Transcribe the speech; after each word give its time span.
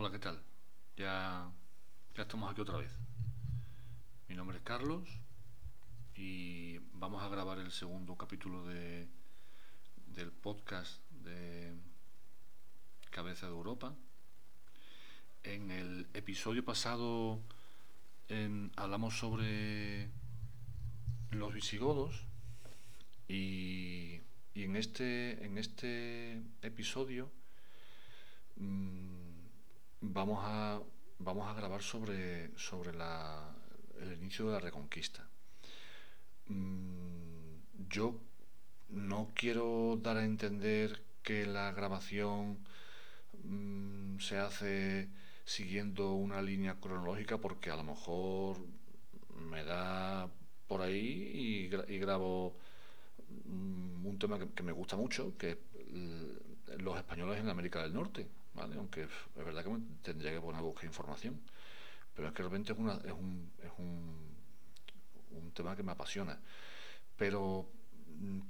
Hola, 0.00 0.12
¿qué 0.12 0.20
tal? 0.20 0.40
Ya, 0.96 1.50
ya 2.14 2.22
estamos 2.22 2.48
aquí 2.48 2.60
otra 2.60 2.76
vez. 2.78 2.92
Mi 4.28 4.36
nombre 4.36 4.58
es 4.58 4.62
Carlos 4.62 5.08
y 6.14 6.78
vamos 6.92 7.20
a 7.20 7.28
grabar 7.28 7.58
el 7.58 7.72
segundo 7.72 8.14
capítulo 8.14 8.64
de, 8.64 9.08
del 10.14 10.30
podcast 10.30 11.02
de 11.10 11.74
Cabeza 13.10 13.46
de 13.46 13.52
Europa. 13.52 13.92
En 15.42 15.72
el 15.72 16.06
episodio 16.14 16.64
pasado 16.64 17.40
hablamos 18.76 19.18
sobre 19.18 20.10
los 21.32 21.52
visigodos 21.52 22.24
y, 23.26 24.20
en, 24.54 24.76
este, 24.76 25.44
en 25.44 25.58
este 25.58 26.40
episodio 26.62 27.32
mm, 28.58 29.17
vamos, 30.00 30.38
a, 30.42 30.80
vamos 31.18 31.48
a 31.48 31.54
grabar 31.54 31.82
sobre, 31.82 32.56
sobre 32.56 32.94
la, 32.94 33.54
el 34.00 34.12
inicio 34.14 34.46
de 34.46 34.52
la 34.52 34.60
reconquista. 34.60 35.26
Mm, 36.46 37.88
yo 37.88 38.20
no 38.90 39.30
quiero 39.34 39.98
dar 40.02 40.16
a 40.16 40.24
entender 40.24 41.02
que 41.22 41.46
la 41.46 41.72
grabación 41.72 42.58
mm, 43.44 44.18
se 44.18 44.38
hace 44.38 45.08
siguiendo 45.44 46.12
una 46.14 46.42
línea 46.42 46.76
cronológica 46.80 47.38
porque 47.38 47.70
a 47.70 47.76
lo 47.76 47.84
mejor 47.84 48.58
me 49.50 49.64
da 49.64 50.28
por 50.66 50.82
ahí 50.82 51.68
y, 51.88 51.98
grabo 51.98 52.56
mm, 53.46 54.06
un 54.06 54.18
tema 54.18 54.38
que, 54.38 54.62
me 54.62 54.72
gusta 54.72 54.96
mucho, 54.96 55.36
que 55.38 55.50
es 55.50 55.58
los 56.82 56.96
españoles 56.96 57.40
en 57.40 57.48
América 57.48 57.82
del 57.82 57.94
Norte, 57.94 58.26
¿vale? 58.58 58.76
aunque 58.76 59.02
es 59.02 59.08
verdad 59.36 59.64
que 59.64 59.70
tendría 60.02 60.32
que 60.32 60.40
poner 60.40 60.58
a 60.58 60.62
buscar 60.62 60.84
información, 60.84 61.40
pero 62.14 62.28
es 62.28 62.34
que 62.34 62.42
realmente 62.42 62.72
es, 62.72 62.78
una, 62.78 62.94
es, 62.94 63.12
un, 63.12 63.52
es 63.62 63.70
un, 63.78 64.34
un 65.30 65.52
tema 65.52 65.76
que 65.76 65.82
me 65.82 65.92
apasiona. 65.92 66.38
Pero 67.16 67.70
mm, 68.18 68.40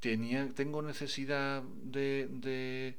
tenía, 0.00 0.48
tengo 0.54 0.82
necesidad 0.82 1.62
de, 1.62 2.28
de, 2.30 2.98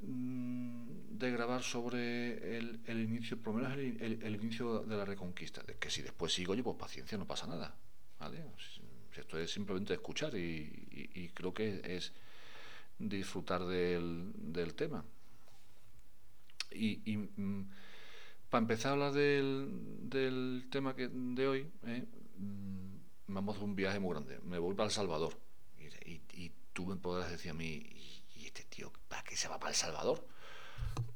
mm, 0.00 1.18
de 1.18 1.30
grabar 1.30 1.62
sobre 1.62 2.56
el, 2.56 2.80
el, 2.86 3.00
inicio, 3.00 3.38
por 3.40 3.54
lo 3.54 3.62
menos 3.62 3.78
el, 3.78 4.22
el, 4.22 4.34
inicio 4.34 4.80
de 4.80 4.96
la 4.96 5.04
reconquista. 5.04 5.62
Que 5.78 5.90
si 5.90 6.02
después 6.02 6.32
sigo, 6.32 6.52
oye, 6.52 6.62
pues 6.62 6.76
paciencia, 6.76 7.18
no 7.18 7.26
pasa 7.26 7.46
nada. 7.46 7.74
¿vale? 8.18 8.44
Esto 9.14 9.38
es 9.38 9.50
simplemente 9.52 9.94
escuchar 9.94 10.34
y, 10.34 11.10
y, 11.14 11.28
creo 11.28 11.54
que 11.54 11.80
es 11.84 12.12
disfrutar 12.98 13.64
del, 13.64 14.32
del 14.36 14.74
tema. 14.74 15.04
Y, 16.74 17.16
mm, 17.16 17.70
para 18.50 18.62
empezar 18.62 18.90
a 18.90 18.92
hablar 18.92 19.12
del, 19.12 20.66
tema 20.70 20.92
de 20.94 21.48
hoy, 21.48 21.70
¿eh? 21.86 22.04
vamos 23.26 23.56
a 23.56 23.60
un 23.60 23.74
viaje 23.74 23.98
muy 23.98 24.12
grande. 24.12 24.38
Me 24.44 24.58
voy 24.58 24.74
para 24.74 24.88
El 24.88 24.92
Salvador. 24.92 25.38
Y, 26.06 26.52
tú 26.72 26.86
me 26.86 26.96
podrás 26.96 27.30
decir 27.30 27.52
a 27.52 27.54
mí, 27.54 27.86
¿y 28.34 28.46
este 28.46 28.64
tío 28.64 28.92
para 29.06 29.22
qué 29.22 29.36
se 29.36 29.48
va 29.48 29.60
para 29.60 29.70
El 29.70 29.76
Salvador? 29.76 30.26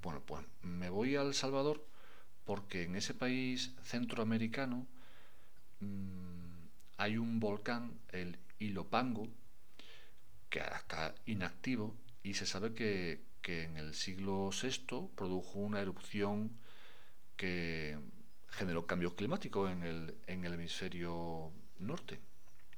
Bueno, 0.03 0.23
pues 0.25 0.45
me 0.63 0.89
voy 0.89 1.17
a 1.17 1.23
El 1.23 1.35
Salvador 1.35 1.85
porque 2.45 2.85
en 2.85 2.95
ese 2.95 3.13
país 3.13 3.75
centroamericano 3.83 4.87
mmm, 5.81 6.69
hay 6.97 7.19
un 7.19 7.41
volcán, 7.41 7.99
el 8.11 8.39
Ilopango, 8.61 9.29
que 10.49 10.61
está 10.61 11.15
inactivo 11.27 11.97
y 12.23 12.35
se 12.35 12.47
sabe 12.47 12.73
que, 12.73 13.28
que 13.49 13.63
en 13.63 13.79
el 13.79 13.95
siglo 13.95 14.51
VI 14.51 15.09
produjo 15.17 15.61
una 15.61 15.81
erupción 15.81 16.51
que 17.35 17.99
generó 18.51 18.87
cambios 18.87 19.15
climáticos 19.15 19.73
en 19.73 19.85
el, 19.85 20.19
en 20.27 20.45
el 20.45 20.53
hemisferio 20.53 21.51
norte. 21.79 22.21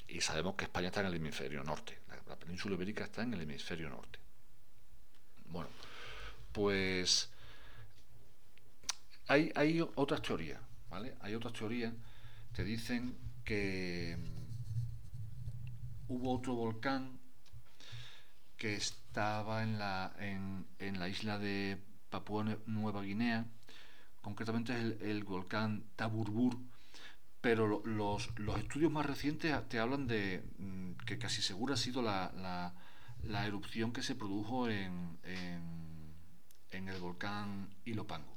Y 0.06 0.20
sabemos 0.20 0.54
que 0.54 0.66
España 0.66 0.86
está 0.86 1.00
en 1.00 1.06
el 1.06 1.14
hemisferio 1.14 1.64
norte. 1.64 1.98
La, 2.28 2.36
península 2.36 2.76
ibérica 2.76 3.02
está 3.02 3.22
en 3.24 3.34
el 3.34 3.40
hemisferio 3.40 3.90
norte. 3.90 4.20
Bueno, 5.46 5.68
pues 6.52 7.28
hay, 9.26 9.50
hay 9.56 9.84
otras 9.96 10.22
teorías, 10.22 10.60
¿vale? 10.88 11.16
Hay 11.20 11.34
otras 11.34 11.52
teorías 11.52 11.92
que 12.54 12.62
dicen 12.62 13.18
que 13.44 14.16
hubo 16.06 16.36
otro 16.36 16.54
volcán 16.54 17.18
que 18.56 18.76
estaba 19.10 19.64
en 19.64 19.76
la, 19.76 20.12
en, 20.20 20.64
en 20.78 21.00
la 21.00 21.08
isla 21.08 21.36
de 21.36 21.82
Papúa 22.10 22.44
Nueva 22.66 23.02
Guinea, 23.02 23.44
concretamente 24.22 24.72
es 24.72 25.02
el, 25.02 25.24
volcán 25.24 25.82
Taburbur, 25.96 26.56
pero 27.40 27.82
los, 27.84 28.30
estudios 28.56 28.92
más 28.92 29.04
recientes 29.04 29.52
te 29.68 29.80
hablan 29.80 30.06
de 30.06 30.44
mm, 30.58 30.92
que 31.06 31.18
casi 31.18 31.42
segura 31.42 31.74
ha 31.74 31.76
sido 31.76 32.02
la, 32.02 32.72
erupción 33.44 33.92
que 33.92 34.04
se 34.04 34.14
produjo 34.14 34.68
en, 34.68 35.18
en, 36.70 36.88
el 36.88 37.00
volcán 37.00 37.68
Ilopango. 37.84 38.36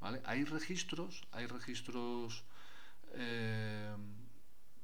¿vale? 0.00 0.20
Hay 0.24 0.42
registros, 0.42 1.28
hay 1.30 1.46
registros 1.46 2.44
eh, 3.14 3.94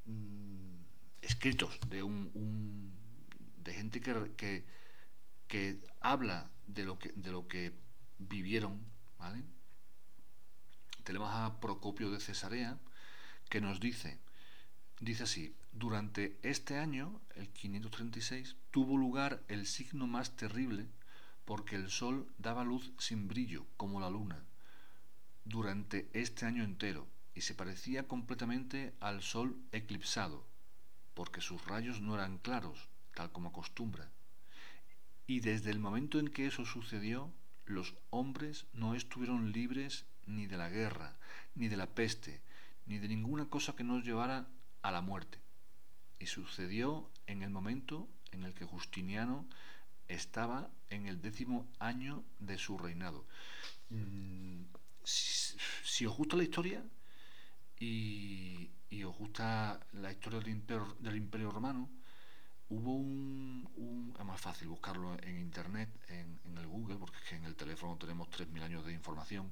mm, 0.04 0.76
escritos 1.22 1.76
de 1.88 2.04
un, 2.04 2.92
de 3.64 3.74
gente 3.74 4.00
que, 4.00 4.14
que, 4.36 4.77
habla 6.00 6.50
de 6.66 6.84
lo 6.84 6.98
que 6.98 7.12
de 7.14 7.32
lo 7.32 7.48
que 7.48 7.72
vivieron, 8.18 8.80
¿vale? 9.18 9.42
Tenemos 11.04 11.30
a 11.32 11.60
Procopio 11.60 12.10
de 12.10 12.20
Cesarea, 12.20 12.78
que 13.48 13.60
nos 13.60 13.80
dice, 13.80 14.18
dice 15.00 15.22
así, 15.22 15.54
durante 15.72 16.38
este 16.42 16.76
año, 16.76 17.20
el 17.34 17.48
536, 17.48 18.56
tuvo 18.70 18.96
lugar 18.96 19.42
el 19.48 19.66
signo 19.66 20.06
más 20.06 20.36
terrible 20.36 20.86
porque 21.44 21.76
el 21.76 21.88
sol 21.88 22.30
daba 22.36 22.62
luz 22.62 22.92
sin 22.98 23.26
brillo, 23.26 23.64
como 23.78 24.00
la 24.00 24.10
luna, 24.10 24.44
durante 25.46 26.10
este 26.12 26.44
año 26.44 26.62
entero, 26.62 27.06
y 27.34 27.40
se 27.40 27.54
parecía 27.54 28.06
completamente 28.06 28.92
al 29.00 29.22
sol 29.22 29.56
eclipsado, 29.72 30.44
porque 31.14 31.40
sus 31.40 31.64
rayos 31.64 32.02
no 32.02 32.14
eran 32.16 32.36
claros, 32.36 32.88
tal 33.14 33.32
como 33.32 33.48
acostumbra. 33.48 34.10
Y 35.28 35.40
desde 35.40 35.70
el 35.70 35.78
momento 35.78 36.18
en 36.18 36.28
que 36.28 36.46
eso 36.46 36.64
sucedió, 36.64 37.30
los 37.66 37.94
hombres 38.08 38.64
no 38.72 38.94
estuvieron 38.94 39.52
libres 39.52 40.06
ni 40.24 40.46
de 40.46 40.56
la 40.56 40.70
guerra, 40.70 41.18
ni 41.54 41.68
de 41.68 41.76
la 41.76 41.86
peste, 41.86 42.40
ni 42.86 42.96
de 42.96 43.08
ninguna 43.08 43.44
cosa 43.44 43.76
que 43.76 43.84
nos 43.84 44.04
llevara 44.04 44.48
a 44.80 44.90
la 44.90 45.02
muerte. 45.02 45.38
Y 46.18 46.26
sucedió 46.26 47.10
en 47.26 47.42
el 47.42 47.50
momento 47.50 48.08
en 48.32 48.44
el 48.44 48.54
que 48.54 48.64
Justiniano 48.64 49.46
estaba 50.08 50.70
en 50.88 51.06
el 51.06 51.20
décimo 51.20 51.68
año 51.78 52.24
de 52.38 52.56
su 52.56 52.78
reinado. 52.78 53.26
Mm, 53.90 54.62
si, 55.04 56.06
os 56.06 56.16
gusta 56.16 56.36
la 56.36 56.44
historia 56.44 56.82
y, 57.78 58.70
os 59.04 59.14
gusta 59.14 59.78
la 59.92 60.10
historia 60.10 60.38
del 60.38 60.48
imperio, 60.48 60.96
del 61.00 61.16
imperio 61.16 61.50
romano, 61.50 61.90
hubo 62.70 62.94
un, 62.94 64.14
Es 64.18 64.24
más 64.24 64.40
fácil 64.40 64.68
buscarlo 64.68 65.16
en 65.22 65.38
internet, 65.38 65.88
en, 66.08 66.38
el 66.56 66.66
Google, 66.66 66.96
porque 66.96 67.16
es 67.18 67.24
que 67.24 67.36
en 67.36 67.44
el 67.44 67.54
teléfono 67.54 67.96
tenemos 67.96 68.28
3.000 68.28 68.62
años 68.62 68.84
de 68.84 68.92
información. 68.92 69.50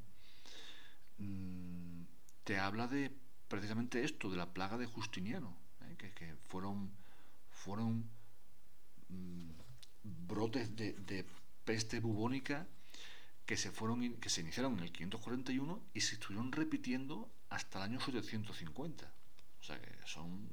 Mm, 1.19 2.03
te 2.45 2.59
habla 2.59 2.87
de 2.87 3.13
precisamente 3.49 4.05
esto, 4.05 4.29
de 4.31 4.37
la 4.37 4.53
plaga 4.53 4.77
de 4.77 4.87
Justiniano, 4.87 5.57
¿eh? 5.83 5.97
que, 5.97 6.35
fueron, 6.49 6.91
fueron 7.51 8.11
mm, 9.09 9.51
brotes 10.27 10.75
de, 10.77 11.25
peste 11.65 11.99
bubónica 11.99 12.67
que 13.45 13.57
se, 13.57 13.73
fueron, 13.73 14.15
que 14.17 14.29
se 14.29 14.41
iniciaron 14.41 14.79
en 14.79 14.85
el 14.85 14.93
541 14.93 15.81
y 15.95 16.01
se 16.01 16.15
estuvieron 16.15 16.53
repitiendo 16.53 17.31
hasta 17.49 17.79
el 17.79 17.85
año 17.91 18.01
750. 18.01 19.13
O 19.61 19.65
sea 19.65 19.81
que 19.81 19.91
son, 20.05 20.49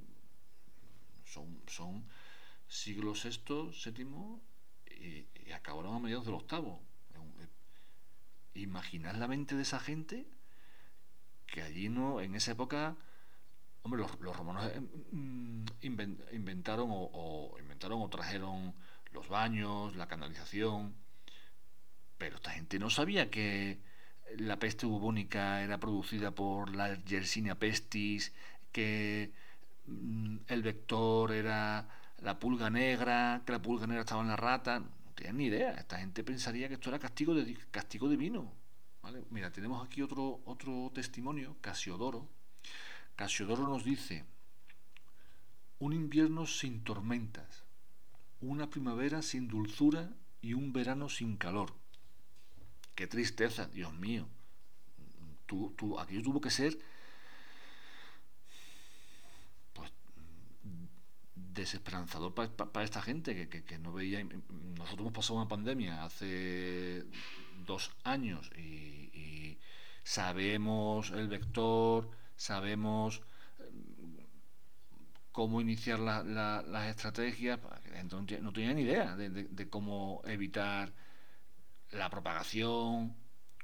son, 1.26 1.62
son 1.68 2.04
siglo 2.74 3.14
VI, 3.14 3.72
VII 3.86 4.08
y, 4.88 5.28
y 5.46 5.52
acabaron 5.52 5.96
a 5.96 6.00
mediados 6.00 6.26
del 6.26 6.36
octavo. 6.36 6.82
Imaginad 8.56 9.16
la 9.16 9.28
mente 9.28 9.56
de 9.56 9.64
esa 9.64 9.80
gente 9.80 10.28
que 11.48 11.62
allí 11.62 11.88
no, 11.88 12.20
en 12.20 12.34
esa 12.34 12.52
época, 12.52 12.98
hombre, 13.84 14.02
los, 14.02 14.36
romanos 14.36 14.72
eh, 14.74 14.82
mm, 15.12 15.66
inventaron 16.32 16.88
o, 16.90 17.56
inventaron 17.60 18.02
o 18.02 18.10
trajeron 18.10 18.74
los 19.12 19.30
baños, 19.30 19.96
la 19.96 20.08
canalización, 20.08 20.96
pero 22.18 22.38
esta 22.38 22.52
gente 22.52 22.80
no 22.80 22.90
sabía 22.90 23.30
que 23.30 23.80
la 24.38 24.58
peste 24.58 24.88
bubónica 24.88 25.64
era 25.64 25.80
producida 25.80 26.32
por 26.32 26.76
la 26.76 26.96
Yersinia 27.04 27.54
pestis, 27.56 28.34
que 28.72 29.32
mm, 29.86 30.38
el 30.48 30.64
vector 30.64 31.32
era 31.32 31.88
la 32.24 32.40
pulga 32.40 32.70
negra, 32.70 33.44
que 33.46 33.52
la 33.52 33.62
pulga 33.62 33.86
negra 33.86 34.02
estaba 34.02 34.22
en 34.22 34.30
la 34.30 34.36
rata, 34.38 34.80
no 34.80 34.88
tenían 35.14 35.38
ni 35.38 35.46
idea. 35.46 35.74
Esta 35.74 36.00
gente 36.00 36.24
pensaría 36.24 36.68
que 36.68 36.76
esto 36.76 36.90
era 36.90 37.00
castigo, 37.00 37.36
de, 37.36 37.58
castigo 37.70 38.10
divino. 38.10 38.52
Mira, 39.30 39.52
tenemos 39.52 39.86
aquí 39.86 40.02
otro, 40.02 40.42
otro 40.46 40.90
testimonio, 40.94 41.58
Casiodoro. 41.60 42.30
Casiodoro 43.18 43.68
nos 43.68 43.84
dice, 43.84 44.24
un 45.80 45.92
invierno 45.92 46.46
sin 46.46 46.84
tormentas, 46.86 47.64
una 48.40 48.70
primavera 48.70 49.22
sin 49.22 49.50
dulzura 49.50 50.10
y 50.42 50.54
un 50.54 50.72
verano 50.72 51.10
sin 51.10 51.36
calor. 51.36 51.74
Qué 52.96 53.08
tristeza, 53.08 53.68
Dios 53.68 53.94
mío. 53.94 54.26
Tú, 55.46 55.74
tú, 55.78 56.00
aquello 56.00 56.24
tuvo 56.24 56.40
que 56.40 56.50
ser 56.50 56.80
pues, 59.74 59.92
desesperanzador 61.54 62.34
para, 62.34 62.84
esta 62.84 63.02
gente 63.02 63.48
que, 63.50 63.80
no 63.80 63.94
veía. 63.94 64.24
Nosotros 64.24 65.00
hemos 65.00 65.14
pasado 65.14 65.36
una 65.36 65.48
pandemia 65.48 66.04
hace 66.04 67.04
dos 67.66 67.92
años 68.04 68.50
y, 68.58 69.58
sabemos 70.04 71.12
el 71.12 71.30
vector, 71.30 72.12
sabemos 72.36 73.22
eh, 73.60 74.26
cómo 75.32 75.62
iniciar 75.62 76.00
las 76.00 76.90
estrategias. 76.90 77.60
Entonces 77.94 78.42
no 78.42 78.52
tenía 78.52 78.74
ni 78.74 78.82
idea 78.82 79.16
de, 79.16 79.70
cómo 79.70 80.22
evitar 80.26 80.94
la 81.92 82.10
propagación, 82.10 83.16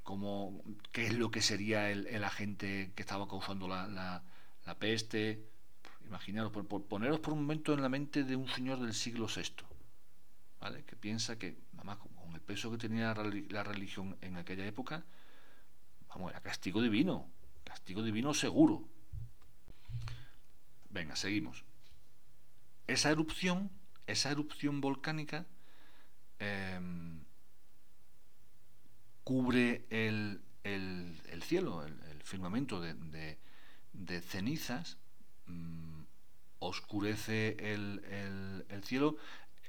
cómo, 0.04 0.64
qué 0.92 1.08
es 1.08 1.14
lo 1.14 1.30
que 1.30 1.42
sería 1.42 1.92
el, 1.92 2.24
agente 2.24 2.94
que 2.96 3.02
estaba 3.02 3.28
causando 3.28 3.68
la, 3.68 4.24
peste. 4.80 5.49
Imaginaros, 6.10 6.52
poneros 6.90 7.20
por 7.20 7.34
un 7.34 7.42
momento 7.42 7.74
en 7.74 7.84
la 7.84 7.90
mente 7.90 8.24
de 8.24 8.36
un 8.36 8.48
señor 8.50 8.80
del 8.80 8.96
siglo 8.96 9.28
VI, 9.28 9.64
¿vale? 10.60 10.84
que 10.84 10.96
piensa 10.96 11.38
que, 11.38 11.56
además, 11.78 11.98
con 11.98 12.34
el 12.34 12.42
peso 12.42 12.72
que 12.72 12.78
tenía 12.78 13.14
la 13.14 13.64
religión 13.64 14.18
en 14.22 14.36
aquella 14.38 14.66
época, 14.66 15.06
vamos, 16.10 16.32
era 16.32 16.42
castigo 16.42 16.82
divino, 16.82 17.30
castigo 17.64 18.02
divino 18.02 18.34
seguro. 18.34 18.90
Venga, 20.90 21.16
seguimos. 21.16 21.64
Esa 22.88 23.12
erupción, 23.12 23.70
esa 24.08 24.32
erupción 24.32 24.82
volcánica, 24.82 25.46
em, 26.40 27.24
cubre 29.24 29.86
el, 29.92 30.42
cielo, 31.44 31.86
el, 31.86 32.24
firmamento 32.24 32.82
de, 32.82 33.38
cenizas, 34.22 34.98
mm, 35.46 35.89
oscurece 36.60 37.58
el, 37.74 38.66
cielo, 38.84 39.18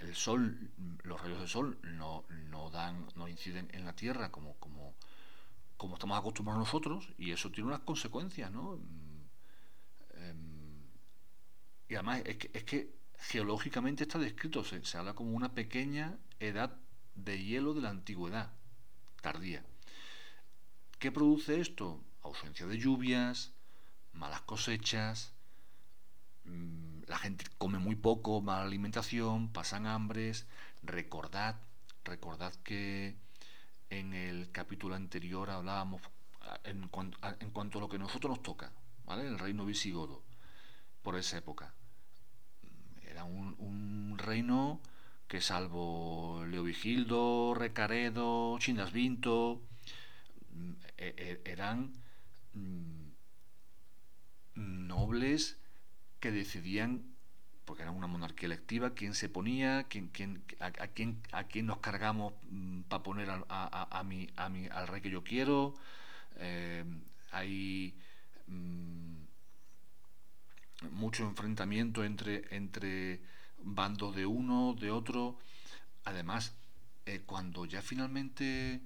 el 0.01 0.15
sol, 0.15 0.71
los 1.03 1.21
rayos 1.21 1.39
del 1.39 1.49
sol 1.49 1.79
no, 1.83 2.25
dan, 2.71 3.07
no 3.17 3.29
inciden 3.29 3.69
en 3.73 3.85
la 3.85 3.95
tierra 3.95 4.31
como, 4.31 4.55
como, 4.55 4.95
como 5.77 5.95
estamos 5.95 6.19
acostumbrados 6.19 6.67
nosotros, 6.67 7.09
y 7.19 7.33
eso 7.33 7.51
tiene 7.51 7.69
unas 7.69 7.81
consecuencias, 7.81 8.51
¿no? 8.51 8.79
Em, 10.15 10.83
y 11.89 11.95
además 11.95 12.23
es 12.25 12.37
que, 12.37 12.51
es 12.53 12.65
que 12.65 13.01
geológicamente 13.21 14.05
está 14.05 14.19
descrito, 14.19 14.65
se, 14.65 14.81
habla 14.97 15.15
como 15.15 15.33
una 15.33 15.53
pequeña 15.55 16.19
edad 16.39 16.77
de 17.15 17.43
hielo 17.43 17.75
de 17.75 17.83
la 17.83 17.91
antigüedad 17.91 18.53
tardía. 19.21 19.65
¿Qué 20.99 21.13
produce 21.13 21.61
esto? 21.61 22.03
Ausencia 22.23 22.67
de 22.67 22.79
lluvias, 22.79 23.53
malas 24.13 24.43
cosechas, 24.43 25.33
la 26.45 27.19
gente 27.19 27.45
come 27.59 27.79
muy 27.79 27.97
poco, 27.97 28.41
mala 28.41 28.63
alimentación, 28.63 29.53
pasan 29.53 29.87
hambres. 29.87 30.47
Recordad, 30.83 31.57
recordad 32.05 32.55
que 32.63 33.17
en 33.91 34.15
el 34.15 34.51
capítulo 34.53 34.95
anterior 34.95 35.51
hablábamos 35.51 36.03
en 36.65 36.89
cuanto, 36.89 37.19
en 37.41 37.51
cuanto 37.51 37.79
a 37.79 37.81
lo 37.81 37.89
que 37.89 37.97
a 37.97 37.99
nosotros 37.99 38.31
nos 38.31 38.43
toca, 38.43 38.73
¿vale? 39.05 39.27
El 39.27 39.39
reino 39.39 39.65
visigodo, 39.67 40.23
por 41.03 41.17
esa 41.17 41.39
época. 41.39 41.75
Era 43.03 43.25
un, 43.25 44.17
reino 44.17 44.81
que 45.27 45.41
salvo 45.41 46.45
Leovigildo, 46.47 47.55
Recaredo, 47.55 48.59
Vinto, 48.93 49.63
mm, 50.53 50.73
e, 50.99 51.41
e, 51.45 51.51
eran 51.51 51.93
mm, 52.53 53.11
nobles 54.55 55.59
que 56.21 56.31
decidían, 56.31 57.03
porque 57.65 57.83
era 57.83 57.91
una 57.91 58.07
monarquía 58.07 58.47
electiva, 58.47 58.95
quién 58.95 59.15
se 59.15 59.29
ponía, 59.29 59.85
quién, 59.89 60.09
quién, 60.09 60.43
a, 60.61 60.71
quién, 60.71 61.21
a 61.33 61.45
quién 61.45 61.67
nos 61.67 61.79
cargamos 61.79 62.35
mm, 62.51 62.83
para 62.83 63.03
poner 63.03 63.29
a, 63.31 64.03
mi, 64.05 64.29
a 64.37 64.49
mi, 64.49 64.67
al 64.69 64.89
rey 64.89 65.01
que 65.01 65.11
yo 65.11 65.25
quiero. 65.25 65.75
Eh, 66.37 66.85
hay 67.33 67.95
mucho 70.91 71.25
enfrentamiento 71.25 72.05
entre, 72.05 72.45
entre 72.55 73.21
bandos 73.63 74.15
de 74.15 74.27
uno, 74.27 74.75
de 74.79 74.91
otro. 74.91 75.39
Además, 76.05 76.55
eh, 77.07 77.23
cuando 77.27 77.67
ya 77.67 77.83
finalmente 77.83 78.75
eh, 78.75 78.81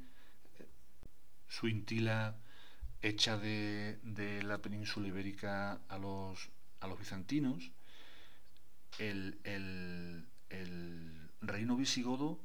su 1.49 1.69
intila 1.69 2.37
echa 3.03 3.37
de, 3.39 3.99
la 4.43 4.59
península 4.59 5.09
ibérica 5.09 5.81
a 5.89 5.99
los, 5.99 6.49
a 6.85 6.89
los 6.89 6.99
bizantinos, 6.99 7.73
el, 8.99 10.27
reino 11.41 11.77
visigodo, 11.77 12.41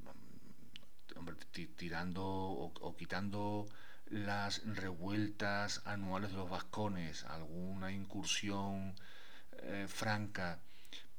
mm, 0.00 1.66
tirando 1.76 2.24
o, 2.24 2.96
quitando 2.96 3.66
las 4.06 4.62
revueltas 4.64 5.82
anuales 5.86 6.30
de 6.30 6.36
los 6.36 6.50
vascones, 6.50 7.24
alguna 7.24 7.92
incursión 7.92 8.94
eh, 9.62 9.86
franca 9.88 10.60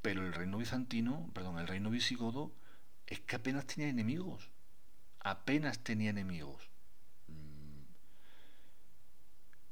pero 0.01 0.25
el 0.25 0.33
reino 0.33 0.57
bizantino, 0.57 1.29
perdón, 1.33 1.59
el 1.59 1.67
reino 1.67 1.89
visigodo 1.89 2.51
es 3.05 3.19
que 3.19 3.35
apenas 3.35 3.67
tenía 3.67 3.89
enemigos. 3.89 4.49
Apenas 5.19 5.79
tenía 5.79 6.09
enemigos. 6.09 6.69
Mm. 7.27 7.83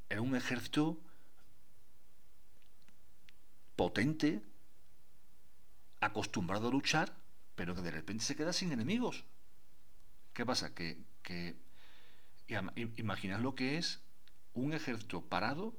Era 0.09 0.21
un 0.21 0.35
ejército 0.35 1.01
potente, 3.79 4.41
acostumbrado 6.01 6.67
a 6.67 6.71
luchar, 6.71 7.15
pero 7.55 7.73
que 7.73 7.81
de 7.81 7.91
repente 7.91 8.25
se 8.25 8.35
queda 8.35 8.51
sin 8.51 8.73
enemigos. 8.73 9.23
¿Qué 10.33 10.45
pasa? 10.45 10.75
Que, 10.75 10.97
que 11.23 11.55
imaginad 12.97 13.39
lo 13.39 13.55
que 13.55 13.77
es 13.77 14.01
un 14.53 14.73
ejército 14.73 15.21
parado 15.21 15.73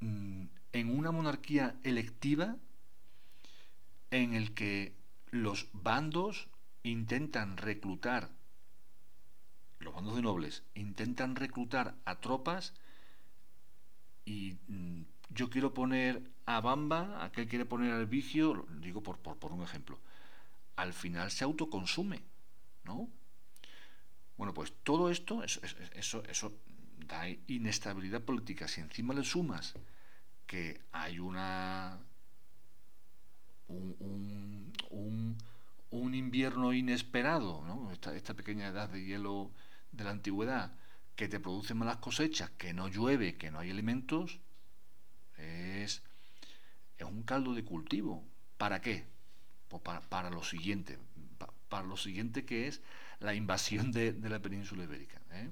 mm, 0.00 0.44
en 0.72 0.98
una 0.98 1.10
monarquía 1.12 1.76
electiva 1.82 2.58
en 4.10 4.34
el 4.34 4.52
que 4.52 4.94
los 5.30 5.68
bandos 5.72 6.48
intentan 6.82 7.56
reclutar, 7.56 8.28
los 9.78 9.94
bandos 9.94 10.16
de 10.16 10.20
nobles 10.20 10.62
intentan 10.74 11.36
reclutar 11.36 11.94
a 12.04 12.20
tropas 12.20 12.74
y 14.26 14.58
mm, 14.68 15.13
yo 15.30 15.50
quiero 15.50 15.74
poner 15.74 16.22
a 16.46 16.60
Bamba, 16.60 17.24
aquel 17.24 17.48
quiere 17.48 17.64
poner 17.64 17.92
al 17.92 18.06
Vigio, 18.06 18.66
digo 18.80 19.02
por, 19.02 19.18
por, 19.18 19.52
un 19.52 19.62
ejemplo, 19.62 19.98
al 20.76 20.92
final 20.92 21.30
se 21.30 21.44
autoconsume, 21.44 22.22
¿no? 22.84 23.08
Bueno, 24.36 24.52
pues 24.52 24.72
todo 24.82 25.10
esto, 25.10 25.42
eso, 25.42 25.60
eso, 25.94 26.24
eso 26.24 26.52
da 27.06 27.28
inestabilidad 27.46 28.22
política. 28.22 28.66
Si 28.66 28.80
encima 28.80 29.14
le 29.14 29.24
sumas 29.24 29.74
que 30.46 30.80
hay 30.92 31.18
una 31.18 31.98
un, 35.90 36.14
invierno 36.14 36.72
inesperado, 36.72 37.64
¿no? 37.66 37.90
esta, 37.90 38.14
esta 38.14 38.34
pequeña 38.34 38.68
edad 38.68 38.88
de 38.88 39.04
hielo 39.04 39.50
de 39.92 40.04
la 40.04 40.10
antigüedad, 40.10 40.72
que 41.16 41.28
te 41.28 41.40
produce 41.40 41.74
malas 41.74 41.96
cosechas, 41.98 42.50
que 42.50 42.72
no 42.72 42.88
llueve, 42.88 43.36
que 43.36 43.50
no 43.50 43.58
hay 43.58 43.70
alimentos, 43.70 44.40
es, 45.36 46.02
es 46.98 47.06
un 47.06 47.22
caldo 47.22 47.54
de 47.54 47.64
cultivo. 47.64 48.24
¿Para 48.58 48.80
qué? 48.80 49.06
Pues 49.68 49.82
para, 49.82 50.00
para, 50.00 50.30
lo 50.30 50.42
siguiente, 50.42 50.98
para, 51.68 51.86
lo 51.86 51.96
siguiente 51.96 52.44
que 52.44 52.68
es 52.68 52.80
la 53.20 53.34
invasión 53.34 53.92
de, 53.92 54.12
de 54.12 54.28
la 54.28 54.40
península 54.40 54.84
ibérica. 54.84 55.20
¿eh? 55.32 55.50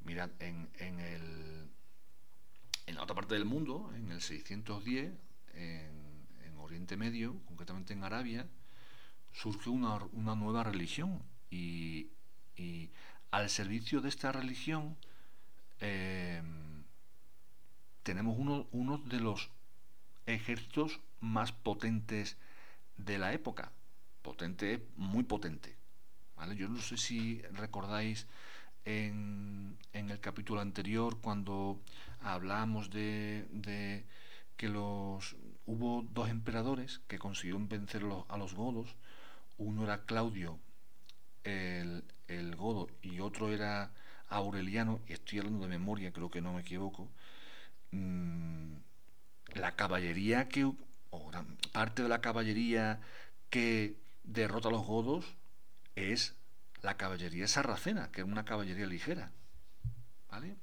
Mirad, 0.00 0.30
en, 0.40 0.68
en 0.78 1.00
el 1.00 1.54
en 2.86 2.96
la 2.96 3.02
otra 3.02 3.14
parte 3.14 3.34
del 3.34 3.44
mundo, 3.44 3.90
en 3.94 4.10
el 4.12 4.20
610, 4.20 5.12
en, 5.54 6.04
Oriente 6.58 6.96
Medio, 6.96 7.38
concretamente 7.44 7.92
en 7.92 8.04
Arabia, 8.04 8.46
surge 9.34 9.68
una, 9.68 9.98
nueva 10.34 10.64
religión 10.64 11.22
y, 11.50 12.08
al 13.30 13.50
servicio 13.50 14.00
de 14.00 14.08
esta 14.08 14.32
religión 14.32 14.96
em, 15.80 16.63
tenemos 18.04 18.36
uno, 18.38 18.68
uno 18.70 18.98
de 18.98 19.18
los 19.18 19.50
ejércitos 20.26 21.00
más 21.20 21.50
potentes 21.50 22.36
de 22.96 23.18
la 23.18 23.32
época. 23.32 23.72
Potente, 24.22 24.86
muy 24.96 25.24
potente. 25.24 25.76
Yo 26.56 26.68
no 26.68 26.80
sé 26.80 26.96
si 26.98 27.40
recordáis 27.52 28.26
en, 28.84 29.76
el 29.92 30.20
capítulo 30.20 30.60
anterior 30.60 31.18
cuando 31.20 31.80
hablamos 32.20 32.90
de, 32.90 33.46
de, 33.50 34.04
que 34.56 34.68
los 34.68 35.36
hubo 35.66 36.04
dos 36.10 36.28
emperadores 36.28 37.00
que 37.08 37.18
consiguieron 37.18 37.68
vencer 37.68 38.02
a 38.28 38.36
los 38.36 38.54
godos. 38.54 38.94
Uno 39.56 39.84
era 39.84 40.04
Claudio 40.04 40.58
el, 41.44 42.04
el 42.28 42.56
godo 42.56 42.88
y 43.02 43.20
otro 43.20 43.52
era 43.52 43.90
Aureliano, 44.28 45.00
y 45.06 45.12
estoy 45.12 45.38
hablando 45.38 45.60
de 45.62 45.68
memoria, 45.68 46.12
creo 46.12 46.30
que 46.30 46.40
no 46.40 46.52
me 46.52 46.62
equivoco. 46.62 47.08
Mm, 47.94 48.74
la 49.54 49.76
caballería 49.76 50.48
que, 50.48 50.64
o 50.64 51.30
parte 51.72 52.02
de 52.02 52.08
la 52.08 52.20
caballería 52.20 53.00
que 53.50 53.96
derrota 54.24 54.68
a 54.68 54.72
los 54.72 54.84
godos 54.84 55.36
es 55.94 56.34
la 56.82 56.96
caballería 56.96 57.46
sarracena, 57.46 58.10
que 58.10 58.22
es 58.22 58.26
una 58.26 58.44
caballería 58.44 58.86
ligera. 58.86 59.30
¿Vale? 60.28 60.56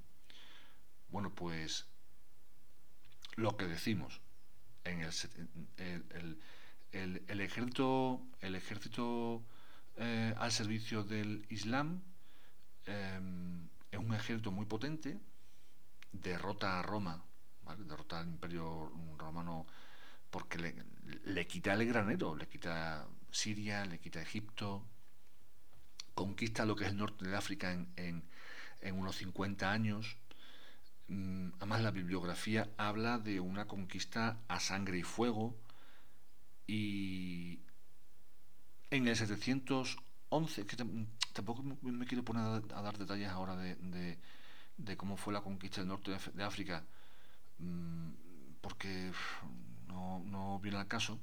Bueno, 1.09 1.33
pues 1.33 1.87
lo 3.35 3.55
que 3.55 3.65
decimos, 3.65 4.19
en 4.83 5.01
el, 5.77 6.37
el, 6.91 7.41
ejército, 7.41 8.21
el 8.41 8.55
ejército 8.55 9.41
eh, 9.97 10.33
al 10.37 10.51
servicio 10.51 11.03
del 11.03 11.45
Islam 11.49 12.01
em, 12.85 13.69
es 13.91 13.99
un 13.99 14.13
ejército 14.13 14.51
muy 14.51 14.65
potente, 14.65 15.17
derrota 16.11 16.79
a 16.79 16.81
Roma, 16.81 17.23
derrota 17.77 18.19
al 18.19 18.27
imperio 18.27 18.91
romano 19.17 19.65
porque 20.29 20.57
le, 21.25 21.47
quita 21.47 21.73
el 21.73 21.85
granero, 21.85 22.35
le 22.35 22.47
quita 22.47 23.05
Siria, 23.31 23.85
le 23.85 23.99
quita 23.99 24.21
Egipto, 24.21 24.85
conquista 26.15 26.65
lo 26.65 26.75
que 26.75 26.85
es 26.85 26.91
el 26.91 26.97
norte 26.97 27.27
de 27.27 27.35
África 27.35 27.71
en, 27.95 28.23
unos 28.93 29.17
50 29.17 29.69
años. 29.69 30.17
Mm, 31.07 31.49
además, 31.57 31.81
la 31.81 31.91
bibliografía 31.91 32.69
habla 32.77 33.19
de 33.19 33.39
una 33.39 33.67
conquista 33.67 34.39
a 34.47 34.59
sangre 34.59 34.99
y 34.99 35.03
fuego. 35.03 35.55
Y 36.65 37.59
en 38.89 39.07
el 39.07 39.17
711, 39.17 40.65
que 40.65 40.77
tampoco 41.33 41.63
me 41.63 42.05
quiero 42.05 42.23
poner 42.23 42.63
a, 42.73 42.81
dar 42.81 42.97
detalles 42.97 43.29
ahora 43.29 43.57
de, 43.57 44.17
cómo 44.97 45.17
fue 45.17 45.33
la 45.33 45.41
conquista 45.41 45.81
del 45.81 45.87
norte 45.87 46.15
de, 46.33 46.43
África, 46.43 46.83
mm, 47.59 48.11
porque 48.61 49.11
no, 49.87 50.19
no 50.25 50.59
viene 50.59 50.77
al 50.77 50.87
caso. 50.87 51.19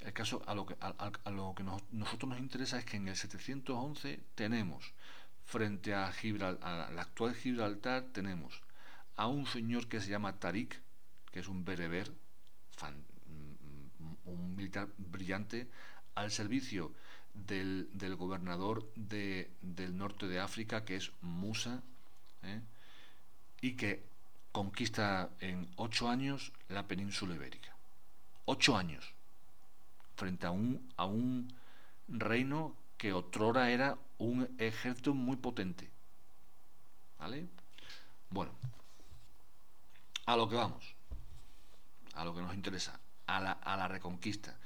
El 0.00 0.12
caso, 0.12 0.42
a 0.46 0.54
lo 0.54 0.66
que, 0.66 0.76
a, 0.80 1.30
lo 1.30 1.54
que 1.54 1.62
nosotros 1.62 2.28
nos 2.28 2.38
interesa 2.38 2.78
es 2.78 2.84
que 2.84 2.96
en 2.96 3.08
el 3.08 3.16
711 3.16 4.20
tenemos, 4.34 4.92
frente 5.44 5.94
a 5.94 6.12
Gibraltar, 6.12 6.68
al 6.68 6.98
actual 6.98 7.34
Gibraltar, 7.34 8.04
tenemos 8.12 8.60
a 9.16 9.26
un 9.26 9.46
señor 9.46 9.88
que 9.88 10.00
se 10.00 10.10
llama 10.10 10.38
Tarik, 10.38 10.80
que 11.30 11.40
es 11.40 11.48
un 11.48 11.64
bereber, 11.64 12.10
mm, 12.10 14.14
un 14.24 14.56
militar 14.56 14.88
brillante, 14.98 15.68
al 16.14 16.30
servicio 16.30 16.92
del, 17.34 18.16
gobernador 18.16 18.92
de, 18.94 19.50
del 19.62 19.96
norte 19.96 20.26
de 20.26 20.40
África, 20.40 20.84
que 20.84 20.96
es 20.96 21.12
Musa, 21.22 21.82
¿eh? 22.42 22.60
Y 23.62 23.72
que 23.72 24.04
conquista 24.50 25.30
en 25.40 25.72
ocho 25.76 26.10
años 26.10 26.52
la 26.68 26.86
península 26.86 27.34
ibérica. 27.34 27.74
Ocho 28.44 28.76
años 28.76 29.14
frente 30.16 30.46
a 30.46 30.50
un, 30.50 30.92
a 30.98 31.06
un 31.06 31.48
reino 32.08 32.76
que 32.98 33.14
otrora 33.14 33.70
era 33.70 33.96
un 34.18 34.54
ejército 34.58 35.14
muy 35.14 35.36
potente. 35.36 35.90
¿Vale? 37.18 37.46
Bueno, 38.30 38.52
a 40.26 40.36
lo 40.36 40.48
que 40.48 40.56
vamos, 40.56 40.94
a 42.14 42.24
lo 42.24 42.34
que 42.34 42.42
nos 42.42 42.54
interesa, 42.54 42.98
a 43.26 43.40
la, 43.40 43.52
a 43.52 43.76
la 43.76 43.88
reconquista. 43.88 44.56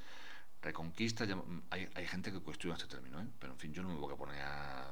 Reconquista, 0.62 1.24
hay, 1.70 1.88
hay, 1.94 2.06
gente 2.06 2.32
que 2.32 2.40
cuestiona 2.40 2.76
este 2.76 2.88
término, 2.88 3.20
¿eh? 3.20 3.26
pero 3.38 3.52
en 3.52 3.58
fin, 3.58 3.72
yo 3.72 3.82
no 3.82 3.90
me 3.90 4.00
voy 4.00 4.12
a 4.12 4.16
poner 4.16 4.42
a, 4.42 4.90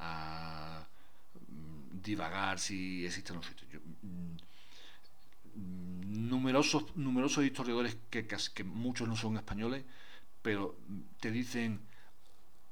a, 0.00 0.86
divagar 2.02 2.58
si 2.58 3.04
existe 3.04 3.32
o 3.32 3.36
no 3.36 3.40
existe. 3.40 3.66
Mm, 4.02 4.36
numerosos, 6.28 6.96
numerosos 6.96 7.44
historiadores, 7.44 7.96
que, 8.10 8.26
que 8.26 8.64
muchos 8.64 9.08
no 9.08 9.16
son 9.16 9.36
españoles, 9.36 9.84
pero 10.42 10.76
te 11.20 11.30
dicen, 11.30 11.80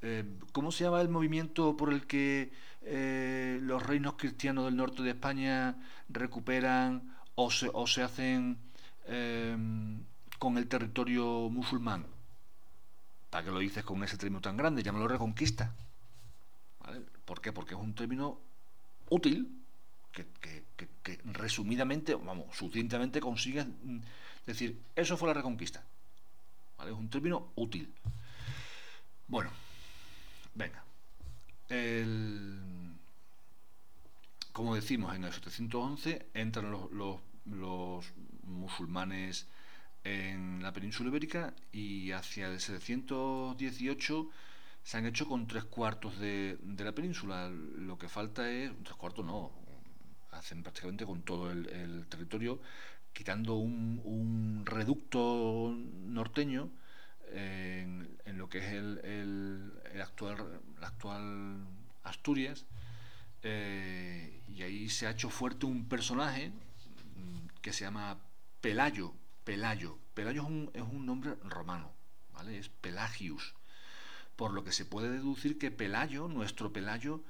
eh, 0.03 0.25
¿cómo 0.53 0.71
se 0.71 0.85
llama 0.85 1.01
el 1.01 1.09
movimiento 1.09 1.77
por 1.77 1.93
el 1.93 2.07
que 2.07 2.53
eh, 2.83 3.59
los 3.63 3.83
reinos 3.83 4.15
cristianos 4.15 4.67
del 4.67 4.77
norte 4.77 5.03
de 5.03 5.11
España 5.11 5.77
recuperan 6.09 7.17
o 7.35 7.51
se, 7.51 7.71
o 7.73 7.87
se 7.87 8.03
hacen 8.03 8.59
eh, 9.07 9.57
con 10.39 10.59
el 10.59 10.69
territorio 10.69 11.49
musulmán? 11.51 12.07
¿Para 13.31 13.45
que 13.45 13.51
lo 13.51 13.59
dices 13.59 13.83
con 13.83 14.05
ese 14.05 14.17
término 14.17 14.41
tan 14.41 14.57
grande? 14.57 14.83
Llámalo 14.83 15.09
reconquista. 15.09 15.75
¿Por 17.25 17.41
qué? 17.41 17.53
Porque 17.53 17.75
es 17.75 17.81
un 17.81 17.95
término 17.95 18.39
útil 19.09 19.65
que, 20.13 21.21
resumidamente, 21.25 22.15
vamos, 22.15 22.57
suficientemente 22.57 23.21
consigue 23.21 23.65
mm, 23.65 24.01
decir, 24.47 24.81
eso 24.95 25.17
fue 25.17 25.29
la 25.29 25.35
reconquista. 25.35 25.85
¿Vale? 26.79 26.93
Es 26.93 26.97
un 26.97 27.09
término 27.09 27.53
útil. 27.57 27.93
Bueno, 29.27 29.51
venga. 30.55 30.85
como 34.53 34.75
decimos, 34.75 35.15
en 35.15 35.25
el 35.25 35.33
711 35.33 36.27
entran 36.35 36.71
los, 36.71 36.93
los, 37.47 38.05
musulmanes 38.45 39.47
en 40.05 40.63
la 40.63 40.73
península 40.73 41.09
ibérica 41.09 41.55
y 41.73 42.13
hacia 42.13 42.49
el 42.49 42.61
718 42.61 44.31
se 44.85 44.99
han 44.99 45.07
hecho 45.07 45.27
con 45.27 45.47
tres 45.47 45.65
cuartos 45.65 46.19
de, 46.21 46.59
de 46.63 46.85
la 46.85 46.93
península. 46.93 47.49
Lo 47.49 47.99
que 47.99 48.09
falta 48.09 48.49
es, 48.51 48.71
tres 48.85 48.97
cuartos 48.97 49.25
no, 49.25 49.51
hacen 50.31 50.63
prácticamente 50.63 51.07
con 51.07 51.23
todo 51.23 51.51
el, 51.51 52.07
territorio, 52.09 52.61
quitando 53.13 53.55
un, 53.55 54.63
reducto 54.65 55.75
norteño 55.75 56.71
en, 57.33 58.19
lo 58.27 58.49
que 58.49 58.59
es 58.59 58.73
el, 58.73 59.73
actual, 60.03 60.61
actual 60.83 61.67
Asturias, 62.03 62.67
eh, 63.43 64.43
y 64.49 64.63
ahí 64.63 64.89
se 64.89 65.07
ha 65.07 65.11
hecho 65.11 65.31
fuerte 65.31 65.67
un 65.67 65.89
personaje 65.89 66.51
mm, 66.51 67.61
que 67.63 67.73
se 67.73 67.85
llama 67.85 68.19
Pelayo. 68.61 69.15
Pelayo. 69.45 69.99
Pelayo 70.15 70.43
es 70.43 70.49
un, 70.49 70.71
es 70.75 70.83
un 70.83 71.07
nombre 71.07 71.35
romano, 71.45 71.93
¿vale? 72.33 72.59
Es 72.59 72.69
Pelagius. 72.69 73.55
Por 74.37 74.53
lo 74.53 74.65
que 74.65 74.73
se 74.73 74.85
puede 74.85 75.11
deducir 75.11 75.59
que 75.59 75.71
Pelayo, 75.71 76.29
nuestro 76.29 76.73
Pelayo, 76.73 77.23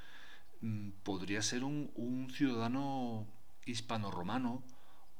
Mm, 0.64 0.92
podría 1.02 1.42
ser 1.42 1.62
un, 1.62 2.30
ciudadano 2.32 3.26
hispano-romano 3.66 4.62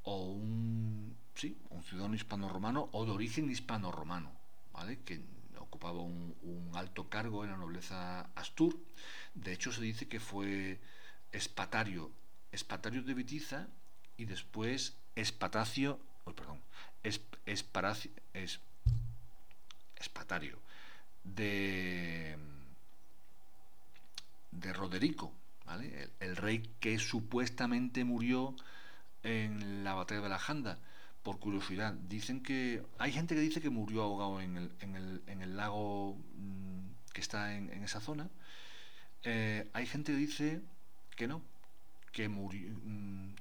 o 0.02 0.32
un, 0.32 1.14
sí, 1.34 1.58
un 1.68 1.82
ciudadano 1.82 2.14
hispano-romano 2.14 2.88
o 2.92 3.04
de 3.04 3.10
origen 3.10 3.50
hispano-romano, 3.50 4.32
¿vale? 4.72 5.00
que 5.04 5.20
ocupaba 5.58 6.00
un, 6.00 6.34
alto 6.74 7.10
cargo 7.10 7.44
en 7.44 7.50
la 7.50 7.58
nobleza 7.58 8.30
astur. 8.34 8.78
De 9.34 9.52
hecho, 9.52 9.70
se 9.70 9.82
dice 9.82 10.08
que 10.08 10.18
fue 10.18 10.80
espatario, 11.30 12.10
espatario 12.50 13.02
de 13.02 13.12
Bitiza 13.12 13.68
y 14.16 14.24
después 14.24 14.96
espatacio, 15.14 16.00
oh, 16.24 16.32
perdón, 16.32 16.62
es, 17.02 17.20
es, 17.44 18.60
espatario 19.96 20.58
de 21.24 22.36
de 24.64 24.72
Roderico, 24.72 25.32
el, 26.20 26.36
rey 26.36 26.62
que 26.80 26.98
supuestamente 26.98 28.04
murió 28.04 28.54
en 29.22 29.84
la 29.84 29.94
batalla 29.94 30.22
de 30.22 30.28
la 30.28 30.38
Janda. 30.38 30.78
Por 31.22 31.38
curiosidad, 31.38 31.94
dicen 31.94 32.42
que. 32.42 32.82
Hay 32.98 33.12
gente 33.12 33.34
que 33.34 33.40
dice 33.40 33.60
que 33.60 33.70
murió 33.70 34.02
ahogado 34.02 34.40
en 34.40 34.56
el, 34.56 34.72
en 34.80 34.96
el, 34.96 35.22
en 35.26 35.40
el 35.40 35.56
lago 35.56 36.16
mm, 36.36 37.12
que 37.12 37.20
está 37.20 37.56
en, 37.56 37.70
esa 37.82 38.00
zona. 38.00 38.28
Eh, 39.22 39.68
hay 39.72 39.86
gente 39.86 40.12
que 40.12 40.18
dice 40.18 40.60
que 41.16 41.26
no, 41.26 41.42
que 42.12 42.28
murió, 42.28 42.70
mm, 42.84 43.34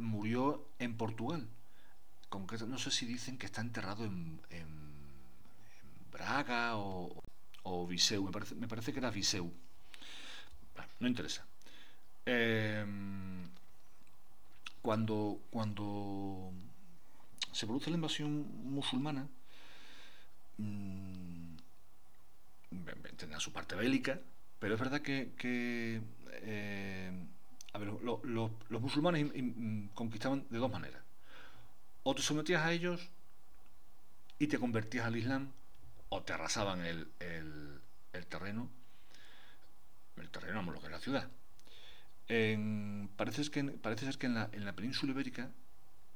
murió 0.00 0.66
en 0.80 0.96
Portugal. 0.96 1.48
Concreto, 2.28 2.66
no 2.66 2.78
sé 2.78 2.90
si 2.90 3.06
dicen 3.06 3.38
que 3.38 3.46
está 3.46 3.60
enterrado 3.60 4.04
en, 4.04 4.40
Braga 6.12 6.76
o, 6.76 7.22
o 7.64 7.86
Viseu. 7.86 8.22
Me 8.24 8.68
parece, 8.68 8.92
que 8.92 8.98
era 8.98 9.10
Viseu 9.10 9.52
no 11.02 11.08
interesa. 11.08 11.44
Em, 12.24 13.48
cuando, 14.80 15.40
cuando 15.50 16.52
se 17.52 17.66
produce 17.66 17.90
la 17.90 17.96
invasión 17.96 18.46
musulmana, 18.64 19.28
mm, 20.58 21.56
tendrá 23.16 23.40
su 23.40 23.52
parte 23.52 23.74
bélica, 23.74 24.20
pero 24.58 24.74
es 24.74 24.80
verdad 24.80 25.02
que, 25.02 25.32
eh, 26.30 27.12
los 28.70 28.80
musulmanes 28.80 29.32
conquistaban 29.94 30.46
de 30.50 30.58
dos 30.58 30.70
maneras. 30.70 31.02
O 32.04 32.14
te 32.14 32.22
sometías 32.22 32.62
a 32.64 32.72
ellos 32.72 33.10
y 34.38 34.46
te 34.46 34.58
convertías 34.58 35.06
al 35.06 35.16
Islam, 35.16 35.52
o 36.14 36.22
te 36.22 36.34
arrasaban 36.34 36.84
el, 36.84 37.08
terreno, 38.28 38.68
el 40.18 40.28
terreno, 40.28 40.60
lo 40.60 40.78
que 40.78 40.86
es 40.86 40.92
la 40.92 41.00
ciudad. 41.00 41.26
parece, 43.16 43.50
que, 43.50 43.64
parece 43.64 44.04
ser 44.04 44.18
que 44.18 44.26
en 44.26 44.34
la, 44.34 44.50
en 44.52 44.66
la 44.66 44.74
península 44.74 45.12
ibérica 45.12 45.50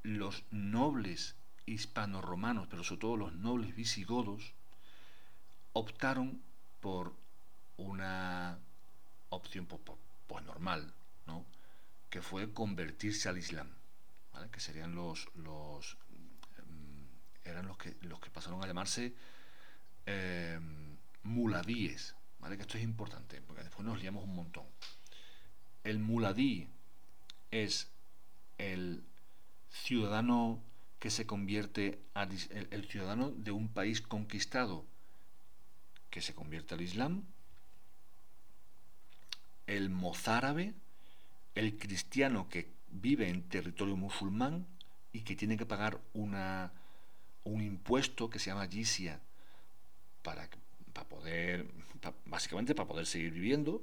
los 0.03 0.45
nobles 0.51 1.35
hispano-romanos, 1.65 2.67
pero 2.69 2.85
sobre 2.85 3.01
todo 3.01 3.17
los 3.17 3.33
nobles 3.37 3.75
visigodos, 3.75 4.53
optaron 5.73 6.43
por 6.83 7.15
una 7.79 8.59
opción 9.31 9.65
pues, 9.65 9.81
pues, 9.83 9.99
pues, 10.27 10.45
normal, 10.45 10.93
¿no? 11.27 11.43
que 12.11 12.21
fue 12.21 12.53
convertirse 12.53 13.31
al 13.31 13.39
Islam, 13.39 13.71
que 14.53 14.61
serían 14.61 14.95
los, 14.95 15.27
los 15.37 15.97
mm, 16.67 17.49
eran 17.49 17.67
los 17.67 17.79
que 17.79 17.97
los 18.03 18.21
que 18.21 18.29
pasaron 18.29 18.63
a 18.63 18.67
llamarse 18.67 19.15
eh, 20.07 20.59
muladíes, 21.25 22.15
¿vale? 22.39 22.57
que 22.57 22.63
esto 22.63 22.79
es 22.79 22.85
importante, 22.85 23.41
porque 23.43 23.63
después 23.63 23.85
nos 23.85 24.01
liamos 24.01 24.25
un 24.25 24.35
montón. 24.35 24.65
El 25.85 25.99
muladí 25.99 26.69
es 27.51 27.89
el 28.59 29.03
ciudadano 29.71 30.61
que 30.99 31.11
se 31.11 31.27
convierte 31.27 32.01
el, 32.71 32.89
ciudadano 32.89 33.31
de 33.31 33.51
un 33.51 33.69
país 33.69 34.01
conquistado 34.01 34.85
que 36.11 36.23
se 36.23 36.35
convierte 36.35 36.75
al 36.75 36.81
Islam, 36.81 37.25
el 39.67 39.91
mozárabe, 39.91 40.75
el 41.55 41.77
cristiano 41.77 42.49
que 42.49 42.71
vive 42.89 43.29
en 43.29 43.43
territorio 43.43 43.97
musulmán 43.97 44.67
y 45.13 45.21
que 45.23 45.37
tiene 45.37 45.57
que 45.57 45.67
pagar 45.67 46.01
una, 46.15 46.73
un 47.45 47.63
impuesto 47.63 48.31
que 48.31 48.39
se 48.39 48.51
llama 48.51 48.69
jizya 48.69 49.21
para, 50.27 50.49
para 50.93 51.09
poder, 51.09 51.69
básicamente 52.25 52.75
para 52.75 52.89
poder 52.89 53.07
seguir 53.07 53.31
viviendo, 53.31 53.81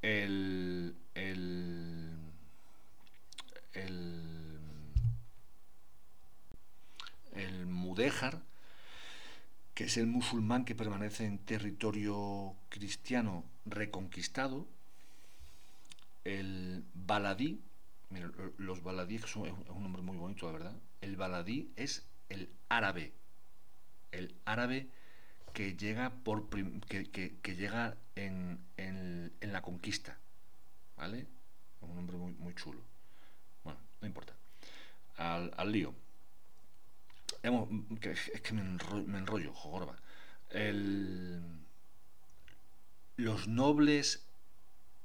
el, 0.00 0.96
el, 1.14 2.16
el, 7.34 7.66
mudéjar, 7.66 8.40
que 9.74 9.84
es 9.84 9.98
el 9.98 10.06
musulmán 10.06 10.64
que 10.64 10.74
permanece 10.74 11.26
en 11.26 11.36
territorio 11.36 12.54
cristiano 12.70 13.44
reconquistado, 13.66 14.66
el 16.24 16.84
baladí, 16.94 17.60
los 18.56 18.82
baladíes 18.82 19.22
son, 19.26 19.46
es 19.46 19.52
un 19.68 19.82
nombre 19.82 20.00
muy 20.00 20.16
bonito, 20.16 20.46
la 20.46 20.52
verdad, 20.52 20.76
el 21.02 21.16
baladí 21.16 21.70
es 21.76 22.06
el 22.30 22.48
árabe, 22.70 23.12
el 24.10 24.34
árabe 24.46 24.88
que 25.52 25.76
llega 25.76 26.10
por 26.10 26.48
que, 26.88 27.10
que, 27.10 27.56
llega 27.56 27.96
en, 28.16 28.58
en, 28.76 29.32
la 29.40 29.62
conquista, 29.62 30.16
¿vale? 30.96 31.26
Un 31.80 31.94
nombre 31.94 32.16
muy, 32.16 32.32
muy 32.34 32.54
chulo. 32.54 32.80
Bueno, 33.64 33.78
no 34.00 34.06
importa. 34.06 34.34
Al, 35.16 35.70
lío 35.70 35.94
es 37.42 38.40
que 38.40 38.52
me 38.54 38.62
enrollo, 38.62 39.06
me 39.06 39.18
los 43.16 43.46
nobles 43.46 44.24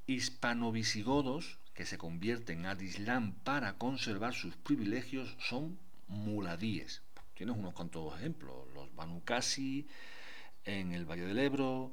hispano-visigodos 0.06 1.58
que 1.74 1.84
se 1.84 1.98
convierten 1.98 2.66
al 2.66 2.82
Islam 2.82 3.34
para 3.44 3.74
conservar 3.74 4.34
sus 4.34 4.56
privilegios 4.56 5.36
son 5.38 5.78
muladíes. 6.08 7.02
Tienes 7.34 7.56
unos 7.56 7.74
cuantos 7.74 8.16
ejemplos, 8.16 8.66
los 8.74 8.92
Banu 8.96 9.22
en 10.68 10.92
el 10.92 11.04
Valle 11.06 11.24
del 11.24 11.38
Ebro, 11.38 11.92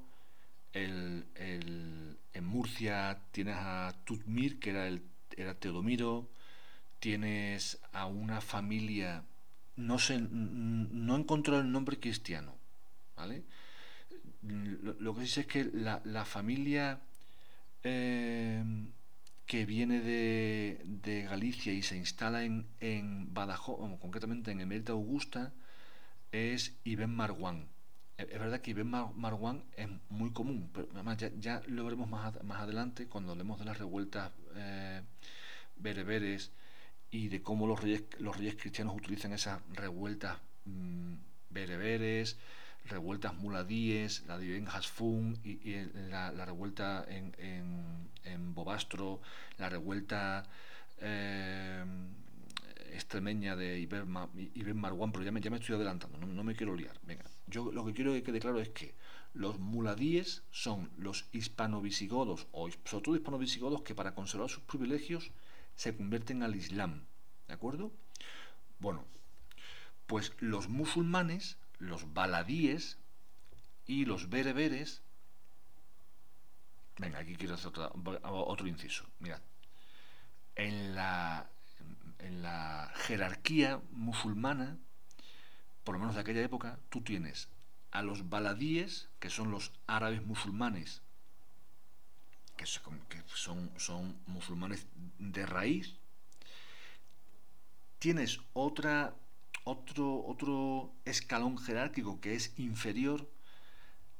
el, 0.74 1.26
en 1.36 2.46
Murcia 2.46 3.22
tienes 3.32 3.56
a 3.58 3.96
Tutmir, 4.04 4.60
que 4.60 4.72
era, 4.72 4.88
el, 4.88 5.02
era 5.38 5.54
Teodomiro, 5.56 6.30
tienes 7.00 7.80
a 7.94 8.06
una 8.06 8.42
familia 8.42 9.24
no 9.78 10.00
sé, 10.00 10.20
no 10.20 11.16
encontró 11.18 11.60
el 11.60 11.72
nombre 11.72 12.00
cristiano, 12.00 12.56
¿vale? 13.16 13.44
Lo, 14.42 15.16
que 15.16 15.22
dice 15.22 15.42
es 15.42 15.48
que 15.48 15.66
la, 15.66 16.26
familia 16.26 17.02
eh, 17.84 18.64
que 19.46 19.66
viene 19.66 20.00
de, 20.00 21.28
Galicia 21.30 21.74
y 21.74 21.82
se 21.82 21.98
instala 21.98 22.44
en, 22.44 22.68
en 22.80 23.34
Badajoz, 23.34 24.00
concretamente 24.00 24.52
en 24.52 24.62
Emerita 24.62 24.94
Augusta, 24.94 25.52
es 26.32 26.76
Ibn 26.84 27.10
Marwan. 27.10 27.75
Es 28.18 28.40
verdad 28.40 28.62
que 28.62 28.72
Ibn 28.72 29.12
Marwan 29.16 29.64
es 29.76 29.90
muy 30.10 30.32
común, 30.32 30.70
pero 30.74 30.88
además 30.94 31.18
ya, 31.40 31.62
lo 31.68 31.84
veremos 31.84 32.10
más, 32.10 32.42
más 32.44 32.62
adelante 32.62 33.08
cuando 33.08 33.34
hablemos 33.34 33.60
de 33.60 33.66
las 33.66 33.78
revueltas 33.78 34.32
eh, 34.56 35.02
bereberes 35.76 36.52
y 37.12 37.28
de 37.28 37.42
cómo 37.42 37.68
los 37.68 37.82
reyes, 37.82 38.04
los 38.20 38.38
reyes 38.38 38.56
cristianos 38.56 38.96
utilizan 38.96 39.34
esas 39.34 39.62
revueltas 39.74 40.38
mm, 40.64 41.16
bereberes, 41.50 42.38
revueltas 42.86 43.34
muladíes, 43.34 44.24
la 44.28 44.38
de 44.38 44.46
Ibn 44.46 44.68
Hasfun 44.68 45.40
y, 45.44 45.76
la, 46.10 46.32
revuelta 46.46 47.06
en, 47.10 47.34
en, 48.24 48.54
Bobastro, 48.54 49.22
la 49.58 49.70
revuelta 49.70 50.44
eh, 51.00 51.84
extremeña 52.94 53.56
de 53.56 53.80
Ibn, 53.80 54.78
Marwan, 54.78 55.12
pero 55.12 55.26
ya 55.26 55.32
me, 55.32 55.42
ya 55.42 55.50
me 55.50 55.58
estoy 55.58 55.76
adelantando, 55.76 56.18
no, 56.18 56.44
me 56.44 56.56
quiero 56.56 56.76
liar. 56.76 56.98
Venga, 57.04 57.26
yo 57.48 57.72
lo 57.72 57.86
que 57.86 57.94
quiero 57.94 58.14
que 58.14 58.24
quede 58.24 58.40
claro 58.40 58.60
es 58.60 58.70
que 58.70 58.96
los 59.34 59.60
muladíes 59.60 60.44
son 60.50 60.90
los 60.98 61.26
hispano-visigodos, 61.34 62.48
o 62.52 62.70
sobre 62.86 63.04
todo 63.04 63.16
hispano-visigodos, 63.16 63.82
que 63.82 63.94
para 63.94 64.16
conservar 64.16 64.50
sus 64.50 64.64
privilegios 64.64 65.32
se 65.76 65.96
convierten 65.96 66.42
al 66.42 66.56
Islam. 66.56 67.06
¿De 67.48 67.54
acuerdo? 67.54 67.92
Bueno, 68.80 69.06
pues 70.08 70.34
los 70.40 70.70
musulmanes, 70.70 71.58
los 71.80 72.14
baladíes 72.14 72.98
y 73.86 74.06
los 74.06 74.30
bereberes. 74.30 75.02
Venga, 76.98 77.20
aquí 77.20 77.36
quiero 77.36 77.56
hacer 77.56 77.74
otro 78.24 78.68
inciso. 78.68 79.06
Mirad, 79.20 79.42
en 80.56 80.96
la, 80.96 81.50
en 82.20 82.42
la 82.42 82.92
jerarquía 82.96 83.82
musulmana, 83.92 84.78
por 85.86 85.94
lo 85.96 86.00
menos 86.00 86.16
de 86.16 86.22
aquella 86.22 86.42
época, 86.42 86.80
tú 86.90 87.02
tienes 87.02 87.48
a 87.92 88.02
los 88.02 88.30
baladíes, 88.30 89.08
que 89.20 89.30
son 89.30 89.52
los 89.52 89.72
árabes 89.88 90.26
musulmanes, 90.26 91.02
que 92.58 92.66
son, 92.66 93.72
son 93.78 94.20
musulmanes 94.26 94.88
de 95.20 95.46
raíz, 95.46 95.96
tienes 98.00 98.40
otra, 98.54 99.16
otro, 99.64 100.26
otro 100.26 100.94
escalón 101.06 101.58
jerárquico 101.58 102.20
que 102.20 102.36
es 102.36 102.58
inferior, 102.58 103.30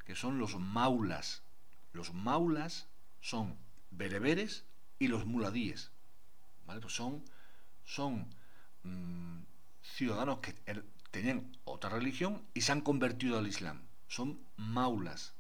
que 0.06 0.16
son 0.16 0.38
los 0.38 0.58
maulas. 0.58 1.44
Los 1.92 2.14
maulas 2.14 2.88
son 3.22 3.58
bereberes 3.90 4.66
y 5.00 5.08
los 5.08 5.26
muladíes. 5.26 5.92
¿vale? 6.66 6.82
Pues 6.82 6.94
son, 6.94 7.24
son 7.84 8.28
mm, 8.84 9.40
ciudadanos 9.82 10.40
que 10.40 10.56
er, 10.66 10.86
tenían 11.16 11.58
otra 11.64 11.90
religión 11.90 12.42
y 12.54 12.62
se 12.62 12.74
han 12.74 12.82
convertido 12.82 13.38
al 13.38 13.48
Islam. 13.48 13.80
Son 14.10 14.38
maulas. 14.58 15.34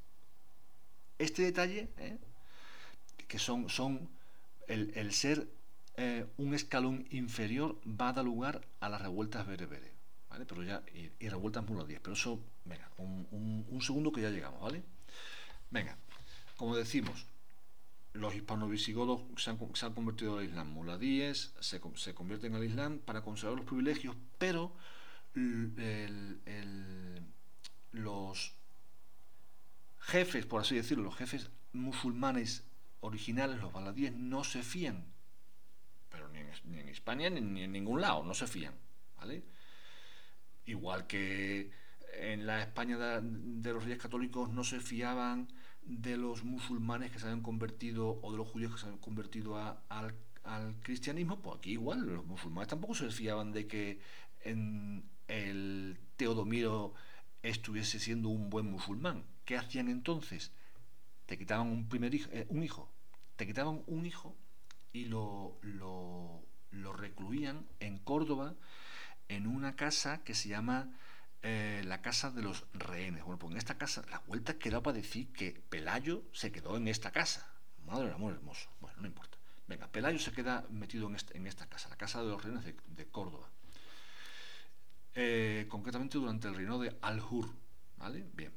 Este 1.19 1.41
detalle, 1.41 1.89
¿eh? 1.97 2.17
que 3.27 3.39
son, 3.39 3.67
son 3.67 4.07
el, 4.67 5.11
ser 5.11 5.49
eh, 5.97 6.25
un 6.37 6.53
escalón 6.53 7.05
inferior, 7.11 7.77
va 7.85 8.09
a 8.09 8.13
dar 8.13 8.23
lugar 8.23 8.65
a 8.79 8.87
las 8.87 9.01
revueltas 9.01 9.45
bereberes, 9.45 9.91
¿vale? 10.29 10.45
Pero 10.45 10.63
ya, 10.63 10.81
y, 10.93 11.27
revueltas 11.27 11.67
muladíes, 11.67 11.99
pero 11.99 12.13
eso, 12.13 12.39
venga, 12.63 12.89
un, 12.97 13.81
segundo 13.81 14.13
que 14.13 14.21
ya 14.21 14.29
llegamos, 14.29 14.61
¿vale? 14.61 14.81
Venga, 15.71 15.97
como 16.55 16.77
decimos, 16.77 17.25
los 18.13 18.33
hispanovisigodos 18.33 19.23
se 19.35 19.49
han, 19.49 19.75
se 19.75 19.85
han 19.85 19.93
convertido 19.93 20.37
al 20.37 20.45
Islam, 20.45 20.69
muladíes 20.69 21.53
se, 21.59 21.81
se, 21.95 22.13
convierten 22.13 22.55
al 22.55 22.63
Islam 22.63 22.99
para 22.99 23.23
conservar 23.23 23.57
los 23.57 23.65
privilegios, 23.65 24.15
pero 24.37 24.73
los 27.91 28.53
jefes, 29.99 30.45
por 30.45 30.61
así 30.61 30.75
decirlo, 30.75 31.03
los 31.03 31.15
jefes 31.15 31.49
musulmanes 31.73 32.63
originales, 33.01 33.59
los 33.59 33.73
baladíes, 33.73 34.13
no 34.13 34.43
se 34.43 34.63
fían. 34.63 35.05
Pero 36.09 36.29
ni 36.29 36.39
en, 36.79 36.89
España 36.89 37.29
ni, 37.29 37.63
en 37.63 37.71
ningún 37.71 38.01
lado, 38.01 38.23
no 38.23 38.33
se 38.33 38.47
fían. 38.47 38.73
¿vale? 39.17 39.43
Igual 40.65 41.07
que 41.07 41.71
en 42.13 42.45
la 42.45 42.61
España 42.61 42.97
de, 42.97 43.73
los 43.73 43.83
reyes 43.83 44.01
católicos 44.01 44.49
no 44.49 44.63
se 44.63 44.79
fiaban 44.79 45.49
de 45.83 46.17
los 46.17 46.43
musulmanes 46.43 47.11
que 47.11 47.19
se 47.19 47.25
habían 47.25 47.43
convertido 47.43 48.19
o 48.21 48.31
de 48.31 48.37
los 48.37 48.47
judíos 48.47 48.73
que 48.73 48.79
se 48.79 48.85
habían 48.85 49.01
convertido 49.01 49.57
al, 49.89 50.15
cristianismo, 50.83 51.39
pues 51.39 51.57
aquí 51.57 51.71
igual, 51.71 52.01
los 52.01 52.25
musulmanes 52.25 52.67
tampoco 52.67 52.93
se 52.93 53.09
fiaban 53.09 53.51
de 53.51 53.65
que 53.65 53.99
en 54.41 55.03
el 55.27 55.99
Teodomiro 56.17 56.93
estuviese 57.41 57.99
siendo 57.99 58.29
un 58.29 58.49
buen 58.49 58.69
musulmán. 58.69 59.25
¿Qué 59.45 59.57
hacían 59.57 59.89
entonces? 59.89 60.51
Te 61.25 61.37
quitaban 61.37 61.67
un 61.67 61.87
primer 61.87 62.13
hijo, 62.13 62.29
eh, 62.31 62.45
un 62.49 62.63
hijo, 62.63 62.91
te 63.35 63.45
quitaban 63.45 63.83
un 63.87 64.05
hijo 64.05 64.35
y 64.93 65.05
lo, 65.05 65.57
lo, 65.61 66.43
lo 66.71 66.93
recluían 66.93 67.67
en 67.79 67.97
Córdoba 67.99 68.55
en 69.27 69.47
una 69.47 69.75
casa 69.75 70.23
que 70.23 70.35
se 70.35 70.49
llama 70.49 70.91
eh, 71.41 71.83
la 71.85 72.01
casa 72.01 72.31
de 72.31 72.41
los 72.41 72.65
rehenes. 72.73 73.23
Bueno, 73.23 73.37
pues 73.37 73.51
en 73.51 73.57
esta 73.57 73.77
casa, 73.77 74.03
la 74.09 74.19
vuelta 74.19 74.57
quedó 74.57 74.81
para 74.81 74.97
decir 74.97 75.31
que 75.31 75.51
Pelayo 75.69 76.23
se 76.33 76.51
quedó 76.51 76.75
en 76.77 76.87
esta 76.87 77.11
casa. 77.11 77.47
Madre 77.85 78.05
del 78.05 78.15
amor 78.15 78.33
hermoso. 78.33 78.69
Bueno, 78.79 78.97
no 79.01 79.07
importa. 79.07 79.37
Venga, 79.67 79.87
Pelayo 79.87 80.17
se 80.17 80.31
queda 80.31 80.65
metido 80.71 81.07
en, 81.07 81.15
este, 81.15 81.37
en 81.37 81.45
esta 81.45 81.67
casa, 81.67 81.89
la 81.89 81.97
casa 81.97 82.23
de 82.23 82.29
los 82.29 82.43
rehenes 82.43 82.65
de, 82.65 83.05
Córdoba. 83.07 83.49
Eh, 85.15 85.65
concretamente 85.69 86.17
durante 86.17 86.47
el 86.47 86.55
reino 86.55 86.77
de 86.77 86.95
Al-Hur. 87.01 87.49
¿Vale? 87.97 88.25
Bien. 88.33 88.53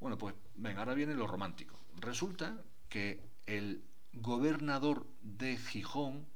Bueno, 0.00 0.18
pues 0.18 0.34
venga, 0.56 0.80
ahora 0.80 0.94
viene 0.94 1.14
lo 1.14 1.26
romántico. 1.26 1.78
Resulta 2.00 2.62
que 2.88 3.20
el 3.46 3.82
gobernador 4.12 5.06
de 5.22 5.56
Gijón, 5.56 6.26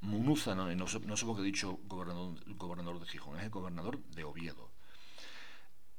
Munuza, 0.00 0.54
no, 0.54 0.72
no, 0.74 0.86
sé, 0.86 1.00
por 1.00 1.36
qué 1.36 1.42
he 1.42 1.44
dicho 1.44 1.78
gobernador, 1.84 2.34
gobernador 2.56 3.00
de 3.00 3.06
Gijón, 3.06 3.38
es 3.38 3.44
el 3.44 3.50
gobernador 3.50 4.02
de 4.04 4.24
Oviedo. 4.24 4.70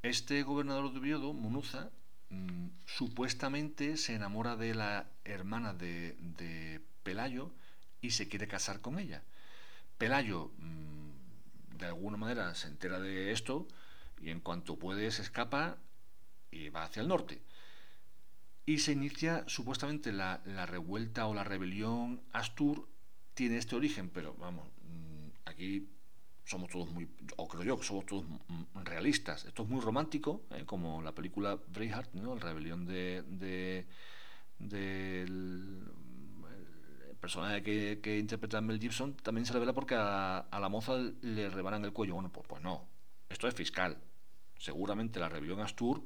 Este 0.04 0.44
gobernador 0.44 0.92
de 0.92 1.00
Oviedo, 1.00 1.34
Munuza, 1.34 1.90
mm, 2.30 2.68
supuestamente 2.86 3.98
se 3.98 4.14
enamora 4.14 4.56
de 4.56 4.76
la 4.76 5.10
hermana 5.24 5.74
de, 5.74 6.82
Pelayo 7.02 7.52
y 8.02 8.12
se 8.12 8.28
quiere 8.28 8.48
casar 8.48 8.82
con 8.82 9.00
ella. 9.00 9.24
Pelayo, 9.98 10.52
mm, 10.58 11.78
de 11.78 11.86
alguna 11.86 12.18
manera, 12.18 12.54
se 12.56 12.68
entera 12.68 13.00
de 13.00 13.32
esto 13.32 13.68
y 14.20 14.30
en 14.30 14.40
cuanto 14.40 14.78
puede 14.78 15.12
se 15.12 15.22
escapa 15.22 15.78
y 16.52 16.70
va 16.70 16.84
hacia 16.84 17.02
el 17.02 17.08
norte. 17.08 17.42
Y 18.66 18.80
se 18.80 18.94
inicia 18.94 19.44
supuestamente 19.48 20.12
la, 20.12 20.42
la 20.46 20.66
revuelta 20.66 21.28
o 21.28 21.34
la 21.34 21.44
rebelión 21.44 22.22
Astur 22.32 22.88
tiene 23.34 23.58
este 23.58 23.76
origen, 23.76 24.10
pero 24.10 24.34
vamos, 24.36 24.68
mm, 24.84 25.28
aquí 25.46 25.90
somos 26.46 26.70
todos 26.70 26.90
muy, 26.90 27.10
o 27.38 27.48
creo 27.48 27.64
yo 27.64 27.78
que 27.78 27.86
somos 27.86 28.06
todos 28.06 28.26
realistas. 28.84 29.46
Esto 29.46 29.64
es 29.64 29.70
muy 29.70 29.82
romántico, 29.82 30.44
¿eh? 30.52 30.64
como 30.66 31.02
la 31.02 31.14
película 31.14 31.60
Braveheart, 31.68 32.14
¿no? 32.14 32.36
La 32.36 32.42
rebelión 32.42 32.86
de, 32.86 33.24
de 34.60 35.26
personaje 37.26 37.64
que, 37.64 38.00
que, 38.04 38.20
interpreta 38.20 38.62
Mel 38.62 38.80
Gibson 38.80 39.16
también 39.16 39.48
se 39.48 39.54
revela 39.54 39.74
porque 39.74 39.96
a, 39.98 40.46
la 40.52 40.70
moza 40.70 40.94
le 41.22 41.50
rebanan 41.50 41.84
el 41.84 41.92
cuello. 41.92 42.14
Bueno, 42.14 42.32
pues, 42.32 42.46
pues 42.48 42.62
no, 42.62 42.88
esto 43.30 43.48
es 43.48 43.56
fiscal. 43.56 43.98
Seguramente 44.60 45.20
la 45.20 45.28
rebelión 45.28 45.60
Astur 45.60 46.04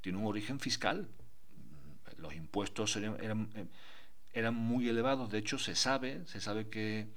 tiene 0.00 0.18
un 0.18 0.26
origen 0.26 0.60
fiscal. 0.60 1.08
Los 2.16 2.34
impuestos 2.36 2.94
eran 2.94 3.50
eh, 3.54 3.66
eran 4.32 4.54
muy 4.54 4.88
elevados. 4.88 5.30
De 5.30 5.38
hecho, 5.38 5.58
se 5.58 5.74
sabe, 5.74 6.24
se 6.26 6.40
sabe 6.40 6.68
que, 6.68 7.08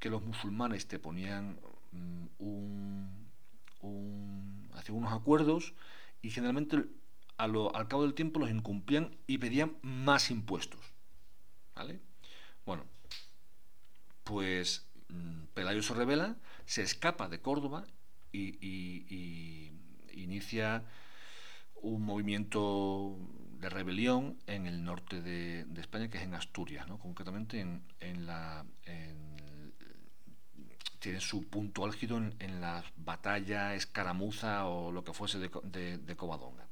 que 0.00 0.10
los 0.10 0.24
musulmanes 0.24 0.88
te 0.88 0.98
ponían 0.98 1.60
mm, 1.92 2.26
un, 2.38 3.28
un, 3.80 4.70
hacían 4.74 4.98
unos 4.98 5.12
acuerdos 5.12 5.72
y 6.20 6.30
generalmente 6.30 6.84
a 7.36 7.46
lo, 7.46 7.74
al 7.76 7.86
cabo 7.86 8.02
del 8.02 8.14
tiempo 8.14 8.40
los 8.40 8.50
incumplían 8.50 9.16
y 9.28 9.38
pedían 9.38 9.76
más 9.82 10.32
impuestos. 10.32 10.80
¿Vale? 11.76 12.00
Bueno, 12.66 12.84
pues 14.24 14.84
mm, 15.08 15.44
Pelayo 15.54 15.82
se 15.82 15.94
revela, 15.94 16.36
se 16.66 16.82
escapa 16.82 17.28
de 17.28 17.40
Córdoba 17.40 17.86
y, 18.32 19.72
inicia 20.12 20.82
un 21.76 22.02
movimiento 22.02 23.16
de 23.60 23.68
rebelión 23.70 24.36
en 24.46 24.66
el 24.66 24.82
norte 24.84 25.22
de, 25.22 25.64
España, 25.80 26.08
que 26.08 26.18
es 26.18 26.24
en 26.24 26.34
Asturias, 26.34 26.88
¿no? 26.88 26.98
concretamente 26.98 27.60
en, 27.60 27.82
en 28.00 28.26
la... 28.26 28.66
tiene 30.98 31.20
su 31.20 31.48
punto 31.48 31.84
álgido 31.84 32.16
en, 32.18 32.60
la 32.60 32.82
batalla, 32.96 33.74
escaramuza 33.74 34.66
o 34.66 34.90
lo 34.90 35.04
que 35.04 35.12
fuese 35.12 35.38
de, 35.38 35.98
de, 35.98 36.16
Covadonga. 36.16 36.66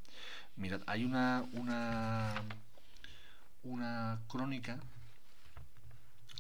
Mirad, 0.57 0.83
hay 0.87 1.05
una, 1.05 1.45
una, 1.53 2.35
una 3.63 4.21
crónica, 4.27 4.81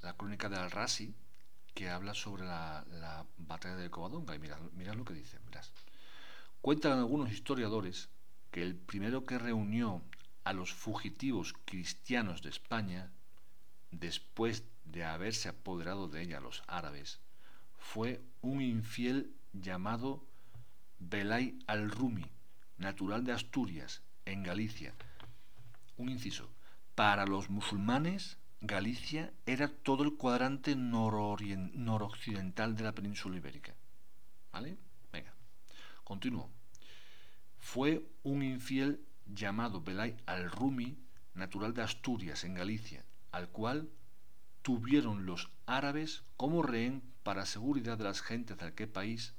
la 0.04 0.16
crónica 0.16 0.48
de 0.48 0.56
Al-Rasi, 0.56 1.14
que 1.74 1.88
habla 1.88 2.14
sobre 2.14 2.44
la, 2.44 2.84
la, 2.90 3.26
batalla 3.38 3.76
de 3.76 3.90
Covadonga. 3.90 4.34
Y 4.34 4.38
mirad, 4.38 4.60
mirad 4.72 4.94
lo 4.94 5.04
que 5.04 5.14
dice. 5.14 5.38
Mirad. 5.46 5.64
Cuentan 6.60 6.98
algunos 6.98 7.32
historiadores 7.32 8.08
que 8.50 8.62
el 8.62 8.76
primero 8.76 9.26
que 9.26 9.38
reunió 9.38 10.02
a 10.44 10.52
los 10.52 10.72
fugitivos 10.72 11.54
cristianos 11.64 12.42
de 12.42 12.50
España, 12.50 13.10
después 13.90 14.64
de 14.84 15.04
haberse 15.04 15.48
apoderado 15.48 16.08
de 16.08 16.22
ella 16.22 16.40
los 16.40 16.62
árabes, 16.66 17.18
fue 17.78 18.22
un 18.42 18.60
infiel 18.60 19.34
llamado 19.52 20.24
Belay 20.98 21.58
al-Rumi, 21.66 22.26
natural 22.78 23.24
de 23.24 23.32
Asturias, 23.32 24.02
en 24.24 24.42
Galicia. 24.42 24.94
Un 25.96 26.08
inciso. 26.08 26.50
Para 26.94 27.26
los 27.26 27.50
musulmanes, 27.50 28.38
Galicia 28.66 29.33
era 29.46 29.68
todo 29.68 30.05
el 30.05 30.16
cuadrante 30.16 30.77
noroccidental 30.77 32.77
de 32.77 32.85
la 32.85 32.92
península 32.92 33.37
ibérica. 33.37 33.74
¿Vale? 34.53 34.77
Venga. 35.12 35.35
Continúo. 36.03 36.50
Fue 37.59 38.07
un 38.22 38.42
infiel 38.42 39.00
llamado 39.27 39.81
Belay 39.81 40.16
al-Rumi, 40.27 40.96
natural 41.35 41.74
de 41.74 41.83
Asturias, 41.83 42.44
en 42.44 42.55
Galicia, 42.55 43.05
al 43.33 43.48
cual 43.48 43.90
tuvieron 44.62 45.27
los 45.27 45.50
árabes 45.66 46.22
como 46.37 46.62
rehén 46.62 47.03
para 47.22 47.46
seguridad 47.46 47.98
de 47.98 48.05
las 48.05 48.22
gentes 48.22 48.59
de 48.59 48.66
aquel 48.66 48.88
país, 48.88 49.35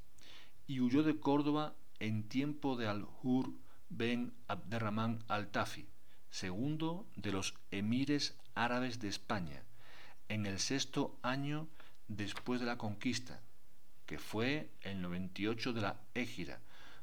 y 0.67 0.81
huyó 0.81 1.03
de 1.03 1.19
Córdoba 1.19 1.75
en 1.99 2.27
tiempo 2.27 2.75
de 2.75 2.87
Al-Hur 2.87 3.53
ben 3.89 4.33
Abderrahman 4.47 5.23
al-Tafi, 5.27 5.87
segundo 6.29 7.07
de 7.15 7.31
los 7.31 7.53
emires 7.71 8.35
árabes 8.55 8.99
de 8.99 9.09
España, 9.09 9.61
en 10.29 10.45
el 10.45 10.59
sexto 10.59 11.17
año 11.21 11.67
después 12.07 12.59
de 12.59 12.65
la 12.65 12.77
conquista, 12.77 13.41
que 14.05 14.17
fue 14.17 14.69
el 14.81 15.01
98 15.01 15.73
de 15.73 15.81
la 15.81 15.99
Égira, 16.13 16.59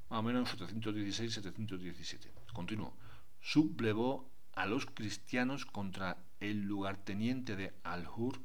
más 0.09 0.21
o 0.21 0.23
menos 0.23 0.59
716-717. 0.59 2.29
Continuó. 2.53 2.95
Sublevó 3.41 4.29
a 4.55 4.67
los 4.67 4.87
cristianos 4.87 5.65
contra 5.65 6.19
el 6.41 6.63
lugarteniente 6.63 7.57
de 7.57 7.73
Al-Hur, 7.83 8.41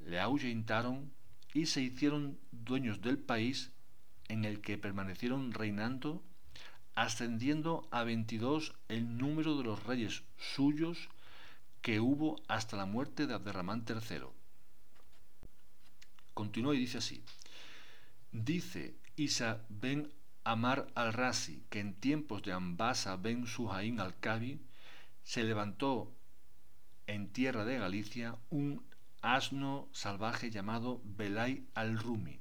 le 0.00 0.20
ahuyentaron 0.20 1.12
y 1.52 1.66
se 1.66 1.82
hicieron 1.82 2.38
dueños 2.50 3.00
del 3.00 3.18
país 3.18 3.70
en 4.28 4.44
el 4.44 4.60
que 4.60 4.78
permanecieron 4.78 5.52
reinando, 5.52 6.22
ascendiendo 6.94 7.86
a 7.90 8.04
22 8.04 8.74
el 8.88 9.16
número 9.16 9.56
de 9.56 9.64
los 9.64 9.82
reyes 9.84 10.22
suyos 10.36 11.08
que 11.84 12.00
hubo 12.00 12.40
hasta 12.48 12.78
la 12.78 12.86
muerte 12.86 13.26
de 13.26 13.34
Abderramán 13.34 13.84
III. 13.86 14.22
Continuó 16.32 16.72
y 16.72 16.78
dice 16.78 16.96
así: 16.96 17.22
Dice 18.32 18.96
Isa 19.16 19.66
ben 19.68 20.10
Amar 20.44 20.86
al-Razi, 20.94 21.62
que 21.68 21.80
en 21.80 21.92
tiempos 21.92 22.42
de 22.42 22.54
Ambasa 22.54 23.16
ben 23.16 23.46
Suhain 23.46 24.00
al-Kabi 24.00 24.62
se 25.24 25.44
levantó 25.44 26.10
en 27.06 27.28
tierra 27.28 27.66
de 27.66 27.76
Galicia 27.76 28.38
un 28.48 28.82
asno 29.20 29.86
salvaje 29.92 30.50
llamado 30.50 31.02
Belay 31.04 31.68
al-Rumi. 31.74 32.40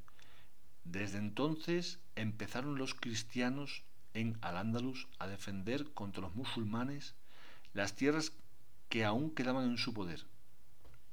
Desde 0.86 1.18
entonces 1.18 2.00
empezaron 2.16 2.78
los 2.78 2.94
cristianos 2.94 3.84
en 4.14 4.38
Al-Ándalus 4.40 5.10
a 5.20 5.28
defender 5.28 5.92
contra 5.94 6.22
los 6.22 6.34
musulmanes 6.34 7.14
las 7.74 7.96
tierras 7.96 8.32
que 8.94 9.06
aún 9.06 9.32
quedaban 9.32 9.72
en 9.72 9.80
su 9.80 9.92
poder, 9.92 10.24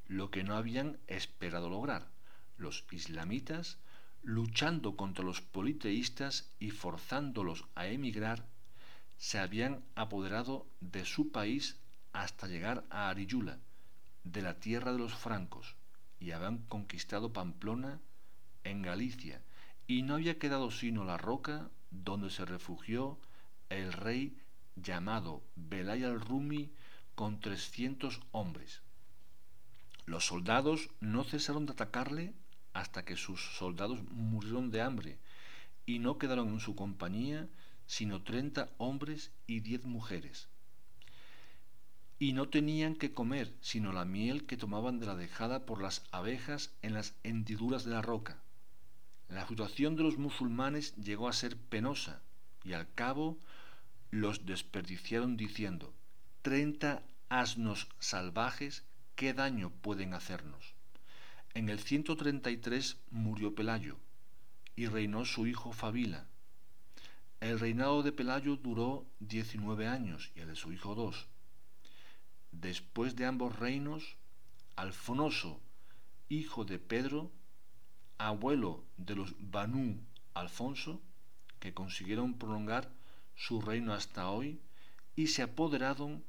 lo 0.06 0.30
que 0.30 0.44
no 0.44 0.54
habían 0.54 0.98
esperado 1.06 1.70
lograr. 1.70 2.10
Los 2.58 2.84
islamitas 2.90 3.78
luchando 4.22 4.96
contra 4.96 5.24
los 5.24 5.40
politeístas 5.40 6.52
y 6.58 6.72
forzándolos 6.72 7.64
a 7.74 7.86
emigrar, 7.86 8.44
se 9.16 9.38
habían 9.38 9.82
apoderado 9.94 10.66
de 10.82 11.06
su 11.06 11.32
país 11.32 11.78
hasta 12.12 12.48
llegar 12.48 12.84
a 12.90 13.08
Ariyula, 13.08 13.58
de 14.24 14.42
la 14.42 14.60
tierra 14.60 14.92
de 14.92 14.98
los 14.98 15.14
francos, 15.14 15.74
y 16.18 16.32
habían 16.32 16.58
conquistado 16.58 17.32
Pamplona 17.32 17.98
en 18.62 18.82
Galicia, 18.82 19.40
y 19.86 20.02
no 20.02 20.16
había 20.16 20.38
quedado 20.38 20.70
sino 20.70 21.06
la 21.06 21.16
roca 21.16 21.70
donde 21.90 22.28
se 22.28 22.44
refugió 22.44 23.18
el 23.70 23.94
rey 23.94 24.36
llamado 24.76 25.42
Belay 25.56 26.04
al-Rumi 26.04 26.74
con 27.20 27.38
300 27.38 28.18
hombres. 28.32 28.80
Los 30.06 30.24
soldados 30.24 30.88
no 31.00 31.22
cesaron 31.22 31.66
de 31.66 31.72
atacarle 31.72 32.32
hasta 32.72 33.04
que 33.04 33.14
sus 33.14 33.58
soldados 33.58 34.02
murieron 34.04 34.70
de 34.70 34.80
hambre 34.80 35.18
y 35.84 35.98
no 35.98 36.16
quedaron 36.16 36.48
en 36.48 36.60
su 36.60 36.74
compañía 36.74 37.46
sino 37.84 38.22
30 38.22 38.70
hombres 38.78 39.32
y 39.46 39.60
10 39.60 39.84
mujeres. 39.84 40.48
Y 42.18 42.32
no 42.32 42.48
tenían 42.48 42.94
que 42.94 43.12
comer 43.12 43.52
sino 43.60 43.92
la 43.92 44.06
miel 44.06 44.46
que 44.46 44.56
tomaban 44.56 44.98
de 44.98 45.04
la 45.04 45.14
dejada 45.14 45.66
por 45.66 45.82
las 45.82 46.02
abejas 46.12 46.72
en 46.80 46.94
las 46.94 47.16
hendiduras 47.22 47.84
de 47.84 47.90
la 47.90 48.00
roca. 48.00 48.38
La 49.28 49.46
situación 49.46 49.94
de 49.94 50.04
los 50.04 50.16
musulmanes 50.16 50.96
llegó 50.96 51.28
a 51.28 51.34
ser 51.34 51.58
penosa 51.58 52.22
y 52.64 52.72
al 52.72 52.90
cabo 52.94 53.36
los 54.10 54.46
desperdiciaron 54.46 55.36
diciendo, 55.36 55.92
treinta 56.40 57.02
asnos 57.30 57.86
salvajes, 58.00 58.84
¿qué 59.14 59.32
daño 59.32 59.70
pueden 59.70 60.14
hacernos? 60.14 60.74
En 61.54 61.68
el 61.68 61.78
133 61.78 62.98
murió 63.10 63.54
Pelayo 63.54 63.98
y 64.74 64.86
reinó 64.86 65.24
su 65.24 65.46
hijo 65.46 65.72
Fabila. 65.72 66.26
El 67.38 67.60
reinado 67.60 68.02
de 68.02 68.10
Pelayo 68.10 68.56
duró 68.56 69.06
19 69.20 69.86
años 69.86 70.32
y 70.34 70.40
el 70.40 70.48
de 70.48 70.56
su 70.56 70.72
hijo 70.72 70.96
dos. 70.96 71.28
Después 72.50 73.14
de 73.14 73.26
ambos 73.26 73.56
reinos, 73.58 74.16
Alfonoso, 74.74 75.60
hijo 76.28 76.64
de 76.64 76.80
Pedro, 76.80 77.30
abuelo 78.18 78.84
de 78.96 79.14
los 79.14 79.34
Banu 79.38 80.00
Alfonso, 80.34 81.00
que 81.60 81.74
consiguieron 81.74 82.38
prolongar 82.38 82.90
su 83.36 83.60
reino 83.60 83.94
hasta 83.94 84.28
hoy 84.30 84.60
y 85.14 85.28
se 85.28 85.42
apoderaron 85.42 86.24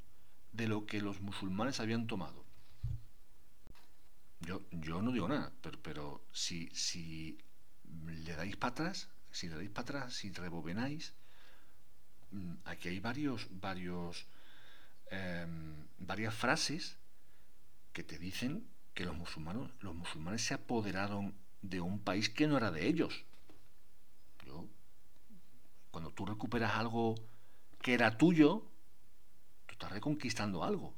de 0.53 0.67
lo 0.67 0.85
que 0.85 1.01
los 1.01 1.21
musulmanes 1.21 1.79
habían 1.79 2.07
tomado. 2.07 2.45
Yo, 4.41 4.63
yo 4.71 5.01
no 5.01 5.11
digo 5.11 5.27
nada, 5.27 5.51
pero, 5.61 5.79
pero 5.81 6.25
si, 6.31 6.69
si 6.73 7.37
le 8.05 8.35
dais 8.35 8.55
para 8.55 8.71
atrás, 8.71 9.09
si 9.31 9.47
le 9.47 9.55
dais 9.55 9.69
para 9.69 9.99
atrás, 9.99 10.13
si 10.15 10.31
mm, 12.31 12.53
aquí 12.65 12.89
hay 12.89 12.99
varios, 12.99 13.47
varios, 13.51 14.25
em, 15.11 15.85
varias 15.99 16.33
frases 16.33 16.97
que 17.93 18.03
te 18.03 18.17
dicen 18.17 18.67
que 18.93 19.05
los 19.05 19.15
musulmanes, 19.15 19.69
los 19.81 19.95
musulmanes 19.95 20.41
se 20.43 20.53
apoderaron 20.53 21.35
de 21.61 21.81
un 21.81 21.99
país 21.99 22.29
que 22.29 22.47
no 22.47 22.57
era 22.57 22.71
de 22.71 22.87
ellos. 22.87 23.25
cuando 25.91 26.11
tú 26.11 26.25
recuperas 26.25 26.75
algo 26.75 27.15
que 27.81 27.93
era 27.93 28.17
tuyo, 28.17 28.70
tú 29.81 29.87
estás 29.87 29.91
reconquistando 29.91 30.63
algo. 30.63 30.93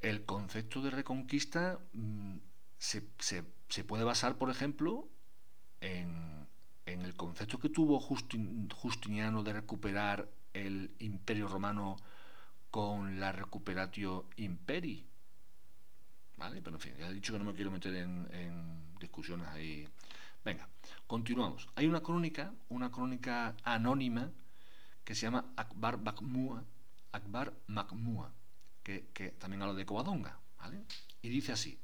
El 0.00 0.24
concepto 0.24 0.80
de 0.80 0.90
reconquista 0.90 1.78
mm, 1.92 2.36
se, 2.78 3.02
puede 3.84 4.04
basar, 4.04 4.36
por 4.38 4.50
ejemplo, 4.50 5.08
en, 5.80 6.48
el 6.86 7.14
concepto 7.14 7.58
que 7.58 7.68
tuvo 7.68 8.00
Justiniano 8.00 9.42
de 9.42 9.52
recuperar 9.52 10.28
el 10.54 10.90
imperio 10.98 11.46
romano 11.48 11.96
con 12.70 13.20
la 13.20 13.30
recuperatio 13.30 14.28
imperi. 14.36 15.06
¿Vale? 16.38 16.62
Pero 16.62 16.76
en 16.76 16.80
fin, 16.80 16.94
ya 16.98 17.08
he 17.08 17.12
dicho 17.12 17.34
que 17.34 17.38
no 17.38 17.44
me 17.44 17.54
quiero 17.54 17.70
meter 17.70 17.94
en 17.94 18.96
discusiones 18.98 19.46
ahí. 19.48 19.86
Venga, 20.42 20.66
continuamos. 21.06 21.68
Hay 21.74 21.86
una 21.86 22.00
crónica, 22.00 22.54
una 22.70 22.90
crónica 22.90 23.54
anónima 23.62 24.30
que 25.04 25.14
se 25.14 25.26
llama 25.26 25.52
Akbar 25.56 25.98
Makmua, 25.98 26.64
Akbar 27.12 27.52
Makmua, 27.66 28.32
que, 28.82 29.34
también 29.38 29.62
habla 29.62 29.74
de 29.74 29.86
Covadonga, 29.86 30.38
¿vale? 30.58 30.84
Y 31.22 31.28
dice 31.28 31.52
así: 31.52 31.78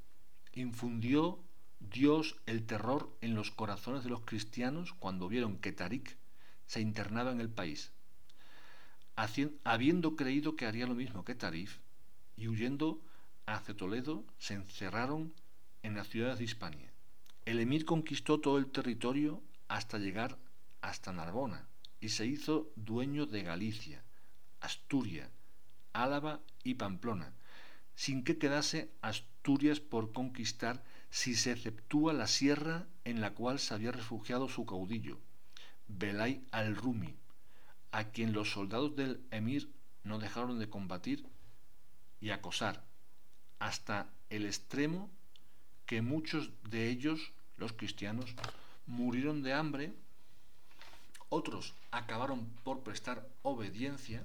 infundió 0.52 1.38
Dios 1.78 2.36
el 2.46 2.64
terror 2.64 3.16
en 3.20 3.34
los 3.34 3.50
corazones 3.50 4.02
de 4.04 4.10
los 4.10 4.22
cristianos 4.22 4.92
cuando 4.94 5.28
vieron 5.28 5.58
que 5.58 5.72
Tarik 5.72 6.16
se 6.66 6.80
internaba 6.80 7.32
en 7.32 7.40
el 7.40 7.50
país. 7.50 7.92
Habiendo 9.64 10.16
creído 10.16 10.56
que 10.56 10.66
haría 10.66 10.86
lo 10.86 10.94
mismo 10.94 11.24
que 11.24 11.34
Tarif, 11.34 11.78
y 12.36 12.48
huyendo 12.48 13.00
hacia 13.46 13.76
Toledo, 13.76 14.24
se 14.38 14.54
encerraron 14.54 15.32
en 15.82 15.94
las 15.94 16.08
ciudades 16.08 16.38
de 16.38 16.44
Hispania. 16.44 16.92
El 17.44 17.60
emir 17.60 17.84
conquistó 17.84 18.40
todo 18.40 18.58
el 18.58 18.66
territorio 18.66 19.42
hasta 19.68 19.98
llegar 19.98 20.38
hasta 20.80 21.12
Narbona 21.12 21.68
y 22.00 22.10
se 22.10 22.26
hizo 22.26 22.72
dueño 22.76 23.26
de 23.26 23.42
Galicia, 23.42 24.04
Asturias, 24.66 25.30
Álava 25.92 26.40
y 26.64 26.74
Pamplona, 26.74 27.32
sin 27.94 28.24
que 28.24 28.36
quedase 28.36 28.90
Asturias 29.00 29.78
por 29.78 30.12
conquistar 30.12 30.82
si 31.08 31.36
se 31.36 31.52
exceptúa 31.52 32.12
la 32.12 32.26
sierra 32.26 32.84
en 33.04 33.20
la 33.20 33.30
cual 33.32 33.60
se 33.60 33.74
había 33.74 33.92
refugiado 33.92 34.48
su 34.48 34.66
caudillo, 34.66 35.20
Belay 35.86 36.44
al-Rumi, 36.50 37.14
a 37.92 38.10
quien 38.10 38.32
los 38.32 38.50
soldados 38.50 38.96
del 38.96 39.24
emir 39.30 39.70
no 40.02 40.18
dejaron 40.18 40.58
de 40.58 40.68
combatir 40.68 41.24
y 42.20 42.30
acosar, 42.30 42.82
hasta 43.60 44.10
el 44.30 44.46
extremo 44.46 45.08
que 45.86 46.02
muchos 46.02 46.50
de 46.64 46.88
ellos, 46.88 47.32
los 47.56 47.72
cristianos, 47.72 48.34
murieron 48.86 49.44
de 49.44 49.52
hambre, 49.52 49.92
otros 51.28 51.74
acabaron 51.92 52.46
por 52.64 52.80
prestar 52.80 53.28
obediencia 53.42 54.24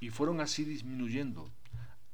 y 0.00 0.10
fueron 0.10 0.40
así 0.40 0.64
disminuyendo 0.64 1.52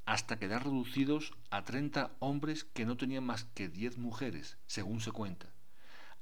hasta 0.07 0.39
quedar 0.39 0.65
reducidos 0.65 1.35
a 1.51 1.65
30 1.65 2.13
hombres 2.19 2.65
que 2.65 2.85
no 2.85 2.97
tenían 2.97 3.25
más 3.25 3.45
que 3.45 3.69
10 3.69 3.99
mujeres, 3.99 4.59
según 4.67 5.01
se 5.01 5.13
cuenta. 5.13 5.53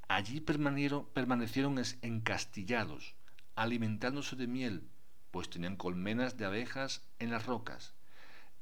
Allí 0.09 0.41
permanecieron 0.41 1.83
encastillados, 2.03 3.15
alimentándose 3.57 4.37
de 4.37 4.47
miel, 4.47 4.89
pues 5.31 5.49
tenían 5.49 5.77
colmenas 5.77 6.37
de 6.37 6.45
abejas 6.45 7.03
en 7.19 7.31
las 7.31 7.47
rocas. 7.47 7.95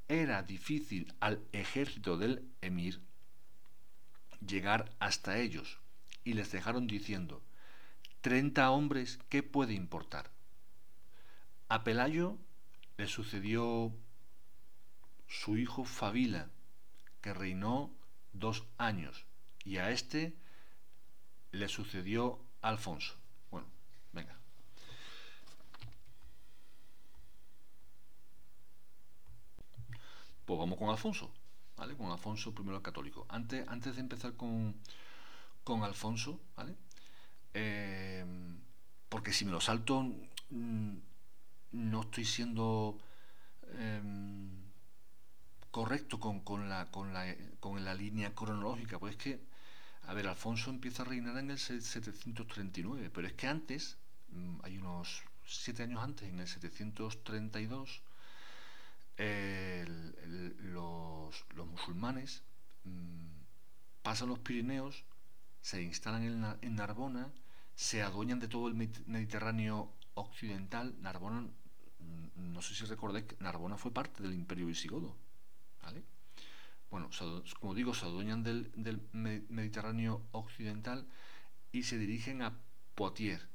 Era 0.09 0.43
difícil 0.43 1.13
al 1.21 1.43
ejército 1.53 2.17
del 2.17 2.49
emir 2.61 3.01
llegar 4.47 4.95
hasta 4.99 5.39
ellos 5.39 5.81
y 6.25 6.35
les 6.35 6.53
dejaron 6.53 6.87
diciendo, 6.87 7.43
treinta 8.21 8.71
hombres, 8.71 9.19
¿qué 9.29 9.43
puede 9.43 9.75
importar? 9.75 10.31
A 11.69 11.83
Pelayo 11.83 12.39
le 12.97 13.07
sucedió 13.07 13.93
su 15.27 15.57
hijo 15.57 15.85
Fabila, 15.85 16.51
que 17.21 17.35
reinó 17.35 17.91
dos 18.33 18.65
años, 18.79 19.27
y 19.65 19.79
a 19.79 19.91
este 19.91 20.37
le 21.53 21.69
sucedió 21.69 22.41
Alfonso. 22.63 23.15
Bueno, 23.51 23.67
venga. 24.13 24.39
Pues 30.45 30.59
vamos 30.59 30.79
con 30.79 30.91
Alfonso. 30.91 31.33
¿vale? 31.77 31.95
Con 31.97 32.11
Alfonso 32.11 32.55
I 32.57 32.71
el 32.71 32.83
Católico. 32.83 33.27
Antes, 33.29 33.67
antes 33.69 33.95
de 33.95 34.01
empezar 34.01 34.35
con, 34.35 34.75
con 35.63 35.83
Alfonso, 35.83 36.41
¿vale? 36.57 36.75
Eh, 37.55 38.25
porque 39.09 39.33
si 39.33 39.45
me 39.45 39.53
lo 39.53 39.61
salto, 39.61 40.03
mm, 40.51 40.97
no 41.77 42.03
estoy 42.03 42.25
siendo 42.25 42.99
em, 43.79 44.51
correcto 45.71 46.19
con, 46.19 46.41
con, 46.41 46.69
la, 46.69 46.91
con, 46.91 47.13
la, 47.13 47.35
con 47.61 47.85
la 47.85 47.95
línea 47.95 48.35
cronológica. 48.35 48.99
Pues 48.99 49.17
es 49.17 49.23
que, 49.23 49.41
a 50.05 50.15
ver, 50.15 50.27
Alfonso 50.27 50.71
empieza 50.71 51.03
a 51.03 51.07
reinar 51.07 51.37
en 51.39 51.51
el 51.51 51.59
739, 51.59 53.11
pero 53.13 53.27
es 53.27 53.35
que 53.35 53.47
antes, 53.47 53.99
mm, 54.31 54.61
hay 54.63 54.79
unos 54.79 55.23
siete 55.45 55.83
años 55.83 56.03
antes, 56.03 56.29
en 56.29 56.41
el 56.41 56.49
732, 56.49 58.03
los, 60.73 61.45
musulmanes 61.67 62.43
mm, 62.85 63.27
pasan 64.03 64.29
los 64.29 64.39
Pirineos, 64.39 65.05
se 65.61 65.83
instalan 65.83 66.57
en, 66.63 66.75
Narbona, 66.77 67.33
se 67.75 68.03
adueñan 68.03 68.41
de 68.41 68.49
todo 68.49 68.69
el 68.69 68.75
Mediterráneo 68.75 69.93
occidental. 70.15 70.95
Narbona, 71.01 71.47
no 72.37 72.63
sé 72.63 72.75
si 72.75 72.85
recordáis 72.85 73.27
que 73.27 73.37
Narbona 73.41 73.77
fue 73.77 73.93
parte 73.93 74.23
del 74.23 74.35
imperio 74.35 74.67
visigodo. 74.67 75.17
¿vale? 75.83 76.05
Bueno, 76.91 77.11
como 77.61 77.75
digo, 77.75 77.95
se 77.95 78.07
adueñan 78.07 78.43
del, 78.43 78.71
Mediterráneo 79.13 80.23
occidental 80.33 81.07
y 81.73 81.83
se 81.83 81.99
dirigen 81.99 82.43
a 82.43 82.59
Poitiers. 82.95 83.47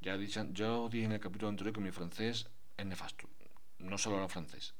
Ya, 0.00 0.16
yo 0.16 0.88
dije 0.88 1.06
en 1.06 1.12
el 1.12 1.20
capítulo 1.20 1.48
anterior 1.48 1.74
que 1.74 1.80
mi 1.80 1.90
francés 1.90 2.48
es 2.76 2.86
nefasto 2.86 3.28
no 3.78 3.98
solo 3.98 4.16
habla 4.16 4.28
francés. 4.28 4.74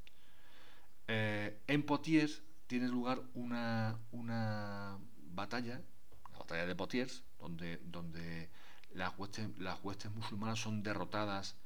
Eh, 1.06 1.60
en 1.66 1.82
Poitiers 1.84 2.42
tiene 2.66 2.88
lugar 2.88 3.22
una, 3.34 3.98
una 4.12 4.98
batalla, 5.32 5.80
batalla 6.36 6.66
de 6.66 6.74
Poitiers, 6.74 7.24
donde, 7.38 7.78
donde 7.84 8.50
las 8.92 9.16
huestes 9.16 10.10
musulmanas 10.14 10.60
son 10.60 10.82
derrotadas, 10.82 11.56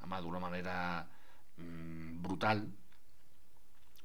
además 0.00 0.22
de 0.22 0.28
una 0.28 0.40
manera 0.40 1.08
mm, 1.56 2.22
brutal, 2.22 2.72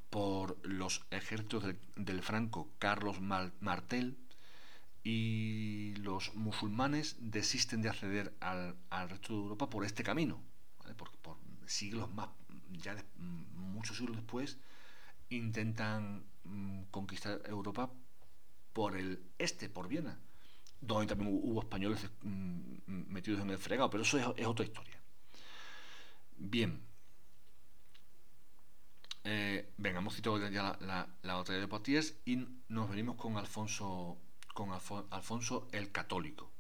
por 0.10 0.58
los 0.66 1.06
ejércitos 1.12 1.66
del, 1.98 2.22
franco 2.22 2.70
Carlos 2.80 3.20
Martel 3.20 4.18
y 5.04 5.94
los 5.98 6.34
musulmanes 6.36 7.18
desisten 7.20 7.82
de 7.82 7.90
acceder 7.90 8.34
al, 8.40 8.78
resto 9.10 9.34
de 9.34 9.40
Europa 9.40 9.70
por 9.70 9.84
este 9.84 10.04
camino, 10.04 10.42
porque 10.96 11.18
por 11.22 11.38
siglos 11.66 12.10
más, 12.14 12.30
ya 12.72 12.96
muchos 13.18 13.98
siglos 13.98 14.16
después, 14.16 14.58
intentan 15.30 16.24
mm, 16.46 16.84
conquistar 16.92 17.42
Europa 17.46 17.92
por 18.72 18.96
el 18.96 19.22
este, 19.38 19.70
por 19.70 19.88
Viena, 19.88 20.18
donde 20.82 21.08
también 21.08 21.40
hubo 21.44 21.62
españoles 21.62 22.10
mm, 22.24 22.78
metidos 22.88 23.42
en 23.42 23.50
el 23.50 23.58
fregado, 23.58 23.90
pero 23.90 24.04
eso 24.04 24.18
es, 24.18 24.46
otra 24.46 24.66
historia. 24.66 25.00
Bien. 26.38 26.82
Eh, 29.24 29.74
venga, 29.78 30.00
hemos 30.00 30.16
citado 30.16 30.38
ya 30.50 30.78
la, 30.80 31.08
batalla 31.24 31.60
de 31.60 31.68
Poitiers 31.68 32.16
y 32.26 32.48
nos 32.70 32.90
venimos 32.90 33.16
con 33.16 33.38
Alfonso, 33.38 34.18
con 34.54 34.72
Alfonso 34.72 35.68
el 35.72 35.92
Católico. 35.92 36.52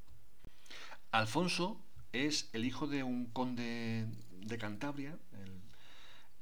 Alfonso 1.11 1.79
es 2.11 2.49
el 2.53 2.65
hijo 2.65 2.88
de 2.88 3.03
un 3.03 3.27
conde 3.27 4.07
de 4.31 4.57
Cantabria, 4.57 5.17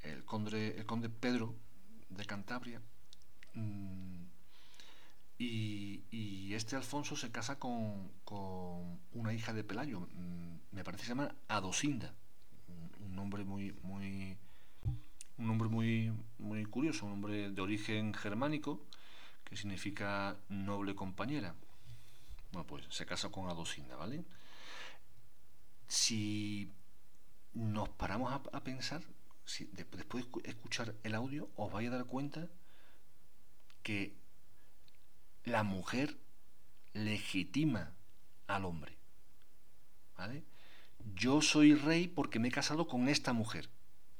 el, 0.03 0.23
conde, 0.23 0.77
el 0.77 0.85
conde 0.85 1.09
Pedro 1.09 1.55
de 2.09 2.25
Cantabria. 2.25 2.81
Mm, 3.53 4.23
y, 5.37 6.53
este 6.53 6.75
Alfonso 6.75 7.15
se 7.15 7.31
casa 7.31 7.57
con, 7.59 8.11
una 9.11 9.33
hija 9.33 9.53
de 9.53 9.63
Pelayo, 9.63 10.01
mm, 10.01 10.57
me 10.71 10.83
parece 10.83 11.01
que 11.01 11.07
se 11.07 11.11
llama 11.15 11.35
Adosinda, 11.47 12.15
un 13.13 13.17
nombre 13.17 13.43
muy, 13.43 13.71
muy, 13.83 14.35
un 15.37 15.47
nombre 15.47 15.69
muy, 15.69 16.11
muy 16.39 16.65
curioso, 16.65 17.05
un 17.05 17.11
nombre 17.11 17.51
de 17.51 17.61
origen 17.61 18.11
germánico 18.15 18.81
que 19.43 19.55
significa 19.55 20.35
noble 20.49 20.95
compañera. 20.95 21.53
Bueno, 22.51 22.65
pues 22.65 22.85
se 22.89 23.05
casa 23.05 23.29
con 23.29 23.49
Adosinda, 23.49 23.95
¿vale? 23.95 24.25
Si 25.87 26.71
nos 27.53 27.87
paramos 27.89 28.33
a, 28.33 28.63
pensar, 28.63 29.03
después 29.73 30.25
de 30.25 30.49
escuchar 30.49 30.95
el 31.03 31.13
audio, 31.13 31.49
os 31.55 31.71
vais 31.71 31.89
a 31.89 31.97
dar 31.97 32.05
cuenta 32.05 32.49
que 33.83 34.15
la 35.43 35.61
mujer 35.61 36.17
legitima 36.93 37.93
al 38.47 38.65
hombre. 38.65 38.97
¿Vale? 40.17 40.43
Yo 41.15 41.41
soy 41.41 41.75
rey 41.75 42.07
porque 42.07 42.39
me 42.39 42.47
he 42.47 42.51
casado 42.51 42.87
con 42.87 43.07
esta 43.09 43.33
mujer, 43.33 43.69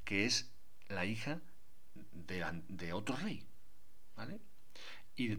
que 0.03 0.25
es 0.25 0.51
la 0.87 1.05
hija 1.05 1.41
de, 2.11 2.93
otro 2.93 3.15
rey. 3.15 3.45
Y, 5.15 5.37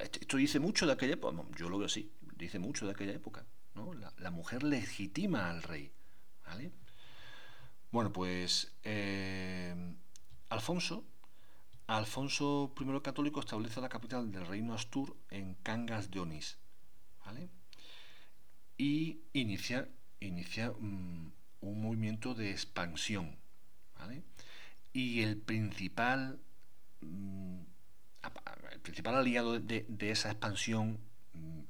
esto 0.00 0.36
dice 0.36 0.58
mucho 0.58 0.86
de 0.86 0.92
aquella 0.92 1.14
época, 1.14 1.44
yo 1.56 1.68
lo 1.68 1.78
veo 1.78 1.86
así, 1.86 2.10
dice 2.36 2.58
mucho 2.58 2.86
de 2.86 2.92
aquella 2.92 3.12
época. 3.12 3.44
La, 4.18 4.30
mujer 4.30 4.62
legitima 4.62 5.50
al 5.50 5.62
rey. 5.62 5.92
Bueno, 7.90 8.12
pues 8.12 8.72
eh, 8.84 9.74
Alfonso 10.48 11.04
Alfonso 11.86 12.72
I 12.80 13.00
Católico 13.00 13.40
establece 13.40 13.80
la 13.80 13.88
capital 13.88 14.30
del 14.30 14.46
reino 14.46 14.72
Astur 14.72 15.16
en 15.30 15.54
Cangas 15.56 16.10
de 16.10 16.20
Onís. 16.20 16.58
Y 18.76 19.20
inicia, 19.32 19.88
inicia 20.20 20.70
mm, 20.70 21.32
un 21.60 21.82
movimiento 21.82 22.34
de 22.34 22.50
expansión. 22.50 23.36
¿vale? 23.98 24.22
Y 24.92 25.22
el 25.22 25.36
principal, 25.36 26.40
mm, 27.00 27.60
el 28.72 28.80
principal 28.80 29.16
aliado 29.16 29.58
de, 29.60 29.86
esa 30.00 30.30
expansión, 30.30 30.98
mm, 31.34 31.60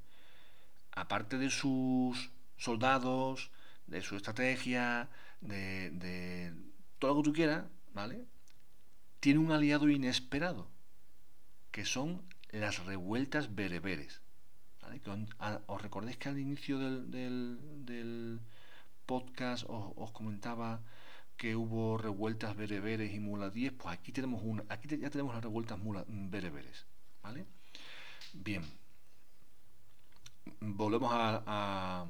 aparte 0.93 1.39
de 1.39 1.51
sus 1.51 2.31
soldados, 2.57 3.51
de 3.87 4.03
su 4.03 4.17
estrategia, 4.17 5.09
de, 5.41 5.91
de 5.91 6.55
todo 6.99 7.15
lo 7.15 7.23
que 7.23 7.31
tú 7.31 7.33
quieras, 7.35 7.65
¿vale? 7.93 8.27
tiene 9.23 9.39
un 9.39 9.53
aliado 9.53 9.89
inesperado, 9.89 10.69
que 11.71 11.85
son 11.85 12.23
las 12.51 12.85
revueltas 12.85 13.55
bereberes. 13.55 14.22
Os 15.67 15.83
recordéis 15.83 16.17
que 16.17 16.29
al 16.29 16.39
inicio 16.39 16.79
del, 16.79 18.41
podcast 19.07 19.65
os, 19.69 20.11
comentaba 20.13 20.81
que 21.37 21.57
hubo 21.57 21.99
revueltas 21.99 22.57
bereberes 22.57 23.13
y 23.13 23.19
muladíes, 23.19 23.73
pues 23.73 23.99
aquí 23.99 24.13
tenemos 24.13 24.43
una, 24.45 24.65
aquí 24.69 24.89
ya 24.97 25.11
tenemos 25.11 25.35
las 25.35 25.43
revueltas 25.43 25.79
bereberes. 26.07 26.87
¿vale? 27.23 27.47
Bien. 28.33 28.63
Volvemos 30.61 31.11
a, 31.13 32.07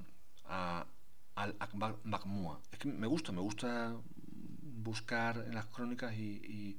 al 1.34 1.56
Akbar 1.58 1.96
Mahmua. 2.04 2.60
Es 2.70 2.78
que 2.78 2.88
me 2.88 3.06
gusta, 3.06 3.32
me 3.32 3.40
gusta 3.40 3.96
buscar 4.84 5.44
en 5.46 5.54
las 5.54 5.66
crónicas 5.66 6.14
y 6.14 6.78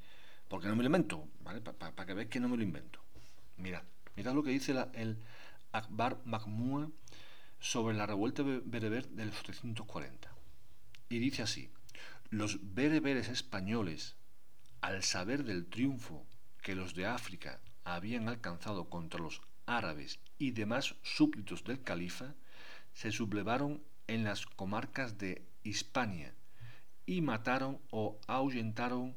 porque 0.54 0.68
no 0.68 0.76
me 0.76 0.84
lo 0.84 0.88
invento, 0.88 1.28
¿vale? 1.42 1.62
Para 1.62 2.06
que 2.06 2.14
veáis 2.14 2.30
que 2.30 2.40
no 2.40 2.48
me 2.48 2.58
lo 2.58 2.62
invento. 2.62 3.00
Mirad, 3.58 3.82
mirad 4.16 4.36
lo 4.36 4.44
que 4.44 4.52
dice 4.52 4.72
el 4.94 5.18
Akbar 5.74 6.22
Mahmud 6.24 6.90
sobre 7.60 7.96
la 7.96 8.06
revuelta 8.06 8.44
bereber 8.44 9.10
del 9.10 9.32
740. 9.34 10.32
Y 11.10 11.20
dice 11.20 11.42
así, 11.42 11.70
los 12.30 12.74
bereberes 12.74 13.30
españoles, 13.30 14.16
al 14.82 15.04
saber 15.04 15.44
del 15.44 15.66
triunfo 15.66 16.26
que 16.62 16.76
los 16.76 16.94
de 16.94 17.06
África 17.06 17.60
habían 17.84 18.30
alcanzado 18.30 18.90
contra 18.90 19.20
los 19.20 19.42
árabes 19.66 20.20
y 20.38 20.52
demás 20.52 20.96
súbditos 21.02 21.64
del 21.64 21.82
califa, 21.82 22.36
se 22.94 23.12
sublevaron 23.12 23.84
en 24.08 24.24
las 24.24 24.46
comarcas 24.46 25.18
de 25.18 25.46
Hispania 25.64 26.36
y 27.06 27.22
mataron 27.22 27.80
o 27.90 28.20
ahuyentaron 28.28 29.16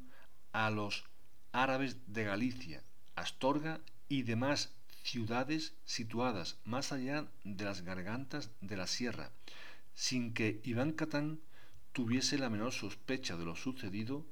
a 0.53 0.69
los 0.69 1.05
árabes 1.51 1.97
de 2.07 2.23
Galicia, 2.23 2.83
Astorga 3.15 3.81
y 4.09 4.23
demás 4.23 4.76
ciudades 5.07 5.73
situadas 5.85 6.57
más 6.65 6.91
allá 6.91 7.27
de 7.45 7.63
las 7.63 7.81
gargantas 7.81 8.51
de 8.59 8.75
la 8.75 8.87
sierra, 8.87 9.31
sin 9.93 10.33
que 10.33 10.59
Iván 10.63 10.91
Catán 10.91 11.39
tuviese 11.93 12.37
la 12.37 12.49
menor 12.49 12.73
sospecha 12.73 13.37
de 13.37 13.45
lo 13.45 13.55
sucedido 13.55 14.25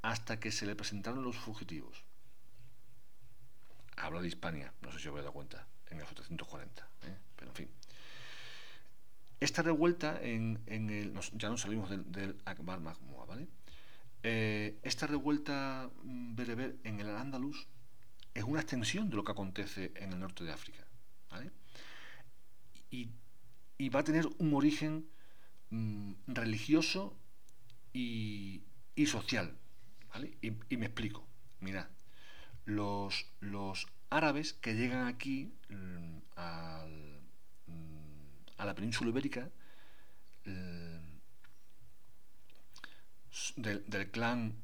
hasta 0.00 0.40
que 0.40 0.52
se 0.52 0.64
le 0.64 0.74
presentaron 0.74 1.22
los 1.22 1.36
fugitivos. 1.36 2.02
Habla 3.96 4.22
de 4.22 4.28
Hispania, 4.28 4.72
no 4.80 4.90
sé 4.90 5.00
si 5.00 5.08
os 5.08 5.18
a 5.18 5.22
dar 5.22 5.32
cuenta, 5.32 5.66
en 5.90 6.00
el 6.00 6.06
740, 6.06 6.88
¿eh? 7.02 7.16
pero 7.36 7.50
en 7.50 7.56
fin. 7.56 7.68
Esta 9.38 9.60
revuelta, 9.60 10.18
en, 10.22 10.62
el, 10.66 11.12
ya 11.34 11.50
no 11.50 11.58
salimos 11.58 11.90
del, 11.90 12.40
Akbar 12.46 12.80
Mahmud, 12.80 13.26
¿vale? 13.28 13.48
Eh, 14.22 14.78
esta 14.82 15.06
revuelta 15.06 15.90
mm, 16.02 16.34
bereber 16.34 16.76
en 16.84 17.00
el 17.00 17.10
Andalus 17.10 17.68
es 18.36 18.44
una 18.44 18.60
extensión 18.60 19.08
de 19.08 19.16
lo 19.16 19.24
que 19.24 19.32
acontece 19.32 19.92
en 19.96 20.12
el 20.12 20.20
norte 20.20 20.44
de 20.44 20.52
África. 20.52 20.84
Y, 22.90 23.10
va 23.90 24.00
a 24.00 24.04
tener 24.04 24.26
un 24.38 24.54
origen 24.54 25.06
mm, 25.70 26.12
religioso 26.28 27.16
y, 27.92 28.62
social. 29.06 29.56
Y, 30.42 30.76
me 30.76 30.86
explico. 30.86 31.26
Mirad, 31.60 31.88
los, 32.66 33.26
árabes 34.10 34.52
que 34.52 34.74
llegan 34.74 35.08
aquí 35.08 35.52
mm, 35.68 36.18
a 36.36 36.86
la 38.58 38.74
península 38.74 39.10
ibérica 39.10 39.50
del, 43.56 44.10
clan 44.10 44.54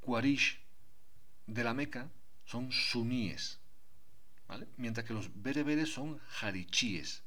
Quraysh 0.00 0.58
de 1.46 1.64
la 1.64 1.74
Meca 1.74 2.10
son 2.52 2.70
suníes, 2.70 3.58
mientras 4.76 5.06
que 5.06 5.14
los 5.14 5.30
bereberes 5.42 5.90
son 5.90 6.18
jarichíes. 6.28 7.22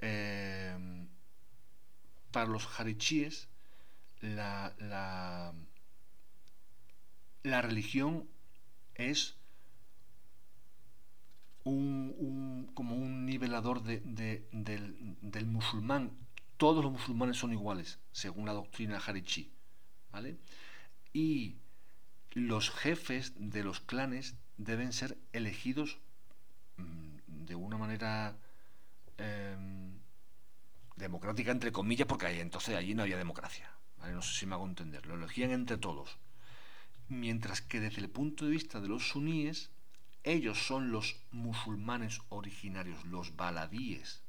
Eh, 0.00 0.76
para 2.32 2.46
los 2.46 2.66
jarichíes, 2.66 3.46
la, 4.22 4.74
la, 7.44 7.62
religión 7.62 8.28
es 8.96 9.36
un, 11.62 12.72
como 12.74 12.96
un 12.96 13.26
nivelador 13.26 13.84
del, 13.84 14.02
del, 14.50 15.46
musulmán 15.46 16.10
todos 16.56 16.82
los 16.82 16.92
musulmanes 16.92 17.36
son 17.36 17.52
iguales, 17.52 18.00
según 18.10 18.46
la 18.46 18.52
doctrina 18.52 18.98
Harichi. 18.98 19.52
¿vale? 20.10 20.38
Y 21.12 21.54
los 22.34 22.70
jefes 22.70 23.32
de 23.36 23.62
los 23.64 23.80
clanes 23.80 24.36
deben 24.56 24.92
ser 24.92 25.16
elegidos 25.32 25.98
mm, 26.76 27.44
de 27.46 27.54
una 27.54 27.78
manera 27.78 28.36
em, 29.18 29.98
democrática, 30.96 31.52
entre 31.52 31.72
comillas, 31.72 32.06
porque 32.06 32.40
entonces 32.40 32.76
allí 32.76 32.94
no 32.94 33.02
había 33.02 33.16
democracia. 33.16 33.70
No 34.12 34.20
sé 34.20 34.34
si 34.40 34.46
me 34.46 34.54
hago 34.54 34.66
entender. 34.66 35.06
Lo 35.06 35.14
elegían 35.14 35.50
entre 35.50 35.78
todos. 35.78 36.18
Mientras 37.08 37.62
que 37.62 37.80
desde 37.80 38.02
el 38.02 38.10
punto 38.10 38.44
de 38.44 38.50
vista 38.50 38.80
de 38.80 38.88
los 38.88 39.08
suníes, 39.08 39.70
ellos 40.24 40.66
son 40.66 40.90
los 40.90 41.16
musulmanes 41.30 42.20
originarios, 42.28 43.04
los 43.06 43.36
baladíes. 43.36 44.22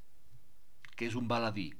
¿Qué 0.95 1.07
es 1.07 1.15
un 1.15 1.27
baladí? 1.27 1.73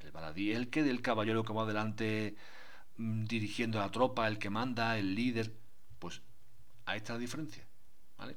El 0.00 0.12
baladí 0.12 0.52
es 0.52 0.58
el 0.58 0.70
que 0.70 0.84
del 0.84 1.02
caballero 1.02 1.44
que 1.44 1.52
va 1.52 1.62
adelante 1.62 2.36
mm, 2.36 2.57
dirigiendo 2.98 3.78
a 3.78 3.86
la 3.86 3.90
tropa, 3.90 4.28
el 4.28 4.38
que 4.38 4.50
manda, 4.50 4.98
el 4.98 5.14
líder. 5.14 5.54
Pues 5.98 6.20
ahí 6.84 6.98
está 6.98 7.14
la 7.14 7.20
diferencia. 7.20 7.66
¿vale? 8.16 8.36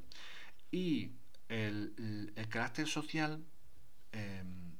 Y 0.71 1.11
el, 1.49 2.33
carácter 2.49 2.87
social 2.87 3.43
em, 4.11 4.77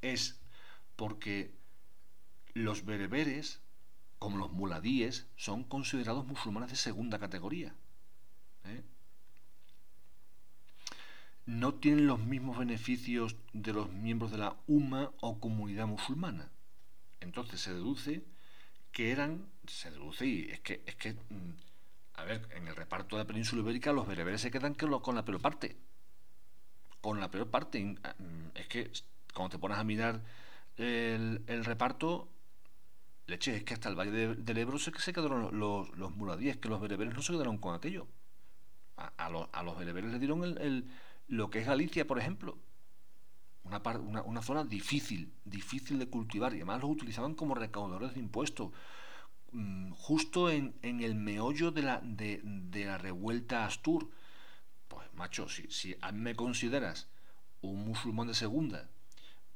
es 0.00 0.40
porque 0.96 1.54
los 2.54 2.84
bereberes, 2.84 3.60
como 4.18 4.38
los 4.38 4.52
muladíes, 4.52 5.26
son 5.36 5.64
considerados 5.64 6.26
musulmanes 6.26 6.70
de 6.70 6.76
segunda 6.76 7.18
categoría. 7.18 7.74
¿eh? 8.64 8.82
no 11.46 11.74
tienen 11.74 12.08
los 12.08 12.18
mismos 12.18 12.58
beneficios 12.58 13.36
de 13.52 13.72
los 13.72 13.92
miembros 13.92 14.32
de 14.32 14.38
la 14.38 14.56
UMA 14.66 15.12
o 15.20 15.38
comunidad 15.38 15.86
musulmana. 15.86 16.50
Entonces 17.20 17.60
se 17.60 17.72
deduce 17.72 18.24
que 18.96 19.12
eran, 19.12 19.44
se 19.66 19.90
deduce 19.90 20.24
y 20.24 20.48
es 20.50 20.60
que, 20.60 20.80
es 20.86 20.94
que, 20.96 21.12
mm, 21.12 21.52
a 22.14 22.24
ver, 22.24 22.48
en 22.52 22.66
el 22.66 22.74
reparto 22.74 23.16
de 23.16 23.24
la 23.24 23.26
península 23.26 23.60
ibérica 23.60 23.92
los 23.92 24.06
bereberes 24.06 24.40
se 24.40 24.50
quedan 24.50 24.72
con 24.72 25.14
la 25.14 25.22
peor 25.22 25.38
parte. 25.38 25.76
Con 27.02 27.20
la 27.20 27.30
peor 27.30 27.50
parte. 27.50 27.94
Ah, 28.02 28.14
mm, 28.18 28.56
es 28.56 28.68
que 28.68 28.90
cuando 29.34 29.50
te 29.50 29.58
pones 29.58 29.76
a 29.76 29.84
mirar 29.84 30.22
el, 30.78 31.44
reparto, 31.66 32.30
leche, 33.26 33.56
es 33.56 33.64
que 33.64 33.74
hasta 33.74 33.90
el 33.90 33.96
Valle 33.96 34.34
del 34.34 34.56
Ebro 34.56 34.78
se, 34.78 34.90
se 34.98 35.12
quedaron 35.12 35.58
los, 35.60 35.90
los 35.98 36.16
muladíes, 36.16 36.56
que 36.56 36.70
los 36.70 36.80
bereberes 36.80 37.12
no 37.12 37.20
se 37.20 37.34
quedaron 37.34 37.58
con 37.58 37.74
aquello. 37.74 38.06
A, 38.96 39.28
los, 39.28 39.46
a 39.52 39.62
los 39.62 39.78
bereberes 39.78 40.10
le 40.10 40.18
dieron 40.18 40.42
el 40.42 40.90
lo 41.28 41.50
que 41.50 41.58
es 41.58 41.66
Galicia, 41.66 42.06
por 42.06 42.18
ejemplo. 42.18 42.56
Una, 43.66 44.22
una, 44.22 44.42
zona 44.42 44.64
difícil, 44.64 45.32
difícil 45.44 45.98
de 45.98 46.08
cultivar 46.08 46.52
y 46.52 46.56
además 46.56 46.82
los 46.82 46.90
utilizaban 46.90 47.34
como 47.34 47.54
recaudadores 47.54 48.14
de 48.14 48.20
impuestos. 48.20 48.70
Mm, 49.52 49.92
justo 49.92 50.50
en, 50.50 50.74
el 50.82 51.14
meollo 51.14 51.70
de 51.72 51.82
la, 51.82 52.98
revuelta 52.98 53.64
Astur. 53.64 54.10
Pues 54.88 55.12
macho, 55.14 55.48
si, 55.48 55.70
si 55.70 55.96
a 56.00 56.12
mí 56.12 56.20
me 56.20 56.34
consideras 56.36 57.08
un 57.60 57.84
musulmán 57.84 58.28
de 58.28 58.34
segunda, 58.34 58.88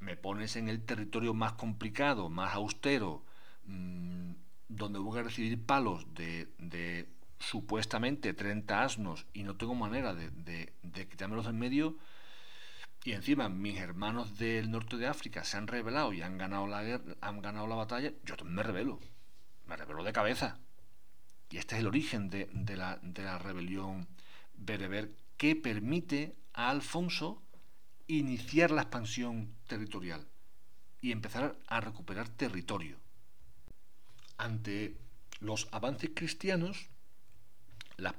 me 0.01 0.17
pones 0.17 0.57
en 0.57 0.69
el 0.69 0.83
territorio 0.83 1.35
más 1.35 1.53
complicado, 1.53 2.29
más 2.31 2.55
austero, 2.55 3.23
mm, 3.67 4.33
donde 4.69 4.99
voy 4.99 5.19
a 5.19 5.23
recibir 5.23 5.65
palos 5.65 6.07
de, 6.15 6.49
de 6.59 7.09
supuestamente 7.39 8.33
30 8.35 8.83
asnos 8.83 9.27
y 9.33 9.43
no 9.43 9.57
tengo 9.57 9.75
manera 9.75 10.15
de, 10.15 10.31
de, 10.31 10.73
de 10.83 11.09
quitármelos 11.09 11.47
en 11.47 11.59
medio 11.59 11.97
y 13.05 13.13
encima 13.13 13.49
mis 13.49 13.79
hermanos 13.79 14.39
del 14.39 14.71
norte 14.71 14.97
de 14.97 15.07
África 15.07 15.45
se 15.45 15.57
han 15.57 15.67
rebelado 15.67 16.13
y 16.13 16.23
han 16.23 16.37
ganado 16.37 16.67
la 16.67 17.01
han 17.21 17.43
ganado 17.43 17.67
la 17.67 17.77
batalla, 17.77 18.13
yo 18.25 18.37
me 18.45 18.63
rebelo, 18.63 19.01
me 19.67 19.77
rebelo 19.77 20.05
de 20.05 20.13
cabeza. 20.13 20.59
Y 21.51 21.57
este 21.57 21.75
es 21.75 21.81
el 21.81 21.87
origen 21.87 22.31
de, 22.31 22.49
de, 22.53 22.77
la, 22.77 22.99
de 23.03 23.25
la 23.25 23.39
rebelión 23.39 24.07
bereber 24.55 25.13
que 25.37 25.57
permite 25.57 26.37
a 26.53 26.71
Alfonso 26.71 27.43
iniciar 28.07 28.71
la 28.71 28.83
expansión 28.83 29.55
territorial 29.67 30.27
y 31.01 31.13
empezar 31.13 31.57
a 31.67 31.81
recuperar 31.81 32.29
territorio. 32.29 32.99
Ante 34.37 34.97
los 35.41 35.69
avances 35.73 36.11
cristianos, 36.15 36.91
las 37.97 38.15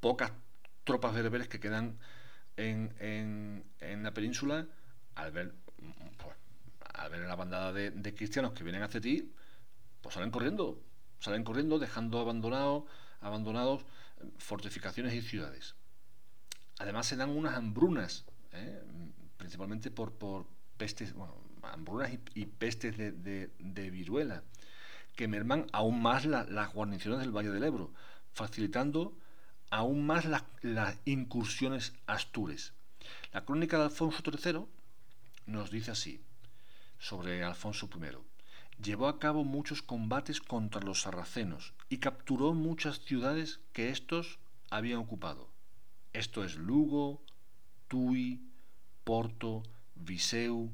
pocas 0.00 0.32
tropas 0.84 1.14
bereberes 1.14 1.48
que 1.48 1.60
quedan 1.60 1.98
en, 2.60 3.64
la 4.02 4.12
península, 4.12 4.66
al 5.14 5.32
ver, 5.32 5.54
pues, 6.18 6.36
al 6.94 7.10
ver 7.10 7.20
la 7.20 7.36
bandada 7.36 7.72
de, 7.72 8.14
cristianos 8.14 8.52
que 8.52 8.64
vienen 8.64 8.82
hacia 8.82 9.00
ti, 9.00 9.32
pues 10.00 10.14
salen 10.14 10.30
corriendo, 10.30 10.82
salen 11.18 11.44
corriendo 11.44 11.78
dejando 11.78 12.20
abandonados, 12.20 12.84
abandonados 13.20 13.84
fortificaciones 14.38 15.14
y 15.14 15.22
ciudades. 15.22 15.74
Además 16.78 17.06
se 17.06 17.16
dan 17.16 17.30
unas 17.30 17.56
hambrunas, 17.56 18.24
¿eh? 18.52 18.82
principalmente 19.36 19.90
por, 19.90 20.12
por 20.12 20.46
pestes, 20.76 21.12
bueno, 21.12 21.36
hambrunas 21.62 22.10
y, 22.34 22.46
pestes 22.46 22.96
de, 22.96 23.50
de, 23.58 23.90
viruela, 23.90 24.42
que 25.14 25.28
merman 25.28 25.66
aún 25.72 26.00
más 26.00 26.24
las 26.24 26.72
guarniciones 26.72 27.20
del 27.20 27.32
Valle 27.32 27.50
del 27.50 27.64
Ebro 27.64 27.92
facilitando 28.32 29.16
aún 29.70 30.06
más 30.06 30.26
las 30.62 30.96
incursiones 31.04 31.94
astures. 32.06 32.72
La 33.32 33.44
crónica 33.44 33.78
de 33.78 33.84
Alfonso 33.84 34.22
III 34.24 34.66
nos 35.46 35.70
dice 35.70 35.92
así, 35.92 36.20
sobre 36.98 37.42
Alfonso 37.42 37.88
I. 37.94 38.82
Llevó 38.82 39.08
a 39.08 39.18
cabo 39.18 39.44
muchos 39.44 39.82
combates 39.82 40.40
contra 40.40 40.80
los 40.80 41.02
sarracenos 41.02 41.74
y 41.88 41.98
capturó 41.98 42.52
muchas 42.54 43.00
ciudades 43.00 43.60
que 43.72 43.90
éstos 43.90 44.38
habían 44.70 44.98
ocupado. 44.98 45.48
Esto 46.12 46.44
es 46.44 46.56
Lugo, 46.56 47.22
Tui, 47.88 48.40
Porto, 49.04 49.62
Viseu, 49.94 50.70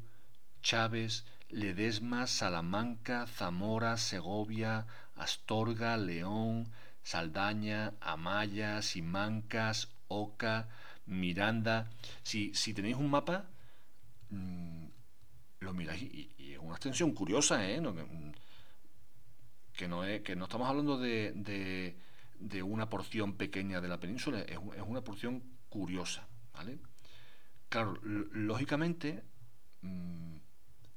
Chávez, 0.63 1.25
Ledesma, 1.51 2.27
Salamanca, 2.27 3.27
Zamora, 3.27 3.97
Segovia, 3.97 4.87
Astorga, 5.17 5.97
León, 5.97 6.71
Saldaña, 7.07 7.95
Amaya, 8.01 8.83
Simancas, 8.83 9.89
Oca, 10.09 10.69
Miranda. 11.07 11.89
Si, 12.25 12.53
si 12.53 12.75
tenéis 12.75 12.97
un 12.97 13.09
mapa, 13.09 13.47
mm, 14.31 14.87
lo 15.61 15.73
miráis 15.73 16.03
y, 16.03 16.29
es 16.53 16.59
una 16.59 16.73
extensión 16.73 17.13
curiosa, 17.13 17.65
¿eh? 17.65 17.81
que, 19.73 19.87
no 19.87 20.03
es, 20.03 20.23
que 20.23 20.35
no 20.35 20.47
estamos 20.47 20.69
hablando 20.69 20.99
de, 20.99 21.95
de, 22.41 22.63
una 22.65 22.91
porción 22.91 23.35
pequeña 23.35 23.81
de 23.81 23.87
la 23.87 24.01
península, 24.01 24.41
es, 24.41 24.59
es 24.77 24.83
una 24.85 25.03
porción 25.03 25.45
curiosa. 25.69 26.27
¿vale? 26.55 26.81
Claro, 27.69 28.01
lógicamente, 28.03 29.23
mm, 29.83 30.35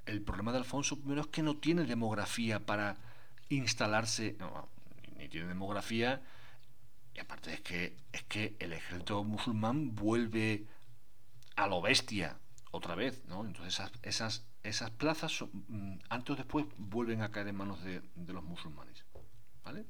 el 0.08 0.22
problema 0.24 0.54
de 0.54 0.58
Alfonso 0.58 0.98
I 1.06 1.20
es 1.20 1.28
que 1.28 1.44
no 1.44 1.58
tiene 1.58 1.84
demografía 1.84 2.66
para 2.66 2.98
instalarse 3.50 4.38
ni 5.20 5.30
tiene 5.30 5.48
demografía, 5.48 6.22
y 7.14 7.20
aparte 7.20 7.54
es 7.54 7.62
que, 7.62 7.98
es 8.14 8.24
que 8.24 8.56
el 8.60 8.74
ejército 8.74 9.24
musulmán 9.24 9.94
vuelve 9.94 10.66
a 11.56 11.68
lo 11.68 11.82
bestia 11.82 12.40
otra 12.72 12.96
vez, 12.96 13.24
¿no? 13.26 13.46
Entonces 13.46 13.74
esas, 13.76 13.92
esas, 14.04 14.46
esas 14.64 14.92
plazas 14.92 15.44
mm, 15.68 15.98
antes 16.10 16.34
o 16.34 16.36
después 16.36 16.66
vuelven 16.78 17.22
a 17.22 17.32
caer 17.32 17.50
en 17.50 17.56
manos 17.56 17.84
de, 17.84 18.02
los 18.16 18.44
musulmanes, 18.44 19.04
¿vale? 19.64 19.86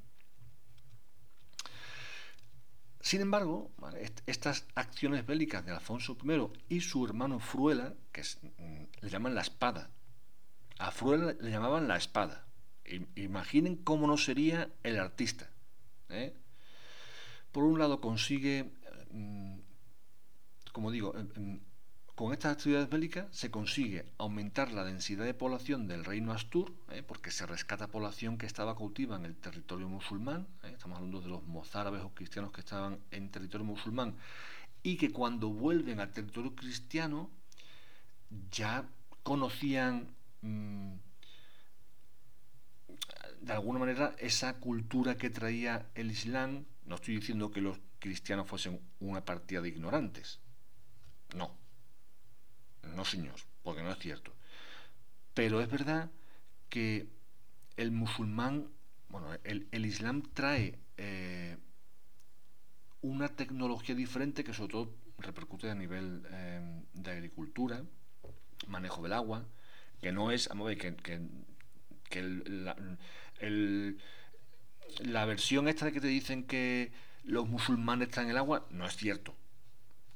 Sin 3.02 3.22
embargo, 3.22 3.72
estas 4.26 4.68
acciones 4.76 5.26
bélicas 5.26 5.66
de 5.66 5.72
Alfonso 5.72 6.18
I 6.24 6.76
y 6.76 6.82
su 6.82 7.06
hermano 7.06 7.40
Fruela, 7.40 7.94
que 8.12 8.22
mm, 8.22 8.84
le 9.02 9.10
llaman 9.10 9.36
la 9.36 9.42
espada, 9.42 9.92
a 10.80 10.92
Fruela 10.92 11.34
le 11.40 11.52
llamaban 11.52 11.88
la 11.88 11.98
espada, 11.98 12.49
Imaginen 13.16 13.76
cómo 13.76 14.08
no 14.08 14.18
sería 14.18 14.70
el 14.84 15.00
artista. 15.00 15.50
¿eh? 16.10 16.34
Por 17.52 17.64
un 17.64 17.80
lado 17.80 18.02
consigue, 18.02 18.72
mm, 19.12 19.60
como 20.72 20.92
digo, 20.92 21.14
con 22.20 22.34
estas 22.34 22.52
actividades 22.52 22.90
bélicas 22.90 23.28
se 23.32 23.50
consigue 23.50 24.04
aumentar 24.18 24.74
la 24.74 24.84
densidad 24.84 25.24
de 25.24 25.34
población 25.34 25.88
del 25.88 26.04
reino 26.04 26.34
Astur, 26.34 26.74
¿eh? 26.92 27.02
porque 27.02 27.32
se 27.32 27.46
rescata 27.46 27.88
población 27.88 28.38
que 28.38 28.46
estaba 28.46 28.76
cautiva 28.76 29.16
en 29.16 29.24
el 29.24 29.38
territorio 29.38 29.88
musulmán, 29.88 30.46
¿eh? 30.64 30.72
estamos 30.74 30.98
hablando 30.98 31.22
de 31.22 31.30
los 31.30 31.44
mozárabes 31.44 32.02
o 32.04 32.14
cristianos 32.14 32.52
que 32.52 32.60
estaban 32.60 33.00
en 33.12 33.32
territorio 33.32 33.66
musulmán, 33.66 34.18
y 34.84 34.98
que 34.98 35.14
cuando 35.14 35.48
vuelven 35.48 36.02
al 36.02 36.12
territorio 36.12 36.54
cristiano 36.56 37.32
ya 38.52 38.84
conocían 39.24 40.14
mm, 40.42 40.96
de 43.42 43.54
alguna 43.54 43.80
manera 43.80 44.16
esa 44.20 44.60
cultura 44.60 45.18
que 45.18 45.30
traía 45.30 45.90
el 45.96 46.12
Islam, 46.12 46.66
no 46.86 46.96
estoy 46.96 47.16
diciendo 47.16 47.52
que 47.52 47.62
los 47.62 47.80
cristianos 48.00 48.48
fuesen 48.48 48.80
una 49.00 49.24
partida 49.24 49.62
de 49.62 49.70
ignorantes, 49.70 50.40
no, 51.36 51.56
no 52.96 53.06
señor, 53.06 53.36
porque 53.64 53.84
no 53.84 53.92
es 53.92 54.00
cierto. 54.00 54.34
Pero 55.34 55.62
es 55.62 55.70
verdad 55.70 56.10
que 56.70 57.08
el 57.78 57.92
musulmán, 57.92 58.68
bueno, 59.10 59.28
el, 59.44 59.86
Islam 59.86 60.22
trae 60.34 60.80
eh, 60.98 61.58
una 63.02 63.30
tecnología 63.30 63.96
diferente 63.96 64.44
que 64.44 64.54
sobre 64.54 64.72
todo 64.72 64.96
repercute 65.18 65.70
a 65.70 65.76
nivel 65.76 66.26
em, 66.32 66.84
de 66.94 67.12
agricultura, 67.12 67.84
manejo 68.68 69.02
del 69.04 69.14
agua, 69.14 69.46
que 70.02 70.12
no 70.12 70.32
es, 70.32 70.50
a 70.50 70.56
ver, 70.56 70.78
que, 70.78 70.96
que, 72.10 72.22
la, 72.22 72.76
la 73.42 75.26
versión 75.26 75.68
esta 75.68 75.86
de 75.86 75.92
que 75.94 76.02
te 76.02 76.08
dicen 76.08 76.44
que 76.44 76.92
los 77.24 77.48
musulmanes 77.48 78.10
están 78.10 78.26
en 78.26 78.32
el 78.32 78.38
agua, 78.38 78.66
no 78.70 78.86
es 78.86 78.96
cierto. 78.96 79.36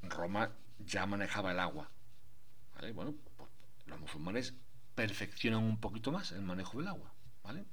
Roma 0.02 0.52
ya 0.80 1.06
manejaba 1.06 1.52
el 1.52 1.60
agua. 1.60 1.90
Bueno, 2.94 3.14
pues 3.38 3.50
los 3.86 4.00
musulmanes 4.00 4.54
perfeccionan 4.96 5.64
un 5.64 5.80
poquito 5.80 6.12
más 6.12 6.32
el 6.32 6.42
manejo 6.42 6.80
del 6.80 6.90
agua. 6.90 7.14
¿vale? 7.44 7.66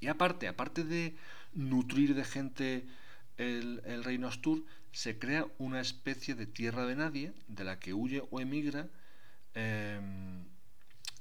Y 0.00 0.08
aparte, 0.08 0.48
aparte 0.48 0.84
de 0.84 1.16
nutrir 1.54 2.14
de 2.14 2.24
gente 2.24 2.86
el, 3.36 4.04
reino 4.04 4.28
Astur, 4.28 4.64
se 4.92 5.18
crea 5.18 5.46
una 5.58 5.80
especie 5.80 6.34
de 6.34 6.46
tierra 6.46 6.86
de 6.86 6.94
nadie 6.94 7.32
de 7.48 7.64
la 7.64 7.80
que 7.80 7.94
huye 7.94 8.22
o 8.30 8.40
emigra 8.40 8.88
em, 9.54 10.44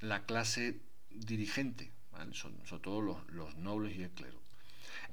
la 0.01 0.25
clase 0.25 0.81
dirigente, 1.09 1.92
sobre 2.33 2.81
todo 2.81 3.01
los, 3.01 3.55
nobles 3.57 3.95
y 3.95 4.03
el 4.03 4.11
clero. 4.11 4.39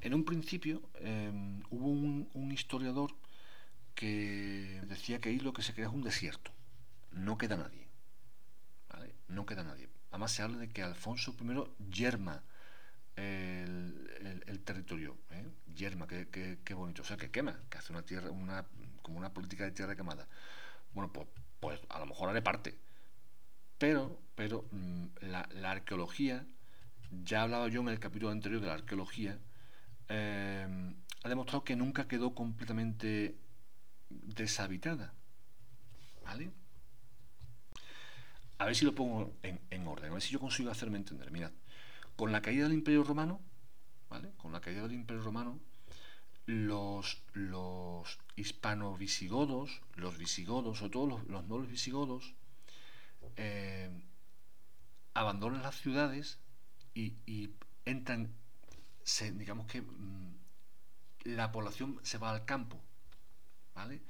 En 0.01 0.15
un 0.15 0.25
principio 0.25 0.83
em, 0.95 1.63
hubo 1.71 1.89
un, 1.89 2.53
historiador 2.53 3.15
que 3.95 4.81
decía 4.87 5.21
que 5.21 5.29
ahí 5.29 5.39
lo 5.39 5.53
que 5.53 5.63
se 5.63 5.75
crea 5.75 5.89
es 5.89 5.93
un 5.93 6.03
desierto, 6.03 6.51
no 7.13 7.37
queda 7.37 7.57
nadie, 7.57 7.87
no 9.29 9.47
queda 9.47 9.63
nadie. 9.63 9.89
Además 10.11 10.33
se 10.33 10.43
habla 10.43 10.59
de 10.59 10.69
que 10.69 10.83
Alfonso 10.83 11.37
I 11.41 11.91
yerma 11.91 12.43
el, 13.17 14.61
territorio, 14.65 15.17
¿eh? 15.31 15.47
yerma, 15.75 16.07
qué, 16.07 16.75
bonito, 16.75 17.03
o 17.03 17.05
sea, 17.05 17.17
que 17.17 17.31
quema, 17.31 17.59
que 17.69 17.79
hace 17.79 17.93
una 17.93 18.03
tierra, 18.03 18.31
una, 18.31 18.65
como 19.03 19.19
una 19.19 19.33
política 19.33 19.65
de 19.65 19.73
tierra 19.73 19.97
quemada. 19.97 20.27
Bueno, 20.93 21.13
pues, 21.13 21.27
pues 21.61 21.81
a 21.89 21.99
lo 21.99 22.07
mejor 22.07 22.31
haré 22.31 22.43
parte, 22.43 22.77
pero, 23.79 24.19
pero 24.35 24.65
mm, 24.71 25.07
la, 25.23 25.71
arqueología, 25.71 26.47
ya 27.11 27.43
hablaba 27.43 27.69
yo 27.69 27.81
en 27.81 27.89
el 27.89 27.99
capítulo 27.99 28.31
anterior 28.31 28.61
de 28.61 28.69
la 28.69 28.75
arqueología, 28.75 29.39
eh, 30.09 30.95
ha 31.23 31.29
demostrado 31.29 31.65
que 31.65 31.77
nunca 31.77 32.09
quedó 32.09 32.35
completamente 32.35 33.37
deshabitada. 34.09 35.13
¿Vale? 36.25 36.51
A 38.59 38.67
ver 38.67 38.77
si 38.77 38.85
lo 38.85 38.95
pongo 38.95 39.35
en, 39.43 39.61
en, 39.71 39.87
orden, 39.87 40.11
a 40.11 40.15
ver 40.15 40.23
si 40.23 40.33
yo 40.33 40.41
consigo 40.41 40.71
hacerme 40.71 40.99
entender. 40.99 41.31
Mirad, 41.31 41.53
con 42.17 42.33
la 42.33 42.43
caída 42.43 42.65
del 42.65 42.75
Imperio 42.75 43.05
Romano, 43.05 43.41
¿vale? 44.09 44.33
Con 44.37 44.53
la 44.53 44.61
caída 44.61 44.83
del 44.83 44.93
Imperio 44.93 45.23
Romano, 45.23 45.59
los, 46.47 47.23
los 47.33 48.19
hispano-visigodos, 48.37 49.81
los 49.95 50.19
visigodos, 50.19 50.79
sobre 50.79 50.91
todo 50.91 51.07
los, 51.07 51.27
los 51.29 51.47
nobles 51.47 51.71
visigodos, 51.71 52.35
eh, 53.37 53.91
abandonan 55.15 55.63
las 55.63 55.81
ciudades 55.81 56.39
y, 56.95 57.51
entran, 57.85 58.33
digamos 59.35 59.67
que 59.67 59.83
mm, 59.83 60.35
la 61.25 61.53
población 61.53 61.99
se 62.03 62.19
va 62.19 62.31
al 62.31 62.45
campo, 62.45 62.81
¿vale? 63.75 64.03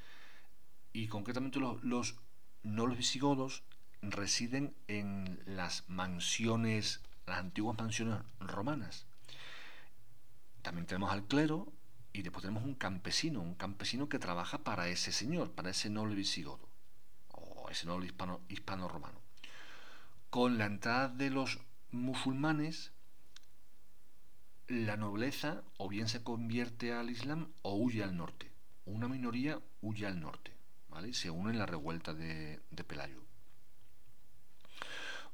Y 0.93 1.09
concretamente 1.09 1.61
los, 1.61 1.83
los 1.85 2.17
nobles 2.63 2.99
visigodos 2.99 3.63
residen 4.03 4.75
en 4.89 5.41
las 5.47 5.89
mansiones 5.89 7.01
las 7.31 7.39
antiguas 7.39 7.79
mansiones 7.79 8.21
romanas. 8.41 9.07
También 10.63 10.87
tenemos 10.87 11.13
al 11.13 11.25
clero 11.25 11.73
y 12.13 12.23
después 12.23 12.43
tenemos 12.43 12.65
un 12.65 12.75
campesino, 12.75 13.41
un 13.41 13.55
campesino 13.55 14.09
que 14.09 14.19
trabaja 14.19 14.59
para 14.59 14.89
ese 14.89 15.13
señor, 15.13 15.53
para 15.53 15.71
ese 15.71 15.89
noble 15.91 16.17
visigodo 16.17 16.69
o 17.29 17.71
ese 17.71 17.87
noble 17.87 18.07
hispano, 18.07 18.41
hispano 18.49 18.89
romano. 18.89 19.21
Con 20.29 20.59
la 20.59 20.67
entrada 20.67 21.09
de 21.09 21.31
los 21.31 21.61
musulmanes, 21.93 22.93
la 24.69 24.97
nobleza 24.97 25.63
o 25.79 25.89
bien 25.89 26.09
se 26.09 26.23
convierte 26.23 26.93
al 26.93 27.11
Islam 27.11 27.49
o 27.63 27.75
huye 27.75 28.05
al 28.05 28.17
norte. 28.17 28.51
Una 28.87 29.09
minoría 29.09 29.61
huye 29.83 30.07
al 30.07 30.21
norte, 30.21 30.53
¿vale? 30.89 31.13
Se 31.13 31.31
une 31.31 31.51
en 31.51 31.59
la 31.59 31.67
revuelta 31.67 32.15
de, 32.15 32.61
Pelayo. 32.87 33.23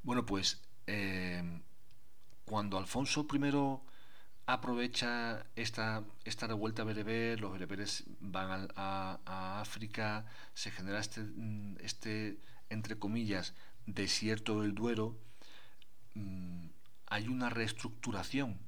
Bueno, 0.02 0.24
pues 0.24 0.62
eh, 0.86 1.60
cuando 2.44 2.78
Alfonso 2.78 3.26
I 3.32 3.38
aprovecha 4.46 5.44
esta, 5.56 6.04
esta 6.24 6.46
revuelta 6.46 6.84
bereber, 6.84 7.40
los 7.40 7.52
bereberes 7.52 8.04
van 8.20 8.68
a, 8.76 9.60
África, 9.60 10.26
se 10.54 10.70
genera 10.70 11.00
este, 11.00 11.26
este, 11.80 12.38
entre 12.70 12.98
comillas, 12.98 13.54
desierto 13.86 14.62
del 14.62 14.74
Duero, 14.74 15.18
mm, 16.16 16.66
hay 17.06 17.28
una 17.28 17.50
reestructuración 17.50 18.58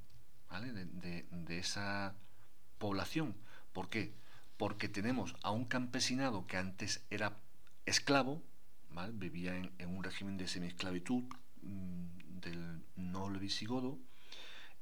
de, 0.61 1.59
esa 1.59 2.15
población. 2.77 3.35
¿Por 3.73 3.89
qué? 3.89 4.13
Porque 4.57 4.89
tenemos 4.89 5.35
a 5.43 5.51
un 5.51 5.65
campesinado 5.65 6.47
que 6.47 6.57
antes 6.57 7.05
era 7.09 7.37
esclavo, 7.85 8.43
vivía 9.13 9.55
en, 9.55 9.71
un 9.89 10.03
régimen 10.03 10.37
de 10.37 10.47
semiesclavitud, 10.47 11.23
mm, 11.61 12.39
del 12.39 12.83
noble 12.95 13.39
visigodo 13.39 13.99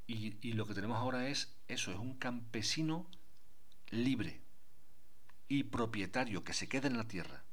y, 0.08 0.54
lo 0.54 0.66
que 0.66 0.74
tenemos 0.74 0.98
ahora 0.98 1.28
es 1.28 1.54
eso, 1.68 1.92
es 1.92 1.98
un 1.98 2.14
campesino 2.14 3.10
libre 3.90 4.42
y 5.50 5.64
propietario 5.64 6.46
que 6.46 6.54
se 6.54 6.70
queda 6.70 6.88
en 6.88 6.98
la 6.98 7.08
tierra, 7.08 7.44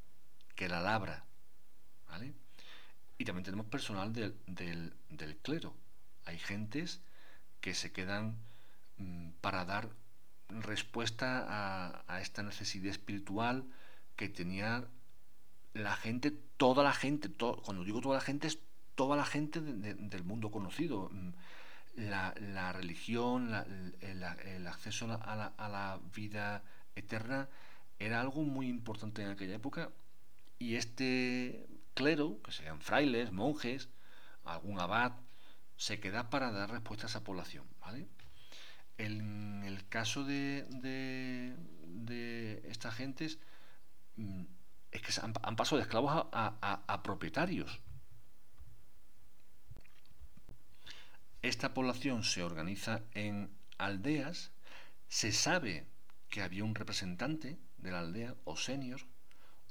que 0.55 0.69
la 0.69 0.81
labra, 0.81 1.25
¿vale? 2.07 2.35
Y 3.25 3.27
también 3.27 3.45
tenemos 3.45 3.65
personal 3.65 4.13
del, 4.13 4.37
del, 4.47 5.37
clero. 5.39 5.75
Hay 6.27 6.39
gentes 6.39 7.01
que 7.63 7.73
se 7.73 7.91
quedan 7.91 8.37
mm, 8.99 9.31
para 9.41 9.65
dar 9.65 9.89
respuesta 10.51 12.03
a, 12.07 12.21
esta 12.21 12.43
necesidad 12.43 12.91
espiritual 12.91 13.65
que 14.17 14.29
tenía 14.29 14.85
la 15.73 15.97
gente, 15.97 16.33
toda 16.59 16.85
la 16.85 16.93
gente, 16.93 17.31
cuando 17.31 17.83
digo 17.83 18.03
toda 18.03 18.17
la 18.17 18.21
gente 18.21 18.47
es 18.47 18.59
toda 18.95 19.17
la 19.17 19.25
gente 19.25 19.63
del 19.63 20.25
mundo 20.25 20.51
conocido. 20.51 21.09
Mm, 21.11 21.31
la, 21.95 22.73
religión, 22.75 23.55
el, 24.03 24.67
acceso 24.67 25.07
a 25.07 25.35
la, 25.35 25.47
a 25.47 25.69
la, 25.71 25.99
vida 26.15 26.63
eterna 26.95 27.49
era 27.99 28.21
algo 28.21 28.43
muy 28.43 28.69
importante 28.69 29.23
en 29.23 29.31
aquella 29.31 29.55
época 29.55 29.93
y 30.59 30.75
este 30.75 31.67
clero, 31.95 32.41
que 32.43 32.53
sean 32.53 32.81
frailes, 32.81 33.33
monjes, 33.33 33.89
algún 34.45 34.81
abad, 34.81 35.13
se 35.77 36.01
queda 36.01 36.31
para 36.31 36.53
dar 36.53 36.71
respuesta 36.71 37.07
a 37.07 37.11
esa 37.11 37.25
población. 37.25 37.67
En 38.97 39.65
el 39.65 39.89
caso 39.89 40.25
de, 40.25 40.67
de, 40.71 42.63
estas 42.69 42.95
gentes, 42.95 43.39
mm, 44.17 44.45
es 44.93 45.03
que 45.03 45.13
han, 45.21 45.57
pasado 45.57 45.79
de 45.79 45.83
esclavos 45.83 46.27
a 46.33 47.01
propietarios. 47.03 47.81
Esta 51.43 51.75
población 51.75 52.25
se 52.25 52.43
organiza 52.43 53.03
en 53.13 53.51
aldeas, 53.77 54.53
se 55.09 55.31
sabe 55.31 55.87
que 56.31 56.41
había 56.41 56.65
un 56.65 56.75
representante 56.75 57.59
de 57.77 57.91
la 57.91 57.99
aldea 58.01 58.35
o 58.45 58.57
senior, 58.57 59.03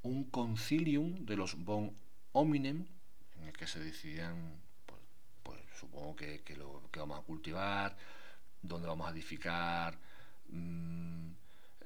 un 0.04 0.30
concilium 0.30 1.26
de 1.26 1.36
los 1.36 1.56
bon 1.56 1.98
hominem, 2.34 2.86
en 3.38 3.44
el 3.48 3.54
que 3.54 3.68
se 3.68 3.80
decidían, 3.80 4.60
pues, 4.86 5.02
pues 5.44 5.60
supongo 5.80 6.16
que, 6.16 6.44
lo 6.58 6.90
que 6.92 7.00
vamos 7.00 7.20
a 7.20 7.24
cultivar, 7.24 7.96
dónde 8.62 8.88
vamos 8.88 9.08
a 9.08 9.12
edificar, 9.12 9.98
mm, 10.50 11.32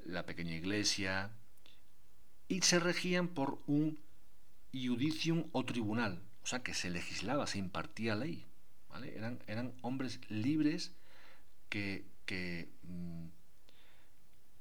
la 0.06 0.26
pequeña 0.26 0.56
iglesia, 0.56 1.32
y 2.48 2.62
se 2.62 2.80
regían 2.80 3.28
por 3.28 3.62
un 3.68 4.00
iudicium 4.72 5.50
o 5.52 5.66
tribunal, 5.66 6.22
o 6.43 6.48
sea 6.48 6.64
que 6.64 6.74
se 6.74 6.89
legislaba, 6.89 7.48
se 7.48 7.60
impartía 7.60 8.16
ley. 8.16 8.45
Eran, 9.16 9.39
eran 9.45 9.74
hombres 9.82 10.20
libres 10.30 10.91
que, 11.70 12.06
mm, 12.84 13.26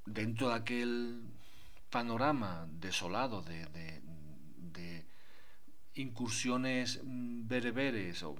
dentro 0.05 0.49
de 0.49 0.55
aquel 0.55 1.21
panorama 1.89 2.67
desolado 2.71 3.41
de, 3.41 4.01
incursiones 5.97 7.01
mm, 7.03 7.47
bereberes 7.47 8.23
o 8.23 8.35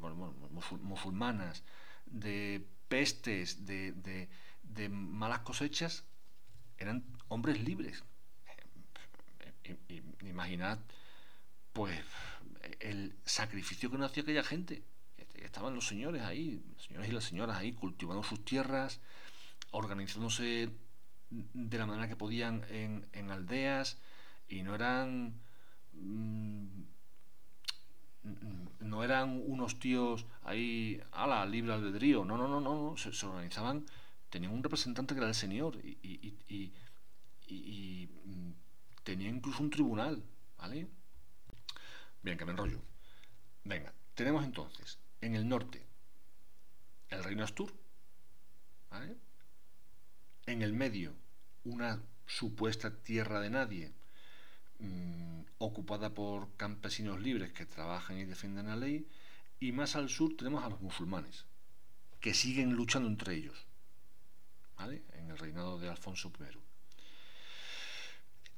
musulmanas, 0.81 1.63
de 2.05 2.65
pestes, 2.87 3.65
de, 3.65 4.29
malas 4.89 5.39
cosechas, 5.39 6.05
eran 6.77 7.03
hombres 7.27 7.61
libres. 7.63 8.03
Imaginad, 10.21 10.79
pues, 11.73 11.99
el 12.79 13.15
sacrificio 13.25 13.89
que 13.89 13.97
no 13.97 14.05
hacía 14.05 14.23
aquella 14.23 14.43
gente 14.43 14.83
estaban 15.35 15.75
los 15.75 15.87
señores 15.87 16.21
ahí, 16.23 16.61
los 16.73 16.83
señores 16.85 17.09
y 17.09 17.11
las 17.11 17.23
señoras 17.23 17.57
ahí 17.57 17.73
cultivando 17.73 18.23
sus 18.23 18.43
tierras, 18.45 18.99
organizándose 19.71 20.69
de 21.29 21.77
la 21.77 21.85
manera 21.85 22.07
que 22.07 22.15
podían 22.15 22.63
en, 22.69 23.31
aldeas 23.31 23.97
y 24.47 24.63
no 24.63 24.75
eran 24.75 25.41
mm, 25.93 26.83
no 28.79 29.03
eran 29.03 29.41
unos 29.45 29.79
tíos 29.79 30.25
ahí 30.43 31.01
a 31.11 31.27
la 31.27 31.45
libre 31.45 31.73
albedrío. 31.73 32.25
No 32.25 32.37
no 32.37 32.47
no 32.47 32.59
no 32.59 32.97
se, 32.97 33.09
organizaban 33.25 33.85
tenían 34.29 34.53
un 34.53 34.63
representante 34.63 35.13
que 35.13 35.19
era 35.19 35.29
el 35.29 35.35
señor 35.35 35.77
y, 35.83 35.97
y, 36.01 36.73
y, 37.47 38.09
mm, 38.25 38.51
tenía 39.03 39.29
incluso 39.29 39.63
un 39.63 39.69
tribunal 39.69 40.21
vale 40.57 40.87
bien 42.21 42.37
que 42.37 42.45
me 42.45 42.51
enrollo. 42.51 42.81
Venga 43.63 43.93
tenemos 44.15 44.43
entonces 44.43 44.99
en 45.21 45.35
el 45.35 45.47
norte 45.47 45.85
el 47.09 47.23
reino 47.23 47.43
Astur 47.43 47.71
¿vale? 48.89 49.15
en 50.45 50.61
el 50.61 50.73
medio 50.73 51.13
una 51.63 52.01
supuesta 52.25 52.91
tierra 53.03 53.39
de 53.39 53.49
nadie 53.49 53.93
mm, 54.79 55.41
ocupada 55.59 56.13
por 56.13 56.55
campesinos 56.55 57.19
libres 57.21 57.51
que 57.51 57.65
trabajan 57.65 58.17
y 58.17 58.25
defienden 58.25 58.67
la 58.67 58.75
ley, 58.75 59.07
y 59.59 59.71
más 59.71 59.95
al 59.95 60.09
sur 60.09 60.35
tenemos 60.37 60.63
a 60.63 60.69
los 60.69 60.81
musulmanes, 60.81 61.45
que 62.19 62.33
siguen 62.33 62.73
luchando 62.73 63.07
entre 63.07 63.35
ellos, 63.35 63.65
¿vale? 64.77 65.03
en 65.13 65.31
el 65.31 65.37
reinado 65.37 65.79
de 65.79 65.89
Alfonso 65.89 66.31
I. 66.39 66.57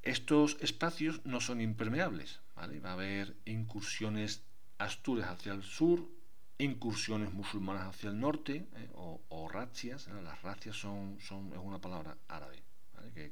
Estos 0.02 0.58
espacios 0.62 1.22
no 1.26 1.42
son 1.42 1.62
impermeables, 1.62 2.40
¿vale? 2.56 2.80
va 2.80 2.92
a 2.92 2.94
haber 2.94 3.36
incursiones 3.46 4.44
astures 4.78 5.28
hacia 5.28 5.54
el 5.54 5.64
sur, 5.64 6.10
incursiones 6.58 7.32
musulmanas 7.34 7.88
hacia 7.88 8.10
el 8.10 8.20
norte, 8.20 8.68
¿eh? 8.76 8.90
o, 8.94 9.22
o 9.30 9.48
razias, 9.48 10.08
las 10.08 10.42
razias 10.42 10.76
son, 10.76 11.18
son, 11.20 11.54
es 11.54 11.60
una 11.60 11.80
palabra 11.80 12.18
árabe, 12.28 12.62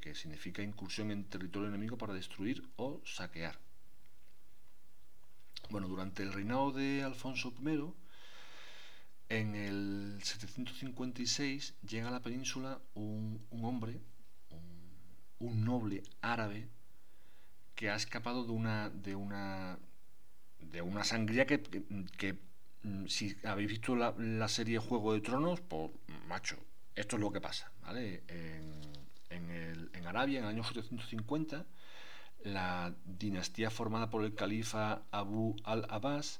que, 0.01 0.15
significa 0.15 0.61
incursión 0.61 1.11
en 1.11 1.25
territorio 1.25 1.69
enemigo 1.69 1.97
para 1.97 2.13
destruir 2.13 2.67
o 2.75 3.01
saquear. 3.05 3.59
Bueno, 5.69 5.87
durante 5.87 6.23
el 6.23 6.33
reinado 6.33 6.71
de 6.71 7.03
Alfonso 7.03 7.53
I, 7.61 7.93
en 9.29 9.55
el 9.55 10.19
756 10.23 11.75
llega 11.87 12.07
a 12.07 12.11
la 12.11 12.21
península 12.21 12.79
un, 12.93 13.45
hombre, 13.61 13.99
un, 15.39 15.65
noble 15.65 16.03
árabe, 16.21 16.69
que 17.75 17.89
ha 17.89 17.95
escapado 17.95 18.45
de 18.45 18.51
una, 18.51 18.89
de 18.89 19.15
una, 19.15 19.77
de 20.59 20.81
una 20.81 21.03
sangría 21.03 21.45
que, 21.45 21.59
mm, 22.83 23.05
si 23.07 23.35
habéis 23.43 23.69
visto 23.69 23.95
la, 23.95 24.47
serie 24.47 24.79
Juego 24.79 25.13
de 25.13 25.21
Tronos, 25.21 25.61
pues 25.61 25.91
macho, 26.27 26.57
esto 26.95 27.17
es 27.17 27.21
lo 27.21 27.31
que 27.31 27.41
pasa, 27.41 27.71
¿vale? 27.81 28.23
Arabia, 30.07 30.39
en 30.39 30.45
el 30.45 30.49
año 30.49 30.63
750, 30.63 31.65
la 32.43 32.95
dinastía 33.05 33.69
formada 33.69 34.09
por 34.09 34.23
el 34.23 34.33
califa 34.33 35.03
Abu 35.11 35.55
al-Abbas, 35.63 36.39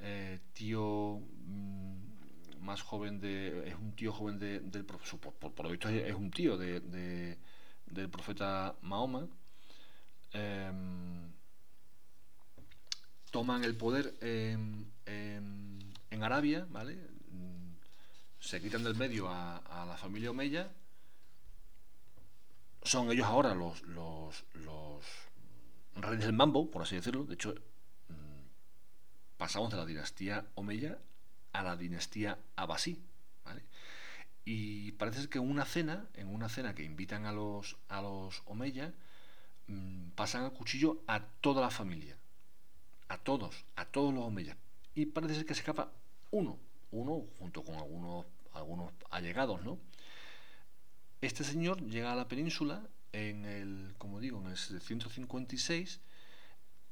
eh, 0.00 0.38
tío 0.52 1.20
mm, 1.46 2.60
más 2.60 2.82
joven 2.82 3.20
de. 3.20 3.68
es 3.68 3.74
un 3.74 3.92
tío 3.92 4.12
joven 4.12 4.38
de, 4.38 4.60
del 4.60 4.84
por, 4.84 5.64
lo 5.64 5.70
visto 5.70 5.88
es, 5.88 6.14
un 6.14 6.30
tío 6.30 6.56
de, 6.56 7.38
del 7.86 8.08
profeta 8.08 8.76
Mahoma. 8.82 9.26
Em, 10.32 11.32
toman 13.30 13.64
el 13.64 13.76
poder 13.76 14.14
en, 14.20 14.94
Arabia, 16.22 16.66
¿vale? 16.70 16.94
Mm, 17.30 17.74
se 18.40 18.60
quitan 18.60 18.82
del 18.82 18.96
medio 18.96 19.28
a 19.28 19.84
la 19.86 19.96
familia 19.96 20.30
Omeya 20.30 20.68
son 22.86 23.10
ellos 23.10 23.26
ahora 23.26 23.54
los, 23.54 23.82
los, 23.82 24.44
los 24.54 25.04
reyes 25.96 26.24
del 26.24 26.32
mambo, 26.32 26.70
por 26.70 26.82
así 26.82 26.96
decirlo. 26.96 27.24
De 27.24 27.34
hecho, 27.34 27.54
mm, 28.08 29.36
pasamos 29.36 29.70
de 29.70 29.76
la 29.76 29.86
dinastía 29.86 30.46
Omeya 30.54 30.98
a 31.52 31.62
la 31.62 31.76
dinastía 31.76 32.38
Abbasí. 32.56 33.02
Y 34.48 34.92
parece 34.92 35.28
que 35.28 35.38
en 35.38 35.50
una 35.50 35.64
cena, 35.64 36.06
en 36.14 36.32
una 36.32 36.48
cena 36.48 36.72
que 36.72 36.84
invitan 36.84 37.26
a 37.26 37.32
los, 37.32 37.76
a 37.88 38.00
los 38.00 38.42
Omeya, 38.44 38.94
mm, 39.66 40.10
pasan 40.10 40.44
al 40.44 40.52
cuchillo 40.52 41.02
a 41.08 41.20
toda 41.40 41.60
la 41.62 41.70
familia. 41.70 42.16
A 43.08 43.18
todos, 43.18 43.64
a 43.74 43.84
todos 43.86 44.14
los 44.14 44.24
Omeya. 44.24 44.56
Y 44.94 45.06
parece 45.06 45.44
que 45.44 45.54
se 45.54 45.60
escapa 45.60 45.90
uno, 46.30 46.58
uno 46.92 47.24
junto 47.40 47.64
con 47.64 47.74
algunos, 47.74 48.26
algunos 48.52 48.92
allegados, 49.10 49.62
¿no? 49.64 49.78
Este 51.26 51.42
señor 51.42 51.82
llega 51.82 52.12
a 52.12 52.14
la 52.14 52.28
península 52.28 52.88
en 53.12 53.46
el, 53.46 53.94
como 53.98 54.20
digo, 54.20 54.40
en 54.42 54.46
el 54.46 54.56
756 54.56 56.00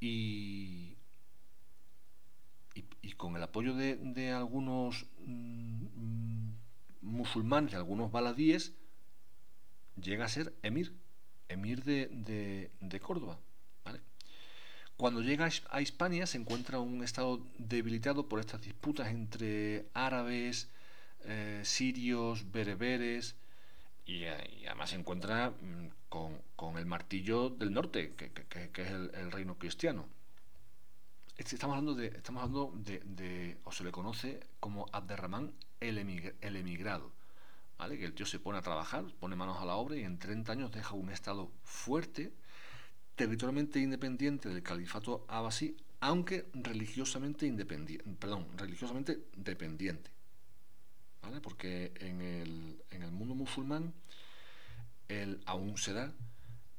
y, 0.01 0.97
y, 2.75 3.13
con 3.13 3.37
el 3.37 3.45
apoyo 3.45 3.77
de, 3.77 4.33
algunos 4.33 5.07
mm, 5.25 6.49
musulmanes, 7.03 7.71
de 7.71 7.77
algunos 7.77 8.11
baladíes, 8.11 8.73
llega 10.03 10.25
a 10.25 10.29
ser 10.29 10.53
emir, 10.65 10.93
emir 11.49 11.85
de, 11.85 13.01
Córdoba. 13.01 13.39
Cuando 14.97 15.23
llega 15.23 15.49
a 15.71 15.81
Hispania 15.81 16.27
se 16.27 16.39
encuentra 16.39 16.81
un 16.81 17.05
estado 17.05 17.47
debilitado 17.57 18.29
por 18.29 18.41
estas 18.41 18.63
disputas 18.63 19.13
entre 19.13 19.87
árabes, 19.95 20.71
eh, 21.21 21.61
sirios, 21.63 22.51
bereberes, 22.51 23.37
y, 24.07 24.25
además 24.27 24.91
se 24.91 24.97
encuentra 24.97 25.51
mm, 25.51 25.89
con, 26.09 26.79
el 26.79 26.87
martillo 26.87 27.51
del 27.51 27.73
norte, 27.73 28.15
que, 28.15 28.31
es 28.83 28.91
el, 28.91 29.33
reino 29.33 29.57
cristiano. 29.59 30.07
Estamos 31.37 31.77
hablando, 31.77 31.95
de, 31.95 32.07
estamos 32.09 32.43
hablando 32.43 32.73
de, 32.77 33.59
o 33.65 33.73
se 33.73 33.85
le 33.85 33.91
conoce 33.91 34.41
como 34.61 34.87
Abderramán 34.93 35.53
el, 35.81 35.99
el 36.41 36.57
emigrado, 36.57 37.11
¿vale? 37.79 37.99
que 37.99 38.05
el 38.05 38.15
tío 38.15 38.27
se 38.27 38.39
pone 38.39 38.59
a 38.59 38.63
trabajar, 38.63 39.05
pone 39.19 39.37
manos 39.37 39.61
a 39.61 39.65
la 39.65 39.75
obra 39.75 39.97
y 39.97 40.05
en 40.05 40.19
30 40.19 40.53
años 40.53 40.73
deja 40.73 40.95
un 40.95 41.11
estado 41.11 41.51
fuerte, 41.65 42.33
territorialmente 43.17 43.81
independiente 43.81 44.49
del 44.49 44.63
califato 44.63 45.25
abasí, 45.29 45.77
aunque 46.01 46.47
religiosamente 46.55 47.47
independiente, 47.47 48.05
perdón, 48.19 48.47
religiosamente 48.57 49.21
dependiente. 49.37 50.11
Porque 51.43 51.93
en 52.01 52.21
el, 52.21 52.83
en 52.91 53.03
el 53.03 53.11
mundo 53.11 53.35
musulmán 53.35 53.93
el, 55.09 55.43
aún 55.47 55.77
se 55.79 55.93
da 55.93 56.13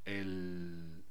el, 0.05 1.03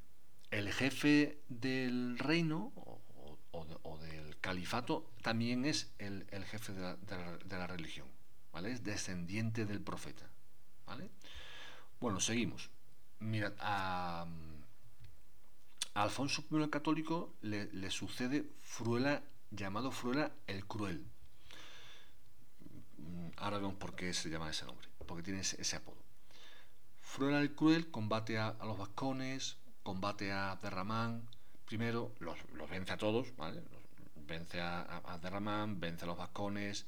el 0.50 0.72
jefe 0.72 1.38
del 1.48 2.18
reino 2.18 2.72
o, 2.76 3.98
del 3.98 4.38
califato 4.40 5.10
también 5.22 5.64
es 5.64 5.92
el, 5.98 6.24
jefe 6.46 6.72
de 6.72 7.56
la, 7.56 7.66
religión, 7.66 8.06
¿vale? 8.52 8.72
Es 8.72 8.82
descendiente 8.82 9.64
del 9.66 9.80
profeta, 9.80 10.28
¿vale? 10.86 11.10
Bueno, 12.00 12.20
seguimos. 12.20 12.70
Mirad, 13.20 13.54
a, 13.60 14.26
Alfonso 15.94 16.44
I 16.50 16.56
el 16.56 16.70
Católico 16.70 17.34
le, 17.40 17.66
le 17.72 17.90
sucede 17.90 18.44
Fruela, 18.62 19.22
llamado 19.50 19.90
Fruela 19.92 20.32
el 20.46 20.66
Cruel 20.66 21.06
ahora 23.36 23.58
vemos 23.58 23.74
por 23.74 23.94
qué 23.94 24.12
se 24.12 24.30
llama 24.30 24.50
ese 24.50 24.64
nombre, 24.66 24.88
porque 25.06 25.22
tiene 25.22 25.40
ese, 25.40 25.76
apodo. 25.76 26.02
Fruela 27.00 27.40
el 27.40 27.54
Cruel 27.54 27.90
combate 27.90 28.38
a, 28.38 28.56
los 28.62 28.78
vascones, 28.78 29.56
combate 29.82 30.32
a 30.32 30.58
Derramán, 30.62 31.28
primero 31.66 32.12
los, 32.20 32.38
vence 32.70 32.92
a 32.92 32.96
todos, 32.96 33.34
¿vale? 33.36 33.62
vence 34.26 34.60
a, 34.60 35.02
a, 35.04 35.18
Derramán, 35.18 35.80
vence 35.80 36.04
a 36.04 36.08
los 36.08 36.16
vascones. 36.16 36.86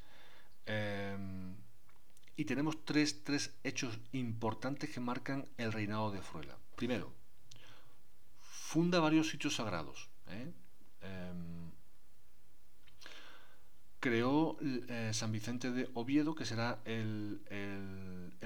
Em, 0.67 1.55
y 2.37 2.45
tenemos 2.45 2.85
tres, 2.85 3.25
tres, 3.25 3.55
hechos 3.65 3.99
importantes 4.13 4.91
que 4.91 5.01
marcan 5.01 5.49
el 5.57 5.73
reinado 5.73 6.11
de 6.11 6.21
Fruela. 6.21 6.57
Primero, 6.77 7.13
funda 8.41 9.01
varios 9.01 9.29
sitios 9.31 9.57
sagrados. 9.57 10.11
¿eh? 10.29 10.53
Em, 11.03 11.56
creó 14.01 14.57
eh, 14.61 15.11
San 15.13 15.33
Vicente 15.33 15.71
de 15.71 15.89
Oviedo, 15.95 16.35
que 16.35 16.45
será 16.45 16.81
el, 16.85 17.41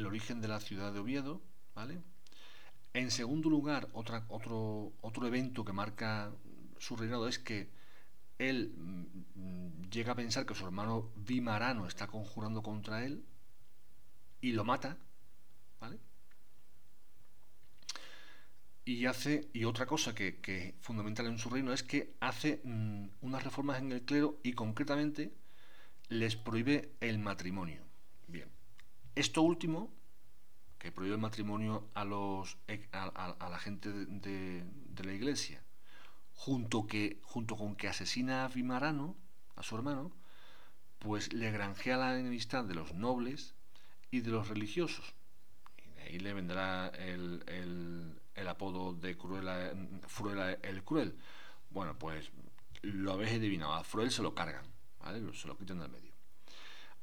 origen 0.05 0.40
de 0.40 0.48
la 0.48 0.61
ciudad 0.61 0.92
de 0.92 1.01
Oviedo, 1.01 1.40
¿vale? 1.74 2.01
En 2.94 3.11
segundo 3.11 3.48
lugar, 3.48 3.88
otra, 3.92 4.24
otro, 4.28 4.92
otro 5.01 5.26
evento 5.26 5.64
que 5.64 5.72
marca 5.72 6.32
su 6.78 6.96
reinado 6.96 7.28
es 7.28 7.38
que 7.38 7.70
él 8.38 8.72
mm, 8.76 9.90
llega 9.90 10.12
a 10.12 10.16
pensar 10.16 10.46
que 10.46 10.55
su 10.55 10.64
hermano 10.64 11.11
Vimarano 11.16 11.86
está 11.86 12.07
conjurando 12.07 12.62
contra 12.62 13.05
él 13.05 13.22
y 14.40 14.53
lo 14.53 14.64
mata, 14.64 14.96
¿vale? 15.78 15.98
Y 18.84 19.07
hace, 19.07 19.48
y 19.53 19.64
otra 19.64 19.86
cosa 19.86 20.14
que, 20.14 20.40
es 20.42 20.74
fundamental 20.80 21.26
en 21.26 21.38
su 21.38 21.51
reino 21.51 21.72
es 21.72 21.82
que 21.82 22.16
hace 22.20 22.61
mm, 22.64 23.09
unas 23.20 23.44
reformas 23.44 23.78
en 23.78 23.92
el 23.92 24.03
clero 24.03 24.40
y 24.42 24.55
concretamente 24.55 25.32
les 26.11 26.36
prohíbe 26.36 26.92
el 27.00 27.18
matrimonio. 27.18 27.82
Bien, 28.26 28.50
esto 29.14 29.42
último 29.42 29.90
que 30.78 30.92
prohíbe 30.92 31.14
el 31.14 31.20
matrimonio 31.20 31.88
a, 31.94 32.04
los, 32.04 32.58
a, 32.92 33.48
la 33.48 33.58
gente 33.58 33.90
de, 33.90 34.64
la 35.04 35.12
iglesia, 35.12 35.62
junto, 36.34 36.86
que, 36.86 37.20
junto 37.22 37.56
con 37.56 37.76
que 37.76 37.88
asesina 37.88 38.44
a 38.44 38.48
Vimarano, 38.48 39.16
a 39.56 39.62
su 39.62 39.76
hermano, 39.76 40.11
pues 40.98 41.32
le 41.32 41.50
granjea 41.50 41.96
la 41.96 42.18
enemistad 42.18 42.64
de 42.64 42.74
los 42.74 42.92
nobles 42.94 43.54
y 44.11 44.20
de 44.20 44.30
los 44.30 44.48
religiosos. 44.48 45.14
Y 45.78 45.88
de 45.90 46.02
ahí 46.02 46.18
le 46.18 46.32
vendrá 46.34 46.88
el, 46.88 47.44
el, 48.34 48.48
apodo 48.48 48.94
de 48.94 49.14
Fruela 50.06 50.52
el 50.62 50.82
Cruel. 50.82 51.16
Bueno, 51.70 51.96
pues 51.98 52.32
lo 52.82 53.12
habéis 53.12 53.34
adivinado, 53.34 53.74
a 53.74 53.84
Fruel 53.84 54.11
se 54.11 54.22
lo 54.22 54.34
cargan, 54.34 54.64
¿vale? 55.01 55.34
se 55.34 55.48
lo 55.48 55.57
quitan 55.57 55.80
del 55.80 55.90
medio. 55.90 56.12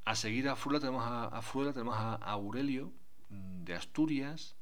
A 0.06 0.16
seguir 0.16 0.48
a 0.48 0.56
Fruela 0.56 0.80
tenemos 0.80 1.04
a, 1.06 1.74
tenemos 1.74 1.96
a 1.98 2.16
Aurelio, 2.16 2.94
Mm, 3.30 3.64
de 3.66 3.76
Asturias, 3.76 4.56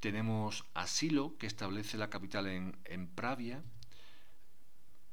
tenemos 0.00 0.64
a 0.74 0.86
Silo, 0.86 1.36
que 1.38 1.46
establece 1.46 1.96
la 1.96 2.10
capital 2.10 2.46
en, 2.46 3.08
Pravia. 3.08 3.62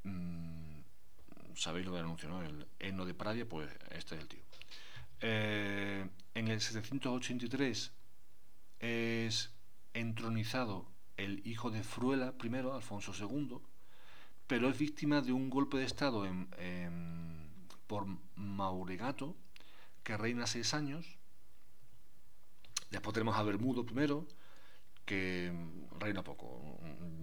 Mm, 0.03 0.81
sabéis 1.55 1.85
lo 1.85 1.93
que 1.93 1.99
anuncio, 1.99 2.29
¿no? 2.29 2.41
El 2.41 2.67
Eno 2.79 3.05
de 3.05 3.13
Pravia, 3.13 3.47
pues 3.47 3.69
este 3.91 4.15
es 4.15 4.21
el 4.21 4.27
tío. 4.27 4.43
Eh, 5.21 6.09
en 6.33 6.47
el 6.47 6.59
783 6.59 7.93
es 8.79 9.53
entronizado 9.93 10.91
el 11.15 11.45
hijo 11.47 11.69
de 11.71 11.83
Fruela 11.83 12.33
primero, 12.33 12.73
Alfonso 12.73 13.13
II, 13.17 13.59
pero 14.47 14.69
es 14.69 14.77
víctima 14.77 15.21
de 15.21 15.31
un 15.31 15.49
golpe 15.49 15.77
de 15.77 15.85
estado 15.85 16.25
por 17.87 18.05
Mauregato, 18.35 19.35
que 20.03 20.17
reina 20.17 20.47
seis 20.47 20.73
años, 20.73 21.17
Después 22.93 23.15
tenemos 23.15 23.35
a 23.35 23.41
Bermudo 23.41 23.83
primero, 23.87 24.27
que 25.03 25.51
reina 25.99 26.23
poco. 26.23 26.77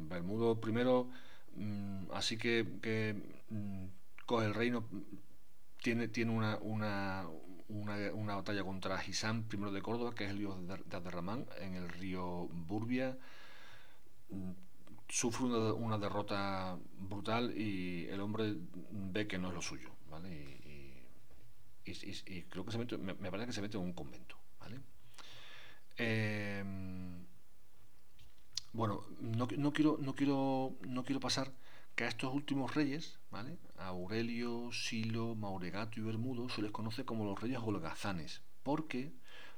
Bermudo 0.08 0.60
primero, 0.60 1.08
mm, 1.54 2.10
así 2.12 2.36
que, 2.36 2.64
mm, 3.48 3.84
coge 4.26 4.46
el 4.46 4.54
reino, 4.54 4.84
tiene, 5.80 6.08
tiene 6.08 6.32
una, 6.32 6.58
una, 6.58 7.24
una, 7.68 8.34
batalla 8.34 8.64
contra 8.64 8.98
Gisán 8.98 9.44
primero 9.44 9.70
de 9.70 9.80
Córdoba, 9.80 10.12
que 10.12 10.24
es 10.24 10.30
el 10.30 10.40
hijo 10.40 10.56
de 10.60 10.96
Aderramán, 10.96 11.46
en 11.60 11.74
el 11.76 11.88
río 11.88 12.48
Burbia. 12.50 13.16
Sufre 15.10 15.46
una, 15.46 15.98
derrota 15.98 16.78
brutal 16.98 17.52
y 17.56 18.06
el 18.06 18.20
hombre 18.20 18.54
ve 18.90 19.26
que 19.26 19.38
no 19.38 19.48
es 19.48 19.54
lo 19.54 19.62
suyo, 19.62 19.90
¿vale? 20.08 20.58
Y, 21.84 22.42
creo 22.48 22.64
que 22.64 22.70
se 22.70 22.78
mete, 22.78 22.96
me, 22.96 23.14
parece 23.14 23.46
que 23.46 23.52
se 23.52 23.60
mete 23.60 23.76
en 23.76 23.82
un 23.82 23.92
convento, 23.92 24.36
¿vale? 24.60 24.78
Eh, 25.96 26.64
bueno, 28.72 29.02
no, 29.20 29.48
quiero, 29.48 29.98
no, 30.00 30.14
quiero, 30.14 30.76
no 30.86 31.04
quiero 31.04 31.18
pasar 31.18 31.52
que 31.96 32.04
a 32.04 32.08
estos 32.08 32.32
últimos 32.32 32.74
reyes, 32.74 33.18
¿vale? 33.30 33.58
Aurelio, 33.76 34.70
Silo, 34.72 35.34
Mauregato 35.34 35.98
y 35.98 36.02
Bermudo 36.02 36.48
se 36.48 36.62
les 36.62 36.70
conoce 36.70 37.04
como 37.04 37.24
los 37.24 37.40
reyes 37.40 37.58
holgazanes. 37.58 38.42
¿Por 38.62 38.86
qué? 38.86 39.12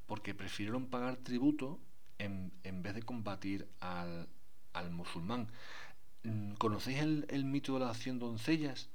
Porque 0.06 0.34
prefirieron 0.34 0.86
pagar 0.86 1.16
tributo 1.18 1.78
en, 2.18 2.52
vez 2.82 2.94
de 2.94 3.02
combatir 3.02 3.68
al, 3.80 4.28
musulmán. 4.90 5.48
Mm, 6.24 6.54
¿Conocéis 6.54 6.98
el, 7.00 7.44
mito 7.44 7.74
de 7.74 7.80
las 7.80 7.98
100 7.98 8.18
doncellas? 8.18 8.88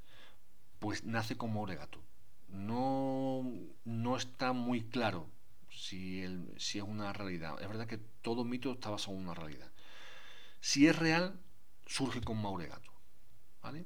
Pues 0.79 1.03
nace 1.03 1.37
con 1.37 1.53
Mauregato. 1.53 1.99
No, 2.49 3.43
no 3.83 4.17
está 4.17 4.53
muy 4.53 4.83
claro 4.83 5.27
si, 5.69 6.23
si 6.57 6.77
es 6.79 6.83
una 6.83 7.13
realidad. 7.13 7.61
Es 7.61 7.67
verdad 7.67 7.87
que 7.87 7.97
todo 8.21 8.43
mito 8.43 8.71
está 8.71 8.89
basado 8.89 9.17
en 9.17 9.23
una 9.23 9.33
realidad. 9.33 9.71
Si 10.61 10.87
es 10.87 10.97
real, 10.97 11.39
surge 11.85 12.21
con 12.21 12.41
Mauregato. 12.41 12.91
¿Vale? 13.61 13.85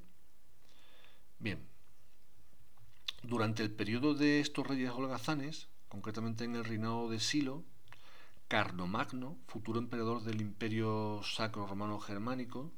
Bien. 1.39 1.67
Durante 3.23 3.63
el 3.63 3.71
periodo 3.71 4.13
de 4.13 4.39
estos 4.39 4.65
reyes 4.67 4.91
holgazanes, 4.91 5.67
concretamente 5.89 6.43
en 6.43 6.55
el 6.55 6.65
reinado 6.65 7.09
de 7.09 7.19
Silo, 7.19 7.63
Carlomagno, 8.51 9.37
futuro 9.47 9.79
emperador 9.79 10.23
del 10.23 10.41
imperio 10.41 11.21
sacro 11.23 11.65
romano 11.65 12.01
germánico, 12.01 12.69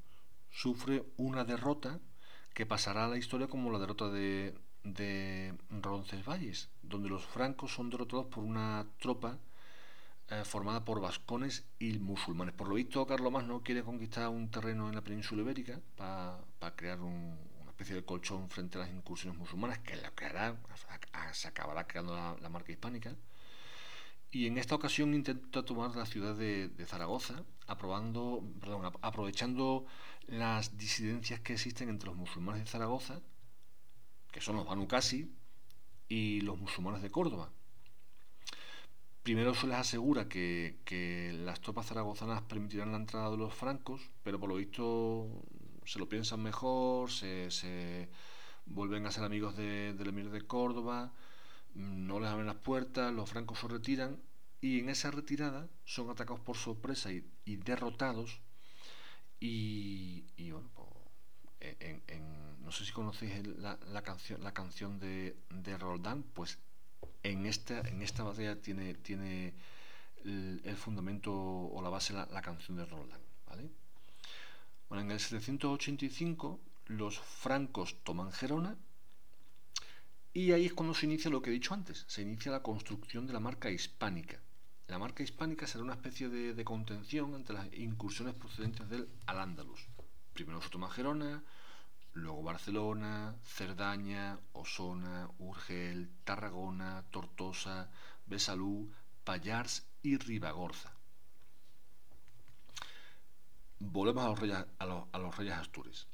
sufre 0.52 1.04
una 1.18 1.46
derrota 1.46 2.00
que 2.54 2.68
pasará 2.68 3.06
a 3.06 3.08
la 3.08 3.18
historia 3.18 3.48
como 3.48 3.72
la 3.72 3.80
derrota 3.80 4.08
de, 4.10 4.54
de 4.84 5.58
Roncesvalles, 5.72 6.70
donde 6.84 7.10
los 7.10 7.26
francos 7.26 7.74
son 7.74 7.90
derrotados 7.90 8.28
por 8.28 8.44
una 8.44 8.86
tropa 9.00 9.40
eh, 10.30 10.44
formada 10.46 10.86
por 10.86 11.02
vascones 11.02 11.66
y 11.80 11.98
musulmanes. 11.98 12.54
Por 12.54 12.68
lo 12.68 12.76
visto, 12.76 13.08
no 13.08 13.64
quiere 13.64 13.82
conquistar 13.82 14.30
un 14.30 14.52
terreno 14.52 14.90
en 14.90 14.94
la 14.94 15.02
península 15.02 15.42
ibérica 15.42 15.80
para 15.98 16.76
crear 16.76 17.02
una 17.02 17.36
especie 17.70 17.96
de 17.96 18.06
colchón 18.06 18.48
frente 18.48 18.78
a 18.78 18.82
las 18.82 18.92
incursiones 18.92 19.40
musulmanas, 19.40 19.80
que 19.80 19.96
lo 19.96 20.14
que 20.14 20.26
hará, 20.26 20.56
se 21.32 21.48
acabará 21.48 21.88
creando 21.88 22.16
la, 22.16 22.50
marca 22.50 22.72
hispánica. 22.72 23.16
Y 24.34 24.48
en 24.48 24.58
esta 24.58 24.74
ocasión 24.74 25.14
intenta 25.14 25.64
tomar 25.64 25.96
la 25.96 26.08
ciudad 26.08 26.36
de, 26.36 26.70
Zaragoza, 26.88 27.44
aprobando, 27.68 28.44
aprovechando 29.02 29.86
las 30.26 30.76
disidencias 30.76 31.40
que 31.42 31.54
existen 31.54 31.88
entre 31.88 32.10
los 32.10 32.18
musulmanes 32.18 32.64
de 32.64 32.68
Zaragoza 32.68 33.22
que 34.32 34.42
son 34.42 34.56
los 34.56 34.66
Banu 34.66 34.88
y 36.10 36.42
los 36.42 36.60
musulmanes 36.60 37.04
de 37.04 37.12
Córdoba. 37.12 37.52
Primero 39.22 39.54
se 39.54 39.68
les 39.68 39.78
asegura 39.78 40.28
que, 40.28 41.32
las 41.46 41.62
tropas 41.62 41.86
zaragozanas 41.86 42.42
permitirán 42.42 42.92
la 42.92 42.98
entrada 42.98 43.30
de 43.30 43.38
los 43.38 43.54
francos, 43.54 44.02
pero 44.24 44.40
por 44.40 44.50
lo 44.50 44.56
visto 44.56 45.28
se 45.86 46.00
lo 46.00 46.10
piensan 46.10 46.42
mejor, 46.42 47.12
se, 47.12 48.10
vuelven 48.66 49.06
a 49.06 49.12
ser 49.12 49.24
amigos 49.26 49.56
de, 49.56 49.94
del 49.94 50.10
emir 50.10 50.32
de 50.32 50.42
Córdoba, 50.42 51.14
no 51.76 52.20
les 52.20 52.30
abren 52.30 52.48
las 52.48 52.56
puertas, 52.56 53.14
los 53.14 53.30
francos 53.30 53.60
se 53.60 53.68
retiran 53.68 54.22
y 54.62 54.80
en 54.80 54.90
esa 54.90 55.12
retirada 55.12 55.68
son 55.86 56.10
atacados 56.10 56.42
por 56.42 56.58
sorpresa 56.58 57.12
y, 57.12 57.24
derrotados 57.46 58.40
y, 59.40 60.52
bueno, 60.52 60.70
pues, 60.74 60.90
no 62.60 62.72
sé 62.72 62.86
si 62.86 62.92
conocéis 62.92 63.46
la, 63.46 64.02
canción, 64.04 64.42
la 64.42 64.54
canción 64.54 65.00
de, 65.00 65.36
Roldán, 65.78 66.24
pues 66.24 66.60
en 67.24 67.46
esta, 67.46 67.82
en 67.82 68.02
esta 68.02 68.24
batalla 68.24 68.62
tiene, 68.62 68.94
tiene 68.94 69.54
el, 70.24 70.78
fundamento 70.78 71.34
o 71.34 71.82
la 71.82 71.90
base 71.90 72.14
la, 72.14 72.26
la 72.28 72.42
canción 72.42 72.78
de 72.78 72.86
Roldán. 72.86 73.20
¿vale? 73.48 73.70
Bueno, 74.88 75.04
en 75.04 75.12
el 75.12 75.20
785 75.20 76.60
los 76.88 77.20
francos 77.20 77.98
toman 78.04 78.32
Gerona 78.32 78.78
y 80.34 80.52
ahí 80.52 80.66
es 80.66 80.74
cuando 80.74 80.96
se 80.96 81.06
inicia 81.06 81.30
lo 81.30 81.42
que 81.42 81.52
he 81.52 81.54
dicho 81.54 81.76
antes, 81.76 82.06
se 82.08 82.24
inicia 82.24 82.52
la 82.52 82.64
construcción 82.64 83.28
de 83.28 83.34
la 83.34 83.40
marca 83.40 83.70
hispánica. 83.70 84.42
La 84.88 84.98
marca 84.98 85.22
hispánica 85.24 85.68
será 85.68 85.84
una 85.84 85.94
especie 85.94 86.28
de, 86.28 86.66
contención 86.66 87.36
ante 87.36 87.54
las 87.54 87.72
incursiones 87.74 88.34
procedentes 88.34 88.90
del 88.90 89.08
Al-Ándalus. 89.28 89.88
Primero 90.34 90.62
se 90.62 90.70
toma 90.70 90.90
Gerona, 90.90 91.44
luego 92.14 92.42
Barcelona, 92.42 93.36
Cerdaña, 93.44 94.40
Osona, 94.54 95.30
Urgel, 95.38 96.10
Tarragona, 96.24 97.04
Tortosa, 97.12 97.90
Besalú, 98.26 98.92
Pallars 99.24 99.86
y 100.02 100.18
Ribagorza. 100.18 100.94
Volvemos 103.80 104.26
a 104.26 104.30
los 104.30 104.40
reyes, 104.40 104.66
a 104.80 104.86
los, 105.18 105.38
reyes 105.38 105.54
Astures. 105.54 106.08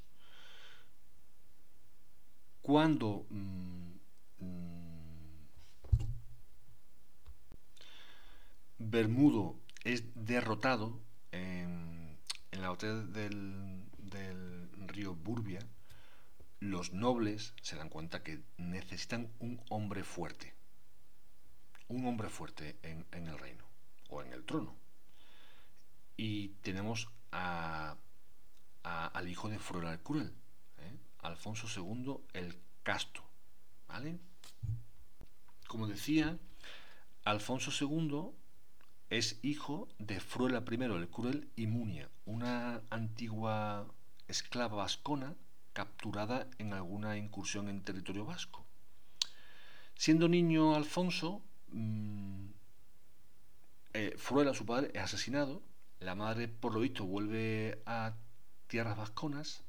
Cuando 2.62 3.26
mm, 3.30 3.99
Bermudo 8.78 9.60
es 9.84 10.04
derrotado 10.16 11.00
en, 11.32 12.18
la 12.52 12.72
hotel 12.72 13.14
del, 13.14 14.70
río 14.88 15.14
Burbia, 15.14 15.60
los 16.60 16.92
nobles 16.94 17.54
se 17.62 17.76
dan 17.76 17.90
cuenta 17.90 18.24
que 18.24 18.42
necesitan 18.58 19.32
un 19.40 19.62
hombre 19.70 20.04
fuerte, 20.04 20.56
un 21.88 22.06
hombre 22.08 22.30
fuerte 22.30 22.78
en, 22.82 23.06
el 23.12 23.38
reino 23.38 23.64
o 24.10 24.24
en 24.24 24.34
el 24.34 24.44
trono. 24.44 24.76
Y 26.18 26.50
tenemos 26.64 27.10
al 27.32 27.98
hijo 29.28 29.50
de 29.50 29.60
Fruela 29.60 29.94
el 29.94 30.00
Cruel, 30.00 30.34
¿eh? 30.78 30.98
Alfonso 31.20 31.68
II 31.68 32.18
el 32.34 32.58
Casto. 32.84 33.24
¿vale? 33.88 34.20
Como 35.70 35.86
decía, 35.86 36.40
Alfonso 37.26 37.70
II 37.70 38.32
es 39.12 39.38
hijo 39.44 39.88
de 40.00 40.20
Fruela 40.20 40.64
I 40.68 40.84
el 40.84 41.08
Cruel 41.10 41.48
y 41.56 41.68
Munia, 41.68 42.10
una 42.26 42.82
antigua 42.90 43.86
esclava 44.28 44.78
vascona 44.78 45.36
capturada 45.74 46.48
en 46.58 46.74
alguna 46.74 47.18
incursión 47.18 47.70
en 47.70 47.84
territorio 47.84 48.26
vasco. 48.26 48.66
Siendo 49.94 50.28
niño 50.28 50.74
Alfonso, 50.74 51.44
mm, 51.68 52.48
eh, 53.94 54.16
Fruela, 54.18 54.56
su 54.56 54.66
padre, 54.66 54.90
es 54.96 55.04
asesinado, 55.04 55.62
la 56.00 56.16
madre, 56.16 56.48
por 56.48 56.74
lo 56.74 56.80
visto, 56.80 57.06
vuelve 57.06 57.84
a 57.86 58.16
tierras 58.66 58.98
vasconas 58.98 59.64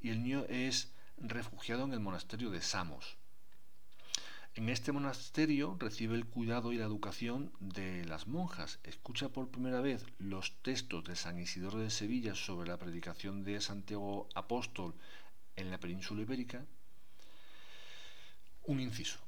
y 0.00 0.10
el 0.10 0.24
niño 0.24 0.44
es 0.48 0.92
refugiado 1.18 1.84
en 1.84 1.92
el 1.92 2.00
monasterio 2.00 2.50
de 2.50 2.60
Samos. 2.62 3.16
En 4.56 4.70
este 4.70 4.90
monasterio 4.90 5.76
recibe 5.78 6.14
el 6.14 6.24
cuidado 6.24 6.72
y 6.72 6.78
la 6.78 6.86
educación 6.86 7.52
de 7.60 8.06
las 8.06 8.26
monjas. 8.26 8.78
Escucha 8.84 9.28
por 9.28 9.50
primera 9.50 9.82
vez 9.82 10.06
los 10.18 10.56
textos 10.62 11.04
de 11.04 11.14
San 11.14 11.38
Isidoro 11.38 11.78
de 11.78 11.90
Sevilla 11.90 12.34
sobre 12.34 12.70
la 12.70 12.78
predicación 12.78 13.44
de 13.44 13.60
Santiago 13.60 14.30
Apóstol 14.34 14.94
en 15.56 15.70
la 15.70 15.78
península 15.78 16.22
ibérica. 16.22 16.64
Un 18.64 18.80
inciso. 18.80 19.18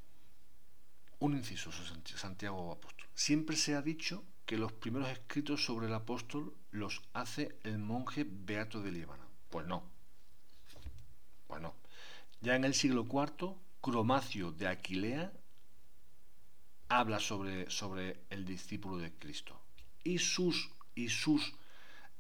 Un 1.19 1.37
inciso 1.37 1.73
sobre 1.73 2.01
Santiago 2.07 2.73
Apóstol. 2.73 3.07
Siempre 3.15 3.57
se 3.57 3.75
ha 3.75 3.83
dicho 3.83 4.25
que 4.47 4.57
los 4.57 4.73
primeros 4.73 5.11
escritos 5.11 5.63
sobre 5.63 5.89
el 5.89 5.95
apóstol 5.95 6.55
los 6.71 7.03
hace 7.13 7.55
el 7.65 7.77
monje 7.77 8.25
Beato 8.27 8.81
de 8.81 8.93
Líbano. 8.93 9.27
Pues 9.51 9.67
no. 9.67 9.83
Pues 11.47 11.61
no. 11.61 11.75
Ya 12.41 12.57
en 12.57 12.65
el 12.65 12.73
siglo 12.73 13.07
IV 13.07 13.68
Cromacio 13.81 14.53
de 14.53 14.69
Aquilea 14.69 15.33
habla 16.89 17.21
sobre, 17.21 17.71
sobre 17.71 18.21
el 18.31 18.45
discípulo 18.45 18.99
de 18.99 19.13
Cristo. 19.13 19.61
Y 20.05 20.19
sus, 20.19 20.71
y 20.95 21.09
sus 21.09 21.55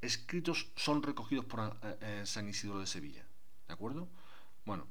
escritos 0.01 0.69
son 0.77 1.03
recogidos 1.03 1.45
por 1.45 1.79
eh, 1.83 1.97
eh, 2.01 2.23
San 2.27 2.49
Isidoro 2.49 2.81
de 2.81 2.87
Sevilla. 2.87 3.25
¿De 3.67 3.75
acuerdo? 3.75 4.09
Bueno, 4.65 4.87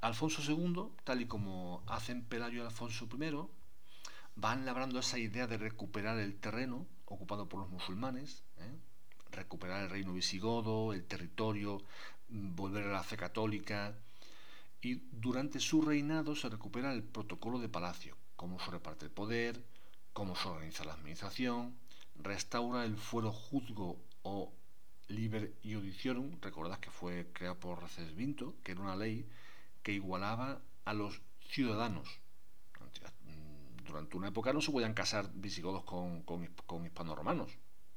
Alfonso 0.00 0.42
II, 0.42 0.90
tal 1.04 1.20
y 1.20 1.26
como 1.26 1.82
hacen 1.86 2.24
Pelayo 2.24 2.62
y 2.62 2.66
Alfonso 2.66 3.08
I, 3.10 3.48
van 4.36 4.66
labrando 4.66 4.98
esa 4.98 5.18
idea 5.18 5.46
de 5.46 5.58
recuperar 5.58 6.18
el 6.18 6.34
terreno 6.36 6.86
ocupado 7.06 7.48
por 7.48 7.60
los 7.60 7.70
musulmanes, 7.70 8.42
¿eh? 8.58 8.74
recuperar 9.30 9.84
el 9.84 9.90
reino 9.90 10.12
visigodo, 10.12 10.92
el 10.92 11.04
territorio, 11.04 11.82
mm, 12.28 12.54
volver 12.54 12.84
a 12.84 12.92
la 12.92 13.02
fe 13.02 13.16
católica, 13.16 13.96
y 14.84 15.02
durante 15.12 15.60
su 15.60 15.80
reinado 15.80 16.36
se 16.36 16.50
recupera 16.50 16.92
el 16.92 17.02
protocolo 17.02 17.58
de 17.58 17.70
palacio, 17.70 18.18
cómo 18.36 18.60
se 18.60 18.70
reparte 18.70 19.06
el 19.06 19.10
poder, 19.10 19.64
cómo 20.12 20.36
se 20.36 20.46
organiza 20.48 20.84
la 20.84 20.92
administración, 20.92 21.74
restaura 22.16 22.84
el 22.84 22.98
fuero 22.98 23.32
juzgo 23.32 23.98
o 24.22 24.52
liber 25.08 25.54
iudiciorum, 25.62 26.38
recordad 26.42 26.78
que 26.80 26.90
fue 26.90 27.30
creado 27.32 27.58
por 27.58 27.82
Recesvinto, 27.82 28.56
que 28.62 28.72
era 28.72 28.82
una 28.82 28.94
ley 28.94 29.26
que 29.82 29.92
igualaba 29.92 30.60
a 30.84 30.92
los 30.92 31.22
ciudadanos. 31.48 32.20
Durante 33.86 34.16
una 34.16 34.28
época 34.28 34.52
no 34.52 34.60
se 34.60 34.72
podían 34.72 34.92
casar 34.92 35.30
visigodos 35.34 35.84
con, 35.84 36.22
con, 36.22 36.46
con 36.66 36.84
hispano-romanos, 36.84 37.56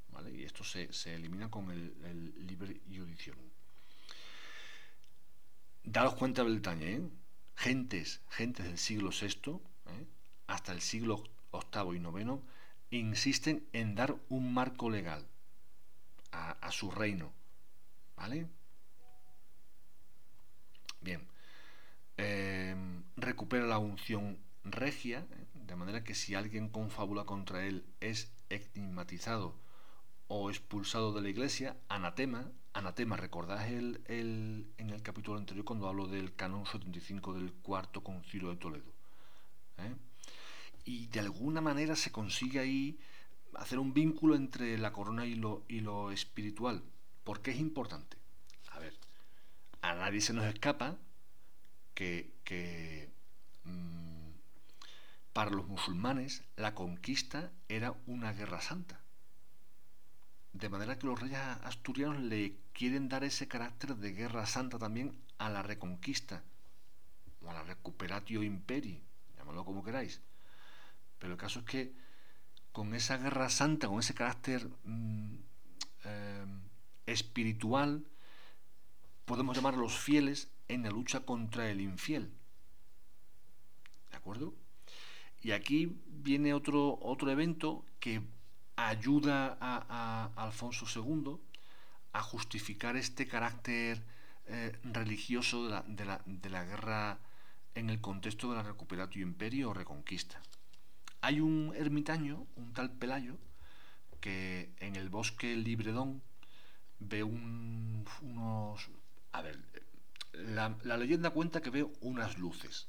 ¿vale? 0.10 0.32
y 0.32 0.44
esto 0.44 0.64
se, 0.64 0.90
elimina 1.14 1.50
con 1.50 1.72
el, 1.72 1.98
el 2.04 2.48
liber 2.48 2.80
iudiciorum 2.88 3.50
daros 5.88 6.16
cuenta 6.16 6.44
detalle, 6.44 6.96
¿eh? 6.96 7.02
gentes, 7.56 8.22
gentes 8.30 8.66
del 8.66 8.78
siglo 8.78 9.10
VI 9.10 9.62
¿eh? 9.86 10.06
hasta 10.48 10.74
el 10.74 10.82
siglo 10.82 11.24
VIII 11.52 11.94
y 11.94 11.98
IX 11.98 12.42
insisten 12.90 13.68
en 13.72 13.96
dar 13.96 14.16
un 14.30 14.54
marco 14.54 14.90
legal 14.90 15.26
a, 16.32 16.72
su 16.72 16.92
reino. 16.92 17.32
¿Vale? 18.16 18.48
Bien. 21.02 21.26
Em, 22.18 23.04
recupera 23.16 23.66
la 23.66 23.80
unción 23.80 24.38
regia, 24.64 25.20
¿eh? 25.32 25.48
de 25.54 25.76
manera 25.76 26.04
que 26.04 26.16
si 26.16 26.36
alguien 26.36 26.70
confabula 26.70 27.24
contra 27.24 27.66
él 27.66 27.86
es 28.02 28.32
estigmatizado 28.50 29.56
o 30.28 30.50
expulsado 30.50 31.14
de 31.14 31.22
la 31.22 31.30
iglesia, 31.30 31.78
anatema, 31.88 32.52
anatema, 32.78 33.18
¿recordáis 33.18 33.74
el, 33.74 34.02
en 34.78 34.90
el 34.90 35.02
capítulo 35.02 35.38
anterior 35.38 35.66
cuando 35.66 35.88
hablo 35.88 36.08
del 36.08 36.36
canon 36.36 36.66
75 36.66 37.34
del 37.34 37.52
cuarto 37.54 38.04
concilio 38.04 38.50
de 38.50 38.56
Toledo? 38.58 38.92
¿Eh? 39.78 39.96
Y 40.86 41.08
de 41.08 41.20
alguna 41.20 41.60
manera 41.60 41.96
se 41.96 42.12
consigue 42.12 42.60
ahí 42.60 43.00
hacer 43.56 43.80
un 43.80 43.94
vínculo 43.94 44.36
entre 44.36 44.78
la 44.78 44.94
corona 44.94 45.26
y 45.26 45.36
lo, 45.36 45.66
y 45.68 45.80
lo 45.82 46.12
espiritual. 46.12 46.84
¿Por 47.24 47.42
qué 47.42 47.52
es 47.52 47.60
importante? 47.60 48.18
A 48.72 48.80
ver, 48.80 48.94
a 49.82 49.96
nadie 49.96 50.22
se 50.22 50.34
nos 50.34 50.46
escapa 50.46 50.98
que, 51.94 53.10
mm, 53.64 54.30
para 55.34 55.50
los 55.52 55.68
musulmanes 55.68 56.44
la 56.56 56.76
conquista 56.76 57.52
era 57.68 57.96
una 58.06 58.34
guerra 58.34 58.62
santa. 58.62 59.02
De 60.54 60.70
manera 60.70 60.98
que 60.98 61.08
los 61.08 61.20
reyes 61.20 61.40
asturianos 61.64 62.20
le 62.20 62.58
quieren 62.74 63.10
dar 63.10 63.24
ese 63.24 63.48
carácter 63.48 63.96
de 63.96 64.14
guerra 64.14 64.46
santa 64.46 64.80
también 64.80 65.18
a 65.38 65.50
la 65.50 65.62
reconquista, 65.62 66.44
o 67.42 67.50
a 67.50 67.54
la 67.54 67.64
recuperatio 67.64 68.44
imperi, 68.44 69.02
llamadlo 69.38 69.66
como 69.66 69.84
queráis. 69.84 70.22
Pero 71.20 71.34
el 71.34 71.40
caso 71.40 71.60
es 71.60 71.66
que 71.66 71.94
con 72.72 72.94
esa 72.94 73.18
guerra 73.18 73.50
santa, 73.50 73.88
con 73.88 74.00
ese 74.00 74.14
carácter 74.14 74.70
mm, 74.84 75.36
eh, 76.06 76.46
espiritual, 77.06 78.06
podemos 79.26 79.56
llamar 79.56 79.74
a 79.74 79.78
los 79.78 79.98
fieles 79.98 80.50
en 80.68 80.84
la 80.84 80.90
lucha 80.90 81.22
contra 81.22 81.70
el 81.70 81.82
infiel. 81.82 82.32
¿De 84.12 84.18
acuerdo? 84.18 84.54
Y 85.42 85.52
aquí 85.52 85.98
viene 86.08 86.54
otro, 86.54 86.98
otro 87.02 87.32
evento 87.32 87.86
que 88.00 88.22
ayuda 88.78 89.58
a, 89.60 90.32
Alfonso 90.38 90.86
II 90.86 91.38
a 92.14 92.22
justificar 92.22 92.96
este 92.96 93.28
carácter 93.28 94.02
eh, 94.46 94.80
religioso 94.84 95.68
de 95.68 96.06
la, 96.06 96.64
guerra 96.64 97.20
en 97.76 97.90
el 97.90 98.00
contexto 98.00 98.50
de 98.50 98.56
la 98.56 98.64
recuperatio 98.64 99.22
imperio 99.22 99.72
o 99.72 99.74
reconquista. 99.74 100.42
Hay 101.22 101.42
un 101.42 101.74
ermitaño, 101.76 102.46
un 102.56 102.74
tal 102.74 102.92
Pelayo, 102.92 103.38
que 104.22 104.72
en 104.80 104.96
el 104.96 105.10
bosque 105.10 105.56
Libredón 105.56 106.22
ve 107.00 107.24
unos... 107.24 108.90
A 109.32 109.42
ver, 109.42 109.60
la, 110.34 110.98
leyenda 110.98 111.32
cuenta 111.32 111.62
que 111.62 111.72
ve 111.72 111.88
unas 112.02 112.38
luces. 112.38 112.88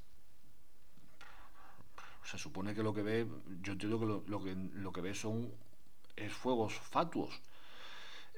Se 2.25 2.39
supone 2.39 2.75
que 2.75 2.83
lo 2.83 2.93
que 2.93 3.03
ve, 3.03 3.27
yo 3.63 3.73
entiendo 3.73 3.99
que 3.99 4.31
lo, 4.31 4.45
que 4.45 4.55
lo 4.55 4.93
que 4.93 5.01
ve 5.01 5.15
son 5.15 5.51
fuegos 6.31 6.75
fatuos. 6.75 7.41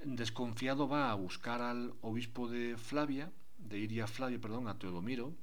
Desconfiado 0.05 0.89
va 0.89 1.11
a 1.11 1.15
buscar 1.15 1.61
al 1.61 1.95
obispo 2.01 2.49
de 2.49 2.77
Flavia, 2.77 3.31
de 3.59 3.79
Iria 3.79 4.07
Flavia, 4.07 4.41
perdón, 4.41 4.69
a 4.69 4.79
Teodomiro, 4.79 5.35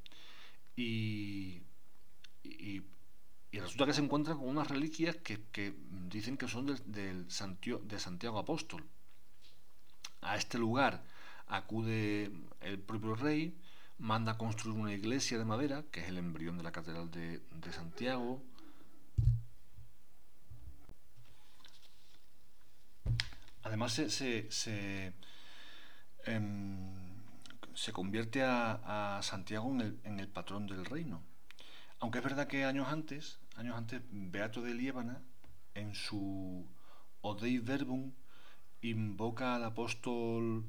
y, 0.75 1.61
resulta 3.51 3.85
que 3.87 3.93
se 3.93 4.01
encuentra 4.01 4.35
con 4.35 4.47
unas 4.47 4.67
reliquias 4.67 5.15
que, 5.15 5.73
dicen 6.09 6.37
que 6.37 6.47
son 6.47 6.65
de 6.67 7.99
Santiago 7.99 8.39
Apóstol. 8.39 8.83
A 10.21 10.35
este 10.35 10.57
lugar 10.57 11.03
acude 11.47 12.31
el 12.61 12.79
propio 12.79 13.15
rey, 13.15 13.55
manda 13.97 14.37
construir 14.37 14.77
una 14.77 14.93
iglesia 14.93 15.37
de 15.37 15.45
madera, 15.45 15.83
que 15.91 16.01
es 16.01 16.09
el 16.09 16.17
embrión 16.17 16.57
de 16.57 16.63
la 16.63 16.71
Catedral 16.71 17.09
de, 17.11 17.39
de 17.39 17.73
Santiago, 17.73 18.43
Además 23.67 23.91
se, 23.91 24.49
se, 24.49 25.13
em, 26.23 26.87
convierte 27.91 28.41
a, 28.41 29.19
Santiago 29.21 29.69
en 30.05 30.19
el, 30.21 30.27
patrón 30.29 30.67
del 30.67 30.85
reino. 30.85 31.21
Aunque 31.99 32.19
es 32.19 32.23
verdad 32.23 32.47
que 32.47 32.63
años 32.63 32.87
antes, 32.87 33.39
años 33.57 33.75
antes, 33.75 34.01
Beato 34.09 34.61
de 34.61 34.73
Liébana, 34.73 35.21
en 35.73 35.95
su 35.95 36.65
Odei 37.19 37.59
Verbum, 37.59 38.13
invoca 38.81 39.55
al 39.55 39.65
apóstol 39.65 40.65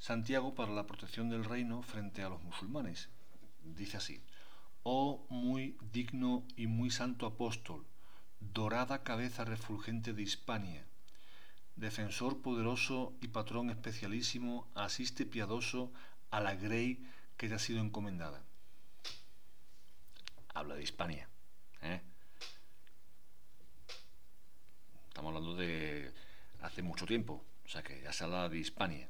Santiago 0.00 0.56
para 0.56 0.72
la 0.72 0.86
protección 0.86 1.30
del 1.30 1.44
reino 1.44 1.82
frente 1.82 2.24
a 2.24 2.28
los 2.28 2.42
musulmanes. 2.42 3.08
Dice 3.62 3.98
así, 3.98 4.20
Oh 4.82 5.24
muy 5.28 5.76
digno 5.92 6.44
y 6.56 6.66
muy 6.66 6.90
santo 6.90 7.24
apóstol, 7.24 7.86
dorada 8.40 9.04
cabeza 9.04 9.44
refulgente 9.44 10.12
de 10.12 10.22
Hispania, 10.22 10.84
defensor 11.82 12.40
poderoso 12.40 13.12
y 13.20 13.28
patrón 13.28 13.68
especialísimo, 13.68 14.70
asiste 14.74 15.26
piadoso 15.26 15.92
a 16.30 16.40
la 16.40 16.54
grey 16.54 17.04
que 17.36 17.48
te 17.48 17.54
ha 17.54 17.58
sido 17.58 17.80
encomendada. 17.80 18.40
Habla 20.54 20.76
de 20.76 20.84
Hispania. 20.84 21.28
¿eh? 21.82 22.00
Estamos 25.08 25.34
hablando 25.34 25.56
de 25.56 26.12
hace 26.60 26.82
mucho 26.82 27.04
tiempo, 27.04 27.44
o 27.66 27.68
sea 27.68 27.82
que 27.82 28.00
ya 28.00 28.12
se 28.12 28.24
habla 28.24 28.48
de 28.48 28.58
Hispania. 28.58 29.08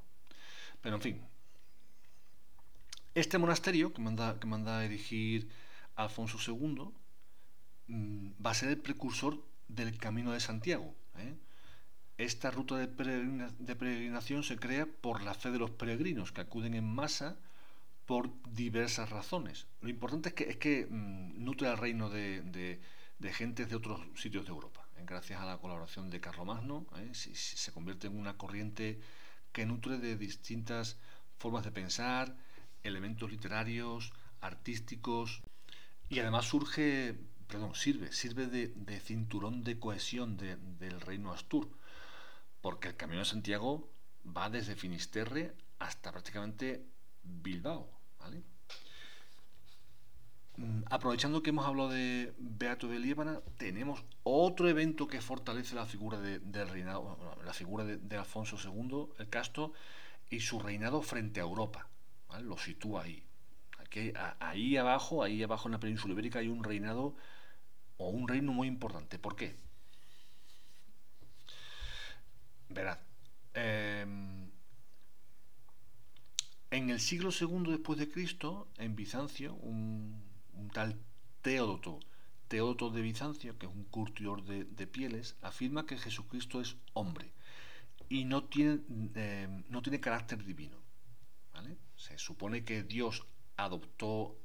Pero 0.80 0.96
en 0.96 1.02
fin, 1.02 1.28
este 3.14 3.36
monasterio 3.36 3.92
que 3.92 4.00
manda, 4.00 4.40
que 4.40 4.46
manda 4.46 4.78
a 4.78 4.84
erigir 4.86 5.50
Alfonso 5.94 6.38
II 6.40 6.88
mm, 7.88 8.30
va 8.44 8.52
a 8.52 8.54
ser 8.54 8.70
el 8.70 8.78
precursor 8.78 9.44
del 9.68 9.98
Camino 9.98 10.32
de 10.32 10.40
Santiago. 10.40 10.94
¿eh? 11.18 11.36
Esta 12.24 12.50
ruta 12.50 12.76
de, 12.76 12.88
peregrinación 12.88 14.42
se 14.42 14.56
crea 14.56 14.86
por 14.86 15.22
la 15.22 15.34
fe 15.34 15.50
de 15.50 15.58
los 15.58 15.70
peregrinos 15.70 16.32
que 16.32 16.40
acuden 16.40 16.74
en 16.74 16.84
masa 16.84 17.36
por 18.06 18.30
diversas 18.52 19.10
razones. 19.10 19.66
Lo 19.80 19.88
importante 19.88 20.34
es 20.48 20.56
que, 20.56 20.86
mm, 20.88 21.44
nutre 21.44 21.68
al 21.68 21.78
reino 21.78 22.10
de, 22.10 22.42
de, 22.42 23.32
gentes 23.32 23.68
de 23.68 23.76
otros 23.76 24.00
sitios 24.16 24.44
de 24.44 24.50
Europa. 24.50 24.86
Gracias 25.04 25.40
a 25.40 25.46
la 25.46 25.58
colaboración 25.58 26.10
de 26.10 26.20
Carlomagno, 26.20 26.86
¿eh? 26.96 27.12
se 27.14 27.72
convierte 27.72 28.06
en 28.06 28.18
una 28.18 28.36
corriente 28.36 29.00
que 29.52 29.66
nutre 29.66 29.98
de 29.98 30.16
distintas 30.16 30.96
formas 31.38 31.64
de 31.64 31.72
pensar, 31.72 32.36
elementos 32.82 33.30
literarios, 33.30 34.12
artísticos, 34.40 35.42
y 36.08 36.18
además 36.20 36.46
surge, 36.46 37.16
perdón, 37.48 37.74
sirve, 37.74 38.12
sirve 38.12 38.46
de, 38.46 39.00
cinturón 39.00 39.64
de 39.64 39.78
cohesión 39.78 40.36
del 40.36 41.00
reino 41.00 41.32
Astur, 41.32 41.68
porque 42.62 42.88
el 42.88 42.96
Camino 42.96 43.18
de 43.18 43.26
Santiago 43.26 43.90
va 44.24 44.48
desde 44.48 44.76
Finisterre 44.76 45.54
hasta 45.78 46.12
prácticamente 46.12 46.86
Bilbao. 47.22 47.90
Mm, 50.56 50.82
aprovechando 50.90 51.42
que 51.42 51.50
hemos 51.50 51.66
hablado 51.66 51.90
de 51.90 52.32
Beato 52.38 52.86
de 52.86 52.98
Líbana, 52.98 53.40
tenemos 53.56 54.04
otro 54.22 54.68
evento 54.68 55.08
que 55.08 55.20
fortalece 55.20 55.74
la 55.74 55.86
figura 55.86 56.20
de, 56.20 56.38
del 56.38 56.68
reinado, 56.68 57.18
la 57.44 57.52
figura 57.52 57.84
de, 57.84 58.16
Alfonso 58.16 58.56
II, 58.62 59.08
el 59.18 59.28
Casto, 59.28 59.72
y 60.30 60.40
su 60.40 60.60
reinado 60.60 61.02
frente 61.02 61.40
a 61.40 61.42
Europa. 61.42 61.88
Lo 62.42 62.56
sitúa 62.58 63.02
ahí. 63.02 63.22
Aquí, 63.78 64.12
ahí 64.40 64.76
abajo, 64.76 65.22
ahí 65.22 65.42
abajo 65.42 65.68
en 65.68 65.72
la 65.72 65.80
península 65.80 66.12
ibérica 66.12 66.38
hay 66.38 66.48
un 66.48 66.64
reinado 66.64 67.16
o 67.96 68.10
un 68.10 68.28
reino 68.28 68.52
muy 68.52 68.68
importante. 68.68 69.18
¿Por 69.18 69.36
qué? 69.36 69.56
Verad. 72.72 72.98
Em, 73.54 74.50
en 76.70 76.90
el 76.90 77.00
siglo 77.00 77.30
II 77.38 77.70
después 77.70 77.98
de 77.98 78.10
Cristo, 78.10 78.68
en 78.78 78.96
Bizancio, 78.96 79.54
un 79.54 80.22
tal 80.72 80.98
Teódoto, 81.42 82.00
Teódoto 82.52 82.90
de 82.90 83.02
Bizancio, 83.02 83.58
que 83.58 83.66
es 83.66 83.72
un 83.72 83.84
curtidor 83.84 84.44
de, 84.44 84.86
pieles, 84.86 85.36
afirma 85.42 85.86
que 85.86 85.98
Jesucristo 85.98 86.60
es 86.60 86.76
hombre 86.92 87.32
y 88.08 88.24
no 88.26 88.44
tiene, 88.44 88.80
eh, 89.14 89.64
no 89.68 89.82
tiene 89.82 90.00
carácter 90.00 90.44
divino. 90.44 90.76
Se 91.96 92.18
supone 92.18 92.64
que 92.64 92.82
Dios 92.82 93.24
adoptó 93.56 94.36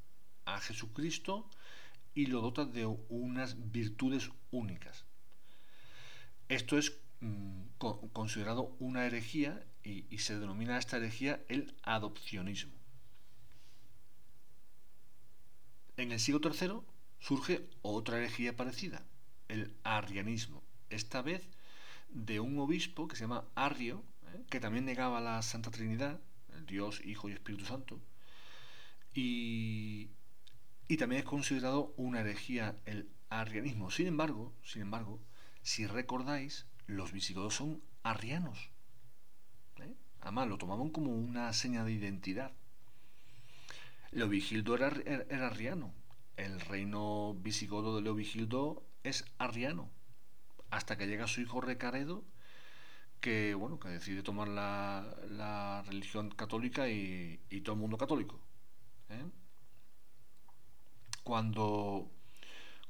a 0.45 0.59
Jesucristo 0.61 1.49
y 2.13 2.27
lo 2.27 2.41
dota 2.41 2.65
de 2.65 2.85
unas 2.85 3.71
virtudes 3.71 4.29
únicas. 4.51 5.05
Esto 6.49 6.77
es 6.77 6.91
mm, 7.21 7.63
considerado 8.13 8.75
una 8.79 9.05
herejía 9.05 9.65
y, 9.83 10.05
y 10.09 10.19
se 10.19 10.39
denomina 10.39 10.77
esta 10.77 10.97
herejía 10.97 11.41
el 11.47 11.75
adopcionismo. 11.83 12.73
En 15.97 16.11
el 16.11 16.19
siglo 16.19 16.41
III 16.43 16.81
surge 17.19 17.67
otra 17.81 18.17
herejía 18.17 18.55
parecida, 18.55 19.03
el 19.47 19.75
arrianismo, 19.83 20.61
esta 20.89 21.21
vez 21.21 21.47
de 22.09 22.39
un 22.39 22.59
obispo 22.59 23.07
que 23.07 23.15
se 23.15 23.23
llama 23.23 23.45
Arrio, 23.55 24.03
¿eh? 24.33 24.43
que 24.49 24.59
también 24.59 24.85
negaba 24.85 25.19
la 25.19 25.41
Santa 25.41 25.71
Trinidad, 25.71 26.19
Dios, 26.67 27.01
Hijo 27.05 27.29
y 27.29 27.33
Espíritu 27.33 27.65
Santo, 27.65 27.99
y, 29.13 30.09
también 30.99 31.21
es 31.21 31.25
considerado 31.25 31.93
una 31.97 32.21
herejía 32.21 32.75
el 32.85 33.09
arrianismo. 33.29 33.89
Sin 33.89 34.07
embargo, 34.07 34.53
sin 34.63 34.83
embargo, 34.83 35.19
si 35.63 35.87
recordáis, 35.87 36.65
los 36.87 37.11
visigodos 37.11 37.55
son 37.55 37.81
arrianos. 38.03 38.69
¿eh? 39.77 39.93
Además, 40.21 40.47
lo 40.47 40.57
tomaban 40.57 40.89
como 40.89 41.11
una 41.11 41.53
seña 41.53 41.83
de 41.83 41.91
identidad. 41.91 42.51
Leovigildo 44.11 44.75
era, 44.75 44.87
era, 45.05 45.47
arriano. 45.47 45.93
El 46.37 46.61
reino 46.61 47.35
visigodo 47.35 47.95
de 47.95 48.01
Leovigildo 48.01 48.83
es 49.03 49.25
arriano. 49.37 49.89
Hasta 50.69 50.97
que 50.97 51.07
llega 51.07 51.27
su 51.27 51.41
hijo 51.41 51.61
Recaredo, 51.61 52.23
que 53.19 53.53
bueno, 53.53 53.79
que 53.79 53.89
decide 53.89 54.23
tomar 54.23 54.47
la, 54.47 55.83
religión 55.87 56.29
católica 56.29 56.89
y, 56.89 57.39
todo 57.63 57.73
el 57.73 57.81
mundo 57.81 57.97
católico. 57.97 58.39
¿eh? 59.09 59.25
Cuando, 61.23 62.09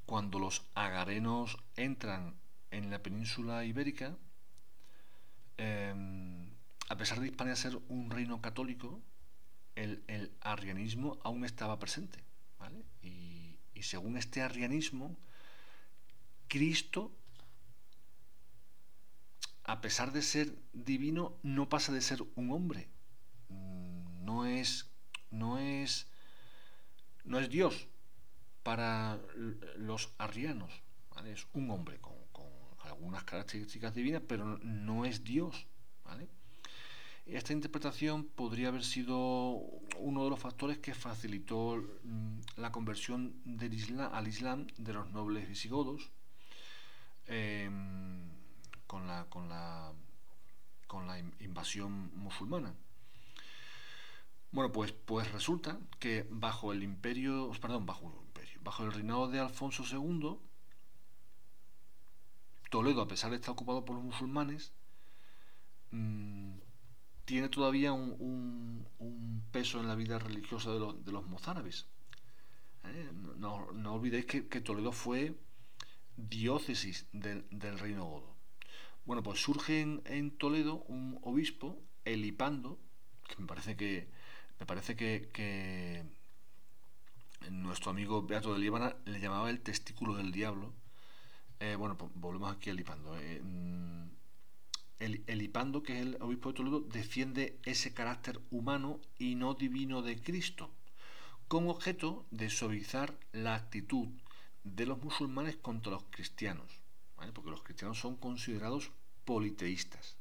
cuando 0.05 0.39
los 0.39 0.65
agarenos 0.75 1.57
entran 1.75 2.35
en 2.71 2.89
la 2.91 3.01
península 3.01 3.65
ibérica, 3.65 4.17
em, 5.57 6.51
a 6.89 6.97
pesar 6.97 7.19
de 7.19 7.27
Hispania 7.27 7.55
ser 7.55 7.77
un 7.89 8.09
reino 8.09 8.41
católico, 8.41 9.01
el, 9.75 10.31
arrianismo 10.41 11.19
aún 11.23 11.45
estaba 11.45 11.79
presente. 11.79 12.23
Y, 13.01 13.57
según 13.83 14.17
este 14.17 14.41
arrianismo, 14.41 15.15
Cristo, 16.47 17.15
a 19.63 19.81
pesar 19.81 20.11
de 20.11 20.23
ser 20.23 20.53
divino, 20.73 21.37
no 21.43 21.69
pasa 21.69 21.93
de 21.93 22.01
ser 22.01 22.23
un 22.35 22.51
hombre. 22.51 22.89
Mm, 23.49 24.25
no 24.25 24.45
es, 24.45 24.89
no 25.29 25.59
es, 25.59 26.07
no 27.23 27.39
es 27.39 27.49
Dios 27.49 27.87
para 28.63 29.19
los 29.77 30.09
arrianos. 30.17 30.81
Es 31.25 31.47
un 31.53 31.69
hombre 31.71 31.99
con, 31.99 32.16
algunas 32.97 33.23
características 33.23 33.93
divinas, 33.93 34.23
pero 34.27 34.57
no 34.63 35.05
es 35.05 35.23
Dios. 35.23 35.67
¿vale? 36.03 36.27
Esta 37.25 37.53
interpretación 37.53 38.25
podría 38.25 38.69
haber 38.69 38.83
sido 38.83 39.17
uno 39.99 40.23
de 40.23 40.29
los 40.29 40.39
factores 40.39 40.79
que 40.79 40.93
facilitó 40.93 41.77
mm, 42.03 42.39
la 42.57 42.71
conversión 42.71 43.35
al 44.11 44.27
Islam 44.27 44.67
de 44.77 44.93
los 44.93 45.09
nobles 45.11 45.47
visigodos 45.47 46.11
em, 47.27 48.29
con, 48.87 49.07
la, 49.07 49.25
con, 49.29 49.47
la, 49.47 49.93
con 50.87 51.05
la 51.07 51.19
invasión 51.19 52.11
musulmana. 52.17 52.73
Bueno, 54.51 54.71
pues, 54.71 54.91
pues 54.91 55.31
resulta 55.31 55.77
que 55.99 56.25
bajo 56.31 56.73
el 56.73 56.81
imperio, 56.81 57.51
perdón, 57.61 57.85
bajo 57.85 58.27
bajo 58.61 58.83
el 58.83 58.91
reinado 58.91 59.29
de 59.29 59.39
Alfonso 59.39 59.83
II, 59.89 60.37
Toledo, 62.69 63.01
a 63.01 63.07
pesar 63.07 63.31
de 63.31 63.37
estar 63.37 63.51
ocupado 63.51 63.85
por 63.85 63.95
los 63.95 64.03
musulmanes, 64.03 64.73
mm, 65.91 66.57
tiene 67.25 67.49
todavía 67.49 67.93
un, 67.93 68.85
peso 69.51 69.79
en 69.79 69.87
la 69.87 69.95
vida 69.95 70.19
religiosa 70.19 70.71
de, 70.71 70.79
los 70.79 71.25
mozárabes. 71.27 71.87
¿Eh? 72.83 73.11
No, 73.37 73.67
olvidéis 73.93 74.25
que, 74.25 74.61
Toledo 74.61 74.91
fue 74.91 75.35
diócesis 76.15 77.07
del, 77.11 77.45
reino 77.79 78.05
godo. 78.05 78.35
Bueno, 79.05 79.23
pues 79.23 79.41
surge 79.41 79.81
en, 79.81 80.31
Toledo 80.37 80.83
un 80.87 81.19
obispo, 81.23 81.81
Elipando, 82.05 82.79
que 83.27 83.41
me 83.41 83.47
parece 83.47 83.75
que 83.75 84.09
me 84.59 84.65
parece 84.65 84.95
que, 84.95 86.05
nuestro 87.51 87.91
amigo 87.91 88.23
Beato 88.23 88.53
de 88.53 88.59
Líbana 88.59 88.95
le 89.05 89.19
llamaba 89.19 89.49
el 89.49 89.61
testículo 89.61 90.15
del 90.15 90.31
diablo. 90.31 90.73
Eh, 91.59 91.75
bueno, 91.75 91.97
pues 91.97 92.11
volvemos 92.15 92.55
aquí 92.55 92.69
a 92.69 92.73
Elipando. 92.73 93.17
Eh, 93.19 93.41
el, 94.99 95.23
Elipando, 95.27 95.83
que 95.83 95.95
es 95.99 96.01
el 96.01 96.17
obispo 96.21 96.49
de 96.49 96.55
Toledo, 96.55 96.79
defiende 96.81 97.59
ese 97.65 97.93
carácter 97.93 98.39
humano 98.51 98.99
y 99.17 99.35
no 99.35 99.53
divino 99.53 100.01
de 100.01 100.21
Cristo, 100.21 100.71
con 101.47 101.67
objeto 101.67 102.25
de 102.31 102.49
suavizar 102.49 103.17
la 103.31 103.55
actitud 103.55 104.07
de 104.63 104.85
los 104.85 105.01
musulmanes 105.01 105.55
contra 105.55 105.93
los 105.93 106.03
cristianos, 106.09 106.81
porque 107.33 107.51
los 107.51 107.63
cristianos 107.63 107.99
son 107.99 108.15
considerados 108.17 108.91
politeístas. 109.25 110.17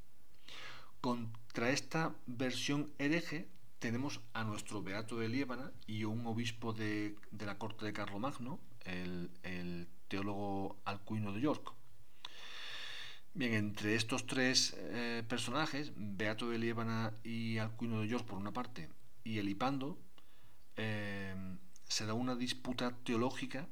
Contra 1.00 1.70
esta 1.70 2.14
versión 2.26 2.92
hereje 2.98 3.48
tenemos 3.78 4.20
a 4.32 4.44
nuestro 4.44 4.82
Beato 4.82 5.16
de 5.16 5.28
Liébana 5.28 5.72
y 5.86 6.04
un 6.04 6.26
obispo 6.26 6.72
de, 6.72 7.16
la 7.38 7.58
corte 7.58 7.84
de 7.84 7.92
Carlomagno, 7.92 8.58
el, 8.84 9.30
el 9.42 9.88
teólogo 10.08 10.76
Alcuino 10.84 11.32
de 11.32 11.40
York. 11.40 11.72
Bien, 13.34 13.52
entre 13.52 13.94
estos 13.94 14.26
tres 14.26 14.74
eh, 14.78 15.22
personajes, 15.28 15.92
Beato 15.94 16.48
de 16.48 16.58
Liébana 16.58 17.12
y 17.22 17.58
Alcuino 17.58 18.00
de 18.00 18.08
York 18.08 18.24
por 18.24 18.38
una 18.38 18.52
parte, 18.52 18.88
y 19.24 19.38
Elipando, 19.38 19.98
eh, 20.76 21.34
se 21.84 22.06
da 22.06 22.14
una 22.14 22.34
disputa 22.34 22.96
teológica 23.04 23.68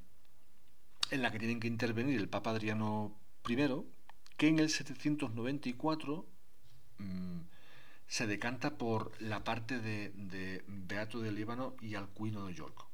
en 1.10 1.22
la 1.22 1.30
que 1.30 1.38
tienen 1.38 1.60
que 1.60 1.68
intervenir 1.68 2.18
el 2.18 2.28
Papa 2.28 2.50
Adriano 2.50 3.16
I, 3.48 3.56
que 4.36 4.48
en 4.48 4.58
el 4.58 4.68
794 4.68 6.26
mm, 6.98 7.40
se 8.06 8.26
decanta 8.26 8.76
por 8.76 9.12
la 9.20 9.44
parte 9.44 9.80
de, 9.80 10.62
Beato 10.66 11.20
de 11.20 11.32
Líbano 11.32 11.74
y 11.80 11.94
Alcuino 11.94 12.46
de 12.46 12.54
York 12.54 12.93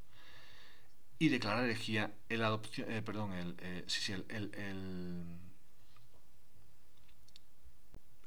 y 1.21 1.29
declara 1.29 1.62
herejía 1.62 2.12
el 2.29 2.43
adopción, 2.43 2.91
eh, 2.91 3.03
perdón, 3.03 3.33
el, 3.35 3.85
sí, 3.87 4.01
sí, 4.01 4.12
el 4.12 4.25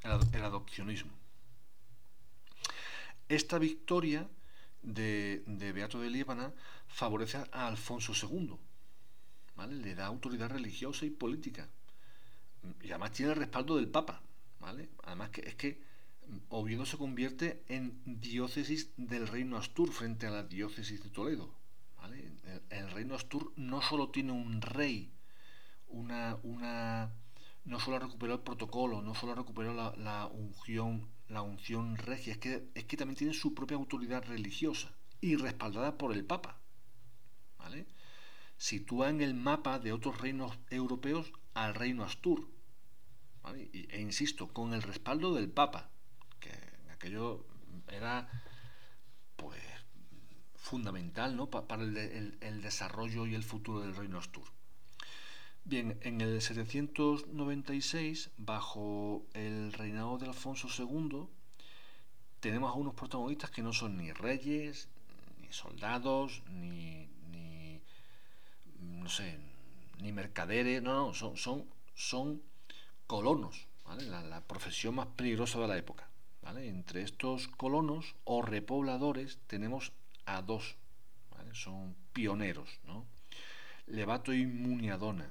el, 0.04 0.44
adopcionismo. 0.44 1.12
Esta 3.28 3.58
victoria 3.58 4.30
de, 4.84 5.44
Beato 5.74 6.00
de 6.00 6.10
Líbana 6.10 6.54
favorece 6.88 7.38
a 7.52 7.68
Alfonso 7.68 8.14
II, 8.14 8.58
¿vale? 9.56 9.76
le 9.76 9.96
da 9.96 10.06
autoridad 10.06 10.52
religiosa 10.52 11.06
y 11.06 11.10
política. 11.10 11.68
Y 12.82 12.92
además 12.92 13.12
tiene 13.12 13.32
el 13.32 13.40
respaldo 13.40 13.78
del 13.78 13.88
Papa. 13.88 14.22
¿vale? 14.60 14.90
Además 15.04 15.32
que 15.32 15.42
es 15.42 15.56
que 15.56 15.82
Oviedo 16.50 16.86
se 16.86 16.98
convierte 16.98 17.64
en 17.68 18.02
diócesis 18.06 18.92
del 18.98 19.28
reino 19.28 19.58
Astur 19.58 19.92
frente 19.92 20.28
a 20.28 20.32
la 20.32 20.44
diócesis 20.44 21.04
de 21.04 21.10
Toledo. 21.10 21.63
El, 22.70 22.92
reino 22.92 23.16
Astur 23.16 23.54
no 23.56 23.82
solo 23.82 24.10
tiene 24.10 24.32
un 24.32 24.62
rey, 24.62 25.12
una, 25.88 26.38
una, 26.44 27.12
no 27.66 27.80
solo 27.80 28.00
recuperó 28.00 28.34
el 28.34 28.42
protocolo, 28.42 29.02
no 29.02 29.16
solo 29.16 29.36
recuperó 29.36 29.74
la, 29.74 30.28
unción, 30.28 31.10
la 31.28 31.42
unción 31.42 31.98
regia, 31.98 32.34
es 32.34 32.40
que, 32.40 32.70
es 32.76 32.86
que 32.86 32.98
también 32.98 33.18
tiene 33.18 33.34
su 33.34 33.54
propia 33.54 33.78
autoridad 33.78 34.24
religiosa 34.26 34.92
y 35.22 35.36
respaldada 35.36 35.98
por 35.98 36.14
el 36.14 36.26
Papa. 36.26 36.60
¿vale? 37.58 37.88
Sitúa 38.58 39.10
en 39.10 39.22
el 39.22 39.34
mapa 39.34 39.80
de 39.80 39.94
otros 39.94 40.20
reinos 40.20 40.58
europeos 40.70 41.32
al 41.54 41.76
reino 41.76 42.04
Astur. 42.04 42.48
E, 43.56 44.00
insisto, 44.00 44.54
con 44.54 44.74
el 44.74 44.82
respaldo 44.82 45.34
del 45.34 45.50
Papa, 45.50 45.90
que 46.40 46.52
aquello 46.92 47.46
era 47.90 48.43
fundamental 50.64 51.36
¿no? 51.36 51.48
para 51.48 51.84
el, 51.84 52.62
desarrollo 52.62 53.28
y 53.28 53.36
el 53.36 53.44
futuro 53.44 53.82
del 53.82 53.94
reino 53.94 54.18
Astur. 54.18 54.46
Bien, 55.66 56.00
en 56.02 56.22
el 56.22 56.42
796, 56.42 58.32
bajo 58.38 59.26
el 59.34 59.74
reinado 59.74 60.18
de 60.18 60.28
Alfonso 60.28 60.70
II, 60.70 61.28
tenemos 62.40 62.72
a 62.72 62.76
unos 62.76 62.94
protagonistas 62.94 63.52
que 63.52 63.62
no 63.62 63.74
son 63.74 63.98
ni 63.98 64.14
reyes, 64.14 64.88
ni 65.42 65.52
soldados, 65.52 66.42
ni, 66.50 67.10
ni 67.30 67.82
no 68.80 69.10
sé, 69.10 69.38
ni 70.00 70.14
mercaderes, 70.14 70.82
no, 70.82 71.08
no, 71.08 71.14
son, 71.14 71.36
son, 71.36 71.66
son 71.94 72.42
colonos, 73.06 73.68
la, 73.98 74.42
profesión 74.48 74.96
más 74.96 75.08
peligrosa 75.08 75.60
de 75.60 75.68
la 75.68 75.78
época. 75.78 76.10
Entre 76.56 77.02
estos 77.02 77.48
colonos 77.50 78.16
o 78.24 78.42
repobladores 78.42 79.40
tenemos 79.48 79.92
a 80.26 80.42
dos, 80.42 80.76
son 81.54 81.96
pioneros, 82.14 82.80
¿no? 82.86 83.06
Levato 83.86 84.34
y 84.34 84.46
Muniadona 84.46 85.30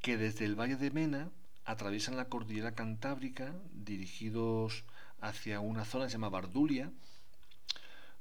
que 0.00 0.16
desde 0.16 0.44
el 0.44 0.58
Valle 0.58 0.76
de 0.76 0.90
Mena 0.90 1.30
atraviesan 1.64 2.16
la 2.16 2.28
cordillera 2.28 2.74
Cantábrica 2.74 3.54
dirigidos 3.72 4.84
hacia 5.20 5.60
una 5.60 5.84
zona 5.84 6.04
que 6.04 6.10
se 6.10 6.14
llama 6.14 6.28
Bardulia, 6.28 6.92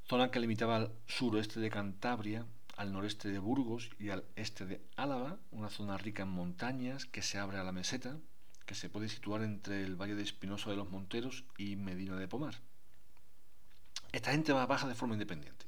zona 0.08 0.32
que 0.32 0.40
limitaba 0.40 0.78
al 0.78 0.92
suroeste 1.06 1.60
de 1.60 1.70
Cantabria, 1.70 2.46
al 2.76 2.92
noreste 2.92 3.30
de 3.30 3.40
Burgos 3.40 3.90
y 4.00 4.10
al 4.10 4.26
este 4.36 4.66
de 4.66 4.82
Álava, 4.96 5.40
una 5.52 5.70
zona 5.70 5.98
rica 5.98 6.24
en 6.24 6.30
montañas 6.30 7.06
que 7.06 7.22
se 7.22 7.38
abre 7.38 7.58
a 7.58 7.64
la 7.64 7.72
meseta, 7.72 8.18
que 8.66 8.76
se 8.76 8.90
puede 8.90 9.08
situar 9.08 9.44
entre 9.44 9.84
el 9.84 9.96
Valle 9.96 10.16
de 10.16 10.24
Espinosa 10.24 10.70
de 10.70 10.76
los 10.76 10.90
Monteros 10.90 11.46
y 11.58 11.76
Medina 11.76 12.18
de 12.18 12.28
Pomar. 12.28 12.56
Esta 14.12 14.32
gente 14.32 14.54
va 14.54 14.66
baja 14.66 14.88
de 14.88 14.96
forma 14.96 15.16
independiente 15.16 15.68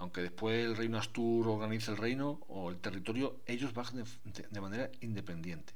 aunque 0.00 0.22
después 0.22 0.64
el 0.64 0.76
reino 0.76 0.96
Astur 0.96 1.46
organice 1.46 1.90
el 1.90 1.98
reino 1.98 2.40
o 2.48 2.70
el 2.70 2.78
territorio, 2.78 3.42
ellos 3.44 3.74
bajan 3.74 4.02
de, 4.24 4.60
manera 4.60 4.90
independiente. 5.02 5.74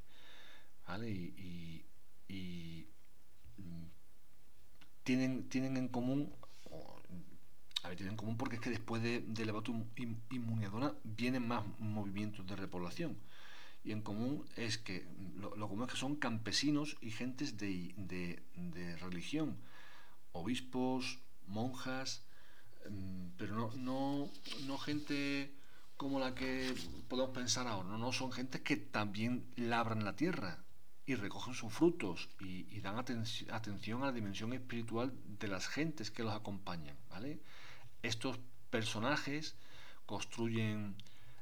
¿vale? 0.87 1.11
Y, 1.11 1.85
mm, 3.57 3.83
tienen, 5.03 5.47
tienen 5.47 5.77
en 5.77 5.89
común, 5.89 6.33
a 7.83 7.89
ver, 7.89 7.97
tienen 7.97 8.13
en 8.13 8.17
común 8.17 8.35
porque 8.35 8.55
es 8.55 8.61
que 8.63 8.71
después 8.71 9.03
de, 9.03 9.21
de 9.21 9.45
Levato 9.45 9.71
y, 9.95 10.07
vienen 11.03 11.47
más 11.47 11.63
movimientos 11.77 12.47
de 12.47 12.55
repoblación. 12.55 13.15
Y 13.83 13.91
en 13.91 14.01
común 14.01 14.43
es 14.55 14.79
que 14.79 15.05
lo, 15.37 15.55
lo 15.55 15.69
común 15.69 15.85
es 15.85 15.91
que 15.91 15.99
son 15.99 16.15
campesinos 16.15 16.97
y 16.99 17.11
gentes 17.11 17.57
de, 17.57 17.93
de 18.55 18.97
religión, 18.97 19.55
obispos, 20.31 21.19
monjas, 21.47 22.25
Mm, 22.89 23.29
pero 23.37 23.55
no, 23.55 23.71
no, 23.75 24.31
no 24.67 24.77
gente 24.77 25.51
como 25.97 26.19
la 26.19 26.35
que 26.35 26.73
podemos 27.07 27.31
pensar 27.31 27.67
ahora, 27.67 27.89
no, 27.89 27.97
no 27.97 28.11
son 28.11 28.31
gente 28.31 28.61
que 28.61 28.75
también 28.77 29.45
labran 29.55 30.03
la 30.03 30.15
tierra 30.15 30.63
y 31.05 31.15
recogen 31.15 31.53
sus 31.53 31.71
frutos 31.71 32.29
y, 32.39 32.79
dan 32.81 32.97
atención 32.97 34.03
a 34.03 34.07
la 34.07 34.11
dimensión 34.11 34.53
espiritual 34.53 35.13
de 35.39 35.47
las 35.47 35.67
gentes 35.67 36.11
que 36.11 36.23
los 36.23 36.33
acompañan. 36.33 36.97
¿vale? 37.09 37.39
Estos 38.01 38.39
personajes 38.69 39.55
construyen 40.05 40.95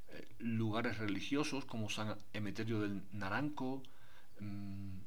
eh, 0.09 0.27
lugares 0.39 0.97
religiosos 0.97 1.65
como 1.65 1.89
San 1.89 2.17
Emeterio 2.33 2.81
del 2.81 3.03
Naranco, 3.11 3.83
mm, 4.39 4.97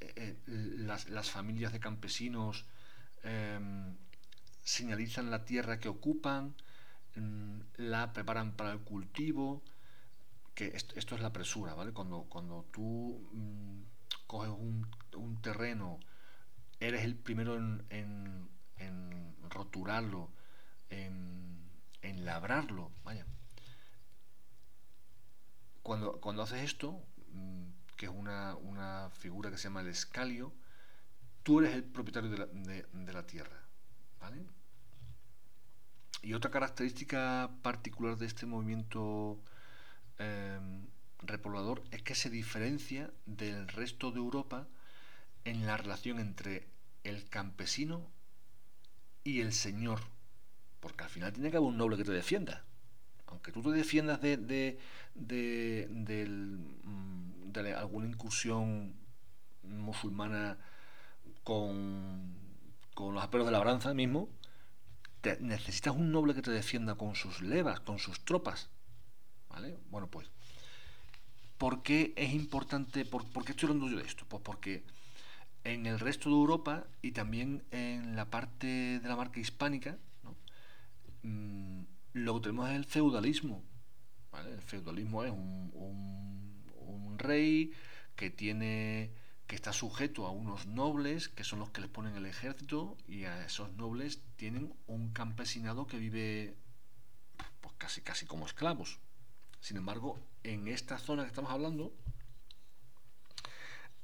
eh, 0.00 0.36
las, 0.46 1.08
las, 1.08 1.30
familias 1.30 1.72
de 1.72 1.80
campesinos 1.80 2.66
em, 3.22 3.96
señalizan 4.62 5.30
la 5.30 5.44
tierra 5.44 5.78
que 5.80 5.88
ocupan, 5.88 6.54
mm, 7.16 7.60
la 7.76 8.12
preparan 8.12 8.52
para 8.56 8.72
el 8.72 8.80
cultivo, 8.80 9.62
que 10.54 10.72
esto, 10.74 11.14
es 11.14 11.20
la 11.20 11.32
presura, 11.32 11.74
¿vale? 11.74 11.92
Cuando, 11.92 12.24
cuando 12.24 12.66
tú 12.72 13.28
mm, 13.32 13.82
coges 14.26 14.50
un, 14.50 14.86
terreno, 15.42 16.00
eres 16.80 17.04
el 17.04 17.16
primero 17.16 17.56
en, 17.56 17.84
en, 17.90 18.48
roturarlo, 19.50 20.30
en, 20.90 22.24
labrarlo, 22.24 22.90
vaya. 23.04 23.24
Cuando, 25.82 26.20
cuando 26.20 26.42
haces 26.42 26.62
esto, 26.62 27.00
que 27.96 28.06
es 28.06 28.12
una, 28.12 29.10
figura 29.10 29.50
que 29.50 29.58
se 29.58 29.64
llama 29.64 29.80
el 29.80 29.88
escalio, 29.88 30.52
tú 31.48 31.60
eres 31.60 31.74
el 31.74 31.82
propietario 31.82 32.28
de 32.28 33.12
la, 33.14 33.26
tierra. 33.26 33.58
¿vale? 34.20 34.44
Y 36.20 36.34
otra 36.34 36.50
característica 36.50 37.50
particular 37.62 38.18
de 38.18 38.26
este 38.26 38.44
movimiento 38.44 39.40
em, 40.18 40.84
repoblador 41.20 41.84
es 41.90 42.02
que 42.02 42.14
se 42.14 42.28
diferencia 42.28 43.10
del 43.24 43.66
resto 43.66 44.12
de 44.12 44.18
Europa 44.18 44.68
en 45.46 45.64
la 45.64 45.78
relación 45.78 46.18
entre 46.18 46.68
el 47.02 47.26
campesino 47.30 48.06
y 49.24 49.40
el 49.40 49.54
señor. 49.54 50.00
Porque 50.80 51.04
al 51.04 51.10
final 51.10 51.32
tiene 51.32 51.50
que 51.50 51.56
haber 51.56 51.70
un 51.70 51.78
noble 51.78 51.96
que 51.96 52.04
te 52.04 52.12
defienda. 52.12 52.66
Aunque 53.26 53.52
tú 53.52 53.62
te 53.62 53.70
defiendas 53.70 54.20
de, 54.20 54.36
de, 54.36 54.78
de, 55.14 56.26
mm, 56.84 57.56
alguna 57.74 58.06
incursión 58.06 58.92
musulmana 59.62 60.58
con, 61.48 62.34
con 62.92 63.14
los 63.14 63.24
aperos 63.24 63.46
de 63.46 63.52
labranza 63.52 63.94
mismo, 63.94 64.28
necesitas 65.40 65.96
un 65.96 66.12
noble 66.12 66.34
que 66.34 66.42
te 66.42 66.50
defienda 66.50 66.94
con 66.96 67.14
sus 67.14 67.40
levas, 67.40 67.80
con 67.80 67.98
sus 67.98 68.22
tropas. 68.22 68.68
¿Vale? 69.48 69.78
Bueno, 69.90 70.08
pues, 70.08 70.28
¿por 71.56 71.82
qué 71.82 72.12
es 72.16 72.34
importante? 72.34 73.06
Por, 73.06 73.24
qué 73.46 73.52
estoy 73.52 73.70
hablando 73.70 73.88
yo 73.88 73.96
de 73.96 74.06
esto? 74.06 74.26
Pues 74.28 74.42
porque 74.42 74.84
en 75.64 75.86
el 75.86 75.98
resto 75.98 76.28
de 76.28 76.34
Europa 76.34 76.84
y 77.00 77.12
también 77.12 77.64
en 77.70 78.14
la 78.14 78.26
parte 78.26 79.00
de 79.00 79.08
la 79.08 79.16
marca 79.16 79.40
hispánica, 79.40 79.96
mm, 81.22 81.80
lo 82.12 82.34
que 82.34 82.40
tenemos 82.42 82.68
es 82.68 82.76
el 82.76 82.84
feudalismo. 82.84 83.62
El 84.34 84.60
feudalismo 84.60 85.24
es 85.24 85.32
un 85.32 87.16
rey 87.16 87.72
que 88.16 88.28
tiene 88.28 89.12
que 89.48 89.56
está 89.56 89.72
sujeto 89.72 90.26
a 90.26 90.30
unos 90.30 90.66
nobles, 90.66 91.30
que 91.30 91.42
son 91.42 91.58
los 91.58 91.70
que 91.70 91.80
les 91.80 91.90
ponen 91.90 92.14
el 92.14 92.26
ejército, 92.26 92.98
y 93.08 93.24
a 93.24 93.46
esos 93.46 93.72
nobles 93.72 94.20
tienen 94.36 94.74
un 94.86 95.08
campesinado 95.14 95.86
que 95.86 95.96
vive 95.96 96.54
pues 97.62 97.74
casi, 97.78 98.02
casi 98.02 98.26
como 98.26 98.44
esclavos. 98.44 99.00
Sin 99.60 99.78
embargo, 99.78 100.20
en 100.44 100.68
esta 100.68 100.98
zona 100.98 101.22
que 101.22 101.28
estamos 101.28 101.50
hablando, 101.50 101.94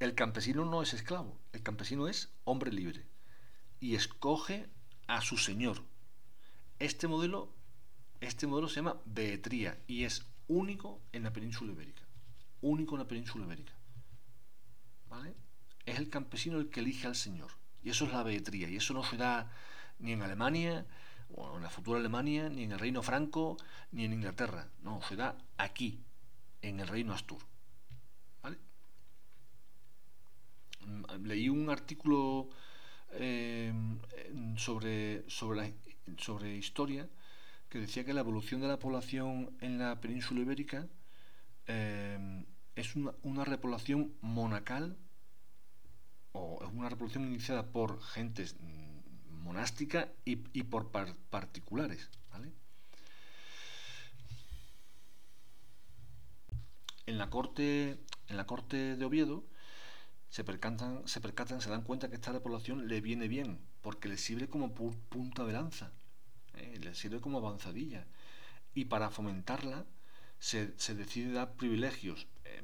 el 0.01 0.15
campesino 0.15 0.65
no 0.65 0.83
es 0.83 0.95
esclavo, 0.95 1.39
el 1.53 1.63
campesino 1.63 2.09
es 2.09 2.33
hombre 2.45 2.73
libre 2.73 3.05
y 3.81 3.97
escoge 3.97 4.67
a 5.07 5.21
su 5.21 5.37
señor. 5.37 5.85
Este 6.79 7.07
modelo, 7.07 7.53
este 8.23 8.47
modelo 8.47 8.71
se 8.71 8.77
llama 8.77 8.99
Beetría 9.05 9.79
y 9.87 10.05
es 10.05 10.25
único 10.49 11.03
en 11.13 11.25
la 11.25 11.35
península 11.35 11.73
ibérica. 11.73 12.03
Único 12.63 12.95
en 12.95 13.01
la 13.01 13.09
península 13.09 13.45
ibérica. 13.45 13.74
Es 15.87 15.99
el 15.99 16.09
campesino 16.09 16.59
el 16.59 16.71
que 16.71 16.81
elige 16.81 17.07
al 17.07 17.15
Señor. 17.15 17.51
Y 17.83 17.91
eso 17.91 18.07
es 18.07 18.13
la 18.13 18.23
beetría. 18.23 18.69
Y 18.69 18.77
eso 18.77 18.95
no 18.95 19.05
se 19.05 19.17
da 19.17 19.51
ni 19.99 20.13
en 20.13 20.23
Alemania, 20.23 20.87
o 21.35 21.57
en 21.57 21.63
la 21.63 21.71
futura 21.71 21.99
Alemania, 21.99 22.49
ni 22.49 22.65
en 22.65 22.73
el 22.73 22.79
reino 22.79 23.03
franco, 23.03 23.57
ni 23.93 24.05
en 24.05 24.13
Inglaterra. 24.13 24.69
No, 24.83 25.03
se 25.03 25.17
da 25.17 25.37
aquí, 25.59 26.01
en 26.63 26.81
el 26.81 26.89
reino 26.89 27.13
Astur. 27.13 27.43
¿Vale? 28.43 28.59
mm, 30.87 31.27
leí 31.27 31.49
un 31.49 31.69
artículo 31.71 32.49
em, 33.13 33.99
sobre, 34.57 35.29
sobre, 35.29 35.75
sobre 36.17 36.57
historia 36.57 37.09
que 37.69 37.81
decía 37.81 38.05
que 38.05 38.13
la 38.13 38.21
evolución 38.21 38.61
de 38.61 38.69
la 38.69 38.79
población 38.79 39.57
en 39.61 39.79
la 39.79 40.01
península 40.01 40.41
ibérica 40.41 40.87
em, 41.67 42.45
es 42.77 42.95
una, 42.95 43.45
repoblación 43.45 44.15
monacal 44.21 44.97
o 46.35 46.59
es 46.63 46.71
una 46.73 46.89
repoblación 46.89 47.25
iniciada 47.25 47.65
por 47.71 48.03
gentes 48.03 48.57
mm, 48.61 49.43
monástica 49.45 50.09
y, 50.25 50.43
y 50.53 50.65
por 50.65 50.91
par, 50.91 51.15
particulares. 51.31 52.11
¿vale? 52.33 52.53
En 57.07 57.19
la 57.19 57.31
corte, 57.31 58.01
en 58.29 58.37
la 58.37 58.47
corte 58.47 58.97
de 58.97 59.05
Oviedo 59.05 59.45
se 60.29 60.43
percatan, 60.43 61.07
se 61.07 61.21
percatan, 61.21 61.61
se 61.61 61.71
dan 61.71 61.83
cuenta 61.83 62.09
que 62.09 62.17
esta 62.17 62.33
repoblación 62.33 62.89
le 62.89 63.01
viene 63.01 63.29
bien, 63.29 63.61
porque 63.81 64.09
le 64.09 64.17
sirve 64.17 64.49
como 64.49 64.75
punta 64.75 65.45
de 65.45 65.53
lanza, 65.53 65.93
¿eh? 66.55 66.79
le 66.83 66.97
sirve 66.97 67.21
como 67.21 67.39
avanzadilla. 67.39 68.07
Y 68.75 68.87
para 68.87 69.11
fomentarla 69.11 69.87
se, 70.41 70.67
decide 70.95 71.33
dar 71.33 71.55
privilegios 71.55 72.27
eh, 72.45 72.61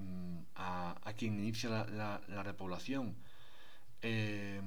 a, 0.57 1.01
a, 1.05 1.13
quien 1.13 1.35
inicia 1.35 1.71
la 1.87 2.43
repoblación. 2.43 3.15
Eh, 4.03 4.61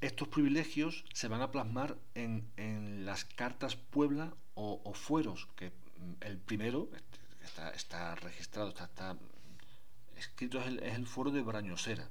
estos 0.00 0.28
privilegios 0.28 1.04
se 1.12 1.28
van 1.28 1.40
a 1.40 1.50
plasmar 1.50 1.96
en, 2.14 2.50
en 2.56 3.06
las 3.06 3.24
cartas 3.24 3.76
Puebla 3.76 4.34
o, 4.54 4.92
fueros, 4.94 5.48
que 5.56 5.70
mm, 5.70 6.12
el 6.20 6.38
primero, 6.38 6.88
está, 7.42 7.70
está 7.70 8.14
registrado, 8.14 8.70
está, 8.70 8.84
está 8.84 9.16
escrito, 10.16 10.60
es 10.60 10.66
el, 10.66 11.06
fuero 11.06 11.30
de 11.30 11.42
Brañosera. 11.42 12.08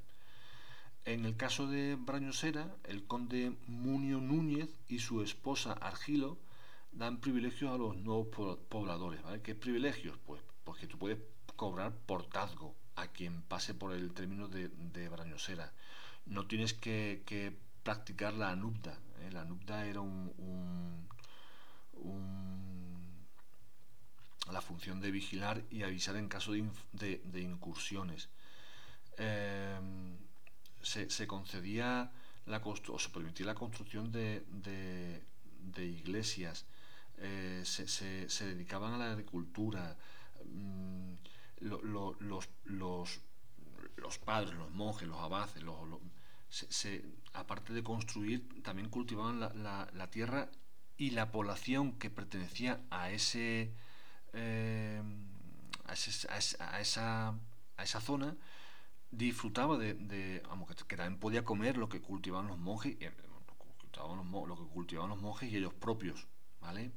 En 1.06 1.26
el 1.26 1.38
caso 1.38 1.68
de 1.68 1.96
Brañosera, 1.96 2.76
el 2.84 3.06
conde 3.06 3.56
Munio 3.68 4.20
Núñez 4.20 4.70
y 4.88 5.00
su 5.00 5.22
esposa 5.22 5.74
Argilo 5.74 6.38
dan 6.92 7.20
privilegios 7.20 7.72
a 7.72 7.78
los 7.78 7.96
nuevos 7.98 8.28
pobladores. 8.70 9.22
¿vale? 9.24 9.42
¿Qué 9.42 9.54
privilegios? 9.54 10.18
Pues 10.26 10.42
porque 10.64 10.88
tú 10.88 10.98
puedes 10.98 11.20
cobrar 11.56 11.94
portazgo 12.06 12.76
a 12.96 13.08
quien 13.08 13.42
pase 13.44 13.74
por 13.74 13.94
el 13.94 14.14
término 14.14 14.48
de 14.48 15.10
Brañosera. 15.10 15.72
No 16.26 16.48
tienes 16.48 16.74
que, 16.74 17.24
que 17.26 17.56
practicar 17.84 18.34
la 18.34 18.50
anubda. 18.50 18.98
¿eh? 19.22 19.32
La 19.32 19.42
anubda 19.42 19.86
era 19.86 20.02
un, 20.02 20.34
un, 20.38 21.08
la 24.52 24.62
función 24.62 25.00
de 25.02 25.12
vigilar 25.12 25.64
y 25.70 25.84
avisar 25.84 26.16
en 26.16 26.28
caso 26.28 26.52
de, 26.54 27.22
de, 27.24 27.42
incursiones. 27.42 28.30
Eh, 29.18 29.80
se, 30.82 31.10
se, 31.10 31.26
concedía 31.26 32.12
la 32.46 32.58
o 32.58 33.00
se 33.00 33.10
permitía 33.10 33.46
la 33.46 33.56
construcción 33.56 34.12
de, 34.12 34.46
de, 34.52 35.86
iglesias, 35.86 36.66
eh, 37.18 37.62
se, 37.66 37.88
se, 37.88 38.30
se, 38.30 38.46
dedicaban 38.46 38.94
a 38.94 38.98
la 38.98 39.12
agricultura, 39.12 39.98
mmm, 40.46 41.14
lo, 41.62 41.82
lo, 41.82 42.16
los, 42.20 42.50
los, 42.66 43.20
los, 43.96 44.18
padres, 44.20 44.54
los 44.54 44.70
monjes, 44.72 45.08
los 45.08 45.20
abades, 45.20 45.64
los, 45.64 45.78
se, 46.56 47.04
aparte 47.34 47.74
de 47.74 47.84
construir, 47.84 48.64
también 48.64 48.90
cultivaban 48.90 49.40
la, 49.40 49.54
la, 49.54 49.90
la, 49.94 50.10
tierra 50.10 50.50
y 50.98 51.12
la 51.12 51.32
población 51.32 51.94
que 52.00 52.10
pertenecía 52.10 52.80
a 52.90 53.12
ese 53.12 53.74
eh, 54.34 55.02
a, 55.86 55.94
esa, 55.94 57.36
a 57.78 57.84
esa 57.84 58.02
zona 58.02 58.36
disfrutaba 59.12 59.78
de, 59.78 60.42
que, 60.88 60.96
también 60.96 61.20
podía 61.20 61.44
comer 61.44 61.78
lo 61.78 61.90
que 61.90 62.02
cultivaban 62.02 62.48
los 62.48 62.58
monjes, 62.58 62.98
eh, 63.00 63.12
lo 63.30 64.56
que 64.56 64.68
cultivaban 64.74 65.10
los 65.10 65.22
monjes 65.22 65.52
y 65.52 65.58
ellos 65.58 65.74
propios, 65.74 66.28
¿vale? 66.62 66.92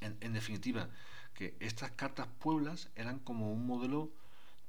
En, 0.00 0.34
definitiva, 0.34 0.90
que 1.32 1.56
estas 1.60 1.90
cartas 1.92 2.28
pueblas 2.38 2.90
eran 2.94 3.18
como 3.18 3.50
un 3.50 3.66
modelo 3.66 4.12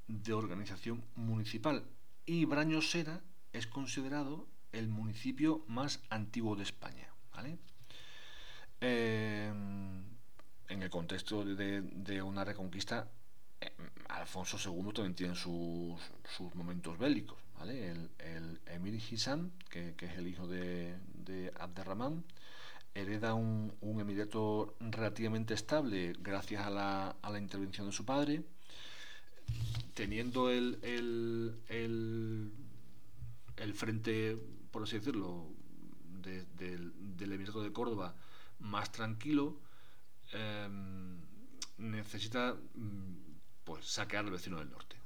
de 0.08 0.32
organización 0.32 1.04
municipal 1.14 1.84
y 2.26 2.44
Brañosera 2.44 3.20
es 3.52 3.66
considerado 3.66 4.46
el 4.72 4.88
municipio 4.88 5.64
más 5.68 6.00
antiguo 6.10 6.56
de 6.56 6.64
España, 6.64 7.08
¿vale? 7.32 7.58
Eh, 8.80 9.50
en 10.68 10.82
el 10.82 10.90
contexto 10.90 11.44
de, 11.44 12.22
una 12.22 12.44
reconquista, 12.44 13.08
eh, 13.60 13.72
Alfonso 14.08 14.58
II 14.58 14.92
también 14.92 15.14
tiene 15.14 15.34
sus, 15.34 16.00
sus 16.36 16.54
momentos 16.54 16.98
bélicos. 16.98 17.38
El, 17.64 18.60
Emir 18.66 18.94
Hisan, 18.94 19.50
que, 19.70 19.94
es 19.98 20.18
el 20.18 20.26
hijo 20.26 20.46
de, 20.46 20.98
de 21.14 21.52
Abderramán, 21.58 22.22
hereda 22.94 23.34
un, 23.34 23.72
un, 23.80 24.00
emirato 24.00 24.76
relativamente 24.80 25.54
estable 25.54 26.12
gracias 26.20 26.66
a 26.66 26.70
la, 26.70 27.16
a 27.22 27.30
la, 27.30 27.38
intervención 27.38 27.86
de 27.86 27.92
su 27.92 28.04
padre, 28.04 28.44
teniendo 29.94 30.50
el, 30.50 30.78
el, 30.82 32.52
el, 33.56 33.74
frente, 33.74 34.38
por 34.70 34.82
así 34.82 34.98
decirlo, 34.98 35.48
de, 36.22 36.44
de, 36.56 36.90
del 37.16 37.32
emirato 37.32 37.62
de 37.62 37.72
Córdoba 37.72 38.14
más 38.60 38.92
tranquilo, 38.92 39.58
eh, 40.32 40.68
necesita 41.78 42.54
mm, 42.74 43.14
pues 43.64 43.86
saquear 43.86 44.24
al 44.24 44.30
vecino 44.30 44.58
del 44.58 44.70
norte 44.70 44.96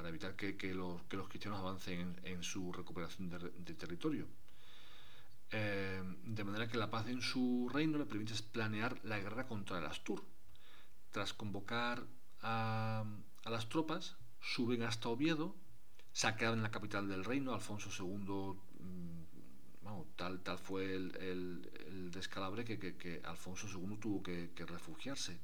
para 0.00 0.08
evitar 0.08 0.34
que, 0.34 0.56
que, 0.56 0.72
los, 0.72 1.02
que, 1.02 1.18
los, 1.18 1.28
cristianos 1.28 1.60
avancen 1.60 2.18
en, 2.24 2.42
su 2.42 2.72
recuperación 2.72 3.28
de, 3.28 3.74
territorio. 3.74 4.26
Eh, 5.50 6.02
de 6.24 6.42
manera 6.44 6.68
que 6.68 6.78
la 6.78 6.88
paz 6.88 7.06
en 7.08 7.20
su 7.20 7.68
reino 7.70 7.98
le 7.98 8.06
permite 8.06 8.32
planear 8.50 8.98
la 9.04 9.18
guerra 9.18 9.46
contra 9.46 9.76
el 9.78 9.84
Astur. 9.84 10.24
Tras 11.10 11.34
convocar 11.34 12.02
a, 12.42 13.04
a 13.44 13.50
las 13.50 13.68
tropas, 13.68 14.16
suben 14.40 14.82
hasta 14.82 15.08
Oviedo, 15.08 15.54
saquean 16.12 16.62
la 16.62 16.70
capital 16.70 17.08
del 17.08 17.24
reino, 17.24 17.54
Alfonso 17.54 17.90
II 17.90 18.56
bueno, 19.82 20.06
tal, 20.16 20.40
tal 20.40 20.58
fue 20.58 20.94
el, 20.94 21.16
el, 21.16 21.70
el 21.86 22.10
descalabre 22.10 22.64
que, 22.64 22.78
que, 22.78 22.96
que, 22.96 23.22
Alfonso 23.24 23.66
II 23.68 23.96
tuvo 23.98 24.22
que, 24.22 24.50
que, 24.54 24.64
refugiarse. 24.66 25.38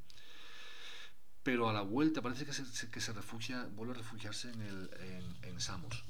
Pero 1.43 1.68
a 1.68 1.73
la 1.73 1.82
vuelta 1.82 2.23
parece 2.23 2.44
que 2.44 2.52
se, 2.52 2.90
que 2.90 3.01
se 3.01 3.12
refugia, 3.12 3.66
vuelve 3.74 3.94
a 3.94 3.97
refugiarse 3.98 4.51
en, 4.51 4.60
el, 4.62 4.90
en, 5.01 5.48
en 5.51 5.60
Samos. 5.60 6.05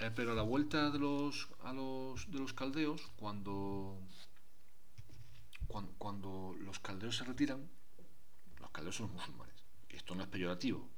Eh, 0.00 0.10
pero 0.14 0.32
a 0.32 0.34
la 0.34 0.42
vuelta 0.42 0.90
de 0.90 0.98
los, 0.98 1.48
a 1.62 1.72
los, 1.72 2.30
de 2.30 2.38
los 2.38 2.52
caldeos, 2.52 3.02
cuando, 3.16 3.98
cuando, 5.68 5.92
cuando 5.98 6.56
los 6.60 6.80
caldeos 6.80 7.16
se 7.16 7.24
retiran, 7.24 7.68
los 8.60 8.70
caldeos 8.70 8.96
son 8.96 9.12
musulmanes. 9.12 9.43
Esto 9.94 10.14
no 10.14 10.22
es 10.22 10.28
peyorativo, 10.28 10.88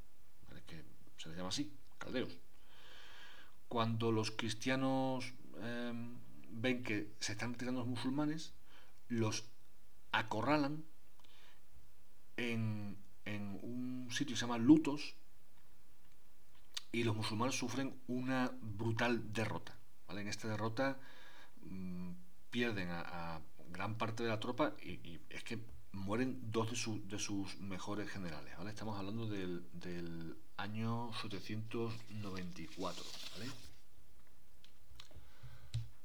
¿vale? 0.49 0.63
que 0.67 0.83
se 1.19 1.29
les 1.29 1.37
llama 1.37 1.51
así, 1.51 1.73
caldeos. 1.99 2.37
Cuando 3.69 4.13
los 4.13 4.31
cristianos 4.31 5.33
eh, 5.59 5.93
ven 6.51 6.83
que 6.83 7.13
se 7.21 7.33
están 7.33 7.53
retirando 7.53 7.81
los 7.81 7.89
musulmanes, 7.89 8.55
los 9.09 9.45
acorralan 10.13 10.85
en, 12.37 12.97
un 13.27 14.09
sitio 14.11 14.35
que 14.35 14.41
se 14.41 14.47
llama 14.47 14.59
Lutos 14.59 15.17
y 16.93 17.03
los 17.05 17.17
musulmanes 17.17 17.57
sufren 17.57 18.01
una 18.07 18.53
brutal 18.61 19.33
derrota. 19.33 19.77
En 20.09 20.29
esta 20.29 20.49
derrota 20.49 20.99
mmm, 21.63 22.13
pierden 22.51 22.89
a, 22.91 23.41
gran 23.71 23.99
parte 23.99 24.23
de 24.23 24.29
la 24.31 24.41
tropa 24.41 24.75
y 24.81 25.21
es 25.29 25.43
que 25.43 25.59
mueren 25.97 26.39
dos 26.53 26.71
de, 26.71 26.77
su, 26.77 27.07
de, 27.09 27.19
sus 27.19 27.59
mejores 27.59 28.09
generales. 28.11 28.55
Estamos 28.69 28.99
hablando 28.99 29.27
del, 29.27 30.37
año 30.57 31.11
794. 31.21 33.05
¿vale? 33.35 33.51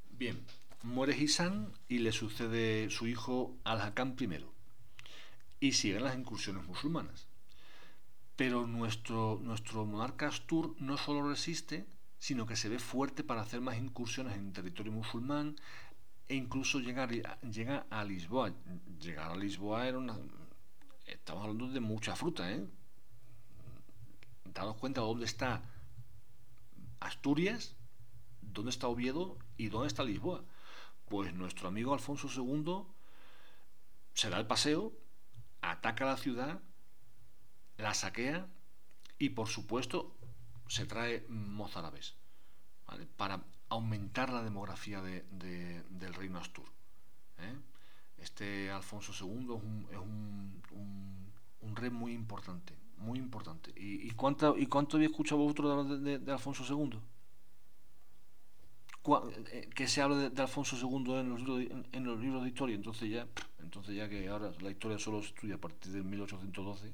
Bien, 0.10 0.44
muere 0.84 1.16
Hisan 1.16 1.72
y 1.88 2.00
le 2.00 2.12
sucede 2.12 2.90
su 2.90 3.08
hijo 3.08 3.56
Al-Hakam 3.64 4.16
I. 4.20 4.46
Y 5.60 5.74
siguen 5.74 6.04
las 6.04 6.18
incursiones 6.18 6.66
musulmanas. 6.66 7.28
Pero 8.36 8.66
nuestro, 8.66 9.40
nuestro 9.44 9.86
monarca 9.86 10.28
Astur 10.28 10.76
no 10.80 10.98
solo 10.98 11.30
resiste, 11.30 11.86
sino 12.18 12.46
que 12.46 12.56
se 12.56 12.70
ve 12.70 12.80
fuerte 12.80 13.24
para 13.24 13.42
hacer 13.42 13.62
más 13.62 13.78
incursiones 13.78 14.36
en 14.38 14.54
territorio 14.54 14.92
musulmán 14.92 15.56
e 16.32 16.36
incluso 16.36 16.80
llegar, 16.80 17.12
llega 17.42 17.86
a 17.90 18.06
Lisboa. 18.06 18.54
Llegar 19.02 19.32
a 19.32 19.36
Lisboa 19.36 19.86
era 19.86 19.98
una... 19.98 20.18
Estamos 21.06 21.44
hablando 21.44 21.68
de 21.68 21.82
mucha 21.82 22.16
fruta, 22.16 22.50
¿eh? 22.50 22.66
Daros 24.46 24.78
cuenta 24.78 25.02
de 25.02 25.08
dónde 25.08 25.26
está 25.26 25.62
Asturias 27.02 27.76
¿dónde 28.42 28.72
está 28.72 28.88
Oviedo 28.88 29.38
y 29.58 29.68
dónde 29.68 29.90
está 29.90 30.06
Lisboa? 30.06 30.46
Pues 31.10 31.34
nuestro 31.34 31.68
amigo 31.68 31.94
Alfonso 31.94 32.30
II 32.34 32.86
se 34.14 34.30
da 34.30 34.40
el 34.40 34.48
paseo, 34.48 34.94
ataca 35.62 36.06
la 36.06 36.16
ciudad, 36.16 36.62
la 37.78 37.94
saquea 37.94 38.48
y 39.20 39.30
por 39.32 39.50
supuesto 39.50 40.16
se 40.70 40.86
trae 40.86 41.26
mozárabes 41.28 42.16
para 43.18 43.44
aumentar 43.72 44.32
la 44.34 44.44
demografía 44.44 45.02
del 45.02 46.14
reino 46.14 46.40
Astur. 46.40 46.66
¿eh? 47.40 47.56
Este 48.18 48.70
Alfonso 48.70 49.14
II 49.14 49.48
es 49.92 49.98
un, 49.98 51.76
rey 51.76 51.90
muy 51.90 52.12
importante, 52.12 52.74
muy 52.98 53.18
importante. 53.18 53.72
¿Y, 53.78 54.12
cuánto, 54.12 54.58
y 54.58 54.68
cuánto 54.68 54.98
habéis 54.98 55.12
escuchado 55.12 55.42
vosotros 55.42 56.04
de, 56.04 56.32
Alfonso 56.32 56.66
II? 56.68 57.00
Eh, 59.52 59.70
que 59.74 59.88
se 59.88 60.02
habla 60.02 60.30
de, 60.30 60.42
Alfonso 60.42 60.76
II 60.76 61.14
en 61.14 61.30
los, 61.30 61.40
libros, 61.40 61.86
en, 61.94 62.04
los 62.04 62.20
libros 62.20 62.44
de 62.44 62.50
historia, 62.50 62.76
entonces 62.76 63.10
ya, 63.10 63.26
entonces 63.60 63.96
ya 63.96 64.10
que 64.10 64.28
ahora 64.28 64.52
la 64.60 64.70
historia 64.70 65.00
solo 65.00 65.22
se 65.22 65.30
estudia 65.30 65.56
a 65.56 65.60
partir 65.60 65.94
de 65.94 66.04
1812. 66.04 66.92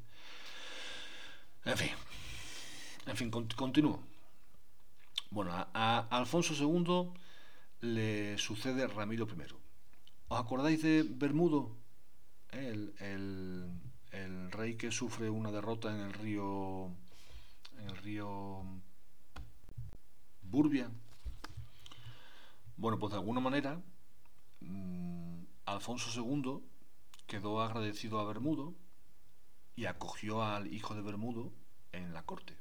En 1.66 1.78
fin, 1.78 1.90
en 3.08 3.18
fin, 3.18 3.32
continúo. 3.32 3.99
Bueno, 5.30 5.52
a, 5.54 6.08
Alfonso 6.10 6.54
II 6.54 7.12
le 7.82 8.38
sucede 8.38 8.88
Ramiro 8.88 9.28
I. 9.28 9.54
¿Os 10.30 10.40
acordáis 10.40 10.82
de 10.82 11.04
Bermudo? 11.04 11.76
El, 12.52 12.94
rey 14.52 14.76
que 14.76 14.91
sufre 14.91 15.30
una 15.30 15.52
derrota 15.52 15.94
en 15.94 16.02
el 16.02 16.14
río 16.14 16.88
en 17.78 17.90
el 17.90 17.98
río 17.98 18.64
Burbia. 20.41 20.90
Bueno, 22.78 22.98
pues 22.98 23.12
de 23.12 23.20
alguna 23.20 23.41
manera 23.41 23.82
mm, 24.62 25.44
Alfonso 25.66 26.10
II 26.20 26.64
quedó 27.28 27.62
agradecido 27.62 28.20
a 28.20 28.26
Bermudo 28.26 28.74
y 29.76 29.86
acogió 29.86 30.41
al 30.41 30.74
hijo 30.74 30.95
de 30.95 31.02
Bermudo 31.02 31.52
en 31.91 32.14
la 32.14 32.24
corte. 32.24 32.58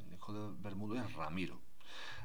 El 0.00 0.12
hijo 0.12 0.32
de 0.32 0.62
Bermudo 0.62 0.96
es 0.96 1.12
Ramiro. 1.14 1.67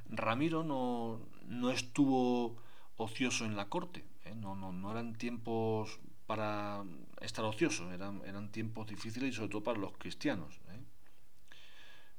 Ramiro 0.09 0.63
no, 0.63 1.19
no 1.47 1.71
estuvo 1.71 2.57
ocioso 2.97 3.45
en 3.45 3.55
la 3.55 3.69
corte, 3.69 4.03
¿eh? 4.25 4.35
no, 4.35 4.55
no, 4.55 4.71
no, 4.71 4.91
eran 4.91 5.15
tiempos 5.15 5.99
para 6.25 6.84
estar 7.21 7.43
ocioso, 7.45 7.91
eran, 7.91 8.21
eran 8.25 8.51
tiempos 8.51 8.88
difíciles 8.88 9.30
y 9.30 9.34
sobre 9.34 9.49
todo 9.49 9.63
para 9.63 9.80
los 9.80 9.97
cristianos. 9.97 10.59
¿eh? 10.69 10.80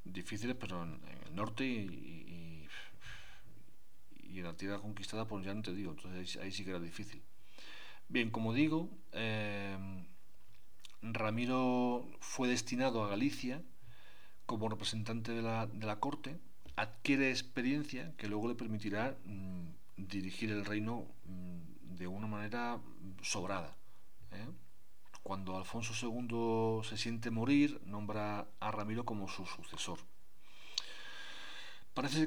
Difíciles, 0.04 0.56
pero 0.58 0.82
en, 0.82 1.00
el 1.26 1.34
norte 1.34 1.64
y, 1.64 2.68
y, 4.22 4.38
en 4.38 4.44
la 4.44 4.56
tierra 4.56 4.80
conquistada, 4.80 5.26
pues 5.26 5.44
ya 5.44 5.54
no 5.54 5.62
te 5.62 5.72
digo, 5.72 5.92
entonces 5.92 6.36
ahí, 6.38 6.50
sí 6.50 6.64
que 6.64 6.70
era 6.70 6.80
difícil. 6.80 7.22
Bien, 8.08 8.30
como 8.30 8.52
digo, 8.52 8.90
eh, 9.12 9.78
Ramiro 11.02 12.08
fue 12.20 12.48
destinado 12.48 13.04
a 13.04 13.08
Galicia 13.08 13.62
como 14.44 14.68
representante 14.68 15.32
de 15.32 15.40
la, 15.40 15.66
de 15.66 15.86
la 15.86 16.00
corte 16.00 16.38
adquiere 16.76 17.30
experiencia 17.30 18.12
que 18.16 18.28
luego 18.28 18.48
le 18.48 18.54
permitirá 18.54 19.16
mm, 19.24 19.66
dirigir 19.96 20.50
el 20.50 20.64
reino 20.64 21.06
mm, 21.26 21.96
de 21.96 22.06
una 22.06 22.26
manera 22.26 22.80
sobrada. 23.22 23.76
¿eh? 24.32 24.46
Cuando 25.22 25.56
Alfonso 25.56 25.94
II 25.94 26.86
se 26.86 26.98
siente 26.98 27.30
morir, 27.30 27.80
nombra 27.86 28.46
a 28.60 28.70
Ramiro 28.70 29.04
como 29.04 29.28
su 29.28 29.46
sucesor. 29.46 29.98
Parece, 31.94 32.26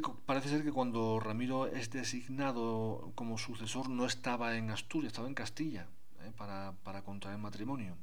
ser 0.49 0.64
que 0.64 0.72
cuando 0.72 1.19
Ramiro 1.19 1.68
es 1.68 1.91
designado 1.91 3.11
como 3.15 3.38
sucesor 3.38 3.90
no 3.90 4.06
estaba 4.06 4.56
en 4.56 4.72
Asturias, 4.72 5.11
estaba 5.11 5.28
en 5.28 5.34
Castilla 5.34 5.88
¿eh? 6.22 6.32
para, 6.38 6.74
para 6.84 7.03
contraer 7.03 7.38
matrimonio. 7.38 7.98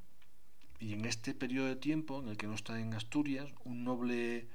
Y 0.78 0.92
en 0.92 1.06
este 1.06 1.32
periodo 1.32 1.68
de 1.68 1.76
tiempo 1.76 2.20
en 2.20 2.28
el 2.28 2.36
que 2.36 2.46
no 2.46 2.54
está 2.54 2.78
en 2.78 2.92
Asturias, 2.92 3.50
un 3.64 3.82
noble 3.82 4.46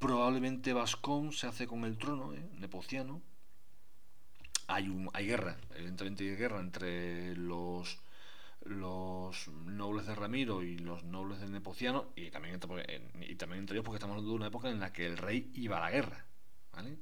Probablemente 0.00 0.72
Vascón 0.72 1.30
se 1.30 1.46
hace 1.46 1.66
con 1.66 1.84
el 1.84 1.98
trono, 1.98 2.32
¿eh? 2.32 2.42
nepociano. 2.54 3.20
Hay, 4.66 4.88
un, 4.88 5.10
hay 5.12 5.26
guerra, 5.26 5.58
evidentemente 5.74 6.24
hay 6.24 6.36
guerra 6.36 6.58
entre 6.60 7.36
los, 7.36 7.98
los 8.64 9.48
nobles 9.48 10.06
de 10.06 10.14
Ramiro 10.14 10.62
y 10.62 10.78
los 10.78 11.04
nobles 11.04 11.40
del 11.40 11.52
Nepociano, 11.52 12.12
y 12.16 12.30
también, 12.30 12.58
y 13.28 13.34
también 13.34 13.60
entre 13.60 13.76
ellos 13.76 13.84
porque 13.84 13.96
estamos 13.96 14.14
hablando 14.14 14.30
de 14.30 14.36
una 14.36 14.46
época 14.46 14.70
en 14.70 14.80
la 14.80 14.90
que 14.90 15.04
el 15.04 15.18
rey 15.18 15.50
iba 15.52 15.76
a 15.76 15.80
la 15.80 15.90
guerra. 15.90 16.24
¿vale? 16.72 16.96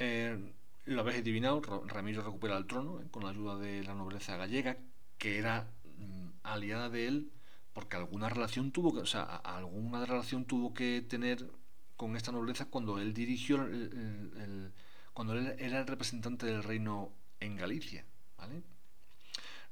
Eh, 0.00 0.52
lo 0.86 1.00
habéis 1.02 1.20
adivinado, 1.20 1.62
Ramiro 1.86 2.24
recupera 2.24 2.56
el 2.56 2.66
trono 2.66 3.00
¿eh? 3.00 3.06
con 3.12 3.22
la 3.22 3.30
ayuda 3.30 3.58
de 3.58 3.84
la 3.84 3.94
nobleza 3.94 4.36
gallega, 4.36 4.76
que 5.18 5.38
era 5.38 5.68
mm, 5.98 6.30
aliada 6.42 6.88
de 6.88 7.06
él 7.06 7.30
porque 7.74 7.96
alguna 7.96 8.28
relación 8.28 8.70
tuvo 8.70 8.94
que, 8.94 9.00
o 9.00 9.06
sea, 9.06 9.22
alguna 9.22 10.06
relación 10.06 10.46
tuvo 10.46 10.72
que 10.72 11.02
tener 11.02 11.50
con 11.96 12.16
esta 12.16 12.32
nobleza 12.32 12.66
cuando 12.66 12.98
él 12.98 13.12
dirigió 13.12 13.62
el, 13.62 14.72
cuando 15.12 15.34
él 15.34 15.54
era 15.58 15.80
el 15.80 15.86
representante 15.86 16.46
del 16.46 16.62
reino 16.62 17.12
en 17.40 17.56
Galicia. 17.56 18.06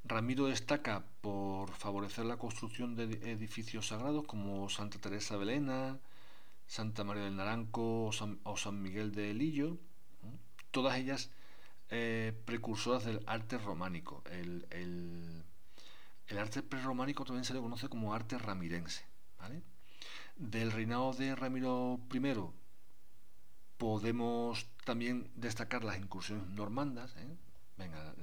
Ramiro 0.05 0.47
destaca 0.47 1.05
por 1.21 1.71
favorecer 1.71 2.25
la 2.25 2.37
construcción 2.37 2.95
de 2.95 3.05
edificios 3.31 3.87
sagrados 3.87 4.25
como 4.25 4.69
Santa 4.69 4.99
Teresa 4.99 5.37
Belena, 5.37 5.97
Santa 6.67 7.05
María 7.05 7.23
del 7.23 7.37
Naranco 7.37 8.07
o 8.07 8.57
San, 8.57 8.81
Miguel 8.81 9.13
de 9.13 9.33
Lillo, 9.33 9.77
todas 10.71 10.97
ellas 10.97 11.29
eh, 11.89 12.33
precursoras 12.45 13.05
del 13.05 13.21
arte 13.27 13.57
románico. 13.57 14.23
el, 14.29 15.45
el 16.27 16.37
arte 16.37 16.63
prerrománico 16.63 17.25
también 17.25 17.45
se 17.45 17.53
le 17.53 17.59
conoce 17.59 17.89
como 17.89 18.13
arte 18.13 18.37
ramirense. 18.37 19.05
Del 20.35 20.71
reinado 20.71 21.13
de 21.13 21.35
Ramiro 21.35 21.99
I 22.11 22.19
podemos 23.77 24.65
también 24.85 25.29
destacar 25.35 25.83
las 25.83 25.97
incursiones 25.97 26.47
normandas. 26.47 27.13
¿eh? 27.17 27.35
Venga, 27.77 28.15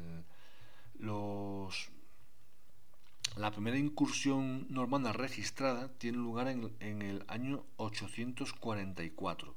la 3.37 3.51
primera 3.53 3.79
incursión 3.79 4.67
normanda 4.71 5.13
registrada 5.13 5.89
tiene 5.99 6.19
lugar 6.19 6.49
en, 6.49 7.03
el 7.03 7.25
año 7.29 7.65
844. 7.77 9.55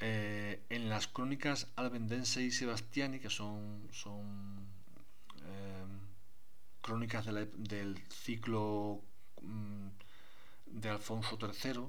Eh, 0.00 0.62
en 0.68 0.88
las 0.88 1.06
crónicas 1.06 1.68
albendense 1.76 2.42
y 2.42 2.50
sebastiani, 2.50 3.20
que 3.20 3.30
son, 3.30 3.88
crónicas 6.82 7.24
del 7.24 8.04
ciclo 8.10 9.00
mm, 9.40 9.88
de 10.66 10.90
Alfonso 10.90 11.38
III 11.40 11.84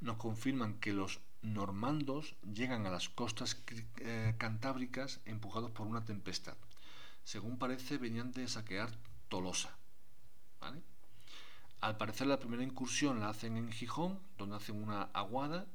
nos 0.00 0.16
confirman 0.16 0.80
que 0.80 0.92
los 0.92 1.20
normandos 1.42 2.34
llegan 2.42 2.86
a 2.86 2.90
las 2.90 3.08
costas 3.08 3.62
eh, 3.98 4.34
cantábricas 4.38 5.20
empujados 5.24 5.70
por 5.70 5.86
una 5.86 6.04
tempestad. 6.04 6.56
Según 7.24 7.58
parece, 7.58 7.98
venían 7.98 8.32
de 8.32 8.48
saquear 8.48 8.90
Tolosa. 9.28 9.76
Al 11.80 11.96
parecer, 11.96 12.26
la 12.26 12.38
primera 12.38 12.62
incursión 12.62 13.20
la 13.20 13.30
hacen 13.30 13.56
en 13.56 13.72
Gijón, 13.72 14.20
donde 14.36 14.56
hacen 14.56 14.82
una 14.82 15.04
aguada, 15.14 15.66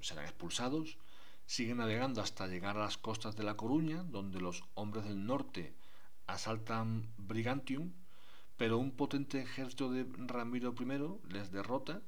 serán 0.00 0.24
expulsados, 0.24 0.98
siguen 1.46 1.78
navegando 1.78 2.20
hasta 2.20 2.46
llegar 2.46 2.76
a 2.76 2.84
las 2.84 2.96
costas 2.96 3.34
de 3.36 3.42
La 3.42 3.56
Coruña, 3.56 4.04
donde 4.04 4.40
los 4.40 4.62
hombres 4.74 5.04
del 5.04 5.26
norte 5.26 5.74
asaltan 6.32 7.12
Brigantium, 7.18 7.92
pero 8.56 8.78
un 8.78 8.92
potente 8.92 9.40
ejército 9.40 9.90
de 9.90 10.06
Ramiro 10.26 10.74
I 10.78 11.32
les 11.32 11.50
derrota. 11.50 11.94
¿eh? 11.96 12.02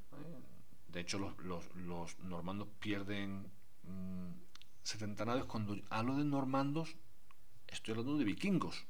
De 0.88 1.00
hecho, 1.00 1.18
los, 1.18 2.18
normandos 2.20 2.68
pierden 2.78 3.50
70 4.82 5.24
mm, 5.24 5.26
naves. 5.26 5.44
Cuando 5.44 5.76
hablo 5.90 6.16
de 6.16 6.24
normandos, 6.24 6.96
estoy 7.66 7.92
hablando 7.92 8.18
de 8.18 8.24
vikingos. 8.24 8.86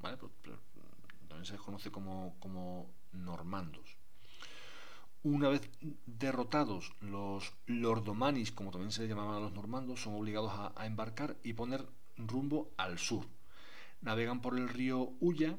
también 0.00 1.44
se 1.44 1.52
les 1.52 1.62
conoce 1.62 1.90
como, 1.90 2.36
como 2.38 2.90
normandos. 3.12 3.96
Una 5.24 5.48
vez 5.48 5.68
derrotados, 6.06 6.92
los 7.00 7.52
lordomanis, 7.66 8.52
como 8.52 8.70
también 8.70 8.92
se 8.92 9.08
llamaban 9.08 9.36
a 9.36 9.40
los 9.40 9.52
normandos, 9.52 10.00
son 10.00 10.14
obligados 10.14 10.52
a 10.76 10.86
embarcar 10.86 11.36
y 11.42 11.54
poner 11.54 11.88
rumbo 12.16 12.70
al 12.76 12.98
sur 12.98 13.26
Navegan 14.00 14.40
por 14.40 14.56
el 14.56 14.68
río 14.68 15.12
Ulla, 15.20 15.58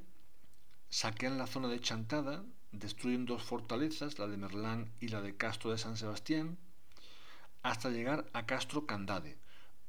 saquean 0.89 1.37
la 1.37 1.47
zona 1.47 1.67
de 1.67 1.79
Chantada, 1.79 2.43
destruyen 2.71 3.25
dos 3.25 3.43
fortalezas, 3.43 4.19
la 4.19 4.27
de 4.27 4.37
Merlán 4.37 4.91
y 4.99 5.09
la 5.09 5.21
de 5.21 5.35
Castro 5.35 5.71
de 5.71 5.77
San 5.77 5.97
Sebastián, 5.97 6.57
hasta 7.63 7.89
llegar 7.89 8.25
a 8.33 8.45
Castro 8.45 8.85
Candade, 8.85 9.37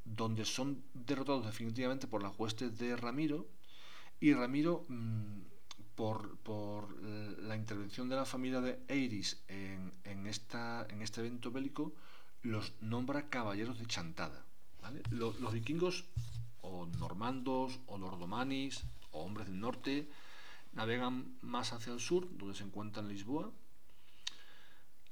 donde 0.04 0.44
son 0.44 0.82
derrotados 0.94 1.46
definitivamente 1.46 2.06
por 2.06 2.22
las 2.22 2.38
huestes 2.38 2.76
de 2.78 2.96
Ramiro, 2.96 3.46
y 4.18 4.34
Ramiro, 4.34 4.84
mm, 4.88 5.40
por, 5.94 6.38
la 7.42 7.56
intervención 7.56 8.08
de 8.08 8.16
la 8.16 8.24
familia 8.24 8.60
de 8.62 8.78
Eiris 8.88 9.42
en, 9.48 10.26
esta, 10.26 10.86
en 10.88 11.02
este 11.02 11.20
evento 11.20 11.50
bélico, 11.50 11.92
los 12.42 12.72
nombra 12.80 13.28
caballeros 13.28 13.78
de 13.78 13.86
Chantada. 13.86 14.46
los 15.10 15.52
vikingos 15.52 16.06
o 16.62 16.86
normandos, 16.86 17.80
o 17.86 17.98
lordomanis, 17.98 18.84
o 19.12 19.24
hombres 19.24 19.46
del 19.46 19.60
norte, 19.60 20.08
navegan 20.72 21.36
más 21.42 21.72
hacia 21.72 21.92
el 21.92 22.00
sur, 22.00 22.28
donde 22.36 22.54
se 22.54 22.64
encuentra 22.64 23.02
Lisboa, 23.02 23.50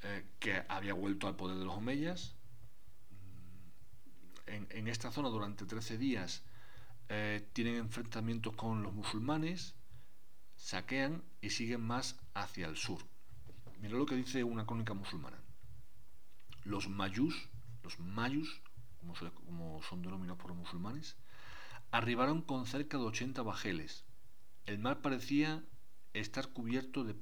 eh, 0.03 0.25
que 0.39 0.65
había 0.69 0.95
vuelto 0.95 1.27
al 1.27 1.37
poder 1.37 1.59
de 1.59 1.65
los 1.65 1.75
omeyas. 1.75 2.35
En, 4.47 4.67
en 4.71 4.89
esta 4.89 5.11
zona 5.11 5.29
durante 5.29 5.67
13 5.67 5.99
días 5.99 6.43
eh, 7.09 7.49
tienen 7.53 7.77
enfrentamientos 7.77 8.55
con 8.55 8.83
los 8.83 8.93
musulmanes, 8.93 9.75
saquean 10.57 11.23
y 11.41 11.51
siguen 11.51 11.81
más 11.81 12.17
hacia 12.35 12.67
el 12.67 12.77
sur. 12.77 13.01
Mira 13.81 13.97
lo 13.97 14.07
que 14.07 14.17
dice 14.17 14.45
una 14.45 14.67
crónica 14.67 14.93
musulmana. 14.93 15.39
Los 16.65 16.89
mayús, 16.89 17.49
los 17.83 17.99
mayús, 18.01 18.61
como, 18.99 19.15
como 19.15 19.83
son 19.83 20.03
denominados 20.03 20.41
por 20.41 20.51
los 20.51 20.59
musulmanes, 20.59 21.17
arribaron 21.91 22.43
con 22.43 22.67
cerca 22.67 22.99
de 22.99 23.05
80 23.05 23.43
bajeles. 23.43 24.05
El 24.67 24.79
mar 24.79 25.01
parecía 25.01 25.65
estar 26.13 26.49
cubierto 26.49 27.05
de, 27.05 27.15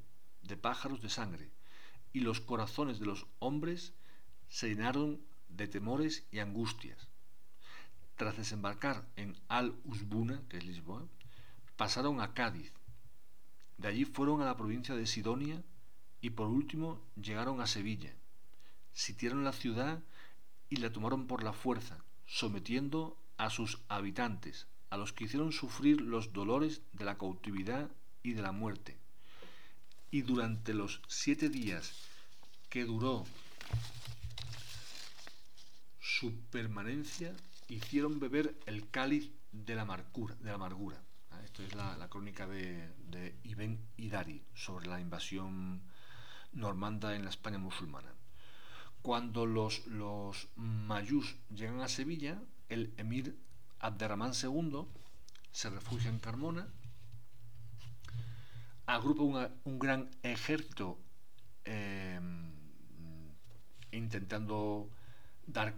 pájaros 0.57 1.01
de 1.03 1.09
sangre, 1.09 1.51
y 2.13 2.21
los 2.21 2.41
corazones 2.41 2.99
de 2.99 3.07
los 3.07 3.27
hombres 3.39 3.93
se 4.49 4.69
llenaron 4.69 5.21
de 5.49 5.69
temores 5.69 6.27
y 6.31 6.39
angustias. 6.41 7.09
Tras 8.17 8.37
desembarcar 8.37 9.07
en 9.17 9.37
Al-Usbuna, 9.49 10.43
que 10.49 10.57
es 10.57 10.65
Lisboa, 10.65 11.07
pasaron 11.77 12.21
a 12.21 12.33
Cádiz. 12.33 12.73
De 13.77 13.89
allí 13.89 14.05
fueron 14.05 14.41
a 14.41 14.47
la 14.47 14.57
provincia 14.57 14.95
de 14.95 15.07
Sidonia 15.07 15.63
y 16.21 16.31
por 16.31 16.49
último 16.49 17.01
llegaron 17.21 17.61
a 17.61 17.67
Sevilla. 17.67 18.15
Sitiaron 18.93 19.45
la 19.45 19.53
ciudad 19.53 20.03
y 20.71 20.77
la 20.77 20.91
tomaron 20.91 21.27
por 21.27 21.43
la 21.43 21.53
fuerza, 21.53 22.03
sometiendo 22.25 23.19
a 23.37 23.51
sus 23.51 23.79
habitantes, 23.89 24.67
a 24.91 24.97
los 24.97 25.13
que 25.13 25.25
hicieron 25.25 25.53
sufrir 25.53 26.01
los 26.01 26.33
dolores 26.33 26.83
de 26.93 27.05
la 27.05 27.19
cautividad 27.19 27.91
y 28.23 28.33
de 28.33 28.43
la 28.43 28.53
muerte. 28.53 28.97
Y 30.11 30.23
durante 30.23 30.75
los 30.75 31.03
siete 31.09 31.49
días 31.49 31.93
que 32.69 32.85
duró 32.85 33.25
su 36.01 36.35
permanencia, 36.51 37.35
hicieron 37.69 38.21
beber 38.21 38.57
el 38.67 38.89
cáliz 38.91 39.31
de 39.53 39.75
la 39.75 39.83
amargura. 39.83 40.35
De 40.37 40.47
la 40.47 40.55
amargura. 40.55 41.03
Ah, 41.31 41.43
esto 41.45 41.63
es 41.63 41.75
la, 41.75 42.09
crónica 42.09 42.47
de, 42.47 42.89
de 43.11 43.35
Ibn 43.45 43.79
Idari 43.97 44.43
sobre 44.55 44.87
la 44.87 45.01
invasión 45.01 45.83
normanda 46.53 47.15
en 47.15 47.25
la 47.25 47.31
España 47.31 47.59
musulmana. 47.59 48.13
Cuando 49.03 49.47
los, 49.47 49.87
los 49.87 50.49
mayús 50.57 51.37
llegan 51.55 51.81
a 51.81 51.89
Sevilla, 51.89 52.41
el 52.69 52.93
emir 52.97 53.39
Abderramán 53.79 54.33
II 54.33 54.87
se 55.53 55.71
refugia 55.71 56.11
en 56.11 56.19
Carmona, 56.19 56.69
agrupa 58.87 59.51
un 59.65 59.79
gran 59.79 60.11
ejército 60.23 60.99
eh, 61.65 62.21
intentando 63.93 64.91
dar, 65.47 65.75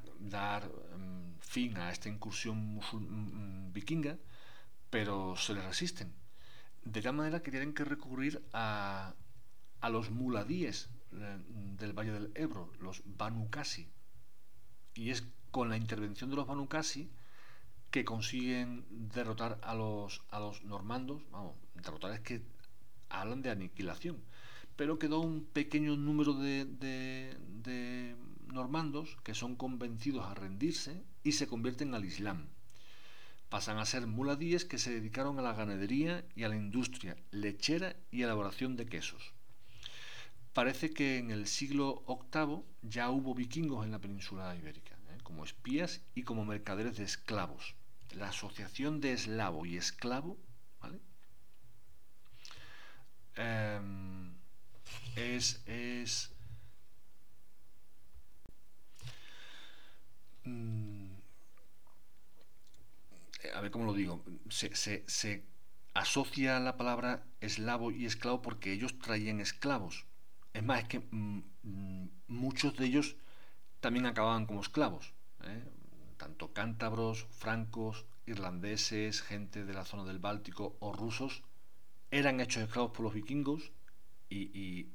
um, 0.95 1.37
fin 1.41 1.77
a 1.77 1.91
esta 1.91 2.09
incursión 2.09 2.81
um, 2.93 3.73
vikinga, 3.73 4.19
pero 4.91 5.37
se 5.37 5.55
le 5.55 5.63
resisten. 5.63 6.13
De 6.85 7.03
tal 7.03 7.15
manera 7.15 7.43
que 7.43 7.51
tienen 7.51 7.75
que 7.75 7.85
recurrir 7.85 8.43
a, 8.53 9.15
a 9.81 9.89
los 9.91 10.11
muladíes 10.11 10.89
eh, 11.13 11.39
del 11.79 11.93
Valle 11.93 12.13
del 12.13 12.33
Ebro, 12.35 12.73
los 12.81 13.03
Banukasi. 13.05 13.89
Y 14.95 15.11
es 15.11 15.23
con 15.51 15.69
la 15.69 15.77
intervención 15.77 16.31
de 16.31 16.37
los 16.37 16.47
Banukasi 16.47 17.09
que 17.91 18.05
consiguen 18.05 18.85
derrotar 18.91 19.59
a 19.63 19.75
los, 19.75 20.23
a 20.31 20.41
los 20.41 20.63
normandos. 20.65 21.23
Vamos, 21.31 21.55
derrotar 21.75 22.13
es 22.13 22.21
que 22.21 22.43
hablan 23.09 23.43
de 23.43 23.51
aniquilación. 23.51 24.19
Pero 24.77 24.99
quedó 24.99 25.21
un 25.21 25.45
pequeño 25.45 25.97
número 25.97 26.35
de, 26.35 26.65
de, 26.65 27.37
de 27.65 28.17
normandos 28.53 29.17
que 29.25 29.35
son 29.35 29.57
convencidos 29.57 30.25
a 30.27 30.35
rendirse 30.35 31.03
y 31.25 31.33
se 31.33 31.47
convierten 31.47 31.95
al 31.95 32.05
Islam. 32.05 32.47
Pasan 33.49 33.79
a 33.79 33.87
ser 33.87 34.07
muladíes 34.07 34.67
que 34.67 34.79
se 34.79 34.93
dedicaron 34.93 35.39
a 35.39 35.43
la 35.43 35.55
ganadería 35.55 36.25
y 36.37 36.45
a 36.45 36.49
la 36.49 36.57
industria 36.57 37.17
lechera 37.31 37.97
y 38.11 38.23
elaboración 38.23 38.77
de 38.77 38.87
quesos. 38.87 39.33
Parece 40.53 40.91
que 40.93 41.19
en 41.19 41.31
el 41.31 41.47
siglo 41.47 42.05
VIII 42.07 42.63
ya 42.83 43.11
hubo 43.11 43.35
vikingos 43.35 43.85
en 43.87 43.93
la 43.93 44.01
península 44.01 44.55
ibérica. 44.55 44.98
Como 45.29 45.45
espías 45.45 46.01
y 46.15 46.23
como 46.25 46.45
mercaderes 46.45 46.97
de 46.97 47.05
esclavos. 47.05 47.75
La 48.11 48.29
asociación 48.31 49.01
de 49.01 49.13
eslavo 49.13 49.67
y 49.67 49.77
esclavo 49.77 50.39
¿vale? 50.81 50.99
Em, 53.37 54.35
es, 55.17 55.63
es 55.67 56.33
Mm, 60.49 61.09
a 63.55 63.61
ver 63.61 63.71
cómo 63.71 63.85
lo 63.85 63.93
digo, 63.93 64.25
se, 64.49 64.75
se, 64.75 65.45
asocia 65.95 66.61
la 66.61 66.77
palabra 66.77 67.27
eslavo 67.41 67.91
y 67.91 68.07
esclavo 68.07 68.41
porque 68.43 68.73
ellos 68.73 68.99
traían 68.99 69.41
esclavos. 69.41 70.07
Es 70.55 70.63
más, 70.63 70.81
es 70.83 70.89
que 70.89 71.01
mm, 71.01 71.43
mm, 71.63 72.11
muchos 72.29 72.77
de 72.77 72.87
ellos 72.87 73.17
también 73.81 74.07
acababan 74.07 74.47
como 74.47 74.61
esclavos. 74.61 75.13
¿Eh? 75.45 75.65
Tanto 76.17 76.53
cántabros, 76.53 77.27
francos, 77.31 78.07
irlandeses, 78.27 79.23
gente 79.23 79.65
de 79.65 79.75
la 79.75 79.85
zona 79.85 80.05
del 80.05 80.19
Báltico 80.19 80.77
o 80.81 80.93
rusos 80.93 81.43
eran 82.11 82.41
hechos 82.41 82.63
esclavos 82.65 82.93
por 82.93 83.03
los 83.03 83.15
vikingos 83.15 83.73
y, 84.31 84.89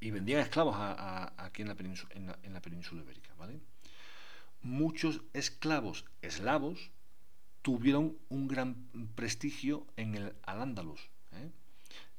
vendían 0.00 0.40
esclavos 0.40 0.76
aquí 0.78 1.62
en 1.62 1.68
la, 1.68 1.74
península, 1.74 2.14
en, 2.14 2.26
la, 2.26 2.62
ibérica. 3.02 3.34
¿vale? 3.36 3.60
muchos 4.62 5.22
esclavos 5.32 6.04
eslavos 6.22 6.90
tuvieron 7.62 8.18
un 8.28 8.48
gran 8.48 8.74
prestigio 9.14 9.86
en 9.96 10.14
el 10.14 10.34
Al-Ándalus, 10.42 11.00
¿eh? 11.32 11.50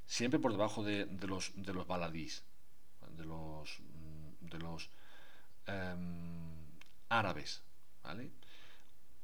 siempre 0.06 0.40
por 0.40 0.52
debajo 0.52 0.84
de, 0.84 1.06
los, 1.27 1.52
de 1.56 1.73
los 1.73 1.88
baladís, 1.88 2.44
de 3.18 3.26
los, 3.26 3.80
de 4.41 4.60
los 4.60 4.90
em, 5.65 6.49
árabes. 7.10 7.64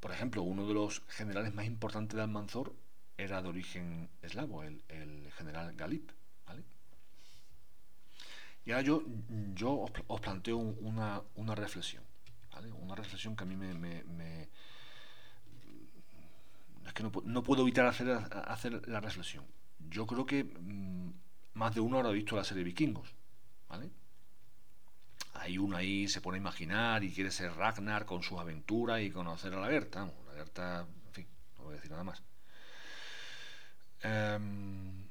Por 0.00 0.12
ejemplo, 0.12 0.42
uno 0.42 0.66
de 0.66 0.74
los 0.74 1.02
generales 1.08 1.54
más 1.54 1.66
importantes 1.66 2.16
de 2.16 2.22
Almanzor 2.22 2.74
era 3.16 3.42
de 3.42 3.48
origen 3.48 4.10
eslavo, 4.22 4.62
el, 4.62 5.32
general 5.36 5.74
Galip. 5.74 6.10
Y 8.64 8.72
ahora 8.72 8.82
yo, 8.82 9.02
yo 9.54 9.86
os, 10.08 10.20
planteo 10.20 10.56
una, 10.56 11.22
una 11.36 11.54
reflexión. 11.54 12.02
Una 12.80 12.96
reflexión 12.96 13.36
que 13.36 13.44
a 13.44 13.46
mí 13.46 13.54
me... 13.56 14.48
es 16.84 16.92
que 16.92 17.02
no, 17.02 17.42
puedo 17.42 17.62
evitar 17.62 17.86
hacer, 17.86 18.10
hacer 18.10 18.88
la 18.88 19.00
reflexión. 19.00 19.44
Yo 19.88 20.06
creo 20.06 20.26
que 20.26 20.42
mm, 20.44 21.10
más 21.54 21.74
de 21.74 21.80
uno 21.80 21.98
habrá 21.98 22.10
visto 22.10 22.34
la 22.34 22.42
serie 22.42 22.64
Vikingos, 22.64 23.14
¿vale? 23.68 23.90
Hay 25.40 25.58
uno 25.58 25.76
ahí 25.76 26.08
se 26.08 26.20
pone 26.20 26.36
a 26.36 26.40
imaginar 26.40 27.04
y 27.04 27.12
quiere 27.12 27.30
ser 27.30 27.54
Ragnar 27.54 28.06
con 28.06 28.22
su 28.22 28.38
aventura 28.38 29.00
y 29.00 29.10
conocer 29.10 29.52
a 29.54 29.60
la 29.60 29.68
Berta. 29.68 30.10
la 30.26 30.32
Berta, 30.32 30.86
en 31.06 31.12
fin, 31.12 31.26
no 31.58 31.64
voy 31.64 31.72
a 31.72 31.76
decir 31.76 31.90
nada 31.90 32.04
más. 32.04 32.22
Em, 34.02 35.08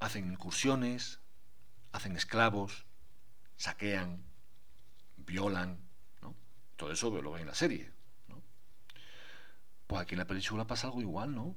hacen 0.00 0.32
incursiones, 0.32 1.20
hacen 1.92 2.16
esclavos, 2.16 2.84
saquean, 3.56 4.22
violan, 5.16 5.78
¿no? 6.20 6.34
Todo 6.76 6.92
eso 6.92 7.10
lo 7.22 7.32
ven 7.32 7.42
en 7.42 7.48
la 7.48 7.54
serie. 7.54 7.90
Pues 9.86 10.00
aquí 10.00 10.14
en 10.14 10.20
la 10.20 10.26
península 10.26 10.66
pasa 10.66 10.86
algo 10.86 11.02
igual, 11.02 11.34
¿no? 11.34 11.54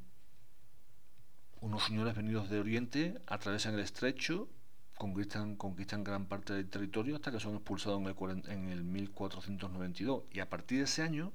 Unos 1.61 1.85
señores 1.85 2.15
venidos 2.15 2.49
de 2.49 2.59
Oriente 2.59 3.21
atravesan 3.27 3.75
el 3.75 3.79
estrecho, 3.79 4.49
conquistan, 4.97 5.55
conquistan 5.55 6.03
gran 6.03 6.25
parte 6.25 6.53
del 6.53 6.69
territorio 6.69 7.15
hasta 7.15 7.31
que 7.31 7.39
son 7.39 7.55
expulsados 7.55 8.01
en 8.01 8.07
el, 8.07 8.51
en 8.51 8.69
el 8.69 8.83
1492. 8.83 10.23
Y 10.31 10.39
a 10.39 10.49
partir 10.49 10.79
de 10.79 10.85
ese 10.85 11.01
año, 11.01 11.31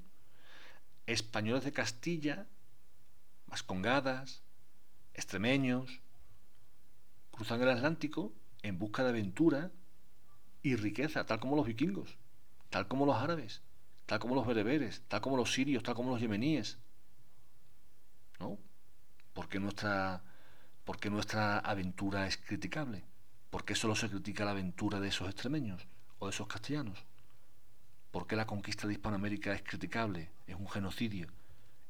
españoles 1.07 1.63
de 1.63 1.71
Castilla, 1.71 2.47
mascongadas, 3.47 4.43
extremeños, 5.13 6.01
cruzan 7.31 7.61
el 7.61 7.69
Atlántico 7.69 8.33
en 8.61 8.77
busca 8.77 9.03
de 9.03 9.09
aventura 9.09 9.71
y 10.63 10.75
riqueza, 10.75 11.25
tal 11.25 11.39
como 11.39 11.55
los 11.55 11.65
vikingos 11.65 12.17
tal 12.71 12.87
como 12.87 13.05
los 13.05 13.17
árabes, 13.17 13.61
tal 14.07 14.19
como 14.19 14.33
los 14.33 14.47
bereberes, 14.47 15.03
tal 15.07 15.21
como 15.21 15.37
los 15.37 15.53
sirios, 15.53 15.83
tal 15.83 15.93
como 15.93 16.09
los 16.09 16.21
yemeníes. 16.21 16.79
¿No? 18.39 18.57
Nuestra, 19.59 20.23
porque 20.85 21.09
nuestra 21.09 21.59
aventura 21.59 22.27
es 22.27 22.37
criticable. 22.37 23.03
¿Por 23.51 23.65
qué 23.65 23.75
solo 23.75 23.95
se 23.95 24.09
critica 24.09 24.45
la 24.45 24.51
aventura 24.51 24.99
de 24.99 25.09
esos 25.09 25.27
extremeños 25.27 25.85
o 26.19 26.25
de 26.25 26.31
esos 26.31 26.47
castellanos? 26.47 27.03
¿Por 28.09 28.25
qué 28.25 28.35
la 28.35 28.47
conquista 28.47 28.87
de 28.87 28.93
Hispanoamérica 28.93 29.53
es 29.53 29.61
criticable? 29.61 30.31
Es 30.47 30.55
un 30.55 30.69
genocidio. 30.69 31.27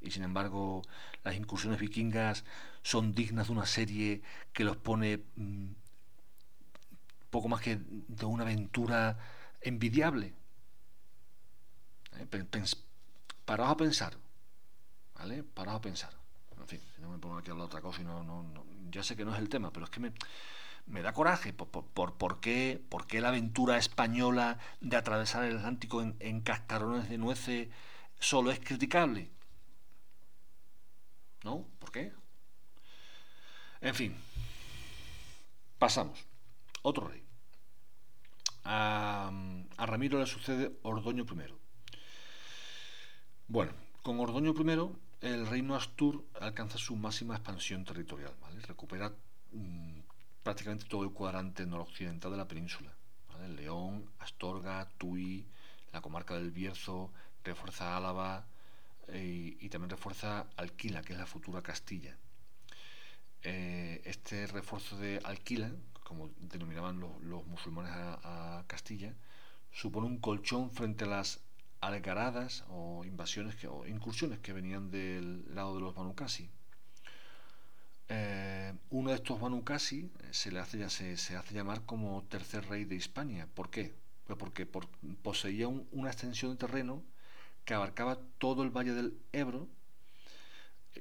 Y 0.02 0.10
sin 0.10 0.24
embargo, 0.24 0.82
las 1.24 1.36
incursiones 1.36 1.80
vikingas 1.80 2.44
son 2.82 3.14
dignas 3.14 3.48
de 3.48 3.54
una 3.54 3.68
serie 3.68 4.24
que 4.52 4.64
los 4.64 4.76
pone 4.76 5.22
mm, 5.36 5.68
poco 7.30 7.48
más 7.48 7.62
que 7.62 7.80
de 7.80 8.26
una 8.26 8.44
aventura 8.44 9.20
envidiable. 9.62 10.34
¿Eh? 12.18 12.28
paraos 13.46 13.72
a 13.72 13.78
pensar, 13.78 14.18
¿vale? 15.16 15.44
Paraos 15.44 15.78
a 15.78 15.82
pensar. 15.82 16.14
En 16.58 16.68
fin, 16.68 16.82
si 16.96 17.02
no 17.02 17.10
me 17.10 17.20
pongo 17.20 17.38
aquí 17.38 17.50
a 17.50 17.54
hablar 17.54 17.68
otra 17.68 17.82
cosa 17.82 18.02
y 18.02 18.06
no, 18.06 18.24
no, 18.24 18.66
ya 18.90 19.04
sé 19.04 19.16
que 19.16 19.26
no 19.26 19.34
es 19.34 19.40
el 19.40 19.50
tema, 19.50 19.72
pero 19.72 19.86
es 19.86 19.92
que 19.92 20.00
me, 20.00 20.12
me 20.86 21.02
da 21.02 21.14
coraje 21.14 21.54
por, 21.54 21.70
por, 21.70 22.14
por, 22.14 22.40
qué, 22.40 22.82
por, 22.90 23.08
qué, 23.08 23.22
la 23.22 23.30
aventura 23.30 23.78
española 23.78 24.60
de 24.80 24.98
atravesar 24.98 25.44
el 25.44 25.58
Atlántico 25.58 26.02
en, 26.02 26.16
en 26.20 26.42
cascarones 26.42 27.10
de 27.10 27.18
nueces 27.18 27.70
solo 28.20 28.52
es 28.52 28.60
criticable. 28.60 29.30
¿No? 31.44 31.66
¿Por 31.80 31.92
qué? 31.92 32.14
En 33.82 33.96
fin, 33.96 34.16
pasamos. 35.80 36.24
Otro 36.84 37.08
rey. 37.08 37.24
A, 38.64 39.32
Ramiro 39.78 40.20
le 40.20 40.28
sucede 40.28 40.72
Ordoño 40.84 41.24
I. 41.24 41.54
Bueno, 43.48 43.74
con 44.04 44.20
Ordoño 44.20 44.54
I 44.54 45.28
el 45.28 45.48
reino 45.48 45.76
Astur 45.76 46.26
alcanza 46.40 46.78
su 46.78 46.96
máxima 46.96 47.36
expansión 47.36 47.84
territorial, 47.84 48.34
¿vale? 48.42 48.60
Recupera 48.62 49.12
mm, 49.52 50.01
prácticamente 50.44 50.86
todo 50.86 51.04
el 51.04 51.12
cuadrante 51.12 51.66
noroccidental 51.66 52.32
de 52.32 52.38
la 52.38 52.48
península. 52.48 52.92
León, 53.48 54.10
Astorga, 54.20 54.88
Tui, 54.98 55.46
la 55.92 56.02
comarca 56.02 56.36
del 56.36 56.52
Bierzo, 56.52 57.12
refuerza 57.44 57.98
Álava 57.98 58.46
eh, 59.08 59.58
y, 59.60 59.70
también 59.70 59.90
refuerza 59.90 60.48
Alquila, 60.58 61.02
que 61.02 61.14
es 61.14 61.20
la 61.20 61.26
futura 61.26 61.62
Castilla. 61.62 62.16
Eh, 63.44 64.02
este 64.06 64.48
refuerzo 64.48 64.98
de 64.98 65.20
Alquila, 65.24 65.72
como 66.04 66.30
denominaban 66.40 67.00
los, 67.00 67.46
musulmanes 67.48 67.92
a, 67.94 68.64
Castilla, 68.68 69.14
supone 69.72 70.08
un 70.08 70.20
colchón 70.20 70.72
frente 70.72 71.06
a 71.06 71.08
las 71.08 71.40
algaradas 71.80 72.64
o 72.70 73.04
invasiones 73.06 73.56
o 73.66 73.88
incursiones 73.88 74.40
que 74.40 74.54
venían 74.54 74.92
del 74.92 75.44
lado 75.56 75.76
de 75.76 75.82
los 75.82 75.96
Manukasi. 75.96 76.50
Eh, 78.14 78.74
uno 78.90 79.12
de 79.12 79.16
estos 79.16 79.40
Manukasi 79.40 80.12
se 80.32 80.52
le 80.52 80.60
hace, 80.60 80.90
se, 80.90 81.16
se, 81.16 81.38
hace 81.38 81.56
llamar 81.56 81.86
como 81.86 82.24
tercer 82.26 82.68
rey 82.68 82.84
de 82.84 82.96
Hispania. 82.96 83.48
¿Por 83.54 83.70
qué? 83.70 83.96
Pues 84.28 84.38
porque 84.38 84.66
poseía 84.66 85.70
una 85.70 86.10
extensión 86.10 86.52
de 86.52 86.58
terreno 86.58 87.04
que 87.64 87.74
abarcaba 87.74 88.20
todo 88.38 88.64
el 88.64 88.70
valle 88.70 88.94
del 88.94 89.18
Ebro 89.32 89.70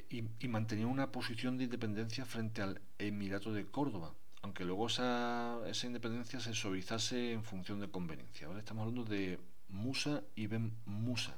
y, 0.08 0.22
mantenía 0.46 0.86
una 0.86 1.10
posición 1.10 1.58
de 1.58 1.64
independencia 1.64 2.24
frente 2.24 2.62
al 2.62 2.80
Emirato 2.98 3.52
de 3.52 3.66
Córdoba, 3.66 4.14
aunque 4.42 4.64
luego 4.64 4.86
esa, 4.86 5.58
esa 5.66 5.88
independencia 5.88 6.38
se 6.38 6.54
suavizase 6.54 7.32
en 7.32 7.42
función 7.42 7.80
de 7.80 7.90
conveniencia. 7.90 8.48
Estamos 8.56 8.82
hablando 8.82 9.04
de 9.04 9.40
Musa 9.68 10.22
ibn 10.36 10.76
Musa, 10.84 11.34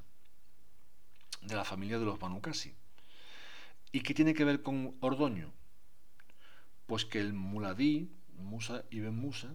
de 1.40 1.54
la 1.54 1.64
familia 1.64 1.98
de 1.98 2.04
los 2.04 2.18
Banukasi. 2.18 2.74
¿Y 3.90 4.00
qué 4.00 4.12
tiene 4.12 4.34
que 4.34 4.44
ver 4.44 4.62
con 4.62 4.96
Ordoño? 5.00 5.50
Pues 6.92 7.06
que 7.06 7.20
el 7.20 7.32
muladí, 7.32 8.10
Musa 8.36 8.84
ibn 8.90 9.16
Musa, 9.16 9.54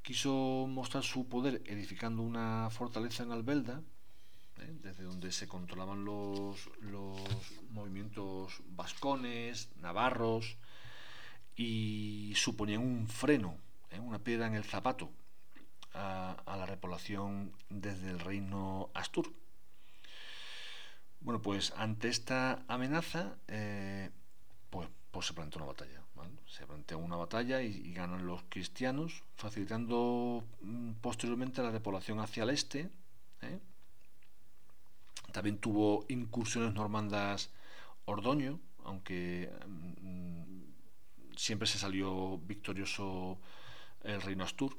quiso 0.00 0.66
mostrar 0.68 1.02
su 1.02 1.28
poder 1.28 1.60
edificando 1.66 2.22
una 2.22 2.70
fortaleza 2.70 3.24
en 3.24 3.32
Albelda, 3.32 3.82
¿eh? 4.60 4.72
desde 4.80 5.02
donde 5.02 5.32
se 5.32 5.48
controlaban 5.48 6.04
los, 6.04 6.70
los 6.82 7.20
movimientos 7.72 8.62
vascones, 8.64 9.70
navarros, 9.80 10.56
y 11.56 12.32
suponían 12.36 12.82
un 12.82 13.08
freno, 13.08 13.56
¿eh? 13.90 13.98
una 13.98 14.20
piedra 14.20 14.46
en 14.46 14.54
el 14.54 14.62
zapato 14.62 15.10
a, 15.94 16.36
la 16.46 16.64
repoblación 16.64 17.52
desde 17.70 18.08
el 18.08 18.20
reino 18.20 18.90
Astur. 18.94 19.32
Bueno, 21.22 21.42
pues 21.42 21.72
ante 21.76 22.08
esta 22.08 22.62
amenaza, 22.68 23.34
eh, 23.48 24.10
pues, 24.70 24.88
pues, 25.10 25.26
se 25.26 25.34
planteó 25.34 25.58
una 25.58 25.72
batalla. 25.72 25.99
Se 26.46 26.66
planteó 26.66 26.98
una 26.98 27.16
batalla 27.16 27.62
y, 27.62 27.92
ganan 27.92 28.26
los 28.26 28.42
cristianos, 28.48 29.22
facilitando 29.36 30.44
mm, 30.62 30.92
posteriormente 31.00 31.62
la 31.62 31.70
repoblación 31.70 32.20
hacia 32.20 32.42
el 32.42 32.50
este. 32.50 32.90
¿eh? 33.42 33.58
También 35.32 35.58
tuvo 35.58 36.04
incursiones 36.08 36.74
normandas 36.74 37.50
Ordoño, 38.04 38.58
aunque 38.84 39.52
mm, 39.66 40.40
siempre 41.36 41.66
se 41.68 41.78
salió 41.78 42.38
victorioso 42.38 43.38
el 44.02 44.20
reino 44.20 44.44
Astur. 44.44 44.76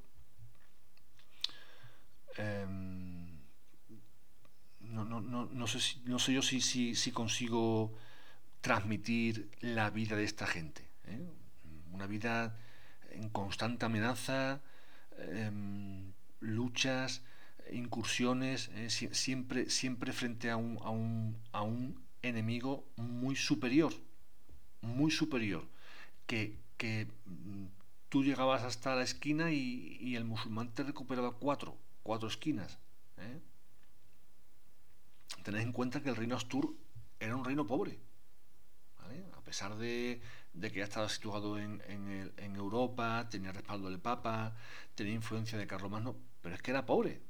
Em, 2.37 3.39
no, 4.79 5.05
no, 5.05 5.21
no, 5.21 5.67
sé 5.67 5.99
no 6.05 6.19
sé 6.19 6.33
yo 6.33 6.41
si, 6.41 6.61
si, 6.61 7.11
consigo 7.11 7.93
transmitir 8.61 9.49
la 9.61 9.89
vida 9.89 10.15
de 10.15 10.23
esta 10.23 10.45
gente. 10.45 10.90
¿Eh? 11.11 11.21
Una 11.91 12.07
vida 12.07 12.57
en 13.11 13.29
constante 13.29 13.85
amenaza, 13.85 14.61
em, 15.17 16.13
luchas, 16.39 17.21
incursiones, 17.71 18.69
¿eh? 18.75 18.89
siempre, 18.89 19.69
siempre 19.69 20.13
frente 20.13 20.49
a 20.49 20.57
un, 20.57 21.37
enemigo 22.23 22.87
muy 22.97 23.35
superior, 23.35 23.93
muy 24.81 25.09
superior, 25.11 25.67
que, 26.27 26.59
mm, 27.25 27.65
tú 28.09 28.23
llegabas 28.23 28.63
hasta 28.63 28.95
la 28.95 29.03
esquina 29.03 29.51
y, 29.51 30.15
el 30.15 30.25
musulmán 30.25 30.73
te 30.73 30.83
recuperaba 30.83 31.33
cuatro 31.33 31.77
cuatro 32.03 32.27
esquinas. 32.27 32.77
¿eh? 33.17 33.39
Tened 35.43 35.61
en 35.61 35.71
cuenta 35.71 36.01
que 36.01 36.09
el 36.09 36.15
reino 36.15 36.35
Astur 36.35 36.75
era 37.19 37.35
un 37.35 37.45
reino 37.45 37.65
pobre. 37.65 37.99
A 39.33 39.41
pesar 39.43 39.75
de, 39.75 40.21
que 40.59 40.79
ya 40.79 40.83
estaba 40.83 41.09
situado 41.09 41.57
en, 41.57 41.81
Europa, 42.55 43.27
tenía 43.29 43.51
respaldo 43.51 43.89
del 43.89 43.99
Papa, 43.99 44.55
tenía 44.95 45.13
influencia 45.13 45.57
de 45.57 45.67
Carlomagno, 45.67 46.15
pero 46.41 46.55
es 46.55 46.61
que 46.61 46.71
era 46.71 46.85
pobre. 46.85 47.21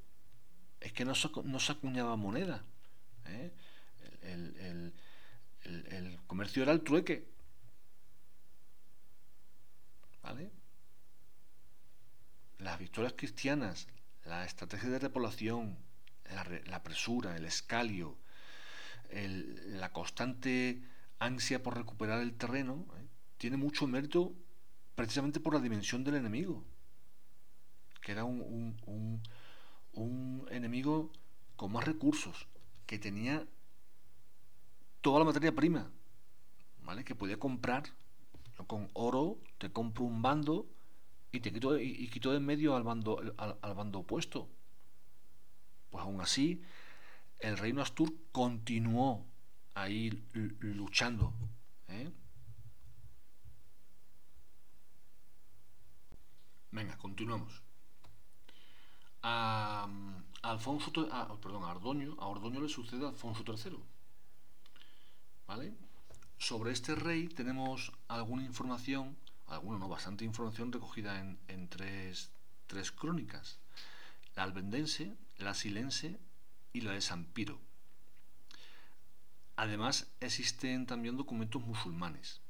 Es 0.80 0.93
que 0.93 1.06
no 1.06 1.15
se, 1.15 1.30
no 1.43 1.57
acuñaba 1.69 2.15
moneda. 2.15 2.64
¿eh? 3.27 3.52
El, 4.23 4.93
el, 5.64 6.19
comercio 6.27 6.64
era 6.64 6.72
el 6.72 6.81
trueque. 6.81 7.27
¿Vale? 10.23 10.52
Las 12.60 12.80
victorias 12.80 13.14
cristianas, 13.14 13.88
la 14.26 14.45
estrategia 14.45 14.89
de 14.89 14.99
repoblación, 14.99 15.77
la, 16.65 16.84
presura, 16.84 17.35
el 17.35 17.45
escalio, 17.45 18.18
la 19.11 19.91
constante 19.91 20.81
ansia 21.19 21.61
por 21.61 21.77
recuperar 21.77 22.22
el 22.22 22.34
terreno. 22.34 22.85
Tiene 23.41 23.57
mucho 23.57 23.88
mérito 23.88 24.35
precisamente 24.93 25.39
por 25.39 25.55
la 25.55 25.59
dimensión 25.59 26.03
del 26.03 26.13
enemigo, 26.13 26.63
que 28.03 28.11
era 28.11 28.23
un, 28.23 28.77
un, 29.93 30.47
enemigo 30.51 31.11
con 31.55 31.72
más 31.72 31.84
recursos, 31.84 32.45
que 32.85 32.99
tenía 32.99 33.43
toda 35.01 35.18
la 35.18 35.26
materia 35.26 35.55
prima, 35.55 35.89
¿vale? 36.84 37.03
que 37.03 37.15
podía 37.15 37.39
comprar 37.39 37.85
con 38.68 38.91
oro, 38.93 39.39
te 39.57 39.72
compro 39.72 40.03
un 40.03 40.22
bando, 40.22 40.68
y 41.31 41.39
te 41.39 41.51
quitó, 41.51 41.80
y, 41.80 42.07
quitó 42.09 42.30
de 42.30 42.38
en 42.38 42.45
medio 42.45 42.76
al 42.76 42.84
bando, 42.84 43.23
al, 43.38 43.73
bando 43.73 44.01
opuesto. 44.01 44.49
Pues 45.89 46.03
aún 46.03 46.22
así, 46.22 46.61
el 47.39 47.57
reino 47.57 47.81
Astur 47.81 48.13
continuó 48.31 49.26
ahí 49.73 50.11
luchando. 50.59 51.34
¿eh? 51.88 52.11
Venga, 56.72 56.98
continuamos. 56.98 57.61
A, 59.23 59.88
Alfonso, 60.41 60.91
perdón, 60.91 61.64
a 61.64 61.72
Ordoño, 61.72 62.15
a 62.19 62.27
Ordoño 62.27 62.61
le 62.61 62.69
sucede 62.69 63.06
a 63.06 63.10
Alfonso 63.10 63.43
III. 63.45 63.77
¿Vale? 65.48 65.73
Sobre 66.38 66.72
este 66.72 66.95
rey 66.95 67.27
tenemos 67.27 67.91
alguna 68.07 68.43
información 68.43 69.15
alguna, 69.52 69.80
no, 69.80 69.89
bastante 69.89 70.26
información 70.26 70.72
recogida 70.72 71.19
en, 71.48 71.68
tres, 71.68 72.31
crónicas, 72.95 73.60
la 74.35 74.43
albendense, 74.43 75.14
la 75.38 75.53
silense 75.53 76.19
y 76.73 76.81
la 76.81 76.91
de 76.91 77.02
San 77.02 77.26
Piro. 77.26 77.60
Además, 79.57 80.07
existen 80.22 80.85
también 80.85 81.18
documentos 81.18 81.61
musulmanes, 81.61 82.41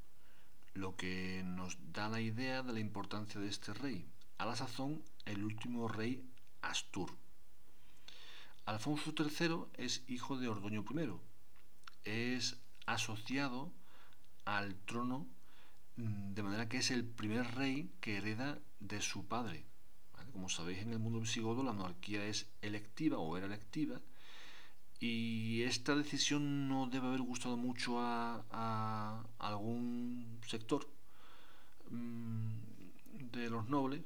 lo 0.73 0.95
que 0.95 1.41
nos 1.43 1.77
da 1.91 2.07
la 2.07 2.22
idea 2.22 2.61
de 2.61 2.73
la 2.73 2.80
importancia 2.80 3.41
de 3.41 3.49
este 3.49 3.73
rey, 3.73 4.06
a 4.41 4.45
la 4.47 4.55
sazón 4.55 5.03
el 5.26 5.43
último 5.43 5.88
rey 5.88 6.27
Astur. 6.63 7.11
Alfonso 8.65 9.13
III 9.15 9.65
es 9.77 10.03
hijo 10.07 10.35
de 10.39 10.47
Ordoño 10.47 10.84
I, 10.89 11.11
es 12.05 12.57
asociado 12.88 13.72
al 14.45 14.73
trono 14.85 15.27
mm, 15.97 16.34
de 16.34 16.41
manera 16.41 16.68
que 16.68 16.77
es 16.77 16.89
el 16.89 17.05
primer 17.05 17.53
rey 17.53 17.91
que 18.01 18.18
hereda 18.18 18.57
de 18.80 18.99
su 19.01 19.27
padre. 19.27 19.63
Como 20.31 20.49
sabéis, 20.49 20.80
en 20.80 20.91
el 20.91 20.97
mundo 20.97 21.19
visigodo 21.19 21.61
la 21.61 21.73
monarquía 21.73 22.26
es 22.26 22.49
electiva 22.63 23.19
o 23.19 23.38
era 23.38 23.45
electiva, 23.45 24.01
y 24.99 25.61
esta 25.63 25.95
decisión 25.95 26.68
no 26.68 26.88
debe 26.88 27.09
haber 27.09 27.22
gustado 27.22 27.57
mucho 27.57 27.99
a, 27.99 29.23
algún 29.38 30.39
sector 30.47 30.89
mm, 31.91 32.49
de 33.34 33.49
los 33.51 33.69
nobles, 33.69 34.01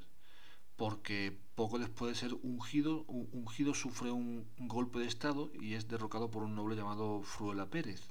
porque 0.76 1.38
poco 1.54 1.78
después 1.78 2.12
de 2.12 2.20
ser 2.20 2.34
ungido, 2.42 3.04
ungido 3.08 3.74
sufre 3.74 4.10
un, 4.10 4.46
golpe 4.58 4.98
de 4.98 5.06
estado 5.06 5.50
y 5.54 5.74
es 5.74 5.88
derrocado 5.88 6.30
por 6.30 6.42
un 6.42 6.54
noble 6.54 6.76
llamado 6.76 7.22
Fruela 7.22 7.66
Pérez. 7.70 8.02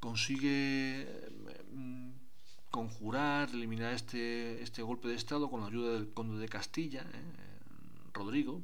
Consigue 0.00 1.06
mm, 1.70 2.10
conjurar, 2.70 3.50
eliminar 3.50 3.92
este, 3.94 4.62
este 4.62 4.82
golpe 4.82 5.08
de 5.08 5.14
estado 5.14 5.50
con 5.50 5.60
la 5.60 5.68
ayuda 5.68 5.92
del 5.92 6.12
conde 6.12 6.38
de 6.38 6.48
Castilla, 6.48 7.02
eh, 7.02 7.60
Rodrigo, 8.12 8.62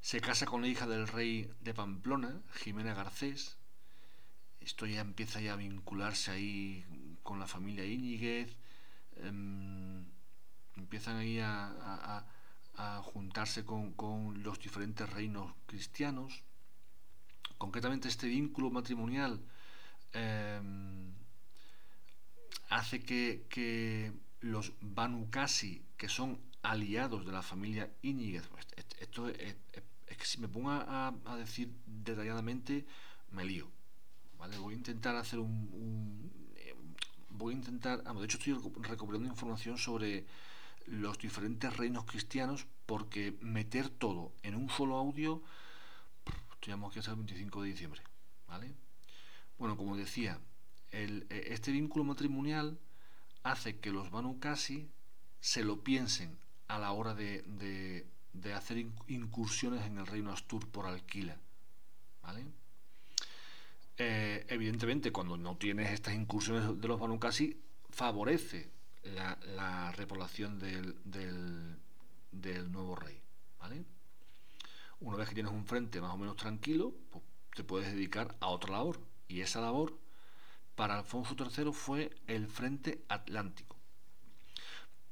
se 0.00 0.20
casa 0.20 0.46
con 0.46 0.62
la 0.62 0.68
hija 0.68 0.86
del 0.86 1.06
rey 1.06 1.50
de 1.60 1.74
Pamplona, 1.74 2.40
Jimena 2.54 2.94
Garcés. 2.94 3.58
Esto 4.60 4.86
ya 4.86 5.00
empieza 5.00 5.40
ya 5.40 5.52
a 5.52 5.56
vincularse 5.56 6.30
ahí 6.30 6.84
con 7.22 7.38
la 7.38 7.46
familia 7.46 7.84
Íñiguez. 7.84 8.56
Em, 9.16 10.06
empiezan 10.78 11.16
ahí 11.16 11.38
a, 11.40 12.24
juntarse 13.02 13.64
con, 13.64 14.42
los 14.42 14.60
diferentes 14.60 15.08
reinos 15.10 15.52
cristianos. 15.66 16.44
Concretamente 17.56 18.06
este 18.06 18.28
vínculo 18.28 18.70
matrimonial 18.70 19.40
em, 20.12 21.12
hace 22.68 23.00
que, 23.02 23.46
que 23.48 24.12
los 24.40 24.72
Banukasi, 24.80 25.82
que 25.96 26.08
son 26.08 26.38
aliados 26.62 27.26
de 27.26 27.32
la 27.32 27.42
familia 27.42 27.90
Íñiguez, 28.02 28.46
pues, 28.46 28.66
esto 29.00 29.28
es, 29.28 29.56
que 30.06 30.24
si 30.24 30.38
me 30.40 30.48
pongo 30.48 30.70
a, 30.70 31.12
decir 31.36 31.72
detalladamente, 31.86 32.86
me 33.32 33.44
lío. 33.44 33.68
¿vale? 34.38 34.56
Voy 34.58 34.74
a 34.74 34.76
intentar 34.76 35.16
hacer 35.16 35.38
un, 35.38 36.30
voy 37.30 37.54
a 37.54 37.56
intentar, 37.56 38.02
de 38.02 38.24
hecho 38.24 38.38
estoy 38.38 38.54
recopilando 38.82 39.28
información 39.28 39.78
sobre 39.78 40.26
los 40.90 41.18
diferentes 41.18 41.76
reinos 41.76 42.04
cristianos 42.04 42.66
porque 42.86 43.36
meter 43.40 43.88
todo 43.88 44.32
en 44.42 44.54
un 44.54 44.70
solo 44.70 44.96
audio, 44.96 45.42
estoy 46.52 46.90
que 46.90 47.00
el 47.00 47.16
25 47.16 47.62
de 47.62 47.68
diciembre. 47.68 48.02
¿vale? 48.46 48.74
Bueno, 49.58 49.76
como 49.76 49.96
decía, 49.96 50.38
el, 50.90 51.26
eh, 51.30 51.48
este 51.50 51.72
vínculo 51.72 52.04
matrimonial 52.04 52.78
hace 53.42 53.78
que 53.78 53.90
los 53.90 54.10
Banu 54.10 54.40
Kasi 54.40 54.88
se 55.40 55.64
lo 55.64 55.82
piensen 55.84 56.36
a 56.66 56.78
la 56.78 56.92
hora 56.92 57.14
de, 57.14 57.42
de 58.32 58.54
hacer 58.54 58.78
incursiones 59.06 59.86
en 59.86 59.98
el 59.98 60.06
reino 60.06 60.32
Astur 60.32 60.68
por 60.68 60.86
alquila. 60.86 61.36
¿vale? 62.22 62.46
Eh, 63.98 64.46
evidentemente, 64.48 65.10
cuando 65.10 65.36
no 65.36 65.56
tienes 65.56 65.90
estas 65.90 66.14
incursiones 66.14 66.80
de 66.80 66.88
los 66.88 67.00
Banucasi, 67.00 67.60
favorece 67.90 68.70
la, 69.14 69.92
repoblación 69.92 70.58
del, 70.58 70.96
del, 71.04 72.72
nuevo 72.72 72.96
rey. 72.96 73.20
¿vale? 73.58 73.84
Una 75.00 75.16
vez 75.16 75.28
que 75.28 75.34
tienes 75.34 75.52
un 75.52 75.64
frente 75.64 76.00
más 76.00 76.12
o 76.12 76.18
menos 76.18 76.36
tranquilo, 76.36 76.94
pues 77.10 77.24
te 77.54 77.64
puedes 77.64 77.92
dedicar 77.92 78.36
a 78.40 78.48
otra 78.48 78.72
labor. 78.72 79.00
Y 79.28 79.40
esa 79.40 79.60
labor 79.60 79.98
para 80.74 80.98
Alfonso 80.98 81.36
III 81.36 81.72
fue 81.72 82.14
el 82.26 82.46
frente 82.46 83.04
atlántico. 83.08 83.76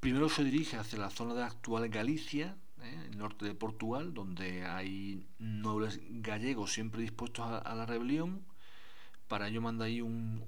Primero 0.01 0.28
se 0.28 0.44
dirige 0.44 0.77
hacia 0.77 0.98
la 0.98 1.10
zona 1.10 1.35
de 1.35 1.43
actual 1.43 1.89
Galicia, 1.89 2.56
¿eh? 2.82 3.09
el 3.10 3.18
norte 3.18 3.44
de 3.44 3.55
Portugal, 3.55 4.14
donde 4.14 4.64
hay 4.64 5.27
nobles 5.39 5.98
gallegos 6.23 6.73
siempre 6.73 7.02
dispuestos 7.02 7.44
a, 7.44 7.74
la 7.74 7.86
rebelión. 7.86 8.44
Para 9.27 9.48
ello 9.48 9.60
manda 9.60 9.86
ahí 9.86 10.01
un, 10.01 10.44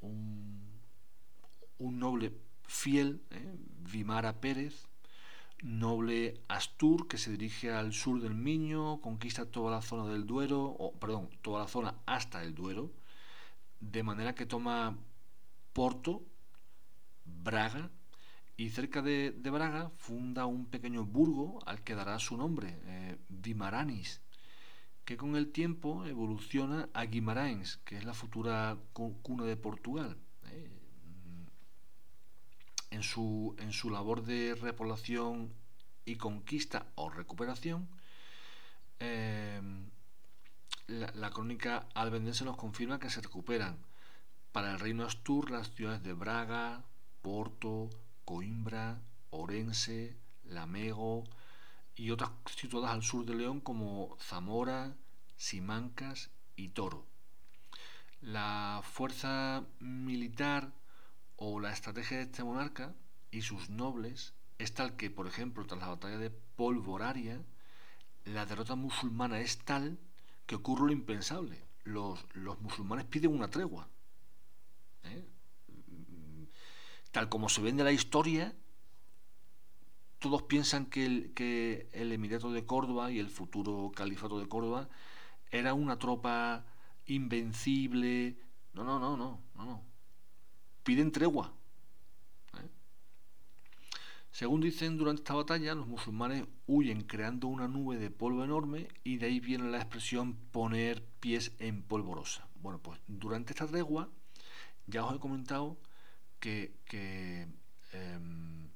un, 0.00 1.98
noble 1.98 2.32
fiel, 2.70 3.20
¿eh? 3.30 3.56
Vimara 3.92 4.40
Pérez, 4.40 4.86
noble 5.60 6.40
Astur, 6.46 7.08
que 7.08 7.18
se 7.18 7.32
dirige 7.32 7.72
al 7.72 7.92
sur 7.92 8.20
del 8.22 8.34
Miño, 8.34 9.00
conquista 9.00 9.44
toda 9.44 9.72
la 9.72 9.82
zona 9.82 10.10
del 10.10 10.24
Duero, 10.24 10.62
o 10.62 10.92
perdón, 10.92 11.28
toda 11.42 11.60
la 11.62 11.68
zona 11.68 11.96
hasta 12.06 12.42
el 12.44 12.54
Duero, 12.54 12.92
de 13.80 14.04
manera 14.04 14.36
que 14.36 14.46
toma 14.46 14.96
Porto, 15.72 16.22
Braga, 17.24 17.90
y 18.56 18.70
cerca 18.70 19.02
de, 19.02 19.30
Braga 19.30 19.90
funda 19.96 20.46
un 20.46 20.66
pequeño 20.66 21.04
burgo 21.04 21.58
al 21.66 21.82
que 21.82 21.96
dará 21.96 22.18
su 22.20 22.36
nombre, 22.36 22.78
eh, 22.84 23.18
Vimaranis, 23.28 24.20
que 25.04 25.16
con 25.16 25.34
el 25.34 25.50
tiempo 25.50 26.06
evoluciona 26.06 26.88
a 26.94 27.04
Guimarães, 27.04 27.78
que 27.78 27.96
es 27.96 28.04
la 28.04 28.14
futura 28.14 28.78
cuna 28.92 29.44
de 29.44 29.56
Portugal. 29.56 30.16
Eh. 30.52 30.79
En, 32.90 33.02
su, 33.02 33.54
en 33.58 33.72
su 33.72 33.90
labor 33.90 34.22
de 34.24 34.54
repoblación 34.54 35.52
y 36.04 36.16
conquista 36.16 36.86
o 36.96 37.08
recuperación, 37.08 37.88
eh, 38.98 39.60
la, 40.88 41.12
la, 41.14 41.30
crónica 41.30 41.86
albendense 41.94 42.44
nos 42.44 42.56
confirma 42.56 42.98
que 42.98 43.10
se 43.10 43.20
recuperan 43.20 43.78
para 44.52 44.72
el 44.72 44.80
reino 44.80 45.04
Astur 45.04 45.50
las 45.50 45.70
ciudades 45.70 46.02
de 46.02 46.12
Braga, 46.12 46.84
Porto, 47.22 47.90
Coimbra, 48.24 49.00
Orense, 49.30 50.16
Lamego 50.44 51.24
y 51.94 52.10
otras 52.10 52.30
situadas 52.56 52.90
al 52.90 53.02
sur 53.02 53.24
de 53.24 53.34
León 53.34 53.60
como 53.60 54.16
Zamora, 54.20 54.96
Simancas 55.36 56.30
y 56.56 56.68
Toro. 56.70 57.06
La 58.20 58.82
fuerza 58.82 59.64
militar 59.78 60.72
o 61.40 61.58
la 61.58 61.72
estrategia 61.72 62.18
de 62.18 62.24
este 62.24 62.44
monarca 62.44 62.94
y 63.30 63.40
sus 63.40 63.70
nobles 63.70 64.34
es 64.58 64.74
tal 64.74 64.96
que, 64.96 65.10
por 65.10 65.26
ejemplo, 65.26 65.66
tras 65.66 65.80
la 65.80 65.88
batalla 65.88 66.18
de 66.18 66.28
Polvoraria, 66.30 67.40
la 68.26 68.44
derrota 68.44 68.74
musulmana 68.74 69.40
es 69.40 69.58
tal 69.58 69.98
que 70.44 70.56
ocurre 70.56 70.86
lo 70.86 70.92
impensable. 70.92 71.64
Los, 71.84 72.26
los 72.34 72.60
musulmanes 72.60 73.06
piden 73.06 73.34
una 73.34 73.48
tregua. 73.48 73.88
¿eh? 75.04 75.26
tal 77.10 77.30
como 77.30 77.48
se 77.48 77.62
vende 77.62 77.84
la 77.84 77.92
historia, 77.92 78.54
todos 80.18 80.42
piensan 80.42 80.84
que 80.84 81.06
el, 81.06 81.32
que 81.32 81.88
el 81.92 82.12
Emirato 82.12 82.52
de 82.52 82.66
Córdoba 82.66 83.10
y 83.10 83.18
el 83.18 83.30
futuro 83.30 83.90
Califato 83.96 84.38
de 84.38 84.46
Córdoba 84.46 84.90
era 85.50 85.72
una 85.72 85.98
tropa 85.98 86.66
invencible. 87.06 88.36
No, 88.74 88.84
no, 88.84 89.00
no, 89.00 89.16
no, 89.16 89.40
no. 89.56 89.89
Piden 90.90 91.12
tregua. 91.12 91.52
¿eh? 92.58 92.68
Según 94.32 94.60
dicen, 94.60 94.98
durante 94.98 95.20
esta 95.20 95.34
batalla 95.34 95.72
los 95.76 95.86
musulmanes 95.86 96.48
huyen 96.66 97.02
creando 97.02 97.46
una 97.46 97.68
nube 97.68 97.96
de 97.96 98.10
polvo 98.10 98.42
enorme 98.42 98.88
y 99.04 99.18
de 99.18 99.26
ahí 99.26 99.38
viene 99.38 99.70
la 99.70 99.76
expresión 99.76 100.34
poner 100.50 101.04
pies 101.20 101.52
en 101.60 101.84
polvorosa. 101.84 102.48
Bueno, 102.56 102.80
pues 102.82 102.98
durante 103.06 103.52
esta 103.52 103.68
tregua, 103.68 104.08
ya 104.88 105.04
os 105.04 105.14
he 105.14 105.20
comentado 105.20 105.78
que, 106.40 106.74
em, 107.92 108.68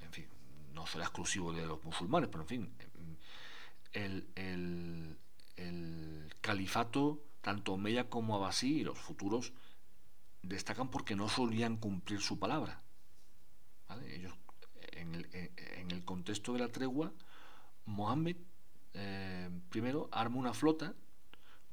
en 0.00 0.10
fin, 0.10 0.26
no 0.74 0.84
será 0.88 1.04
exclusivo 1.04 1.52
de 1.52 1.64
los 1.64 1.84
musulmanes, 1.84 2.28
pero 2.28 2.42
en 2.42 2.48
fin, 2.48 2.74
el, 3.92 5.16
califato, 6.40 7.22
tanto 7.40 7.74
Omeya 7.74 8.10
como 8.10 8.34
Abbasí 8.34 8.80
y 8.80 8.82
los 8.82 8.98
futuros, 8.98 9.52
destacan 10.42 10.90
porque 10.90 11.16
no 11.16 11.28
solían 11.28 11.76
cumplir 11.76 12.20
su 12.20 12.38
palabra. 12.38 12.80
Ellos, 14.08 14.34
en 14.92 15.14
el, 15.14 15.28
en 15.34 15.90
el, 15.90 16.04
contexto 16.04 16.52
de 16.54 16.60
la 16.60 16.68
tregua, 16.68 17.12
Mohammed 17.86 18.36
eh, 18.94 19.50
primero 19.70 20.08
arma 20.12 20.36
una 20.36 20.54
flota 20.54 20.94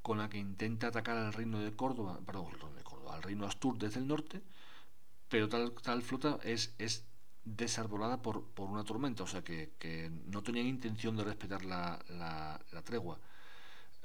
con 0.02 0.18
la 0.18 0.30
que 0.30 0.38
intenta 0.38 0.88
atacar 0.88 1.18
al 1.18 1.34
reino 1.34 1.60
de 1.60 1.76
Córdoba, 1.76 2.20
perdón, 2.26 2.48
al 3.12 3.22
reino 3.22 3.46
Astur 3.46 3.78
desde 3.78 4.00
el 4.00 4.08
norte, 4.08 4.42
pero 5.28 5.50
tal, 5.50 6.02
flota 6.02 6.40
es, 6.44 6.74
es 6.78 7.06
desarbolada 7.44 8.22
por, 8.22 8.46
una 8.58 8.84
tormenta, 8.84 9.24
o 9.24 9.28
sea 9.28 9.44
que, 9.44 10.12
no 10.26 10.42
tenían 10.42 10.68
intención 10.68 11.16
de 11.18 11.24
respetar 11.24 11.66
la, 11.66 12.62
tregua. 12.86 13.20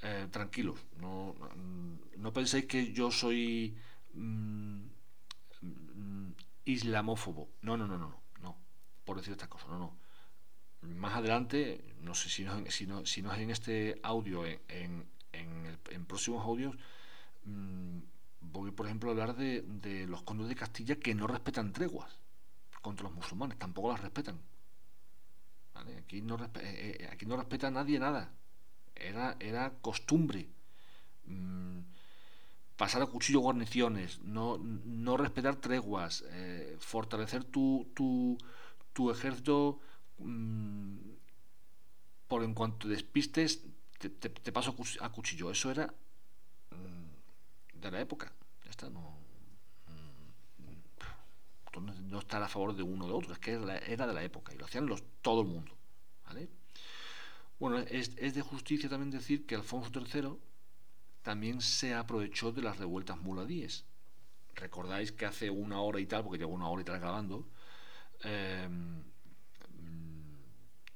Eh, 0.02 0.28
tranquilos, 0.30 0.76
no, 0.98 1.34
penséis 2.34 2.66
que 2.66 2.92
yo 2.92 3.10
soy 3.10 3.74
mm, 4.14 4.86
mm, 5.60 6.32
islamófobo. 6.64 7.50
No, 7.62 7.76
no, 7.76 7.86
no, 7.86 7.98
no, 7.98 8.22
no, 8.40 8.56
por 9.04 9.16
decir 9.16 9.32
estas 9.32 9.48
cosas, 9.48 9.68
no, 9.68 9.78
no. 9.78 9.96
Más 10.82 11.14
adelante, 11.14 11.94
no 12.00 12.14
sé 12.14 12.28
si 12.28 12.44
no, 12.44 12.70
si 12.70 12.86
no, 12.86 13.06
si 13.06 13.22
no 13.22 13.32
es 13.32 13.40
en 13.40 13.50
este 13.50 14.00
audio, 14.02 14.44
en, 14.46 15.06
en, 15.32 16.04
próximos 16.06 16.44
audios, 16.44 16.76
mm, 17.44 17.98
voy, 18.40 18.70
por 18.70 18.86
ejemplo, 18.86 19.10
a 19.10 19.12
hablar 19.12 19.34
de, 19.36 20.06
los 20.06 20.22
condes 20.22 20.48
de 20.48 20.54
Castilla 20.54 20.96
que 20.96 21.14
no 21.14 21.26
respetan 21.26 21.72
treguas 21.72 22.18
contra 22.82 23.04
los 23.04 23.14
musulmanes, 23.14 23.58
tampoco 23.58 23.90
las 23.90 24.00
respetan. 24.00 24.38
Aquí, 25.74 26.20
no, 26.20 26.36
eh, 26.36 26.98
eh, 27.00 27.08
aquí 27.10 27.26
no 27.26 27.36
respeta 27.36 27.70
nadie 27.70 27.98
nada. 27.98 28.32
Era, 28.94 29.36
era 29.40 29.72
costumbre. 29.80 30.48
Pasar 32.76 33.02
a 33.02 33.06
cuchillo 33.06 33.40
guarniciones, 33.40 34.20
no, 34.22 34.58
no 34.58 35.16
respetar 35.16 35.56
treguas, 35.56 36.24
eh, 36.28 36.76
fortalecer 36.80 37.44
tu, 37.44 37.90
tu, 37.94 38.36
tu 38.92 39.10
ejército 39.10 39.80
mm, 40.18 40.96
por 42.26 42.42
en 42.42 42.54
cuanto 42.54 42.88
despistes, 42.88 43.62
te, 43.98 44.52
paso 44.52 44.74
a 45.00 45.08
cuchillo. 45.10 45.50
Eso 45.50 45.70
era 45.70 45.94
mm, 46.70 47.80
de 47.80 47.90
la 47.90 48.00
época. 48.00 48.32
Está, 48.68 48.90
no, 48.90 49.18
mm, 49.86 52.10
no 52.10 52.18
estar 52.18 52.42
a 52.42 52.48
favor 52.48 52.74
de 52.74 52.82
uno 52.82 53.04
o 53.04 53.08
de 53.08 53.14
otro, 53.14 53.32
es 53.32 53.38
que 53.38 53.52
era 53.52 54.06
de 54.06 54.14
la 54.14 54.24
época 54.24 54.52
y 54.52 54.58
lo 54.58 54.64
hacían 54.64 54.86
los, 54.86 55.02
todo 55.22 55.42
el 55.42 55.46
mundo. 55.46 55.72
Bueno, 57.60 57.78
es, 57.78 58.10
es 58.16 58.34
de 58.34 58.42
justicia 58.42 58.88
también 58.88 59.10
decir 59.10 59.46
que 59.46 59.54
Alfonso 59.54 59.92
III 59.94 60.36
también 61.24 61.62
se 61.62 61.94
aprovechó 61.94 62.52
de 62.52 62.62
las 62.62 62.78
revueltas 62.78 63.18
muladíes. 63.18 63.86
Recordáis 64.54 65.10
que 65.10 65.24
hace 65.24 65.50
una 65.50 65.80
hora 65.80 65.98
y 65.98 66.06
tal, 66.06 66.22
porque 66.22 66.38
llevo 66.38 66.52
una 66.52 66.68
hora 66.68 66.82
y 66.82 66.84
tal 66.84 67.00
grabando, 67.00 67.48
eh, 68.22 68.68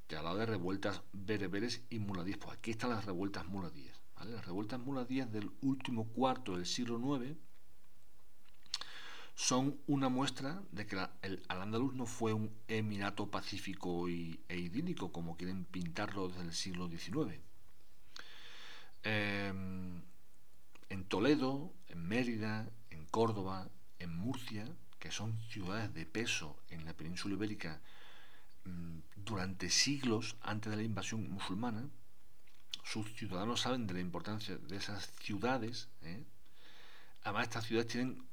te 0.07 0.17
hablaba 0.17 0.39
de 0.39 0.47
revueltas 0.47 1.01
bereberes 1.13 1.83
y 1.89 1.99
muladíes. 1.99 2.37
Pues 2.37 2.59
aquí 2.59 2.71
están 2.71 2.91
las 2.91 3.07
revueltas 3.07 3.47
muladíes. 3.49 3.99
Las 4.27 4.45
revueltas 4.45 4.79
muladíes 4.81 5.33
del 5.33 5.51
último 5.63 6.09
cuarto 6.09 6.57
del 6.57 6.67
siglo 6.67 6.99
IX 6.99 7.37
son 9.35 9.81
una 9.87 10.11
muestra 10.11 10.63
de 10.73 10.87
que 10.87 10.99
el 11.23 11.43
Al-Ándalus 11.49 11.95
no 11.95 12.05
fue 12.05 12.35
un 12.35 12.53
emirato 12.67 13.31
pacífico 13.31 14.11
y, 14.11 14.41
e 14.49 14.59
idílico 14.59 15.11
como 15.11 15.37
quieren 15.39 15.65
pintarlo 15.65 16.29
desde 16.29 16.43
el 16.43 16.53
siglo 16.53 16.89
XIX. 16.89 17.41
En 20.89 21.05
Toledo, 21.05 21.73
en 21.89 22.06
Mérida, 22.06 22.69
en 22.90 23.06
Córdoba, 23.06 23.69
en 23.98 24.16
Murcia, 24.16 24.66
que 24.98 25.10
son 25.10 25.39
ciudades 25.48 25.93
de 25.94 26.06
peso 26.06 26.56
en 26.69 26.85
la 26.85 26.94
península 26.94 27.35
ibérica 27.35 27.81
mm, 28.65 28.98
durante 29.16 29.70
siglos 29.70 30.36
antes 30.40 30.70
de 30.70 30.77
la 30.77 30.82
invasión 30.82 31.31
musulmana, 31.31 31.89
sus 32.85 33.12
ciudadanos 33.15 33.60
saben 33.60 33.86
de 33.86 33.94
la 33.94 34.01
importancia 34.01 34.56
de 34.56 34.77
esas 34.77 35.12
ciudades. 35.20 35.89
¿eh? 36.02 36.24
Además, 37.23 37.44
estas 37.44 37.66
ciudades 37.66 37.93
tienen 37.93 38.27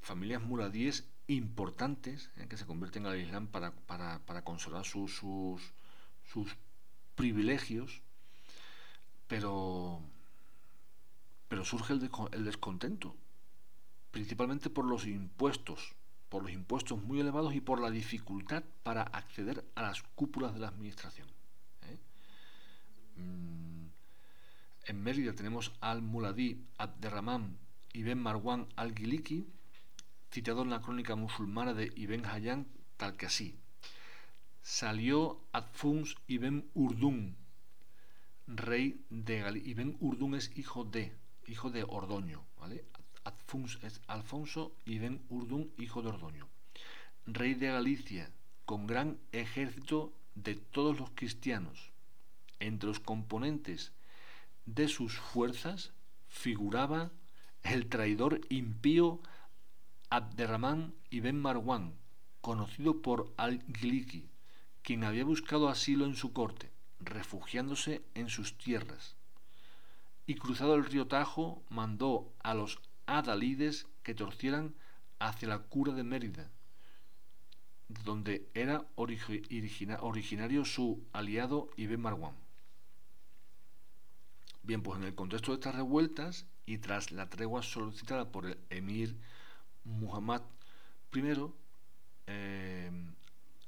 familias 0.00 0.42
muladíes 0.42 1.08
importantes 1.26 2.30
¿eh? 2.36 2.46
que 2.48 2.56
se 2.56 2.66
convierten 2.66 3.06
al 3.06 3.20
Islam 3.20 3.48
para, 3.48 3.72
para, 3.72 4.44
conservar 4.44 4.84
sus, 4.84 5.16
sus 5.16 6.56
privilegios, 7.16 8.02
pero 9.26 10.00
pero 11.48 11.64
surge 11.64 11.92
el, 11.92 12.44
descontento, 12.44 13.16
principalmente 14.10 14.70
por 14.70 14.84
los 14.84 15.06
impuestos, 15.06 15.94
por 16.28 16.42
los 16.42 16.52
impuestos 16.52 17.02
muy 17.02 17.20
elevados 17.20 17.54
y 17.54 17.60
por 17.60 17.80
la 17.80 17.90
dificultad 17.90 18.64
para 18.82 19.02
acceder 19.02 19.64
a 19.74 19.82
las 19.82 20.02
cúpulas 20.02 20.54
de 20.54 20.60
la 20.60 20.68
administración. 20.68 21.28
¿eh? 21.82 21.98
Mm, 23.20 23.86
en 24.86 25.02
Mérida 25.02 25.34
tenemos 25.34 25.72
al 25.80 26.02
Muladí 26.02 26.64
Abderrahman 26.78 27.58
Ibn 27.96 28.18
Marwan 28.18 28.68
al-Giliki, 28.76 29.46
citado 30.30 30.62
en 30.62 30.70
la 30.70 30.82
crónica 30.82 31.16
musulmana 31.16 31.72
de 31.72 31.90
Ibn 31.96 32.26
Hayyan, 32.26 32.66
tal 32.98 33.16
que 33.16 33.24
así. 33.24 33.58
Salió 34.60 35.40
Adfuns 35.52 36.16
Ibn 36.26 36.68
Urdun, 36.74 37.36
rey 38.46 39.02
de 39.08 39.40
Galilea. 39.40 39.70
Ibn 39.70 39.96
Urdun 40.00 40.34
es 40.34 40.54
hijo 40.58 40.84
de, 40.84 41.16
hijo 41.48 41.70
de 41.70 41.84
Ordoño, 41.84 42.44
¿vale? 42.58 42.84
es 43.82 44.00
Alfonso 44.06 44.72
Ibn 44.84 45.20
Urdún, 45.28 45.72
hijo 45.78 46.02
de 46.02 46.08
Ordoño, 46.08 46.48
rey 47.26 47.54
de 47.54 47.68
Galicia, 47.68 48.30
con 48.64 48.86
gran 48.86 49.18
ejército 49.32 50.12
de 50.34 50.54
todos 50.54 50.98
los 50.98 51.10
cristianos. 51.10 51.90
Entre 52.60 52.88
los 52.88 53.00
componentes 53.00 53.92
de 54.64 54.88
sus 54.88 55.18
fuerzas 55.18 55.92
figuraba 56.28 57.10
el 57.62 57.88
traidor 57.88 58.40
impío 58.48 59.20
Abderramán 60.08 60.94
ibn 61.10 61.40
Marwan, 61.40 61.94
conocido 62.40 63.02
por 63.02 63.32
al-Giliki, 63.36 64.28
quien 64.82 65.02
había 65.02 65.24
buscado 65.24 65.68
asilo 65.68 66.06
en 66.06 66.14
su 66.14 66.32
corte, 66.32 66.70
refugiándose 67.00 68.02
en 68.14 68.28
sus 68.28 68.56
tierras 68.56 69.15
y 70.26 70.34
cruzado 70.34 70.74
el 70.74 70.84
río 70.84 71.06
Tajo 71.06 71.62
mandó 71.68 72.32
a 72.42 72.54
los 72.54 72.80
adalides 73.06 73.86
que 74.02 74.14
torcieran 74.14 74.74
hacia 75.18 75.48
la 75.48 75.60
cura 75.60 75.92
de 75.92 76.02
Mérida, 76.02 76.50
donde 77.88 78.48
era 78.54 78.84
originario 78.96 80.64
su 80.64 81.04
aliado 81.12 81.70
Ibn 81.76 82.00
Marwan. 82.00 82.34
Bien, 84.62 84.82
pues 84.82 84.98
en 84.98 85.04
el 85.04 85.14
contexto 85.14 85.52
de 85.52 85.56
estas 85.56 85.76
revueltas 85.76 86.46
y 86.66 86.78
tras 86.78 87.12
la 87.12 87.30
tregua 87.30 87.62
solicitada 87.62 88.32
por 88.32 88.46
el 88.46 88.58
emir 88.68 89.16
Muhammad 89.84 90.42
I, 91.14 91.22
eh, 92.26 92.90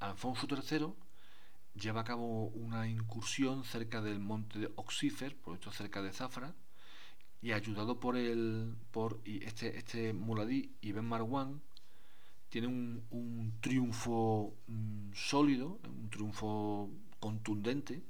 Alfonso 0.01 0.45
III 0.49 0.93
lleva 1.75 2.01
a 2.01 2.03
cabo 2.03 2.47
una 2.47 2.87
incursión 2.87 3.63
cerca 3.63 4.01
del 4.01 4.19
monte 4.19 4.59
de 4.59 4.71
Oxífer, 4.75 5.35
por 5.35 5.55
esto 5.55 5.71
cerca 5.71 6.01
de 6.01 6.11
Zafra, 6.11 6.53
y 7.41 7.51
ayudado 7.53 7.99
por 7.99 8.17
el 8.17 8.75
por 8.91 9.21
y 9.23 9.43
este 9.45 9.77
este 9.77 10.13
muladí 10.13 10.75
Ibn 10.81 11.05
Marwan 11.05 11.61
tiene 12.49 12.67
un, 12.67 13.53
triunfo 13.61 14.55
mm, 14.67 15.11
sólido, 15.13 15.79
un 15.85 16.09
triunfo 16.09 16.89
contundente, 17.19 18.01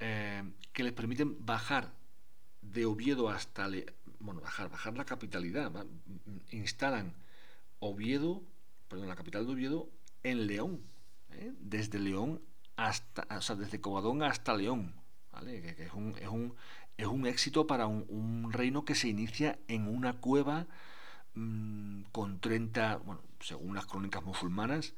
eh, 0.00 0.42
que 0.72 0.82
les 0.82 0.92
permiten 0.92 1.36
bajar 1.46 1.92
de 2.60 2.86
Oviedo 2.86 3.28
hasta 3.28 3.68
bueno 4.18 4.40
bajar 4.40 4.68
bajar 4.68 4.96
la 4.96 5.04
capitalidad, 5.04 5.72
instalan 6.50 7.14
Oviedo, 7.78 8.42
perdón, 8.88 9.08
la 9.08 9.16
capital 9.16 9.46
de 9.46 9.52
Oviedo 9.52 9.88
en 10.22 10.46
León, 10.46 10.80
¿eh? 11.30 11.52
desde 11.60 11.98
León 12.00 12.40
hasta, 12.76 13.26
o 13.36 13.40
sea, 13.40 13.56
desde 13.56 13.80
Covadón 13.80 14.22
hasta 14.22 14.54
León, 14.54 14.94
¿vale? 15.32 15.60
que, 15.60 15.84
es, 15.84 15.92
un, 15.92 16.14
es, 16.20 16.28
un, 16.28 16.54
es, 16.96 17.06
un, 17.06 17.26
éxito 17.26 17.66
para 17.66 17.86
un, 17.86 18.52
reino 18.52 18.84
que 18.84 18.94
se 18.94 19.08
inicia 19.08 19.58
en 19.68 19.88
una 19.88 20.14
cueva 20.14 20.66
mmm, 21.34 22.02
con 22.12 22.40
30, 22.40 22.98
bueno, 22.98 23.22
según 23.40 23.74
las 23.74 23.86
crónicas 23.86 24.22
musulmanas 24.22 24.94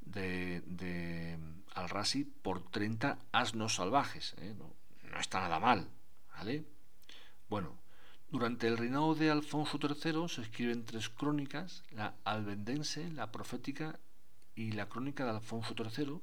de, 0.00 0.62
de 0.62 1.38
Al-Rasi, 1.74 2.24
por 2.24 2.62
30 2.62 3.18
asnos 3.32 3.74
salvajes. 3.74 4.34
¿eh? 4.38 4.54
No, 4.56 4.72
no, 5.10 5.18
está 5.18 5.40
nada 5.40 5.60
mal, 5.60 5.88
¿vale? 6.34 6.64
Bueno, 7.48 7.78
durante 8.30 8.68
el 8.68 8.76
reinado 8.76 9.14
de 9.14 9.30
Alfonso 9.30 9.78
III 9.80 10.28
se 10.28 10.42
escriben 10.42 10.84
tres 10.84 11.08
crónicas, 11.08 11.82
la 11.90 12.14
albendense, 12.24 13.10
la 13.10 13.32
profética 13.32 13.98
y 14.54 14.72
la 14.72 14.86
crónica 14.86 15.24
de 15.24 15.30
Alfonso 15.30 15.74
III, 15.74 16.20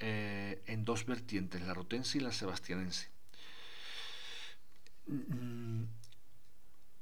eh, 0.00 0.62
en 0.66 0.84
dos 0.84 1.06
vertientes, 1.06 1.62
la 1.62 1.74
rotense 1.74 2.18
y 2.18 2.20
la 2.20 2.32
sebastianense. 2.32 3.08
Mm, 5.06 5.84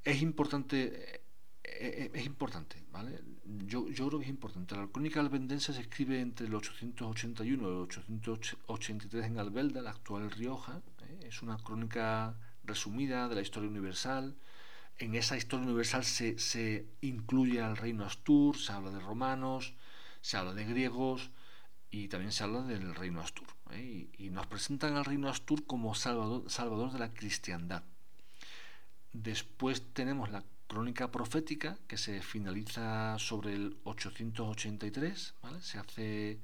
es 0.05 0.23
importante, 0.23 1.15
eh, 1.15 1.21
eh, 1.65 2.11
es 2.13 2.27
importante, 2.27 2.83
¿vale? 2.91 3.21
Yo, 3.67 3.89
yo 3.89 4.09
creo 4.09 4.19
que 4.19 4.25
es 4.25 4.31
importante. 4.31 4.77
La 4.77 4.89
crónica 4.89 5.21
albendense 5.21 5.73
se 5.73 5.81
escribe 5.81 6.21
entre 6.21 6.47
el 6.47 6.55
881 6.55 7.63
y 7.63 7.73
el 7.73 7.81
883 7.83 9.27
en 9.27 9.39
Albelda, 9.39 9.83
la 9.83 9.91
actual 9.91 10.31
Rioja. 10.31 10.83
Es 11.23 11.43
una 11.43 11.57
crónica 11.59 12.37
resumida 12.65 13.29
de 13.29 13.37
la 13.37 13.43
historia 13.43 13.69
universal. 13.69 14.37
En 14.99 15.15
esa 15.15 15.37
historia 15.37 15.67
universal 15.67 16.05
se, 16.05 16.39
se 16.39 16.87
incluye 17.01 17.61
al 17.61 17.77
reino 17.77 18.05
Astur, 18.05 18.57
se 18.57 18.73
habla 18.73 18.91
de 18.91 19.01
romanos, 19.01 19.75
se 20.21 20.37
habla 20.37 20.55
de 20.55 20.65
griegos, 20.65 21.31
y 21.93 22.09
también 22.09 22.33
se 22.33 22.43
habla 22.43 22.63
del 22.63 22.95
reino 22.95 23.21
Astur. 23.21 23.47
¿eh? 23.71 24.09
Y, 24.17 24.31
nos 24.31 24.47
presentan 24.47 24.97
al 24.97 25.05
reino 25.05 25.29
Astur 25.29 25.65
como 25.67 25.95
salvador, 25.95 26.51
salvador 26.51 26.91
de 26.91 26.99
la 26.99 27.13
cristiandad. 27.13 27.85
Después 29.13 29.83
tenemos 29.93 30.31
la 30.31 30.43
crónica 30.67 31.13
profética 31.13 31.79
que 31.87 31.99
se 31.99 32.23
finaliza 32.23 33.19
sobre 33.19 33.53
el 33.53 33.77
883. 33.85 35.35
Se 35.61 35.79
hace 35.79 36.41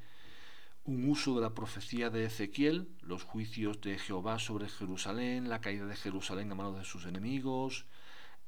un 0.84 1.08
uso 1.08 1.34
de 1.34 1.40
la 1.40 1.54
profecía 1.54 2.10
de 2.10 2.26
Ezequiel, 2.26 2.86
los 3.00 3.22
juicios 3.22 3.80
de 3.80 3.98
Jehová 3.98 4.38
sobre 4.38 4.68
Jerusalén, 4.68 5.48
la 5.48 5.62
caída 5.62 5.86
de 5.86 5.96
Jerusalén 5.96 6.52
a 6.52 6.56
manos 6.56 6.76
de 6.76 6.84
sus 6.84 7.06
enemigos, 7.06 7.86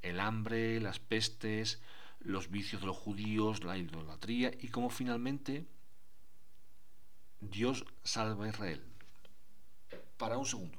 el 0.03 0.21
hambre, 0.21 0.81
las 0.81 0.99
pestes, 0.99 1.81
los 2.21 2.51
vicios 2.51 2.83
de 2.83 2.89
los 2.89 2.97
judíos, 2.99 3.65
la 3.65 3.79
idolatría 3.79 4.53
y 4.61 4.69
cómo 4.69 4.91
finalmente 4.91 5.67
Dios 7.41 7.85
salva 8.05 8.45
a 8.45 8.49
Israel. 8.49 8.83
Para 10.17 10.39
un 10.39 10.47
segundo, 10.47 10.79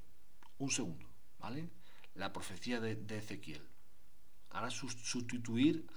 un 0.59 0.69
segundo, 0.69 1.05
¿vale? 1.39 1.69
La 2.15 2.31
profecía 2.31 2.79
de, 2.79 3.17
Ezequiel. 3.17 3.67
Hará 4.49 4.69
sustituir 4.69 5.87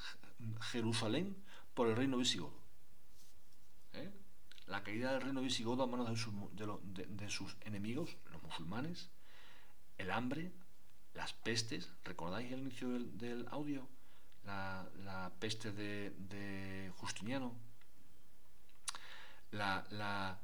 Jerusalén 0.61 1.37
por 1.75 1.89
el 1.89 1.97
reino 1.97 2.17
visigodo. 2.17 2.59
¿Eh? 3.93 4.13
La 4.67 4.83
caída 4.83 5.13
del 5.13 5.23
reino 5.23 5.43
visigodo 5.43 5.83
a 5.83 5.87
manos 5.87 6.09
de 6.09 6.17
sus, 6.17 6.33
de 6.55 7.31
sus 7.31 7.57
enemigos, 7.63 8.17
los 8.31 8.43
musulmanes, 8.43 9.11
el 9.99 10.11
hambre, 10.11 10.53
las 11.15 11.33
pestes, 11.33 11.91
¿recordáis 12.05 12.53
el 12.53 12.61
inicio 12.61 12.89
del, 12.89 13.47
audio? 13.51 13.89
La, 14.45 15.33
peste 15.39 15.73
de, 15.73 16.93
Justiniano, 16.97 17.55
la, 19.53 20.39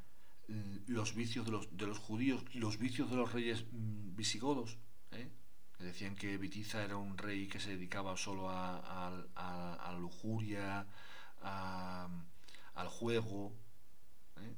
los 0.87 1.15
vicios 1.15 1.47
de 1.47 1.53
los, 1.53 1.77
de 1.77 1.87
los, 1.87 1.99
judíos, 1.99 2.43
los 2.55 2.79
vicios 2.79 3.11
de 3.11 3.17
los 3.17 3.33
reyes 3.33 3.65
mm, 3.71 4.17
visigodos. 4.17 4.79
¿eh? 5.13 5.31
Decían 5.79 6.15
que 6.15 6.37
Vitiza 6.37 6.83
era 6.85 6.97
un 6.97 7.17
rey 7.17 7.49
que 7.49 7.61
se 7.61 7.71
dedicaba 7.71 8.17
solo 8.17 8.51
a, 8.51 9.13
la 9.37 9.99
lujuria, 9.99 10.87
al 11.41 12.89
juego. 12.89 13.53
¿eh? 14.37 14.55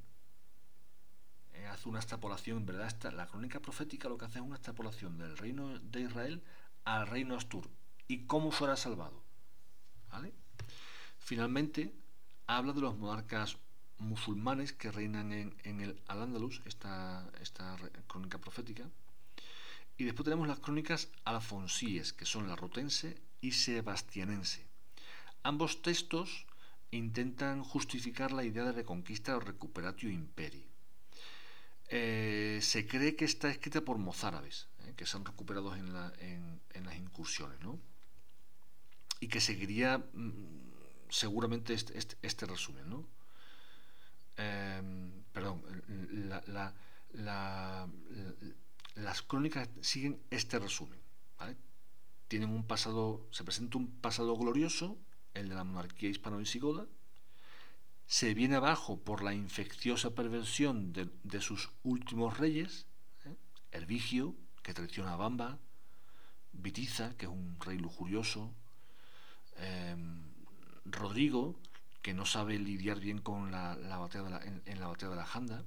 Eh, 1.54 1.66
hace 1.66 1.88
una 1.88 2.00
extrapolación, 2.00 2.66
verdad, 2.66 3.12
la 3.12 3.26
crónica 3.26 3.60
profética 3.60 4.08
lo 4.08 4.18
que 4.18 4.24
hace 4.24 4.38
es 4.38 4.44
una 4.44 4.56
extrapolación 4.56 5.18
del 5.18 5.36
reino 5.36 5.78
de 5.78 6.00
Israel 6.00 6.42
al 6.84 7.06
reino 7.06 7.36
Astur 7.36 7.70
y 8.08 8.26
cómo 8.26 8.50
será 8.52 8.76
salvado. 8.76 9.22
Finalmente, 11.18 11.94
habla 12.46 12.72
de 12.72 12.80
los 12.80 12.98
monarcas 12.98 13.56
musulmanes 13.98 14.72
que 14.72 14.90
reinan 14.90 15.32
en, 15.32 15.80
el 15.80 16.00
Al-Ándalus, 16.08 16.62
esta, 16.64 17.30
esta 17.40 17.76
crónica 18.06 18.38
profética. 18.38 18.88
Y 19.96 20.04
después 20.04 20.24
tenemos 20.24 20.48
las 20.48 20.58
crónicas 20.58 21.08
alfonsíes, 21.24 22.12
que 22.12 22.26
son 22.26 22.48
la 22.48 22.56
rotense 22.56 23.20
y 23.40 23.52
sebastianense. 23.52 24.66
Ambos 25.42 25.82
textos 25.82 26.46
intentan 26.92 27.64
justificar 27.64 28.32
la 28.32 28.44
idea 28.44 28.64
de 28.64 28.72
reconquista 28.72 29.36
o 29.36 29.40
recuperatio 29.40 30.10
imperi. 30.10 30.64
Eh, 31.88 32.60
se 32.62 32.86
cree 32.86 33.16
que 33.16 33.24
está 33.24 33.50
escrita 33.50 33.82
por 33.82 33.98
mozárabes, 33.98 34.68
eh, 34.80 34.94
que 34.96 35.04
se 35.04 35.16
han 35.16 35.24
recuperado 35.24 35.74
en, 35.74 35.92
las 35.92 36.96
incursiones, 36.96 37.60
¿no? 37.60 37.78
Y 39.20 39.28
que 39.28 39.40
seguiría 39.40 39.98
mm, 39.98 41.10
seguramente 41.10 41.74
este, 41.74 41.98
este, 41.98 42.16
este, 42.22 42.46
resumen, 42.46 42.88
¿no? 42.88 43.06
Em, 44.36 45.22
perdón, 45.32 45.62
las 48.94 49.22
crónicas 49.22 49.68
siguen 49.80 50.20
este 50.30 50.58
resumen. 50.58 51.00
Tienen 52.28 52.50
un 52.50 52.66
pasado, 52.66 53.26
se 53.30 53.44
presenta 53.44 53.76
un 53.76 53.90
pasado 54.00 54.34
glorioso, 54.36 54.96
el 55.34 55.50
de 55.50 55.54
la 55.54 55.64
monarquía 55.64 56.08
hispano-visigoda, 56.08 56.86
se 58.06 58.34
viene 58.34 58.56
abajo 58.56 58.98
por 58.98 59.22
la 59.22 59.34
infecciosa 59.34 60.14
perversión 60.14 60.92
de, 60.92 61.40
sus 61.40 61.70
últimos 61.82 62.38
reyes, 62.38 62.86
¿eh? 63.24 63.34
Hervigio, 63.70 64.34
que 64.62 64.74
traiciona 64.74 65.14
a 65.14 65.16
Bamba, 65.16 65.58
Vitiza, 66.52 67.16
que 67.16 67.26
es 67.26 67.32
un 67.32 67.58
rey 67.60 67.78
lujurioso, 67.78 68.52
em, 69.56 70.22
Rodrigo, 70.84 71.58
que 72.02 72.14
no 72.14 72.26
sabe 72.26 72.58
lidiar 72.58 72.98
bien 73.00 73.18
con 73.18 73.52
la, 73.52 73.76
batalla 73.98 74.40
en, 74.66 74.80
la 74.80 74.88
batalla 74.88 75.10
de 75.10 75.16
la 75.16 75.24
Janda, 75.24 75.64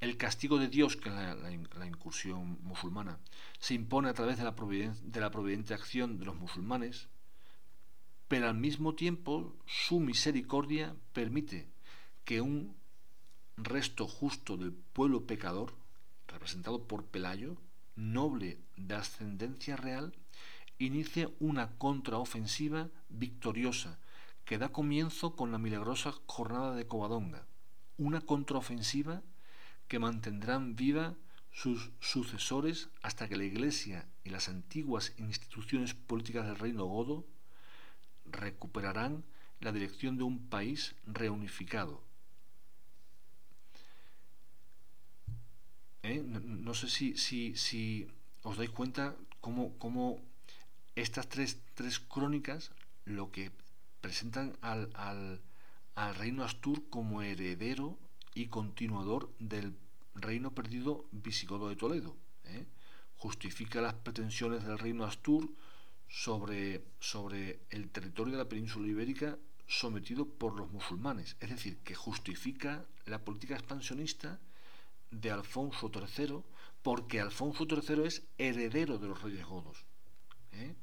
el 0.00 0.18
castigo 0.18 0.58
de 0.58 0.68
Dios, 0.68 0.96
que 0.96 1.08
es 1.08 1.14
la, 1.14 1.86
incursión 1.86 2.58
musulmana, 2.62 3.18
se 3.58 3.72
impone 3.72 4.10
a 4.10 4.14
través 4.14 4.36
de 4.36 4.44
la, 4.44 4.54
de 4.54 5.20
la 5.20 5.30
providente 5.30 5.72
acción 5.72 6.18
de 6.18 6.26
los 6.26 6.36
musulmanes, 6.36 7.08
pero 8.28 8.48
al 8.48 8.54
mismo 8.54 8.94
tiempo 8.94 9.56
su 9.66 9.98
misericordia 9.98 10.94
permite 11.14 11.68
que 12.24 12.42
un 12.42 12.76
resto 13.56 14.06
justo 14.06 14.58
del 14.58 14.72
pueblo 14.72 15.26
pecador, 15.26 15.74
representado 16.28 16.86
por 16.86 17.06
Pelayo, 17.06 17.56
noble 17.94 18.58
de 18.76 18.94
ascendencia 18.94 19.76
real, 19.76 20.14
inicie 20.78 21.34
una 21.40 21.70
contraofensiva 21.78 22.90
victoriosa 23.08 23.98
que 24.46 24.58
da 24.58 24.70
comienzo 24.70 25.34
con 25.34 25.50
la 25.50 25.58
milagrosa 25.58 26.14
jornada 26.26 26.74
de 26.74 26.86
Covadonga, 26.86 27.44
una 27.98 28.20
contraofensiva 28.20 29.22
que 29.88 29.98
mantendrán 29.98 30.76
viva 30.76 31.16
sus 31.50 31.90
sucesores 32.00 32.88
hasta 33.02 33.28
que 33.28 33.36
la 33.36 33.44
Iglesia 33.44 34.06
y 34.22 34.30
las 34.30 34.48
antiguas 34.48 35.12
instituciones 35.18 35.94
políticas 35.94 36.46
del 36.46 36.58
reino 36.58 36.84
godo 36.84 37.26
recuperarán 38.26 39.24
la 39.60 39.72
dirección 39.72 40.16
de 40.16 40.24
un 40.24 40.48
país 40.48 40.94
reunificado. 41.06 42.02
¿Eh? 46.02 46.22
No, 46.22 46.74
sé 46.74 46.88
si, 46.88 47.16
si, 47.16 48.06
os 48.42 48.56
dais 48.56 48.70
cuenta 48.70 49.16
cómo, 49.40 50.20
estas 50.94 51.28
tres, 51.28 51.58
tres, 51.74 51.98
crónicas 51.98 52.70
lo 53.06 53.32
que 53.32 53.50
presentan 54.06 54.56
al, 54.60 54.88
al, 55.96 56.14
reino 56.14 56.44
Astur 56.44 56.88
como 56.90 57.22
heredero 57.22 57.98
y 58.34 58.46
continuador 58.46 59.34
del 59.40 59.76
reino 60.14 60.54
perdido 60.54 61.06
visigodo 61.10 61.68
de 61.68 61.74
Toledo. 61.74 62.16
¿eh? 62.44 62.66
Justifica 63.16 63.80
las 63.80 63.94
pretensiones 63.94 64.62
del 64.64 64.78
reino 64.78 65.04
Astur 65.04 65.50
sobre, 66.06 66.84
sobre 67.00 67.58
el 67.70 67.90
territorio 67.90 68.34
de 68.34 68.38
la 68.38 68.48
península 68.48 68.86
ibérica 68.86 69.38
sometido 69.66 70.24
por 70.24 70.54
los 70.54 70.70
musulmanes, 70.70 71.36
es 71.40 71.50
decir, 71.50 71.78
que 71.78 71.96
justifica 71.96 72.86
la 73.06 73.24
política 73.24 73.56
expansionista 73.56 74.38
de 75.10 75.32
Alfonso 75.32 75.90
III, 75.92 76.44
porque 76.80 77.20
Alfonso 77.20 77.66
III 77.68 78.04
es 78.04 78.22
heredero 78.38 78.98
de 78.98 79.08
los 79.08 79.20
reyes 79.20 79.44
godos. 79.44 79.84
¿eh? 80.52 80.76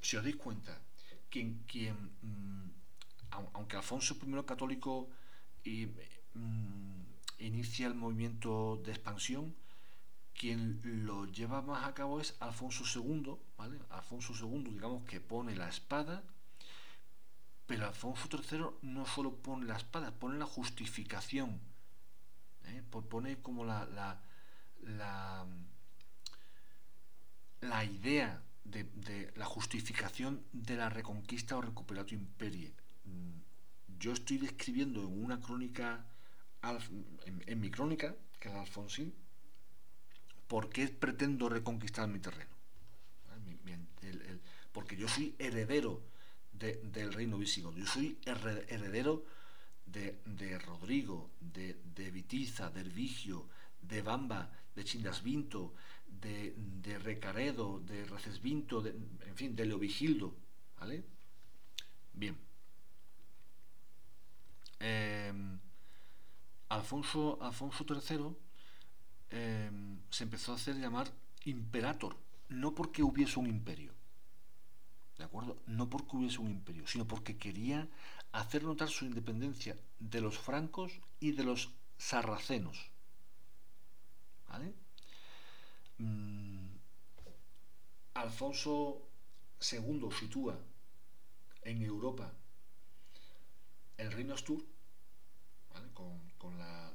Si 0.00 0.16
os 0.16 0.24
dais 0.24 0.34
cuenta, 0.34 0.82
quien, 1.66 2.10
mm, 2.22 2.70
aunque 3.52 3.76
Alfonso 3.76 4.16
I 4.22 4.44
católico 4.44 5.08
y, 5.64 5.86
mm, 6.34 7.02
inicia 7.38 7.86
el 7.86 7.94
movimiento 7.94 8.80
de 8.84 8.92
expansión, 8.92 9.54
quien 10.38 10.80
lo 11.06 11.26
lleva 11.26 11.62
más 11.62 11.84
a 11.84 11.94
cabo 11.94 12.20
es 12.20 12.36
Alfonso 12.40 12.84
II, 12.84 13.36
¿vale? 13.56 13.78
Alfonso 13.90 14.32
II, 14.34 14.70
digamos 14.72 15.04
que 15.04 15.20
pone 15.20 15.56
la 15.56 15.68
espada, 15.68 16.22
pero 17.66 17.86
Alfonso 17.86 18.28
III 18.30 18.66
no 18.82 19.06
solo 19.06 19.36
pone 19.36 19.66
la 19.66 19.76
espada, 19.76 20.12
pone 20.12 20.38
la 20.38 20.46
justificación, 20.46 21.60
¿eh? 22.66 22.82
pone 22.90 23.38
como 23.40 23.64
la, 23.64 23.86
la, 23.86 25.46
la, 27.60 27.84
idea 27.84 28.42
de, 28.70 29.32
la 29.36 29.44
justificación 29.44 30.42
de 30.52 30.76
la 30.76 30.88
reconquista 30.88 31.56
o 31.56 31.60
recuperato 31.60 32.14
imperie. 32.14 32.72
Mm, 33.04 33.98
yo 33.98 34.12
estoy 34.12 34.38
describiendo 34.38 35.00
en 35.02 35.24
una 35.24 35.40
crónica, 35.40 36.04
en, 37.46 37.60
mi 37.60 37.70
crónica, 37.70 38.14
que 38.38 38.48
es 38.48 38.54
Alfonsín, 38.54 39.14
¿por 40.46 40.68
qué 40.68 40.88
pretendo 40.88 41.48
reconquistar 41.48 42.08
mi 42.08 42.18
terreno? 42.18 42.54
porque 44.72 44.94
yo 44.94 45.08
soy 45.08 45.34
heredero 45.38 46.02
del 46.52 47.12
reino 47.14 47.38
visigodo, 47.38 47.78
yo 47.78 47.86
soy 47.86 48.18
heredero 48.68 49.24
de, 49.86 50.58
Rodrigo, 50.58 51.30
de, 51.40 51.80
de, 51.94 52.10
Vitiza, 52.10 52.68
de 52.68 52.82
Hervigio, 52.82 53.48
de 53.80 54.02
Bamba, 54.02 54.50
de 54.74 54.84
Chindasvinto, 54.84 55.74
de, 56.20 56.54
de 56.56 56.98
Recaredo, 56.98 57.80
de 57.80 58.04
Recesvinto, 58.04 58.84
en 58.86 59.36
fin, 59.36 59.54
de 59.56 59.66
Leovigildo. 59.66 60.34
¿Vale? 60.78 61.04
Bien. 62.12 62.36
Em, 64.78 65.58
Alfonso, 66.68 67.38
Alfonso 67.40 67.84
III 67.88 68.36
Em, 69.30 69.98
se 70.10 70.24
empezó 70.24 70.52
a 70.52 70.54
hacer 70.54 70.76
llamar 70.76 71.12
imperator, 71.44 72.16
no 72.48 72.74
porque 72.74 73.02
hubiese 73.02 73.38
un 73.40 73.46
imperio, 73.46 73.92
¿de 75.18 75.24
acuerdo? 75.24 75.58
No 75.66 75.90
porque 75.90 76.16
hubiese 76.16 76.38
un 76.38 76.50
imperio, 76.50 76.86
sino 76.86 77.06
porque 77.06 77.36
quería 77.36 77.88
hacer 78.32 78.62
notar 78.62 78.88
su 78.88 79.04
independencia 79.04 79.76
de 79.98 80.20
los 80.20 80.38
francos 80.38 80.92
y 81.18 81.32
de 81.32 81.44
los 81.44 81.70
sarracenos. 81.98 82.90
¿Vale? 84.48 84.74
Mm, 85.98 86.76
Alfonso, 88.14 89.02
II 89.60 90.08
sitúa 90.18 90.58
en 91.62 91.82
Europa 91.82 92.32
el 93.96 94.12
reino 94.12 94.34
Astur, 94.34 94.62
con, 96.38 96.58
la, 96.58 96.92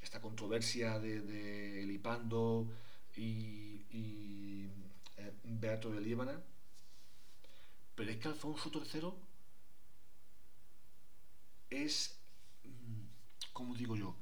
esta 0.00 0.20
controversia 0.20 0.98
de, 0.98 1.20
de 1.20 1.82
Elipando 1.82 2.70
y, 3.16 4.68
eh, 5.16 5.32
Beato 5.44 5.90
de 5.90 6.00
Líbana, 6.00 6.40
pero 7.94 8.10
es 8.10 8.18
que 8.18 8.28
Alfonso 8.28 8.70
III 8.72 9.12
es, 11.70 12.18
mm, 12.64 13.52
como 13.52 13.74
digo 13.74 13.96
yo, 13.96 14.16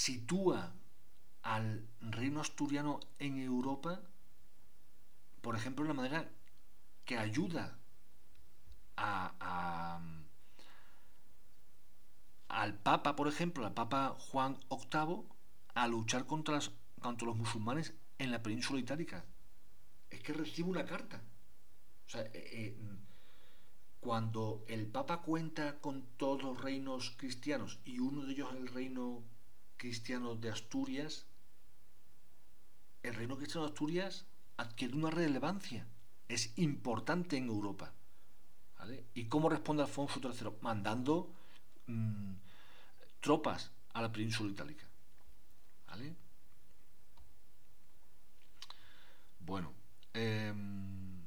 sitúa 0.00 0.72
al 1.42 1.86
reino 2.00 2.40
asturiano 2.40 3.00
en 3.18 3.38
Europa, 3.38 4.00
por 5.42 5.56
ejemplo, 5.56 5.84
de 5.84 5.88
la 5.88 5.94
manera 5.94 6.30
que 7.04 7.18
ayuda 7.18 7.78
a, 8.96 10.00
al 12.48 12.74
Papa, 12.78 13.14
por 13.14 13.28
ejemplo, 13.28 13.66
al 13.66 13.74
Papa 13.74 14.16
Juan 14.18 14.58
VIII, 14.70 15.24
a 15.74 15.86
luchar 15.86 16.26
contra, 16.26 16.58
contra 17.00 17.26
los 17.26 17.36
musulmanes 17.36 17.92
en 18.18 18.30
la 18.30 18.42
península 18.42 18.80
itálica. 18.80 19.24
Es 20.08 20.20
que 20.22 20.32
recibe 20.32 20.70
una 20.70 20.86
carta. 20.86 21.22
O 22.06 22.08
sea, 22.08 22.22
eh, 22.22 22.30
eh, 22.34 22.76
cuando 24.00 24.64
el 24.66 24.86
Papa 24.86 25.20
cuenta 25.20 25.78
con 25.78 26.06
todos 26.16 26.42
los 26.42 26.60
reinos 26.60 27.14
cristianos 27.18 27.80
y 27.84 27.98
uno 27.98 28.24
de 28.24 28.32
ellos 28.32 28.50
es 28.52 28.60
el 28.60 28.68
reino 28.68 29.22
cristiano 29.80 30.34
de 30.36 30.50
Asturias, 30.50 31.24
el 33.02 33.14
reino 33.14 33.38
cristiano 33.38 33.64
de 33.66 33.72
Asturias 33.72 34.26
adquiere 34.58 34.94
una 34.94 35.10
relevancia, 35.10 35.86
es 36.28 36.52
importante 36.58 37.38
en 37.38 37.46
Europa. 37.46 37.90
¿Y 39.14 39.24
cómo 39.24 39.48
responde 39.48 39.82
Alfonso 39.82 40.20
III? 40.22 40.50
Mandando 40.60 41.32
mm, 41.86 42.32
tropas 43.20 43.70
a 43.94 44.02
la 44.02 44.12
península 44.12 44.50
itálica. 44.50 44.84
¿Vale? 45.86 46.14
Bueno, 49.38 49.72
em, 50.12 51.22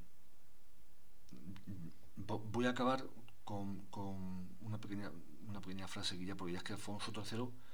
voy 2.18 2.68
a 2.68 2.70
acabar 2.70 3.04
con, 3.44 3.88
una, 4.62 4.80
pequeña, 4.80 5.12
una 5.48 5.60
pequeña 5.60 5.88
frase 5.88 6.24
ya, 6.24 6.36
porque 6.36 6.54
ya 6.54 6.60
es 6.60 6.64
que 6.64 6.74
Alfonso 6.74 7.12
III 7.16 7.73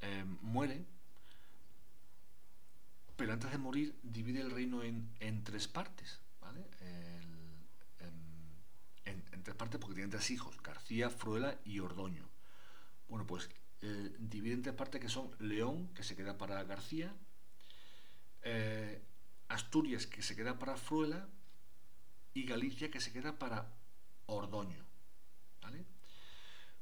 em, 0.00 0.38
muere, 0.42 0.84
pero 3.16 3.32
antes 3.32 3.50
de 3.50 3.58
morir 3.58 3.94
divide 4.02 4.40
el 4.40 4.50
reino 4.50 4.82
en, 4.82 5.08
en 5.20 5.42
tres 5.44 5.68
partes. 5.68 6.20
¿vale? 6.40 6.64
en, 9.06 9.42
tres 9.42 9.56
partes 9.56 9.80
porque 9.80 9.94
tiene 9.94 10.10
tres 10.10 10.30
hijos, 10.30 10.60
García, 10.62 11.08
Fruela 11.08 11.56
y 11.64 11.78
Ordoño. 11.78 12.28
Bueno, 13.08 13.26
pues 13.26 13.48
eh, 13.82 14.16
divide 14.18 14.54
en 14.54 14.62
tres 14.62 14.74
partes 14.74 15.00
que 15.00 15.08
son 15.08 15.30
León, 15.38 15.88
que 15.94 16.02
se 16.02 16.16
queda 16.16 16.36
para 16.36 16.64
García, 16.64 17.14
eh, 18.42 19.00
Asturias, 19.48 20.06
que 20.06 20.22
se 20.22 20.34
queda 20.34 20.58
para 20.58 20.76
Fruela, 20.76 21.28
y 22.34 22.44
Galicia, 22.44 22.90
que 22.90 23.00
se 23.00 23.12
queda 23.12 23.38
para 23.38 23.72
Ordoño. 24.26 24.84
¿Vale? 25.62 25.84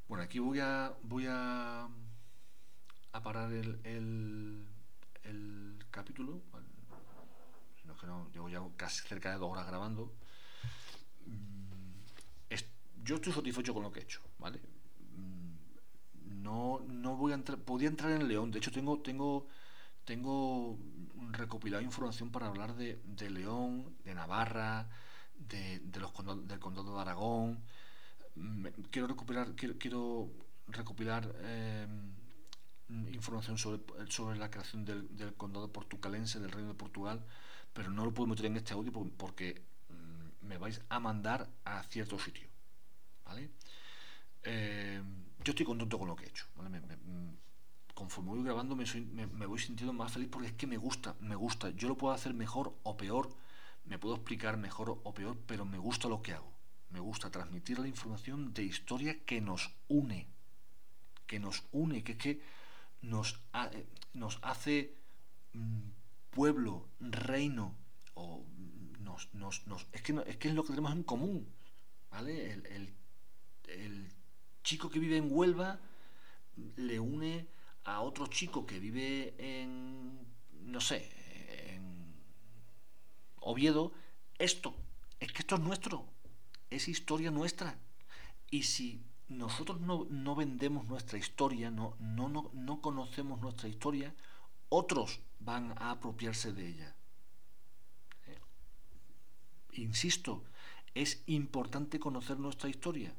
Bueno, 0.08 0.24
aquí 0.24 0.38
voy 0.38 0.60
a, 0.60 0.94
voy 1.02 1.26
a, 1.28 1.88
a 3.14 3.22
parar 3.22 3.52
el, 3.52 3.80
el, 3.84 4.66
el 5.22 5.84
capítulo. 5.90 6.42
Bueno, 6.52 6.66
que 8.00 8.06
no, 8.06 8.28
llevo 8.32 8.48
ya 8.50 8.60
casi 8.76 9.06
cerca 9.06 9.30
de 9.30 9.38
dos 9.38 9.50
horas 9.50 9.66
grabando 9.66 10.12
yo 13.04 13.16
estoy 13.16 13.32
satisfecho 13.32 13.74
con 13.74 13.82
lo 13.82 13.92
que 13.92 14.00
he 14.00 14.02
hecho, 14.02 14.20
¿vale? 14.38 14.60
Mm, 15.16 16.42
no, 16.42 16.80
no 16.88 17.16
voy 17.16 17.32
a 17.32 17.34
entrar, 17.34 17.58
podía 17.58 17.88
entrar 17.88 18.12
en 18.12 18.26
León, 18.26 18.50
de 18.50 18.58
hecho 18.58 18.72
tengo, 18.72 18.98
tengo, 19.00 19.46
tengo 20.04 20.78
recopilado 21.30 21.82
información 21.82 22.30
para 22.30 22.46
hablar 22.46 22.74
de, 22.74 22.98
León, 23.30 23.94
de 24.04 24.14
Navarra, 24.14 24.88
de, 25.36 25.80
los 26.00 26.12
del 26.48 26.58
condado 26.58 26.94
de 26.94 27.00
Aragón. 27.00 27.60
quiero 28.90 29.06
recuperar, 29.06 29.54
quiero, 29.54 29.78
quiero 29.78 30.30
recopilar 30.68 31.30
eh, 31.42 31.86
información 32.88 33.58
sobre, 33.58 33.80
sobre 34.10 34.38
la 34.38 34.50
creación 34.50 34.84
del, 34.84 35.34
condado 35.36 35.72
portucalense, 35.72 36.40
del 36.40 36.52
reino 36.52 36.68
de 36.68 36.74
Portugal, 36.74 37.24
pero 37.72 37.90
no 37.90 38.04
lo 38.04 38.12
puedo 38.12 38.28
meter 38.28 38.46
en 38.46 38.56
este 38.56 38.74
audio 38.74 38.92
porque 39.16 39.62
mm, 39.88 40.46
me 40.46 40.58
vais 40.58 40.80
a 40.88 41.00
mandar 41.00 41.48
a 41.64 41.82
cierto 41.84 42.18
sitio. 42.18 42.48
¿vale? 43.24 43.50
Eh, 44.42 45.02
yo 45.42 45.50
estoy 45.50 45.66
contento 45.66 45.98
con 45.98 46.08
lo 46.08 46.16
que 46.16 46.24
he 46.24 46.28
hecho, 46.28 46.46
mm, 46.56 47.30
conforme 47.94 48.30
voy 48.30 48.42
grabando 48.42 48.76
me, 48.76 49.46
voy 49.46 49.58
sintiendo 49.58 49.92
más 49.92 50.12
feliz 50.12 50.28
porque 50.30 50.48
es 50.48 50.54
que 50.54 50.66
me 50.66 50.76
gusta, 50.76 51.14
me 51.20 51.36
gusta. 51.36 51.70
Yo 51.70 51.88
lo 51.88 51.96
puedo 51.96 52.14
hacer 52.14 52.34
mejor 52.34 52.74
o 52.82 52.96
peor, 52.96 53.30
me 53.84 53.98
puedo 53.98 54.16
explicar 54.16 54.56
mejor 54.56 55.00
o 55.02 55.14
peor, 55.14 55.38
pero 55.46 55.64
me 55.64 55.78
gusta 55.78 56.08
lo 56.08 56.22
que 56.22 56.32
hago. 56.32 56.52
Me 56.90 57.00
gusta 57.00 57.30
transmitir 57.30 57.78
la 57.78 57.88
información 57.88 58.52
de 58.54 58.64
historia 58.64 59.24
que 59.24 59.40
nos 59.40 59.70
une, 59.88 60.26
que 61.26 61.40
nos 61.40 61.64
une, 61.72 62.04
que 62.04 62.12
es 62.12 62.18
que 62.18 62.40
nos, 63.04 63.40
eh, 63.54 63.86
nos 64.12 64.38
hace 64.42 64.94
mm, 65.52 65.88
pueblo, 66.30 66.88
reino, 67.00 67.74
o 68.14 68.44
nos, 69.00 69.32
nos, 69.34 69.66
nos, 69.66 69.86
es, 69.92 70.02
que, 70.02 70.22
es 70.26 70.36
que 70.36 70.48
es 70.48 70.54
lo 70.54 70.62
que 70.62 70.70
tenemos 70.70 70.92
en 70.92 71.02
común. 71.02 71.48
¿vale? 72.10 72.52
El, 72.52 72.66
el 72.66 72.94
el 73.68 74.08
chico 74.62 74.90
que 74.90 74.98
vive 74.98 75.16
en 75.16 75.28
Huelva 75.30 75.80
le 76.76 77.00
une 77.00 77.46
a 77.84 78.00
otro 78.00 78.26
chico 78.26 78.66
que 78.66 78.78
vive 78.78 79.34
en, 79.38 80.18
no 80.62 80.80
sé, 80.80 81.10
en 81.74 82.14
Oviedo, 83.40 83.92
esto, 84.38 84.74
es 85.20 85.32
que 85.32 85.40
esto 85.40 85.56
es 85.56 85.60
nuestro, 85.60 86.06
es 86.70 86.88
historia 86.88 87.30
nuestra. 87.30 87.78
Y 88.50 88.62
si 88.62 89.02
nosotros 89.28 89.80
no, 89.80 90.34
vendemos 90.34 90.86
nuestra 90.86 91.18
historia, 91.18 91.70
no, 91.70 91.96
no, 91.98 92.28
no, 92.28 92.50
no 92.52 92.80
conocemos 92.80 93.40
nuestra 93.40 93.68
historia, 93.68 94.14
otros 94.68 95.20
van 95.40 95.72
a 95.78 95.90
apropiarse 95.90 96.52
de 96.52 96.68
ella. 96.68 96.96
Eh, 98.26 98.40
insisto, 99.72 100.44
es 100.94 101.22
importante 101.26 101.98
conocer 101.98 102.38
nuestra 102.38 102.68
historia 102.68 103.14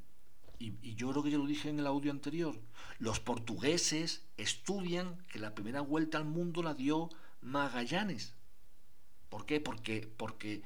y, 0.60 0.96
yo 0.96 1.12
creo 1.12 1.24
que 1.24 1.32
ya 1.32 1.38
lo 1.38 1.46
dije 1.46 1.70
en 1.70 1.80
el 1.80 1.88
audio 1.88 2.12
anterior, 2.12 2.60
los 3.00 3.20
portugueses 3.20 4.24
estudian 4.38 5.18
que 5.30 5.40
la 5.40 5.54
primera 5.54 5.82
vuelta 5.82 6.18
al 6.18 6.26
mundo 6.26 6.64
la 6.64 6.74
dio 6.74 7.10
Magallanes. 7.42 8.34
¿Por 9.30 9.46
qué? 9.46 9.60
Porque, 9.60 10.10
porque 10.18 10.64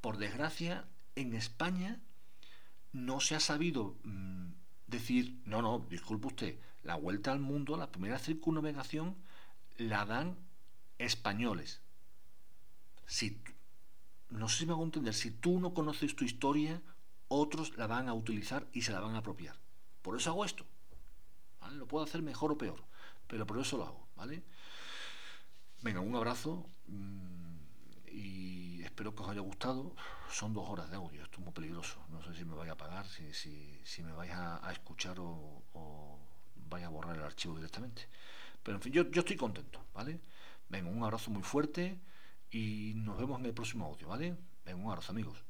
por 0.00 0.18
desgracia, 0.18 0.86
en 1.16 1.34
España 1.34 2.00
no 2.92 3.20
se 3.20 3.34
ha 3.34 3.40
sabido 3.40 3.96
mm, 4.04 4.50
decir, 4.92 5.40
no, 5.44 5.60
no, 5.62 5.84
disculpe 5.90 6.28
usted, 6.28 6.58
la 6.84 6.94
vuelta 6.94 7.32
al 7.32 7.40
mundo, 7.40 7.76
la 7.76 7.90
primera 7.90 8.18
circunnavegación, 8.18 9.16
la 9.78 10.04
dan 10.04 10.36
españoles. 10.98 11.80
Si, 13.06 13.40
no 14.30 14.48
sé 14.48 14.58
si 14.58 14.66
me 14.66 14.72
hago 14.72 14.84
entender, 14.84 15.14
si 15.14 15.30
tú 15.30 15.58
no 15.58 15.74
conoces 15.74 16.14
tu 16.14 16.24
historia, 16.24 16.80
otros 17.28 17.76
la 17.76 17.86
van 17.86 18.08
a 18.08 18.14
utilizar 18.14 18.68
y 18.72 18.82
se 18.82 18.92
la 18.92 19.00
van 19.00 19.14
a 19.14 19.18
apropiar. 19.18 19.56
Por 20.02 20.16
eso 20.16 20.30
hago 20.30 20.44
esto. 20.44 20.64
Lo 21.72 21.86
puedo 21.86 22.04
hacer 22.04 22.22
mejor 22.22 22.52
o 22.52 22.58
peor, 22.58 22.84
pero 23.26 23.46
por 23.46 23.58
eso 23.58 23.78
lo 23.78 23.84
hago, 23.84 24.06
¿vale? 24.16 24.42
Venga, 25.80 26.00
un 26.00 26.14
abrazo 26.14 26.66
mm, 26.86 27.56
y 28.08 28.61
espero 28.92 29.14
que 29.14 29.22
os 29.22 29.28
haya 29.30 29.40
gustado. 29.40 29.94
Son 30.30 30.52
dos 30.52 30.68
horas 30.68 30.90
de 30.90 30.96
audio, 30.96 31.22
esto 31.22 31.38
es 31.38 31.44
muy 31.44 31.52
peligroso. 31.52 31.98
No 32.10 32.22
sé 32.22 32.34
si 32.34 32.44
me 32.44 32.54
vais 32.54 32.70
a 32.70 32.76
pagar, 32.76 33.06
si, 33.06 33.32
si, 33.84 34.02
me 34.02 34.12
vais 34.12 34.32
a, 34.32 34.70
escuchar 34.70 35.18
o, 35.18 35.62
o, 35.72 36.18
vais 36.68 36.84
a 36.84 36.90
borrar 36.90 37.16
el 37.16 37.24
archivo 37.24 37.56
directamente. 37.56 38.02
Pero 38.62 38.76
en 38.76 38.82
fin, 38.82 38.92
yo, 38.92 39.10
yo 39.10 39.20
estoy 39.20 39.36
contento, 39.36 39.84
¿vale? 39.94 40.20
Venga, 40.68 40.90
un 40.90 41.02
abrazo 41.02 41.30
muy 41.30 41.42
fuerte 41.42 41.98
y 42.50 42.92
nos 42.96 43.18
vemos 43.18 43.40
en 43.40 43.46
el 43.46 43.54
próximo 43.54 43.86
audio, 43.86 44.08
¿vale? 44.08 44.36
Venga, 44.64 44.78
un 44.78 44.90
abrazo 44.90 45.12
amigos. 45.12 45.42